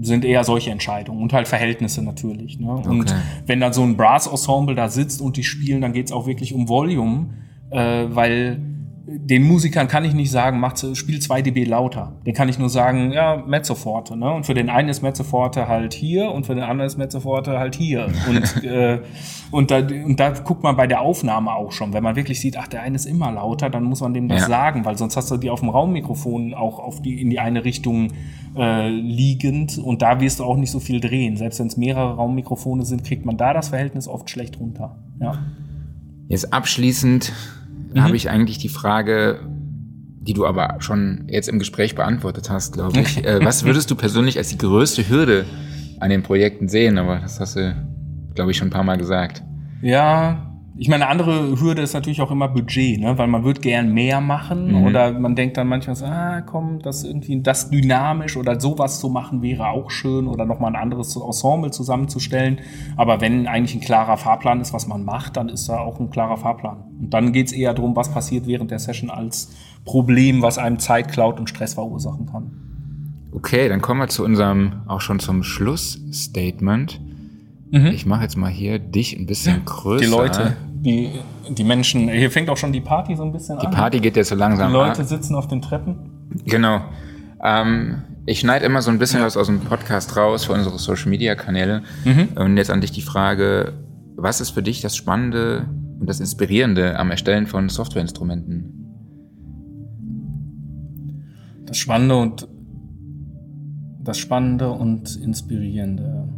sind 0.00 0.24
eher 0.24 0.42
solche 0.44 0.70
Entscheidungen 0.70 1.22
und 1.22 1.32
halt 1.32 1.46
Verhältnisse 1.48 2.02
natürlich. 2.02 2.58
Ne? 2.58 2.72
Und 2.72 3.02
Okay. 3.02 3.14
wenn 3.46 3.60
dann 3.60 3.72
so 3.72 3.82
ein 3.82 3.96
Brass-Ensemble 3.96 4.74
da 4.74 4.88
sitzt 4.88 5.20
und 5.20 5.36
die 5.36 5.44
spielen, 5.44 5.80
dann 5.82 5.92
geht's 5.92 6.10
auch 6.12 6.26
wirklich 6.26 6.52
um 6.54 6.68
Volume, 6.68 7.26
äh, 7.70 8.04
weil 8.08 8.58
den 9.06 9.42
Musikern 9.46 9.86
kann 9.86 10.02
ich 10.06 10.14
nicht 10.14 10.30
sagen, 10.30 10.58
macht, 10.60 10.78
spiel 10.96 11.20
2 11.20 11.42
dB 11.42 11.64
lauter. 11.66 12.12
Den 12.26 12.32
kann 12.32 12.48
ich 12.48 12.58
nur 12.58 12.70
sagen, 12.70 13.12
ja, 13.12 13.36
Mezzoforte. 13.46 14.16
Ne? 14.16 14.32
Und 14.32 14.46
für 14.46 14.54
den 14.54 14.70
einen 14.70 14.88
ist 14.88 15.02
Mezzoforte 15.02 15.68
halt 15.68 15.92
hier 15.92 16.30
und 16.30 16.46
für 16.46 16.54
den 16.54 16.64
anderen 16.64 16.86
ist 16.86 16.96
Mezzoforte 16.96 17.58
halt 17.58 17.74
hier. 17.74 18.06
Und, 18.28 18.64
äh, 18.64 19.00
und, 19.50 19.70
da, 19.70 19.78
und 19.80 20.18
da 20.18 20.30
guckt 20.30 20.62
man 20.62 20.74
bei 20.76 20.86
der 20.86 21.02
Aufnahme 21.02 21.52
auch 21.54 21.70
schon. 21.70 21.92
Wenn 21.92 22.02
man 22.02 22.16
wirklich 22.16 22.40
sieht, 22.40 22.56
ach, 22.56 22.66
der 22.66 22.80
eine 22.80 22.96
ist 22.96 23.04
immer 23.04 23.30
lauter, 23.30 23.68
dann 23.68 23.84
muss 23.84 24.00
man 24.00 24.14
dem 24.14 24.26
das 24.28 24.40
Ja. 24.40 24.46
sagen, 24.48 24.86
weil 24.86 24.96
sonst 24.96 25.16
hast 25.18 25.30
du 25.30 25.36
die 25.36 25.50
auf 25.50 25.60
dem 25.60 25.68
Raummikrofon 25.68 26.54
auch 26.54 26.78
auf 26.78 27.02
die, 27.02 27.20
in 27.20 27.28
die 27.28 27.38
eine 27.40 27.62
Richtung 27.66 28.08
äh, 28.56 28.88
liegend 28.88 29.78
und 29.78 30.02
da 30.02 30.20
wirst 30.20 30.38
du 30.40 30.44
auch 30.44 30.56
nicht 30.56 30.70
so 30.70 30.80
viel 30.80 31.00
drehen. 31.00 31.36
Selbst 31.36 31.58
wenn 31.60 31.66
es 31.66 31.76
mehrere 31.76 32.14
Raummikrofone 32.14 32.84
sind, 32.84 33.04
kriegt 33.04 33.24
man 33.24 33.36
da 33.36 33.52
das 33.52 33.68
Verhältnis 33.68 34.08
oft 34.08 34.30
schlecht 34.30 34.58
runter. 34.60 34.96
Ja. 35.20 35.38
Jetzt 36.28 36.52
abschließend 36.52 37.32
Mhm. 37.94 38.02
habe 38.02 38.16
ich 38.16 38.28
eigentlich 38.28 38.58
die 38.58 38.68
Frage, 38.68 39.40
die 40.20 40.32
du 40.32 40.46
aber 40.46 40.76
schon 40.80 41.26
jetzt 41.28 41.48
im 41.48 41.58
Gespräch 41.58 41.94
beantwortet 41.94 42.50
hast, 42.50 42.72
glaube 42.72 43.00
ich. 43.00 43.18
Äh, 43.24 43.44
was 43.44 43.64
würdest 43.64 43.90
du 43.90 43.94
persönlich 43.94 44.36
als 44.38 44.48
die 44.48 44.58
größte 44.58 45.08
Hürde 45.08 45.44
an 46.00 46.10
den 46.10 46.22
Projekten 46.22 46.68
sehen? 46.68 46.98
Aber 46.98 47.18
das 47.20 47.38
hast 47.40 47.56
du, 47.56 47.74
glaube 48.34 48.50
ich, 48.50 48.56
schon 48.56 48.68
ein 48.68 48.72
paar 48.72 48.82
Mal 48.84 48.96
gesagt. 48.98 49.42
Ja, 49.82 50.53
ich 50.76 50.88
meine, 50.88 51.04
eine 51.06 51.12
andere 51.12 51.60
Hürde 51.60 51.82
ist 51.82 51.94
natürlich 51.94 52.20
auch 52.20 52.32
immer 52.32 52.48
Budget, 52.48 52.98
ne? 53.00 53.16
weil 53.16 53.28
man 53.28 53.44
wird 53.44 53.62
gern 53.62 53.92
mehr 53.92 54.20
machen 54.20 54.72
Mhm. 54.80 54.84
oder 54.86 55.12
man 55.12 55.36
denkt 55.36 55.56
dann 55.56 55.68
manchmal 55.68 55.94
so, 55.94 56.04
ah, 56.04 56.40
komm, 56.40 56.80
das 56.82 57.04
irgendwie, 57.04 57.40
das 57.40 57.70
dynamisch 57.70 58.36
oder 58.36 58.58
sowas 58.60 58.98
zu 58.98 59.08
machen 59.08 59.40
wäre 59.40 59.68
auch 59.68 59.90
schön 59.90 60.26
oder 60.26 60.44
nochmal 60.44 60.74
ein 60.74 60.82
anderes 60.82 61.14
Ensemble 61.14 61.70
zusammenzustellen. 61.70 62.58
Aber 62.96 63.20
wenn 63.20 63.46
eigentlich 63.46 63.76
ein 63.76 63.80
klarer 63.82 64.16
Fahrplan 64.16 64.60
ist, 64.60 64.72
was 64.72 64.88
man 64.88 65.04
macht, 65.04 65.36
dann 65.36 65.48
ist 65.48 65.68
da 65.68 65.78
auch 65.78 66.00
ein 66.00 66.10
klarer 66.10 66.38
Fahrplan. 66.38 66.78
Und 67.00 67.10
dann 67.14 67.32
geht's 67.32 67.52
eher 67.52 67.72
darum, 67.72 67.94
was 67.94 68.10
passiert 68.12 68.46
während 68.48 68.72
der 68.72 68.80
Session 68.80 69.10
als 69.10 69.54
Problem, 69.84 70.42
was 70.42 70.58
einem 70.58 70.80
Zeit 70.80 71.12
klaut 71.12 71.38
und 71.38 71.48
Stress 71.48 71.74
verursachen 71.74 72.26
kann. 72.26 72.50
Okay, 73.32 73.68
dann 73.68 73.80
kommen 73.80 74.00
wir 74.00 74.08
zu 74.08 74.24
unserem, 74.24 74.82
auch 74.86 75.00
schon 75.00 75.20
zum 75.20 75.42
Schlussstatement. 75.42 77.00
Ich 77.92 78.06
mache 78.06 78.22
jetzt 78.22 78.36
mal 78.36 78.50
hier 78.50 78.78
dich 78.78 79.18
ein 79.18 79.26
bisschen 79.26 79.64
größer. 79.64 80.04
Die 80.04 80.10
Leute, 80.10 80.56
die, 80.72 81.10
die 81.48 81.64
Menschen, 81.64 82.08
hier 82.08 82.30
fängt 82.30 82.48
auch 82.48 82.56
schon 82.56 82.72
die 82.72 82.80
Party 82.80 83.16
so 83.16 83.24
ein 83.24 83.32
bisschen 83.32 83.58
Die 83.58 83.66
an. 83.66 83.72
Party 83.72 83.98
geht 84.00 84.16
jetzt 84.16 84.28
so 84.28 84.34
langsam 84.36 84.68
die 84.68 84.74
Leute 84.74 85.00
ab. 85.02 85.08
sitzen 85.08 85.34
auf 85.34 85.48
den 85.48 85.60
Treppen. 85.60 85.96
Genau. 86.44 86.82
Ähm, 87.42 88.02
ich 88.26 88.38
schneide 88.40 88.64
immer 88.64 88.80
so 88.80 88.90
ein 88.90 88.98
bisschen 88.98 89.22
was 89.22 89.36
aus 89.36 89.48
dem 89.48 89.60
Podcast 89.60 90.16
raus 90.16 90.44
für 90.44 90.52
unsere 90.52 90.78
Social 90.78 91.10
Media 91.10 91.34
Kanäle. 91.34 91.82
Und 92.36 92.56
jetzt 92.56 92.70
an 92.70 92.80
dich 92.80 92.92
die 92.92 93.02
Frage, 93.02 93.72
was 94.16 94.40
ist 94.40 94.50
für 94.50 94.62
dich 94.62 94.80
das 94.80 94.94
Spannende 94.96 95.66
und 95.98 96.08
das 96.08 96.20
Inspirierende 96.20 96.98
am 96.98 97.10
Erstellen 97.10 97.46
von 97.46 97.68
Softwareinstrumenten? 97.68 98.70
Das 101.66 101.76
Spannende 101.76 102.16
und 102.16 102.48
das 104.02 104.18
Spannende 104.18 104.70
und 104.70 105.16
Inspirierende. 105.16 106.28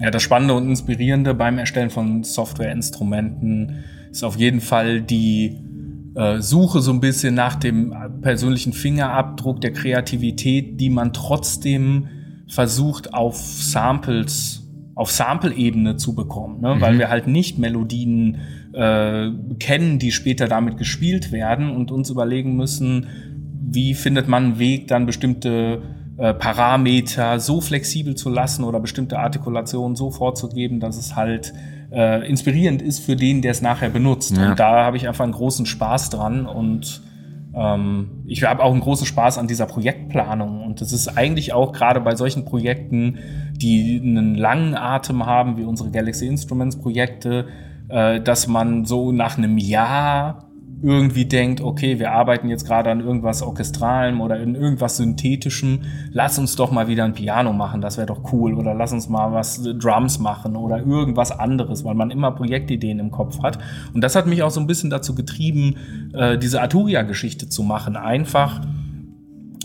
Ja, 0.00 0.10
das 0.10 0.22
Spannende 0.22 0.54
und 0.54 0.68
Inspirierende 0.68 1.34
beim 1.34 1.58
Erstellen 1.58 1.90
von 1.90 2.24
Softwareinstrumenten 2.24 3.84
ist 4.10 4.24
auf 4.24 4.36
jeden 4.36 4.60
Fall 4.60 5.00
die 5.02 5.58
äh, 6.14 6.40
Suche 6.40 6.80
so 6.80 6.92
ein 6.92 7.00
bisschen 7.00 7.34
nach 7.34 7.54
dem 7.54 7.94
persönlichen 8.20 8.72
Fingerabdruck 8.72 9.60
der 9.60 9.72
Kreativität, 9.72 10.80
die 10.80 10.90
man 10.90 11.12
trotzdem 11.12 12.08
versucht 12.48 13.14
auf 13.14 13.36
Samples 13.36 14.60
auf 14.94 15.10
Sample-Ebene 15.10 15.96
zu 15.96 16.14
bekommen, 16.14 16.60
ne? 16.60 16.76
weil 16.78 16.98
wir 16.98 17.08
halt 17.08 17.26
nicht 17.26 17.58
Melodien 17.58 18.38
äh, 18.72 19.30
kennen, 19.58 19.98
die 19.98 20.12
später 20.12 20.46
damit 20.46 20.78
gespielt 20.78 21.32
werden 21.32 21.70
und 21.70 21.90
uns 21.90 22.10
überlegen 22.10 22.54
müssen, 22.56 23.08
wie 23.60 23.94
findet 23.94 24.28
man 24.28 24.44
einen 24.44 24.58
Weg, 24.60 24.86
dann 24.86 25.06
bestimmte 25.06 25.82
äh, 26.16 26.34
Parameter 26.34 27.40
so 27.40 27.60
flexibel 27.60 28.14
zu 28.14 28.30
lassen 28.30 28.64
oder 28.64 28.80
bestimmte 28.80 29.18
Artikulationen 29.18 29.96
so 29.96 30.10
vorzugeben, 30.10 30.80
dass 30.80 30.96
es 30.96 31.16
halt 31.16 31.52
äh, 31.92 32.28
inspirierend 32.28 32.82
ist 32.82 33.00
für 33.00 33.16
den, 33.16 33.42
der 33.42 33.52
es 33.52 33.62
nachher 33.62 33.90
benutzt. 33.90 34.36
Ja. 34.36 34.50
Und 34.50 34.60
da 34.60 34.84
habe 34.84 34.96
ich 34.96 35.08
einfach 35.08 35.24
einen 35.24 35.32
großen 35.32 35.66
Spaß 35.66 36.10
dran 36.10 36.46
und 36.46 37.02
ähm, 37.54 38.24
ich 38.26 38.42
habe 38.44 38.62
auch 38.62 38.72
einen 38.72 38.80
großen 38.80 39.06
Spaß 39.06 39.38
an 39.38 39.46
dieser 39.46 39.66
Projektplanung. 39.66 40.62
Und 40.62 40.80
das 40.80 40.92
ist 40.92 41.08
eigentlich 41.08 41.52
auch 41.52 41.72
gerade 41.72 42.00
bei 42.00 42.16
solchen 42.16 42.44
Projekten, 42.44 43.18
die 43.56 44.00
einen 44.02 44.34
langen 44.34 44.74
Atem 44.74 45.24
haben, 45.26 45.56
wie 45.56 45.64
unsere 45.64 45.90
Galaxy 45.90 46.26
Instruments 46.26 46.78
Projekte, 46.78 47.46
äh, 47.88 48.20
dass 48.20 48.46
man 48.46 48.84
so 48.84 49.12
nach 49.12 49.38
einem 49.38 49.58
Jahr 49.58 50.50
irgendwie 50.84 51.24
denkt, 51.24 51.62
okay, 51.62 51.98
wir 51.98 52.12
arbeiten 52.12 52.50
jetzt 52.50 52.66
gerade 52.66 52.90
an 52.90 53.00
irgendwas 53.00 53.42
Orchestralem 53.42 54.20
oder 54.20 54.38
in 54.38 54.54
irgendwas 54.54 54.98
Synthetischem, 54.98 55.80
lass 56.12 56.38
uns 56.38 56.56
doch 56.56 56.70
mal 56.70 56.88
wieder 56.88 57.04
ein 57.04 57.14
Piano 57.14 57.54
machen, 57.54 57.80
das 57.80 57.96
wäre 57.96 58.06
doch 58.06 58.32
cool. 58.32 58.54
Oder 58.54 58.74
lass 58.74 58.92
uns 58.92 59.08
mal 59.08 59.32
was 59.32 59.64
äh, 59.64 59.74
Drums 59.74 60.18
machen 60.18 60.56
oder 60.56 60.84
irgendwas 60.84 61.32
anderes, 61.32 61.84
weil 61.84 61.94
man 61.94 62.10
immer 62.10 62.32
Projektideen 62.32 62.98
im 62.98 63.10
Kopf 63.10 63.42
hat. 63.42 63.58
Und 63.94 64.02
das 64.02 64.14
hat 64.14 64.26
mich 64.26 64.42
auch 64.42 64.50
so 64.50 64.60
ein 64.60 64.66
bisschen 64.66 64.90
dazu 64.90 65.14
getrieben, 65.14 65.76
äh, 66.12 66.36
diese 66.36 66.60
Arturia-Geschichte 66.60 67.48
zu 67.48 67.62
machen. 67.62 67.96
Einfach 67.96 68.60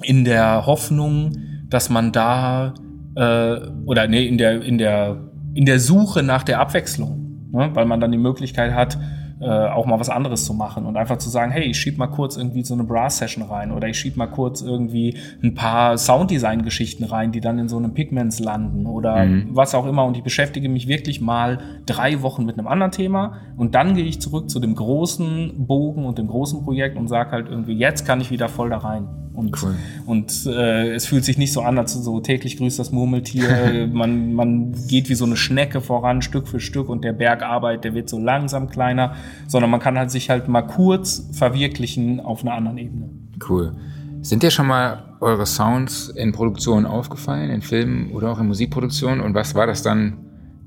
in 0.04 0.24
der 0.24 0.66
Hoffnung, 0.66 1.34
dass 1.70 1.90
man 1.90 2.14
da 2.14 2.74
äh, 3.16 3.60
oder 3.86 4.08
nee, 4.08 4.26
in 4.26 4.38
der, 4.38 4.62
in 4.62 4.78
der, 4.78 5.18
in 5.54 5.66
der 5.66 5.82
Suche 5.82 6.24
nach 6.24 6.44
der 6.44 6.62
Abwechslung, 6.62 7.50
ne? 7.52 7.72
weil 7.74 7.86
man 7.86 8.00
dann 8.00 8.14
die 8.14 8.18
Möglichkeit 8.18 8.74
hat, 8.74 8.98
äh, 9.40 9.68
auch 9.68 9.86
mal 9.86 10.00
was 10.00 10.10
anderes 10.10 10.46
zu 10.46 10.54
machen 10.54 10.86
und 10.86 10.98
einfach 10.98 11.18
zu 11.18 11.30
sagen, 11.30 11.52
hey, 11.52 11.64
ich 11.64 11.78
schieb 11.78 11.98
mal 11.98 12.08
kurz 12.08 12.38
irgendwie 12.38 12.64
so 12.64 12.74
eine 12.74 12.84
Brass-Session 12.84 13.44
rein 13.44 13.72
oder 13.72 13.88
ich 13.88 13.98
schieb 13.98 14.18
mal 14.18 14.28
kurz 14.28 14.62
irgendwie 14.62 15.18
ein 15.42 15.56
paar 15.56 15.98
Sounddesign-Geschichten 15.98 17.04
rein, 17.06 17.32
die 17.32 17.40
dann 17.40 17.58
in 17.60 17.70
so 17.70 17.78
einem 17.78 17.94
Pigments 17.94 18.40
landen 18.40 18.86
oder 18.86 19.26
was 19.52 19.76
auch 19.76 19.86
immer 19.86 20.06
und 20.06 20.18
ich 20.18 20.24
beschäftige 20.24 20.70
mich 20.70 20.88
wirklich 20.88 21.22
mal 21.22 21.60
drei 21.86 22.22
Wochen 22.22 22.46
mit 22.46 22.58
einem 22.58 22.68
anderen 22.68 22.92
Thema 22.92 23.38
und 23.58 23.76
dann 23.76 23.96
gehe 23.96 24.06
ich 24.06 24.22
zurück 24.22 24.50
zu 24.50 24.60
dem 24.60 24.76
großen 24.76 25.66
Bogen 25.68 26.06
und 26.06 26.18
dem 26.18 26.28
großen 26.28 26.64
Projekt 26.64 26.98
und 26.98 27.08
sage 27.08 27.32
halt 27.32 27.48
irgendwie, 27.50 27.74
jetzt 27.74 28.06
kann 28.06 28.22
ich 28.22 28.32
wieder 28.32 28.50
voll 28.50 28.70
da 28.70 28.78
rein. 28.78 29.08
Und, 29.40 29.64
Cool. 29.64 29.76
und 30.06 30.46
äh, 30.48 30.94
es 30.94 31.06
fühlt 31.06 31.24
sich 31.24 31.38
nicht 31.38 31.54
so 31.54 31.62
an, 31.62 31.78
als 31.78 31.94
so 31.94 32.20
täglich 32.20 32.58
grüßt 32.58 32.78
das 32.78 32.92
Murmeltier. 32.92 33.90
man, 33.94 34.34
man 34.34 34.76
geht 34.88 35.08
wie 35.10 35.16
so 35.16 35.24
eine 35.26 35.38
Schnecke 35.38 35.80
voran, 35.80 36.22
Stück 36.22 36.48
für 36.48 36.60
Stück 36.60 36.90
und 36.90 37.04
der 37.06 37.14
Bergarbeit, 37.14 37.86
der 37.86 37.94
wird 37.94 38.10
so 38.10 38.20
langsam 38.20 38.70
kleiner, 38.70 39.16
sondern 39.48 39.72
man 39.72 39.80
kann 39.80 39.98
halt 39.98 40.12
sich 40.12 40.30
halt 40.30 40.50
mal 40.50 40.64
kurz 40.64 41.30
verwirklichen 41.32 42.20
auf 42.20 42.42
einer 42.42 42.54
anderen 42.54 42.78
Ebene. 42.78 43.10
Cool. 43.48 43.74
Sind 44.22 44.44
dir 44.44 44.52
schon 44.52 44.68
mal 44.68 45.16
eure 45.22 45.46
Sounds 45.46 46.10
in 46.10 46.34
Produktionen 46.34 46.86
aufgefallen, 46.86 47.50
in 47.50 47.62
Filmen 47.62 48.12
oder 48.12 48.32
auch 48.32 48.40
in 48.40 48.48
Musikproduktionen? 48.48 49.22
Und 49.22 49.34
was 49.34 49.56
war 49.56 49.66
das 49.66 49.82
dann 49.82 50.18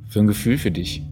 für 0.09 0.21
ein 0.21 0.27
Gefühl 0.27 0.57
für 0.57 0.71
dich? 0.71 1.03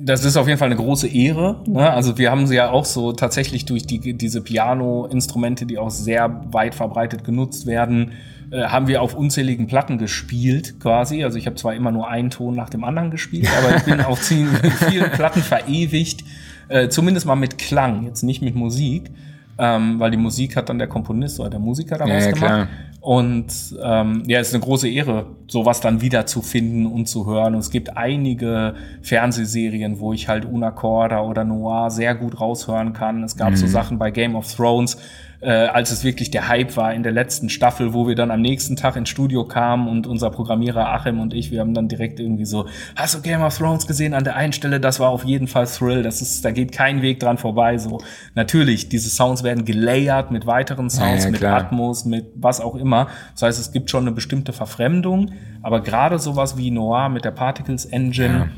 Das 0.00 0.24
ist 0.24 0.36
auf 0.36 0.46
jeden 0.46 0.58
Fall 0.58 0.66
eine 0.66 0.76
große 0.76 1.08
Ehre. 1.08 1.62
Ne? 1.66 1.90
Also 1.90 2.16
wir 2.16 2.30
haben 2.30 2.46
sie 2.46 2.56
ja 2.56 2.70
auch 2.70 2.84
so 2.84 3.12
tatsächlich 3.12 3.66
durch 3.66 3.86
die, 3.86 4.14
diese 4.14 4.40
Piano-Instrumente, 4.40 5.66
die 5.66 5.78
auch 5.78 5.90
sehr 5.90 6.44
weit 6.50 6.74
verbreitet 6.74 7.24
genutzt 7.24 7.66
werden, 7.66 8.12
äh, 8.50 8.62
haben 8.64 8.86
wir 8.86 9.02
auf 9.02 9.14
unzähligen 9.14 9.66
Platten 9.66 9.98
gespielt 9.98 10.80
quasi. 10.80 11.24
Also 11.24 11.36
ich 11.36 11.46
habe 11.46 11.56
zwar 11.56 11.74
immer 11.74 11.90
nur 11.90 12.08
einen 12.08 12.30
Ton 12.30 12.54
nach 12.54 12.70
dem 12.70 12.84
anderen 12.84 13.10
gespielt, 13.10 13.48
aber 13.58 13.76
ich 13.76 13.82
bin 13.82 14.00
auf 14.00 14.20
ziemlich 14.22 14.72
vielen 14.72 15.10
Platten 15.10 15.42
verewigt, 15.42 16.24
äh, 16.68 16.88
zumindest 16.88 17.26
mal 17.26 17.36
mit 17.36 17.58
Klang, 17.58 18.04
jetzt 18.04 18.22
nicht 18.22 18.42
mit 18.42 18.54
Musik. 18.54 19.10
Ähm, 19.58 19.98
weil 19.98 20.10
die 20.10 20.18
Musik 20.18 20.54
hat 20.56 20.68
dann 20.68 20.78
der 20.78 20.86
Komponist 20.88 21.40
oder 21.40 21.48
der 21.50 21.60
Musiker 21.60 21.96
daraus 21.96 22.10
Ja, 22.10 22.18
ja, 22.18 22.30
gemacht. 22.32 22.38
klar. 22.46 22.68
Und 23.00 23.46
ähm, 23.82 24.22
ja, 24.26 24.40
es 24.40 24.48
ist 24.48 24.54
eine 24.54 24.64
große 24.64 24.88
Ehre, 24.88 25.26
sowas 25.46 25.80
dann 25.80 26.00
wieder 26.00 26.26
zu 26.26 26.42
finden 26.42 26.86
und 26.86 27.06
zu 27.06 27.24
hören. 27.26 27.54
Und 27.54 27.60
es 27.60 27.70
gibt 27.70 27.96
einige 27.96 28.74
Fernsehserien, 29.00 30.00
wo 30.00 30.12
ich 30.12 30.28
halt 30.28 30.44
Una 30.44 30.72
Corda 30.72 31.20
oder 31.22 31.44
Noir 31.44 31.90
sehr 31.90 32.14
gut 32.14 32.40
raushören 32.40 32.92
kann. 32.92 33.22
Es 33.22 33.36
gab 33.36 33.56
so 33.56 33.66
Sachen 33.66 33.98
bei 33.98 34.10
Game 34.10 34.34
of 34.34 34.52
Thrones, 34.52 34.98
äh, 35.40 35.50
als 35.50 35.90
es 35.90 36.04
wirklich 36.04 36.30
der 36.30 36.48
Hype 36.48 36.76
war 36.76 36.94
in 36.94 37.02
der 37.02 37.12
letzten 37.12 37.48
Staffel, 37.48 37.92
wo 37.92 38.08
wir 38.08 38.14
dann 38.14 38.30
am 38.30 38.40
nächsten 38.40 38.76
Tag 38.76 38.96
ins 38.96 39.08
Studio 39.08 39.44
kamen 39.44 39.88
und 39.88 40.06
unser 40.06 40.30
Programmierer 40.30 40.88
Achim 40.88 41.20
und 41.20 41.34
ich, 41.34 41.50
wir 41.50 41.60
haben 41.60 41.74
dann 41.74 41.88
direkt 41.88 42.20
irgendwie 42.20 42.46
so, 42.46 42.66
hast 42.96 43.14
du 43.14 43.20
Game 43.20 43.42
of 43.42 43.56
Thrones 43.56 43.86
gesehen 43.86 44.14
an 44.14 44.24
der 44.24 44.36
einen 44.36 44.52
Stelle? 44.52 44.80
Das 44.80 44.98
war 44.98 45.10
auf 45.10 45.24
jeden 45.24 45.46
Fall 45.46 45.66
Thrill. 45.66 46.02
Das 46.02 46.22
ist, 46.22 46.44
da 46.44 46.50
geht 46.50 46.72
kein 46.72 47.02
Weg 47.02 47.20
dran 47.20 47.38
vorbei. 47.38 47.76
So 47.78 48.00
natürlich, 48.34 48.88
diese 48.88 49.10
Sounds 49.10 49.42
werden 49.42 49.64
gelayert 49.64 50.30
mit 50.30 50.46
weiteren 50.46 50.88
Sounds, 50.88 51.24
Ja, 51.24 51.30
ja, 51.30 51.30
mit. 51.30 51.44
Atmos, 51.44 52.04
mit 52.04 52.26
was 52.34 52.60
auch 52.60 52.74
immer. 52.74 53.08
Das 53.32 53.42
heißt, 53.42 53.60
es 53.60 53.72
gibt 53.72 53.90
schon 53.90 54.04
eine 54.04 54.12
bestimmte 54.12 54.52
Verfremdung, 54.52 55.32
aber 55.62 55.82
gerade 55.82 56.18
sowas 56.18 56.56
wie 56.56 56.70
Noir 56.70 57.08
mit 57.08 57.24
der 57.24 57.30
Particles 57.30 57.84
Engine, 57.84 58.50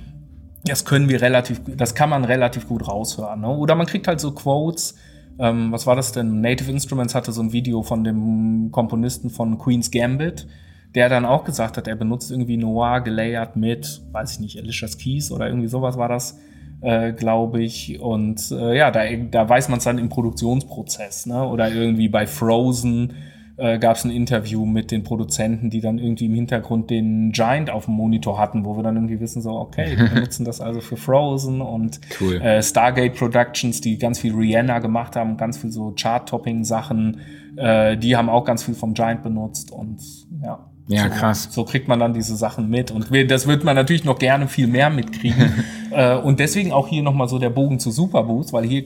das 0.64 0.85
können 0.85 1.09
wir 1.09 1.20
relativ, 1.22 1.61
das 1.76 1.95
kann 1.95 2.11
man 2.11 2.24
relativ 2.24 2.68
gut 2.68 2.87
raushören. 2.87 3.41
Ne? 3.41 3.49
Oder 3.49 3.74
man 3.74 3.87
kriegt 3.87 4.07
halt 4.07 4.20
so 4.20 4.33
Quotes. 4.33 4.95
Ähm, 5.39 5.70
was 5.70 5.86
war 5.86 5.97
das 5.97 6.12
denn? 6.12 6.41
Native 6.41 6.70
Instruments 6.70 7.14
hatte 7.14 7.32
so 7.32 7.43
ein 7.43 7.53
Video 7.53 7.82
von 7.82 8.05
dem 8.05 8.70
Komponisten 8.72 9.30
von 9.30 9.59
Queen's 9.59 9.91
Gambit, 9.91 10.47
der 10.95 11.09
dann 11.09 11.24
auch 11.24 11.45
gesagt 11.45 11.76
hat, 11.76 11.86
er 11.86 11.97
benutzt 11.97 12.30
irgendwie 12.30 12.57
Noir 12.57 13.01
gelayert 13.01 13.57
mit, 13.57 14.03
weiß 14.12 14.34
ich 14.34 14.41
nicht, 14.41 14.59
Alicia's 14.59 14.99
Keys 14.99 15.30
oder 15.30 15.47
irgendwie 15.47 15.68
sowas 15.68 15.97
war 15.97 16.09
das, 16.09 16.39
äh, 16.80 17.12
glaube 17.12 17.62
ich. 17.62 18.01
Und 18.01 18.51
äh, 18.51 18.76
ja, 18.76 18.91
da, 18.91 19.05
da 19.30 19.49
weiß 19.49 19.68
man 19.68 19.78
es 19.78 19.84
dann 19.84 19.99
im 19.99 20.09
Produktionsprozess. 20.09 21.26
Ne? 21.26 21.47
Oder 21.47 21.70
irgendwie 21.70 22.09
bei 22.09 22.26
Frozen 22.26 23.14
äh, 23.59 23.78
gab 23.78 23.96
es 23.96 24.04
ein 24.04 24.11
Interview 24.11 24.64
mit 24.64 24.90
den 24.90 25.02
Produzenten, 25.02 25.68
die 25.68 25.80
dann 25.80 25.98
irgendwie 25.98 26.26
im 26.26 26.34
Hintergrund 26.34 26.90
den 26.90 27.32
Giant 27.32 27.70
auf 27.70 27.86
dem 27.86 27.94
Monitor 27.94 28.38
hatten, 28.38 28.64
wo 28.64 28.76
wir 28.76 28.84
dann 28.84 28.94
irgendwie 28.94 29.18
wissen, 29.20 29.42
so, 29.42 29.50
okay, 29.50 29.98
wir 29.98 30.09
benutzen 30.14 30.44
das 30.44 30.61
also 30.61 30.80
für 30.80 30.96
Frozen 30.96 31.61
und 31.61 32.00
Cool. 32.20 32.36
äh, 32.40 32.62
Stargate 32.62 33.16
Productions, 33.16 33.80
die 33.80 33.98
ganz 33.98 34.20
viel 34.20 34.34
Rihanna 34.34 34.78
gemacht 34.78 35.16
haben, 35.16 35.36
ganz 35.36 35.59
viel 35.59 35.72
so 35.72 35.92
Chart-Topping-Sachen, 35.92 37.20
äh, 37.56 37.96
die 37.96 38.16
haben 38.16 38.28
auch 38.28 38.44
ganz 38.44 38.62
viel 38.62 38.74
vom 38.74 38.94
Giant 38.94 39.22
benutzt 39.22 39.72
und 39.72 40.00
ja. 40.42 40.64
Ja, 40.90 41.02
so, 41.02 41.11
krass. 41.11 41.48
So 41.50 41.64
kriegt 41.64 41.86
man 41.86 41.98
dann 41.98 42.14
diese 42.14 42.34
Sachen 42.34 42.70
mit 42.70 42.90
und 42.90 43.12
wir, 43.12 43.26
das 43.26 43.46
wird 43.46 43.62
man 43.62 43.76
natürlich 43.76 44.04
noch 44.04 44.18
gerne 44.18 44.48
viel 44.48 44.68
mehr 44.68 44.88
mitkriegen. 44.88 45.64
äh, 45.91 46.16
und 46.16 46.41
deswegen 46.41 46.72
auch 46.72 46.89
hier 46.89 47.03
nochmal 47.03 47.28
so 47.28 47.39
der 47.39 47.51
Bogen 47.51 47.78
zu 47.78 47.91
Superboost, 47.91 48.53
weil 48.53 48.64
hier 48.64 48.84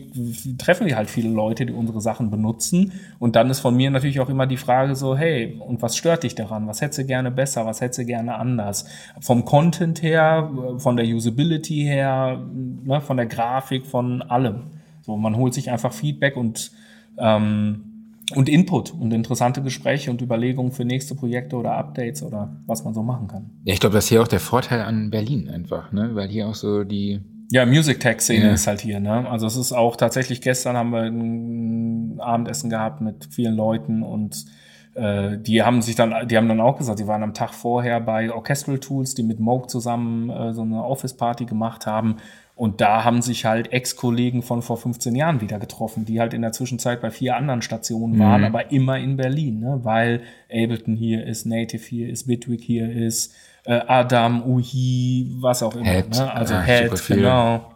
treffen 0.59 0.87
wir 0.87 0.97
halt 0.97 1.11
viele 1.11 1.31
Leute, 1.31 1.67
die 1.67 1.73
unsere 1.73 2.01
Sachen 2.01 2.31
benutzen. 2.31 2.93
Und 3.19 3.37
dann 3.37 3.51
ist 3.51 3.61
von 3.61 3.77
mir 3.77 3.91
natürlich 3.91 4.21
auch 4.21 4.29
immer 4.29 4.47
die 4.47 4.57
Frage 4.57 4.95
so, 4.95 5.17
hey, 5.17 5.61
und 5.61 5.83
was 5.83 5.97
stört 5.97 6.23
dich 6.23 6.35
daran? 6.35 6.67
Was 6.67 6.81
hättest 6.81 7.01
du 7.01 7.05
gerne 7.05 7.31
besser? 7.31 7.67
Was 7.67 7.81
hättest 7.81 8.01
du 8.01 8.05
gerne 8.05 8.37
anders? 8.37 8.87
Vom 9.21 9.45
Content 9.45 10.03
her, 10.03 10.51
von 10.79 10.97
der 10.97 11.07
Usability 11.07 11.83
her, 11.83 12.41
ne, 12.85 13.01
von 13.01 13.17
der 13.17 13.27
Grafik, 13.27 13.87
von 13.87 14.23
allem. 14.23 14.63
So, 15.03 15.17
man 15.17 15.37
holt 15.37 15.55
sich 15.55 15.71
einfach 15.71 15.93
Feedback 15.93 16.37
und 16.37 16.71
ähm, 17.19 17.92
und 18.37 18.49
Input 18.49 18.93
und 18.93 19.13
interessante 19.13 19.63
Gespräche 19.63 20.11
und 20.11 20.23
Überlegungen 20.23 20.73
für 20.73 20.85
nächste 20.85 21.15
Projekte 21.15 21.57
oder 21.57 21.73
Updates 21.75 22.23
oder 22.23 22.57
was 22.67 22.85
man 22.85 22.95
so 22.95 23.03
machen 23.03 23.29
kann. 23.29 23.51
Ja, 23.65 23.75
ich 23.75 23.81
glaube, 23.81 23.95
das 23.95 24.05
ist 24.05 24.09
hier 24.11 24.23
auch 24.23 24.29
der 24.29 24.41
Vorteil 24.41 24.83
an 24.83 25.11
Berlin 25.11 25.49
einfach, 25.49 25.93
ne? 25.93 26.15
Weil 26.15 26.29
hier 26.29 26.49
auch 26.49 26.55
so 26.55 26.85
die 26.85 27.21
ja, 27.51 27.67
Music 27.67 28.01
Tech 28.01 28.21
Szene 28.21 28.47
ja. 28.47 28.53
ist 28.53 28.67
halt 28.67 28.81
hier, 28.81 28.99
ne? 28.99 29.29
Also 29.29 29.47
es 29.47 29.57
ist 29.57 29.73
auch 29.73 29.97
tatsächlich 29.97 30.41
gestern 30.41 30.77
haben 30.77 30.91
wir 30.91 31.03
ein 31.03 32.19
Abendessen 32.19 32.71
gehabt 32.71 33.01
mit 33.01 33.29
vielen 33.31 33.55
Leuten 33.55 34.03
und 34.03 34.47
äh, 34.95 35.39
die 35.39 35.63
haben 35.63 35.83
sich 35.83 35.95
dann, 35.95 36.29
die 36.29 36.37
haben 36.37 36.49
dann 36.49 36.61
auch 36.61 36.79
gesagt, 36.79 36.99
die 36.99 37.07
waren 37.07 37.23
am 37.23 37.35
Tag 37.35 37.53
vorher 37.53 38.01
bei 38.01 38.33
Orchestral 38.33 38.79
Tools, 38.79 39.15
die 39.15 39.23
mit 39.23 39.39
Moog 39.41 39.71
zusammen 39.71 40.31
äh, 40.31 40.53
so 40.55 40.63
eine 40.63 40.83
Office 40.83 41.15
Party 41.15 41.45
gemacht 41.45 41.87
haben 41.87 42.17
und 42.63 42.81
da 42.81 43.03
haben 43.03 43.23
sich 43.23 43.45
halt 43.45 43.73
Ex-Kollegen 43.73 44.41
von 44.41 44.63
vor 44.63 44.77
15 44.77 45.17
Jahren 45.17 45.41
wieder 45.41 45.59
getroffen, 45.59 46.05
die 46.05 46.21
halt 46.21 46.33
in 46.33 46.43
der 46.43 46.53
Zwischenzeit 46.53 47.01
bei 47.01 47.11
vier 47.11 47.35
anderen 47.35 47.61
Stationen 47.61 48.21
waren, 48.21 48.43
mhm. 48.43 48.47
aber 48.47 48.71
immer 48.71 48.99
in 48.99 49.17
Berlin, 49.17 49.59
ne? 49.59 49.81
weil 49.83 50.23
Ableton 50.49 50.95
hier 50.95 51.27
ist, 51.27 51.45
Native 51.45 51.85
hier 51.85 52.09
ist, 52.09 52.29
Bitwig 52.29 52.63
hier 52.63 52.89
ist, 52.89 53.35
äh, 53.65 53.81
Adam, 53.89 54.45
Uhi, 54.45 55.27
was 55.41 55.65
auch 55.65 55.75
immer. 55.75 55.87
Head. 55.87 56.11
Ne? 56.11 56.33
Also 56.33 56.55
ja, 56.55 56.63
Head, 56.63 57.05
genau. 57.09 57.73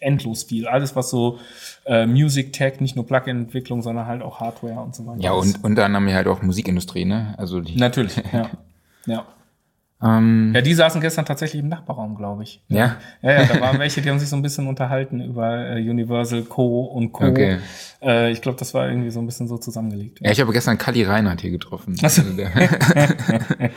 Endlos 0.00 0.42
viel. 0.42 0.66
Alles, 0.66 0.96
was 0.96 1.10
so 1.10 1.38
äh, 1.84 2.04
Music 2.04 2.52
Tech, 2.52 2.80
nicht 2.80 2.96
nur 2.96 3.06
Plugin-Entwicklung, 3.06 3.82
sondern 3.82 4.08
halt 4.08 4.20
auch 4.20 4.40
Hardware 4.40 4.80
und 4.80 4.96
so 4.96 5.06
weiter. 5.06 5.20
Ja, 5.20 5.30
und 5.30 5.62
unter 5.62 5.84
anderem 5.84 6.12
halt 6.12 6.26
auch 6.26 6.42
Musikindustrie, 6.42 7.04
ne? 7.04 7.36
Also 7.38 7.60
die 7.60 7.76
Natürlich, 7.76 8.16
ja. 8.32 8.50
ja. 9.06 9.26
Ähm, 10.04 10.52
ja, 10.54 10.60
die 10.60 10.74
saßen 10.74 11.00
gestern 11.00 11.24
tatsächlich 11.24 11.62
im 11.62 11.68
Nachbarraum, 11.68 12.14
glaube 12.14 12.42
ich. 12.42 12.62
Ja? 12.68 12.96
Ja, 13.22 13.32
ja, 13.32 13.44
da 13.46 13.60
waren 13.60 13.78
welche, 13.78 14.02
die 14.02 14.10
haben 14.10 14.18
sich 14.18 14.28
so 14.28 14.36
ein 14.36 14.42
bisschen 14.42 14.66
unterhalten 14.66 15.20
über 15.20 15.70
äh, 15.70 15.88
Universal 15.88 16.42
Co. 16.42 16.84
und 16.84 17.12
Co. 17.12 17.24
Okay. 17.24 17.58
Äh, 18.02 18.30
ich 18.30 18.42
glaube, 18.42 18.58
das 18.58 18.74
war 18.74 18.86
irgendwie 18.88 19.10
so 19.10 19.20
ein 19.20 19.26
bisschen 19.26 19.48
so 19.48 19.56
zusammengelegt. 19.56 20.20
Ja, 20.20 20.30
ich 20.30 20.40
habe 20.40 20.52
gestern 20.52 20.76
Kali 20.76 21.04
Reinhardt 21.04 21.40
hier 21.40 21.50
getroffen. 21.50 21.96
Ach 22.02 22.10
so. 22.10 22.22
Also 22.22 22.44
habe 22.44 23.72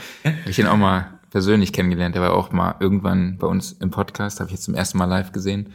ich 0.45 0.59
ihn 0.59 0.67
auch 0.67 0.77
mal 0.77 1.07
persönlich 1.31 1.71
kennengelernt. 1.71 2.15
Der 2.15 2.21
war 2.21 2.33
auch 2.33 2.51
mal 2.51 2.75
irgendwann 2.81 3.37
bei 3.37 3.47
uns 3.47 3.71
im 3.73 3.91
Podcast, 3.91 4.39
habe 4.39 4.49
ich 4.49 4.55
jetzt 4.55 4.63
zum 4.63 4.75
ersten 4.75 4.97
Mal 4.97 5.05
live 5.05 5.31
gesehen. 5.31 5.71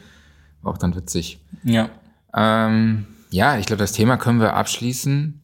War 0.61 0.73
auch 0.73 0.79
dann 0.79 0.95
witzig. 0.95 1.41
Ja. 1.65 1.89
Ähm, 2.35 3.07
ja, 3.31 3.57
ich 3.57 3.67
glaube, 3.67 3.81
das 3.81 3.93
Thema 3.93 4.19
können 4.19 4.41
wir 4.41 4.55
abschließen. 4.55 5.41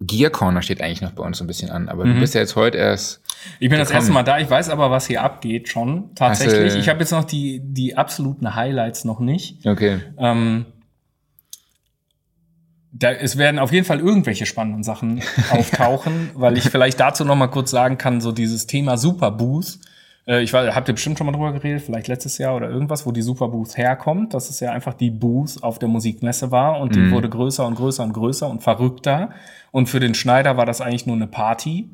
Gear 0.00 0.30
Corner 0.30 0.62
steht 0.62 0.80
eigentlich 0.80 1.02
noch 1.02 1.12
bei 1.12 1.22
uns 1.22 1.38
so 1.38 1.44
ein 1.44 1.46
bisschen 1.46 1.70
an, 1.70 1.88
aber 1.88 2.06
mhm. 2.06 2.14
du 2.14 2.20
bist 2.20 2.34
ja 2.34 2.40
jetzt 2.40 2.56
heute 2.56 2.78
erst. 2.78 3.20
Ich 3.58 3.68
bin 3.68 3.70
gekommen. 3.70 3.80
das 3.80 3.90
erste 3.90 4.12
Mal 4.12 4.22
da, 4.22 4.38
ich 4.38 4.48
weiß 4.48 4.70
aber, 4.70 4.90
was 4.90 5.06
hier 5.06 5.22
abgeht 5.22 5.68
schon. 5.68 6.14
Tatsächlich. 6.14 6.74
ich 6.74 6.88
habe 6.88 7.00
jetzt 7.00 7.10
noch 7.10 7.24
die, 7.24 7.60
die 7.62 7.96
absoluten 7.96 8.54
Highlights 8.54 9.04
noch 9.04 9.20
nicht. 9.20 9.66
Okay. 9.66 10.00
Ähm, 10.18 10.66
da, 12.92 13.12
es 13.12 13.36
werden 13.36 13.58
auf 13.58 13.72
jeden 13.72 13.84
Fall 13.84 14.00
irgendwelche 14.00 14.46
spannenden 14.46 14.82
Sachen 14.82 15.22
auftauchen, 15.50 16.30
weil 16.34 16.56
ich 16.56 16.64
vielleicht 16.64 16.98
dazu 16.98 17.24
noch 17.24 17.36
mal 17.36 17.48
kurz 17.48 17.70
sagen 17.70 17.98
kann, 17.98 18.20
so 18.20 18.32
dieses 18.32 18.66
Thema 18.66 18.96
Superboost 18.96 19.84
äh, 20.26 20.42
ich 20.42 20.52
weiß, 20.52 20.74
habt 20.74 20.88
ihr 20.88 20.94
bestimmt 20.94 21.18
schon 21.18 21.26
mal 21.26 21.32
drüber 21.32 21.52
geredet, 21.52 21.82
vielleicht 21.82 22.08
letztes 22.08 22.38
Jahr 22.38 22.56
oder 22.56 22.68
irgendwas, 22.68 23.06
wo 23.06 23.12
die 23.12 23.22
Superbooth 23.22 23.76
herkommt. 23.76 24.34
Das 24.34 24.50
ist 24.50 24.60
ja 24.60 24.72
einfach 24.72 24.94
die 24.94 25.10
Booth 25.10 25.62
auf 25.62 25.78
der 25.78 25.88
Musikmesse 25.88 26.50
war 26.50 26.80
und 26.80 26.94
die 26.94 27.00
mhm. 27.00 27.12
wurde 27.12 27.28
größer 27.28 27.66
und 27.66 27.74
größer 27.74 28.04
und 28.04 28.12
größer 28.12 28.48
und 28.48 28.62
verrückter. 28.62 29.30
Und 29.70 29.88
für 29.88 30.00
den 30.00 30.14
Schneider 30.14 30.56
war 30.56 30.66
das 30.66 30.80
eigentlich 30.80 31.06
nur 31.06 31.16
eine 31.16 31.26
Party. 31.26 31.88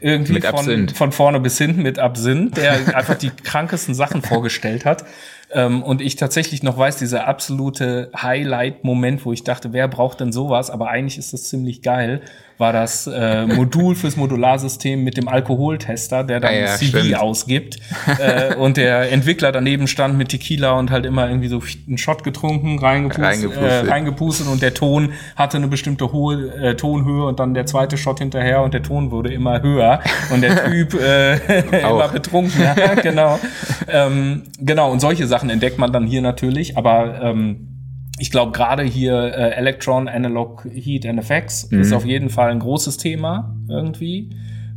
Irgendwie 0.00 0.40
von, 0.40 0.88
von 0.88 1.12
vorne 1.12 1.38
bis 1.38 1.58
hinten 1.58 1.82
mit 1.82 2.00
Absinth, 2.00 2.56
der 2.56 2.96
einfach 2.96 3.14
die 3.14 3.30
krankesten 3.44 3.94
Sachen 3.94 4.20
vorgestellt 4.20 4.84
hat. 4.84 5.04
Ähm, 5.52 5.82
und 5.82 6.00
ich 6.00 6.16
tatsächlich 6.16 6.64
noch 6.64 6.76
weiß, 6.76 6.96
dieser 6.96 7.28
absolute 7.28 8.10
Highlight-Moment, 8.16 9.24
wo 9.24 9.32
ich 9.32 9.44
dachte, 9.44 9.72
wer 9.72 9.86
braucht 9.86 10.18
denn 10.18 10.32
sowas? 10.32 10.70
Aber 10.70 10.88
eigentlich 10.88 11.18
ist 11.18 11.32
das 11.32 11.44
ziemlich 11.44 11.82
geil 11.82 12.22
war 12.62 12.72
das 12.72 13.08
äh, 13.08 13.44
Modul 13.44 13.96
fürs 13.96 14.16
Modularsystem 14.16 15.02
mit 15.02 15.16
dem 15.16 15.26
Alkoholtester, 15.26 16.22
der 16.22 16.38
dann 16.38 16.54
ah 16.54 16.56
ja, 16.56 16.66
CV 16.76 17.00
stimmt. 17.00 17.18
ausgibt. 17.18 17.78
äh, 18.20 18.54
und 18.54 18.76
der 18.76 19.10
Entwickler 19.10 19.50
daneben 19.50 19.88
stand 19.88 20.16
mit 20.16 20.28
Tequila 20.28 20.78
und 20.78 20.92
halt 20.92 21.04
immer 21.04 21.28
irgendwie 21.28 21.48
so 21.48 21.60
einen 21.88 21.98
Shot 21.98 22.22
getrunken, 22.22 22.78
reingepustet, 22.78 23.24
reingepustet. 23.24 23.88
Äh, 23.88 23.90
reingepustet 23.90 24.46
und 24.46 24.62
der 24.62 24.74
Ton 24.74 25.12
hatte 25.34 25.56
eine 25.56 25.66
bestimmte 25.66 26.12
hohe 26.12 26.54
äh, 26.54 26.76
Tonhöhe 26.76 27.26
und 27.26 27.40
dann 27.40 27.52
der 27.52 27.66
zweite 27.66 27.96
Shot 27.96 28.20
hinterher 28.20 28.62
und 28.62 28.74
der 28.74 28.84
Ton 28.84 29.10
wurde 29.10 29.32
immer 29.32 29.60
höher 29.60 30.00
und 30.30 30.42
der 30.42 30.64
Typ 30.70 30.94
äh, 30.94 31.80
immer 31.80 32.08
betrunken. 32.08 32.62
Ja, 32.62 32.94
genau. 32.94 33.40
ähm, 33.88 34.44
genau, 34.60 34.92
und 34.92 35.00
solche 35.00 35.26
Sachen 35.26 35.50
entdeckt 35.50 35.78
man 35.78 35.92
dann 35.92 36.06
hier 36.06 36.22
natürlich, 36.22 36.76
aber 36.78 37.20
ähm, 37.22 37.71
ich 38.18 38.30
glaube, 38.30 38.52
gerade 38.52 38.82
hier 38.82 39.14
äh, 39.14 39.50
Electron, 39.54 40.08
Analog, 40.08 40.66
Heat 40.70 41.06
and 41.06 41.18
Effects 41.18 41.70
mhm. 41.70 41.80
ist 41.80 41.92
auf 41.92 42.04
jeden 42.04 42.30
Fall 42.30 42.50
ein 42.50 42.60
großes 42.60 42.96
Thema 42.96 43.56
irgendwie. 43.68 44.30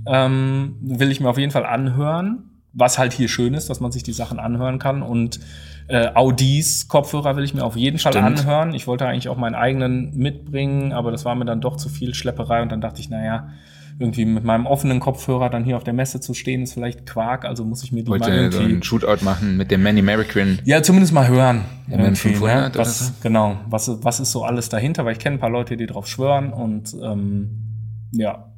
Ähm, 0.08 0.76
will 0.82 1.12
ich 1.12 1.20
mir 1.20 1.30
auf 1.30 1.38
jeden 1.38 1.52
Fall 1.52 1.66
anhören. 1.66 2.52
Was 2.78 2.98
halt 2.98 3.14
hier 3.14 3.30
schön 3.30 3.54
ist, 3.54 3.70
dass 3.70 3.80
man 3.80 3.92
sich 3.92 4.04
die 4.04 4.12
Sachen 4.12 4.38
anhören 4.38 4.80
kann. 4.80 5.02
Und 5.02 5.40
äh, 5.88 6.10
Audis 6.14 6.88
Kopfhörer 6.88 7.36
will 7.36 7.44
ich 7.44 7.54
mir 7.54 7.64
auf 7.64 7.76
jeden 7.76 8.00
Stimmt. 8.00 8.16
Fall 8.16 8.24
anhören. 8.24 8.74
Ich 8.74 8.88
wollte 8.88 9.08
eigentlich 9.08 9.30
auch 9.30 9.38
meinen 9.38 9.56
eigenen 9.56 10.16
mitbringen, 10.16 10.92
aber 10.92 11.12
das 11.12 11.24
war 11.26 11.36
mir 11.36 11.46
dann 11.46 11.62
doch 11.62 11.78
zu 11.78 11.90
viel 11.90 12.14
Schlepperei 12.14 12.62
und 12.62 12.72
dann 12.72 12.82
dachte 12.82 13.00
ich, 13.00 13.10
naja, 13.10 13.50
irgendwie 13.98 14.26
mit 14.26 14.44
meinem 14.44 14.66
offenen 14.66 15.00
Kopfhörer 15.00 15.50
dann 15.50 15.64
hier 15.64 15.78
auf 15.78 15.84
der 15.84 15.94
Messe 15.94 16.20
zu 16.20 16.34
stehen, 16.34 16.64
ist 16.64 16.74
vielleicht 16.74 17.06
Quark, 17.06 17.46
also 17.46 17.64
muss 17.64 17.84
ich 17.84 17.92
mir 17.92 18.04
die 18.04 18.10
Wollte 18.10 18.30
mal 18.30 18.38
irgendwie... 18.38 18.58
so 18.58 18.64
einen 18.64 18.84
Shootout 18.84 19.24
machen 19.24 19.58
mit 19.58 19.72
dem 19.72 19.84
Manny 19.84 20.02
American. 20.02 20.60
Ja, 20.66 20.84
zumindest 20.84 21.14
mal 21.14 21.28
hören. 21.28 21.66
Ja, 21.88 21.98
500 21.98 22.74
ne? 22.74 22.80
was, 22.80 23.08
so? 23.08 23.14
Genau, 23.24 23.58
was, 23.68 24.04
was 24.04 24.20
ist 24.20 24.32
so 24.32 24.44
alles 24.44 24.70
dahinter, 24.70 25.06
weil 25.06 25.14
ich 25.14 25.20
kenne 25.20 25.38
ein 25.38 25.40
paar 25.40 25.50
Leute, 25.50 25.78
die 25.78 25.86
drauf 25.86 26.08
schwören 26.08 26.52
und 26.52 26.96
ähm, 27.02 28.10
ja, 28.12 28.55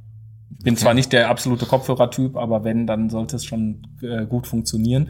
bin 0.50 0.74
okay. 0.74 0.84
zwar 0.84 0.94
nicht 0.94 1.14
der 1.14 1.30
absolute 1.30 1.66
Kopfhörertyp, 1.66 2.36
aber 2.36 2.64
wenn, 2.64 2.88
dann 2.88 3.10
sollte 3.10 3.36
es 3.36 3.46
schon 3.46 3.84
äh, 4.02 4.26
gut 4.26 4.48
funktionieren. 4.48 5.10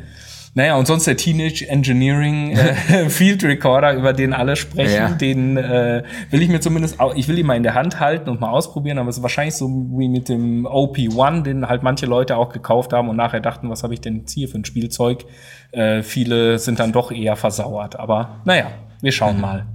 Naja, 0.58 0.76
und 0.76 0.88
sonst 0.88 1.06
der 1.06 1.18
Teenage 1.18 1.68
Engineering 1.68 2.52
äh, 2.52 3.10
Field 3.10 3.44
Recorder, 3.44 3.94
über 3.94 4.12
den 4.12 4.34
alle 4.34 4.56
sprechen, 4.56 4.96
ja. 4.96 5.10
den 5.10 5.56
äh, 5.56 6.04
will 6.32 6.42
ich 6.42 6.50
mir 6.50 6.60
zumindest, 6.60 7.00
auch, 7.00 7.14
ich 7.14 7.28
will 7.28 7.38
ihn 7.38 7.46
mal 7.46 7.56
in 7.56 7.62
der 7.62 7.76
Hand 7.76 8.00
halten 8.00 8.30
und 8.30 8.42
mal 8.42 8.50
ausprobieren, 8.50 8.98
aber 8.98 9.10
es 9.10 9.18
ist 9.18 9.22
wahrscheinlich 9.22 9.54
so 9.54 9.68
wie 9.68 10.10
mit 10.10 10.30
dem 10.30 10.66
OP1, 10.66 11.44
den 11.44 11.70
halt 11.70 11.84
manche 11.84 12.08
Leute 12.08 12.38
auch 12.38 12.52
gekauft 12.52 12.92
haben 12.92 13.08
und 13.08 13.16
nachher 13.16 13.40
dachten, 13.40 13.70
was 13.70 13.84
habe 13.84 13.94
ich 13.94 14.02
denn 14.02 14.18
jetzt 14.18 14.32
hier 14.32 14.48
für 14.48 14.58
ein 14.58 14.66
Spielzeug? 14.66 15.26
Äh, 15.72 16.02
viele 16.02 16.58
sind 16.58 16.80
dann 16.80 16.92
doch 16.92 17.12
eher 17.12 17.36
versauert, 17.36 18.00
aber 18.00 18.42
naja, 18.44 18.72
wir 19.02 19.12
schauen 19.12 19.36
mhm. 19.36 19.42
mal. 19.42 19.66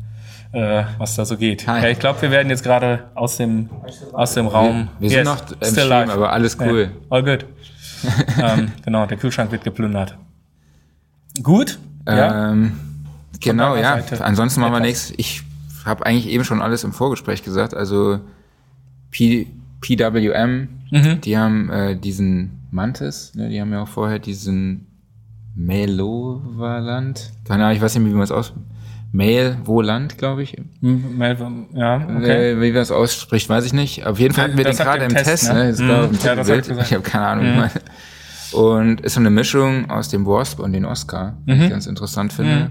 Äh, 0.52 0.84
was 0.98 1.16
da 1.16 1.24
so 1.24 1.36
geht. 1.36 1.66
Ja, 1.66 1.88
ich 1.88 1.98
glaube, 1.98 2.20
wir 2.22 2.30
werden 2.30 2.50
jetzt 2.50 2.62
gerade 2.62 3.10
aus 3.14 3.38
dem 3.38 3.70
aus 4.12 4.34
dem 4.34 4.46
Raum. 4.46 4.88
Wir, 4.98 5.08
wir 5.08 5.08
sind 5.08 5.18
yes, 5.18 5.26
noch 5.26 5.50
im 5.60 5.72
Stream, 5.72 5.88
live. 5.88 6.10
aber 6.10 6.32
alles 6.32 6.58
cool. 6.60 6.90
Ja, 6.92 7.06
all 7.08 7.22
good. 7.22 7.46
ähm, 8.42 8.72
genau, 8.84 9.06
der 9.06 9.16
Kühlschrank 9.16 9.50
wird 9.50 9.64
geplündert. 9.64 10.16
Gut. 11.42 11.78
Ähm, 12.06 12.72
Genau, 13.42 13.76
ja. 13.76 14.00
Seite 14.00 14.24
Ansonsten 14.24 14.60
machen 14.60 14.72
wir 14.72 14.80
nichts. 14.80 15.12
Ich 15.16 15.42
habe 15.84 16.06
eigentlich 16.06 16.28
eben 16.28 16.44
schon 16.44 16.62
alles 16.62 16.84
im 16.84 16.92
Vorgespräch 16.92 17.42
gesagt. 17.42 17.74
Also 17.74 18.20
P 19.10 19.48
PWM, 19.80 20.68
mhm. 20.90 21.20
die 21.22 21.36
haben 21.36 21.68
äh, 21.70 21.96
diesen 21.96 22.60
Mantis, 22.70 23.34
ne, 23.34 23.48
die 23.48 23.60
haben 23.60 23.72
ja 23.72 23.82
auch 23.82 23.88
vorher 23.88 24.20
diesen 24.20 24.86
Melovaland. 25.56 27.32
Keine 27.44 27.64
Ahnung, 27.64 27.76
ich 27.76 27.82
weiß 27.82 27.96
nicht, 27.96 28.06
wie 28.06 28.14
man 28.14 28.22
es 28.22 28.30
aus. 28.30 28.52
Mail 29.12 29.58
Woland, 29.64 30.16
glaube 30.16 30.42
ich. 30.42 30.56
Hm, 30.80 31.18
Mail, 31.18 31.36
ja, 31.74 31.96
okay. 31.96 32.52
Äh, 32.52 32.60
wie 32.62 32.72
man 32.72 32.80
es 32.80 32.90
ausspricht, 32.90 33.48
weiß 33.48 33.66
ich 33.66 33.74
nicht. 33.74 34.06
Auf 34.06 34.18
jeden 34.18 34.34
Fall 34.34 34.44
hatten 34.44 34.56
wir 34.56 34.64
das 34.64 34.78
den 34.78 34.86
gerade 34.86 35.04
im 35.04 35.10
Test. 35.10 35.26
Test 35.26 35.52
ne? 35.80 35.86
ne? 35.86 36.08
Mhm. 36.10 36.18
Ja, 36.24 36.34
das 36.34 36.48
ich 36.48 36.94
habe 36.94 37.02
keine 37.02 37.26
Ahnung. 37.26 37.56
Mhm. 37.56 37.70
Und 38.58 39.00
ist 39.02 39.14
so 39.14 39.20
eine 39.20 39.30
Mischung 39.30 39.90
aus 39.90 40.08
dem 40.08 40.26
Wasp 40.26 40.60
und 40.60 40.72
den 40.72 40.86
Oscar, 40.86 41.36
mhm. 41.44 41.52
die 41.52 41.64
ich 41.64 41.70
ganz 41.70 41.86
interessant 41.86 42.32
finde. 42.32 42.70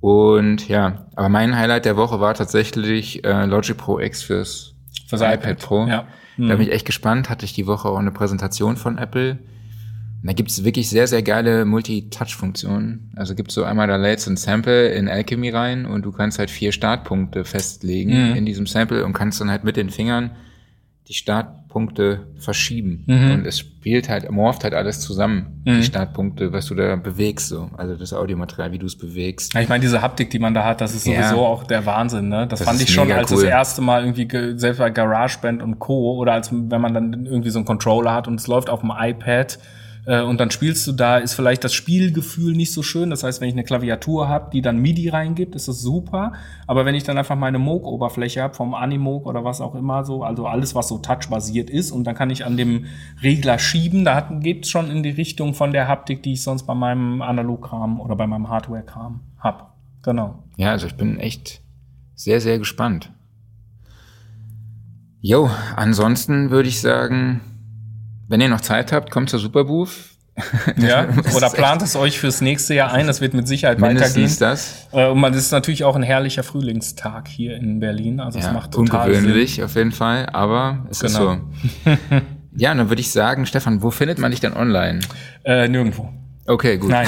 Und 0.00 0.68
ja, 0.68 1.06
aber 1.14 1.28
mein 1.28 1.56
Highlight 1.56 1.84
der 1.84 1.96
Woche 1.96 2.18
war 2.18 2.34
tatsächlich 2.34 3.24
äh, 3.24 3.44
Logic 3.44 3.76
Pro 3.76 4.00
X 4.00 4.22
fürs, 4.22 4.74
fürs 5.06 5.20
iPad, 5.20 5.34
iPad 5.34 5.58
Pro. 5.60 5.86
Ja. 5.86 6.06
Mhm. 6.38 6.48
Da 6.48 6.56
bin 6.56 6.66
ich 6.66 6.72
echt 6.72 6.86
gespannt. 6.86 7.28
Hatte 7.28 7.44
ich 7.44 7.52
die 7.52 7.66
Woche 7.66 7.88
auch 7.88 7.98
eine 7.98 8.10
Präsentation 8.10 8.76
von 8.76 8.96
Apple. 8.96 9.38
Und 10.22 10.28
da 10.28 10.32
gibt's 10.34 10.64
wirklich 10.64 10.88
sehr, 10.88 11.08
sehr 11.08 11.22
geile 11.22 11.64
Multi-Touch-Funktionen. 11.64 13.10
Also 13.16 13.34
gibt's 13.34 13.54
so 13.54 13.64
einmal, 13.64 13.88
da 13.88 13.96
lädst 13.96 14.26
du 14.26 14.30
ein 14.30 14.36
Sample 14.36 14.88
in 14.92 15.08
Alchemy 15.08 15.50
rein 15.50 15.84
und 15.84 16.04
du 16.04 16.12
kannst 16.12 16.38
halt 16.38 16.50
vier 16.50 16.70
Startpunkte 16.72 17.44
festlegen 17.44 18.30
mhm. 18.30 18.36
in 18.36 18.46
diesem 18.46 18.66
Sample 18.66 19.04
und 19.04 19.12
kannst 19.14 19.40
dann 19.40 19.50
halt 19.50 19.64
mit 19.64 19.76
den 19.76 19.90
Fingern 19.90 20.30
die 21.08 21.14
Start 21.14 21.46
Startpunkte 21.72 22.26
verschieben. 22.36 23.04
Und 23.08 23.46
es 23.46 23.58
spielt 23.58 24.10
halt, 24.10 24.30
morpht 24.30 24.62
halt 24.62 24.74
alles 24.74 25.00
zusammen. 25.00 25.62
Die 25.66 25.82
Startpunkte, 25.82 26.52
was 26.52 26.66
du 26.66 26.74
da 26.74 26.96
bewegst, 26.96 27.48
so. 27.48 27.70
Also 27.78 27.96
das 27.96 28.12
Audiomaterial, 28.12 28.72
wie 28.72 28.78
du 28.78 28.84
es 28.84 28.98
bewegst. 28.98 29.54
Ja, 29.54 29.62
ich 29.62 29.70
meine, 29.70 29.80
diese 29.80 30.02
Haptik, 30.02 30.28
die 30.28 30.38
man 30.38 30.52
da 30.52 30.64
hat, 30.64 30.82
das 30.82 30.94
ist 30.94 31.06
Ja. 31.06 31.22
sowieso 31.22 31.46
auch 31.46 31.64
der 31.64 31.86
Wahnsinn, 31.86 32.28
ne? 32.28 32.46
Das, 32.46 32.58
Das 32.60 32.68
fand 32.68 32.82
ich 32.82 32.92
schon 32.92 33.10
als 33.10 33.30
cool. 33.30 33.38
das 33.38 33.44
erste 33.50 33.80
Mal 33.80 34.02
irgendwie, 34.02 34.28
ge- 34.28 34.58
selbst 34.58 34.78
bei 34.80 34.90
GarageBand 34.90 35.62
und 35.62 35.78
Co. 35.78 36.18
oder 36.18 36.34
als 36.34 36.52
wenn 36.52 36.80
man 36.80 36.92
dann 36.92 37.24
irgendwie 37.24 37.48
so 37.50 37.58
einen 37.58 37.64
Controller 37.64 38.12
hat 38.12 38.28
und 38.28 38.38
es 38.38 38.46
läuft 38.46 38.68
auf 38.68 38.80
dem 38.80 38.92
iPad 38.94 39.58
äh, 40.06 40.22
und 40.22 40.40
dann 40.40 40.50
spielst 40.50 40.86
du 40.86 40.92
da, 40.92 41.18
ist 41.18 41.34
vielleicht 41.34 41.62
das 41.64 41.72
Spielgefühl 41.74 42.54
nicht 42.54 42.72
so 42.72 42.82
schön. 42.82 43.10
Das 43.10 43.22
heißt, 43.22 43.40
wenn 43.40 43.48
ich 43.48 43.54
eine 43.54 43.64
Klaviatur 43.64 44.28
habe, 44.28 44.50
die 44.52 44.60
dann 44.62 44.78
MIDI 44.78 45.08
reingibt, 45.10 45.54
ist 45.54 45.68
das 45.68 45.80
super. 45.80 46.32
Aber 46.66 46.84
wenn 46.84 46.94
ich 46.94 47.04
dann 47.04 47.18
einfach 47.18 47.36
meine 47.36 47.58
Moog-Oberfläche 47.58 48.42
habe, 48.42 48.54
vom 48.54 48.74
Animoog 48.74 49.26
oder 49.26 49.44
was 49.44 49.60
auch 49.60 49.74
immer 49.74 50.04
so, 50.04 50.24
also 50.24 50.46
alles, 50.46 50.74
was 50.74 50.88
so 50.88 50.98
touchbasiert 50.98 51.70
ist, 51.70 51.92
und 51.92 52.04
dann 52.04 52.14
kann 52.14 52.30
ich 52.30 52.44
an 52.44 52.56
dem 52.56 52.86
Regler 53.22 53.58
schieben, 53.58 54.04
da 54.04 54.16
hat- 54.16 54.40
geht's 54.40 54.68
schon 54.68 54.90
in 54.90 55.02
die 55.02 55.10
Richtung 55.10 55.54
von 55.54 55.72
der 55.72 55.86
Haptik, 55.88 56.22
die 56.22 56.32
ich 56.32 56.42
sonst 56.42 56.64
bei 56.64 56.74
meinem 56.74 57.22
Analogkram 57.22 58.00
oder 58.00 58.16
bei 58.16 58.26
meinem 58.26 58.48
Hardware-Kram 58.48 59.20
hab. 59.38 59.76
Genau. 60.02 60.42
Ja, 60.56 60.70
also 60.72 60.86
ich 60.88 60.96
bin 60.96 61.18
echt 61.20 61.60
sehr, 62.14 62.40
sehr 62.40 62.58
gespannt. 62.58 63.12
Jo, 65.20 65.48
ansonsten 65.76 66.50
würde 66.50 66.68
ich 66.68 66.80
sagen, 66.80 67.40
wenn 68.32 68.40
ihr 68.40 68.48
noch 68.48 68.62
Zeit 68.62 68.92
habt, 68.92 69.10
kommt 69.10 69.28
zur 69.28 69.38
Superbooth. 69.38 69.90
Ja, 70.78 71.06
oder 71.36 71.48
ist 71.48 71.54
plant 71.54 71.82
es 71.82 71.94
euch 71.94 72.18
fürs 72.18 72.40
nächste 72.40 72.72
Jahr 72.72 72.90
ein, 72.90 73.06
das 73.06 73.20
wird 73.20 73.34
mit 73.34 73.46
Sicherheit 73.46 73.82
weitergehen. 73.82 74.22
Mindestens 74.22 74.38
das. 74.38 74.88
Äh, 74.92 75.08
Und 75.08 75.20
man 75.20 75.34
ist 75.34 75.52
natürlich 75.52 75.84
auch 75.84 75.94
ein 75.94 76.02
herrlicher 76.02 76.42
Frühlingstag 76.42 77.28
hier 77.28 77.54
in 77.56 77.80
Berlin. 77.80 78.18
Also 78.20 78.38
es 78.38 78.46
Ja, 78.46 78.52
macht 78.52 78.72
total 78.72 79.10
ungewöhnlich 79.10 79.62
auf 79.62 79.76
jeden 79.76 79.92
Fall, 79.92 80.24
aber 80.32 80.86
es 80.90 81.02
ist 81.02 81.18
Genau. 81.18 81.36
so. 81.84 81.90
ja, 82.56 82.74
dann 82.74 82.88
würde 82.88 83.02
ich 83.02 83.12
sagen, 83.12 83.44
Stefan, 83.44 83.82
wo 83.82 83.90
findet 83.90 84.18
man 84.18 84.30
dich 84.30 84.40
denn 84.40 84.54
online? 84.54 85.00
Sinn. 85.02 85.10
Äh, 85.44 85.68
nirgendwo. 85.68 86.08
Okay, 86.46 86.78
gut. 86.78 86.88
Nein. 86.90 87.06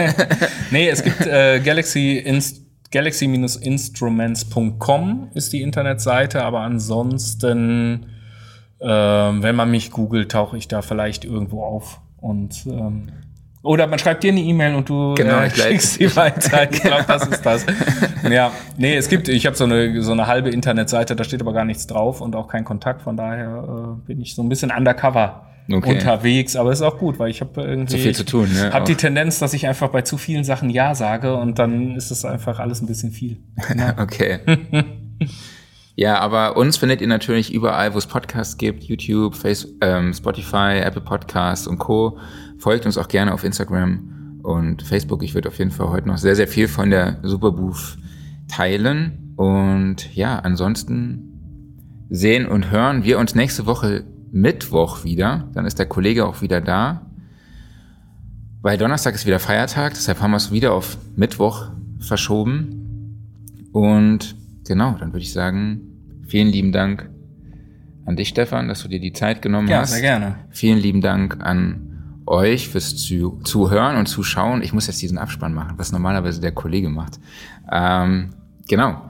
nee, 0.70 0.88
es 0.88 1.02
gibt 1.02 1.26
äh, 1.26 1.58
Galaxy 1.58 2.18
Inst 2.18 2.62
Galaxy-Instruments.com 2.92 5.28
ist 5.34 5.52
die 5.52 5.62
Internetseite, 5.62 6.44
aber 6.44 6.60
ansonsten, 6.60 8.06
ähm, 8.82 9.42
wenn 9.42 9.54
man 9.56 9.70
mich 9.70 9.90
googelt, 9.90 10.30
tauche 10.32 10.56
ich 10.58 10.68
da 10.68 10.82
vielleicht 10.82 11.24
irgendwo 11.24 11.62
auf. 11.62 12.00
Und 12.20 12.66
ähm, 12.66 13.08
oder 13.62 13.86
man 13.86 13.98
schreibt 13.98 14.24
dir 14.24 14.32
eine 14.32 14.40
E-Mail 14.40 14.74
und 14.74 14.88
du 14.88 15.14
Genau, 15.14 15.38
äh, 15.38 15.50
schickst 15.50 15.94
sie 15.94 16.16
weiter. 16.16 16.70
Ich 16.70 16.82
glaube, 16.82 17.04
das 17.08 17.26
ist 17.28 17.42
das. 17.46 17.64
Ja, 18.28 18.50
nee, 18.76 18.96
es 18.96 19.08
gibt, 19.08 19.28
ich 19.28 19.46
habe 19.46 19.56
so 19.56 19.64
eine, 19.64 20.02
so 20.02 20.12
eine 20.12 20.26
halbe 20.26 20.50
Internetseite, 20.50 21.14
da 21.14 21.22
steht 21.22 21.40
aber 21.40 21.52
gar 21.52 21.64
nichts 21.64 21.86
drauf 21.86 22.20
und 22.20 22.34
auch 22.34 22.48
kein 22.48 22.64
Kontakt. 22.64 23.02
Von 23.02 23.16
daher 23.16 23.96
äh, 24.02 24.06
bin 24.06 24.20
ich 24.20 24.34
so 24.34 24.42
ein 24.42 24.48
bisschen 24.48 24.72
undercover 24.76 25.46
Okay. 25.70 25.92
unterwegs. 25.94 26.56
Aber 26.56 26.72
ist 26.72 26.82
auch 26.82 26.98
gut, 26.98 27.18
weil 27.18 27.30
ich 27.30 27.40
habe 27.40 27.62
irgendwie 27.62 27.92
Zu 27.92 27.98
viel 27.98 28.14
zu 28.14 28.24
tun, 28.24 28.52
ne? 28.52 28.72
Hab 28.72 28.84
die. 28.84 28.96
Tendenz, 28.96 29.38
dass 29.38 29.54
ich 29.54 29.66
einfach 29.68 29.90
bei 29.90 30.02
zu 30.02 30.18
vielen 30.18 30.44
Sachen 30.44 30.70
Ja 30.70 30.94
sage 30.94 31.36
und 31.36 31.58
dann 31.58 31.94
ist 31.94 32.10
es 32.10 32.24
einfach 32.24 32.58
alles 32.58 32.80
ein 32.82 32.86
bisschen 32.86 33.12
viel. 33.12 33.38
Okay. 33.98 34.40
ja, 35.94 36.18
aber 36.18 36.56
uns 36.56 36.78
findet 36.78 37.00
ihr 37.00 37.06
natürlich 37.06 37.52
überall, 37.52 37.92
wo 37.92 37.98
es 37.98 38.06
Podcasts 38.06 38.56
gibt, 38.56 38.84
YouTube, 38.84 39.34
Face, 39.34 39.68
ähm, 39.82 40.14
Spotify, 40.14 40.80
Apple 40.82 41.02
Podcasts 41.02 41.66
und 41.66 41.78
Co. 41.78 42.18
Folgt 42.58 42.86
uns 42.86 42.96
auch 42.96 43.08
gerne 43.08 43.34
auf 43.34 43.44
Instagram 43.44 44.40
und 44.42 44.82
Facebook. 44.82 45.22
Ich 45.22 45.34
würde 45.34 45.48
auf 45.48 45.58
jeden 45.58 45.70
Fall 45.70 45.90
heute 45.90 46.08
noch 46.08 46.18
sehr, 46.18 46.34
sehr 46.34 46.48
viel 46.48 46.66
von 46.66 46.90
der 46.90 47.18
Superbooth 47.22 47.98
teilen. 48.48 49.34
Und 49.36 50.14
ja, 50.14 50.38
ansonsten 50.38 52.06
sehen 52.08 52.46
und 52.46 52.70
hören 52.70 53.04
wir 53.04 53.18
uns 53.18 53.34
nächste 53.34 53.66
Woche 53.66 54.04
Mittwoch 54.30 55.04
wieder. 55.04 55.48
Dann 55.52 55.66
ist 55.66 55.78
der 55.78 55.86
Kollege 55.86 56.26
auch 56.26 56.40
wieder 56.40 56.60
da. 56.60 57.06
Weil 58.62 58.78
Donnerstag 58.78 59.14
ist 59.14 59.26
wieder 59.26 59.40
Feiertag, 59.40 59.94
deshalb 59.94 60.20
haben 60.20 60.30
wir 60.30 60.36
es 60.36 60.52
wieder 60.52 60.72
auf 60.72 60.96
Mittwoch 61.16 61.66
verschoben. 61.98 63.18
Und 63.72 64.36
genau, 64.66 64.96
dann 64.98 65.12
würde 65.12 65.22
ich 65.22 65.32
sagen, 65.32 65.80
vielen 66.26 66.48
lieben 66.48 66.72
Dank 66.72 67.08
an 68.04 68.16
dich, 68.16 68.28
Stefan, 68.28 68.68
dass 68.68 68.82
du 68.82 68.88
dir 68.88 69.00
die 69.00 69.12
Zeit 69.12 69.42
genommen 69.42 69.68
Ja, 69.68 69.80
hast. 69.80 69.92
sehr 69.92 70.00
gerne. 70.00 70.36
Vielen 70.50 70.78
lieben 70.78 71.00
Dank 71.00 71.38
an 71.40 71.88
euch 72.26 72.68
fürs 72.68 72.96
Zu 72.96 73.40
Zuhören 73.44 73.96
und 73.96 74.06
Zuschauen. 74.06 74.62
Ich 74.62 74.72
muss 74.72 74.86
jetzt 74.86 75.02
diesen 75.02 75.18
Abspann 75.18 75.54
machen, 75.54 75.74
was 75.76 75.92
normalerweise 75.92 76.40
der 76.40 76.52
Kollege 76.52 76.88
macht. 76.88 77.18
Ähm, 77.70 78.30
genau. 78.68 79.08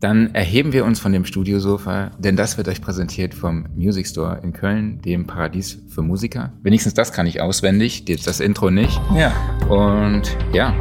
Dann 0.00 0.34
erheben 0.34 0.72
wir 0.72 0.84
uns 0.84 0.98
von 0.98 1.12
dem 1.12 1.24
Studiosofa, 1.24 2.10
denn 2.18 2.34
das 2.34 2.56
wird 2.58 2.66
euch 2.68 2.80
präsentiert 2.82 3.34
vom 3.34 3.66
Music 3.76 4.06
Store 4.08 4.40
in 4.42 4.52
Köln, 4.52 5.00
dem 5.00 5.26
Paradies 5.28 5.78
für 5.88 6.02
Musiker. 6.02 6.52
Wenigstens 6.62 6.94
das 6.94 7.12
kann 7.12 7.26
ich 7.26 7.40
auswendig, 7.40 8.08
jetzt 8.08 8.26
das 8.26 8.40
Intro 8.40 8.70
nicht. 8.70 9.00
Ja. 9.14 9.32
Und 9.68 10.36
ja, 10.52 10.74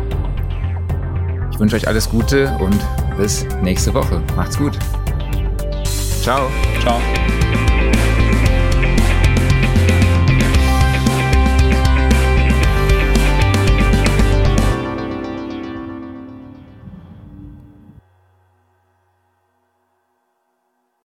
ich 1.52 1.60
wünsche 1.60 1.76
euch 1.76 1.88
alles 1.88 2.10
Gute 2.10 2.58
und 2.58 2.80
bis 3.22 3.46
nächste 3.62 3.94
Woche. 3.94 4.20
Macht's 4.36 4.58
gut. 4.58 4.78
Ciao. 6.24 6.50
Ciao. 6.82 7.00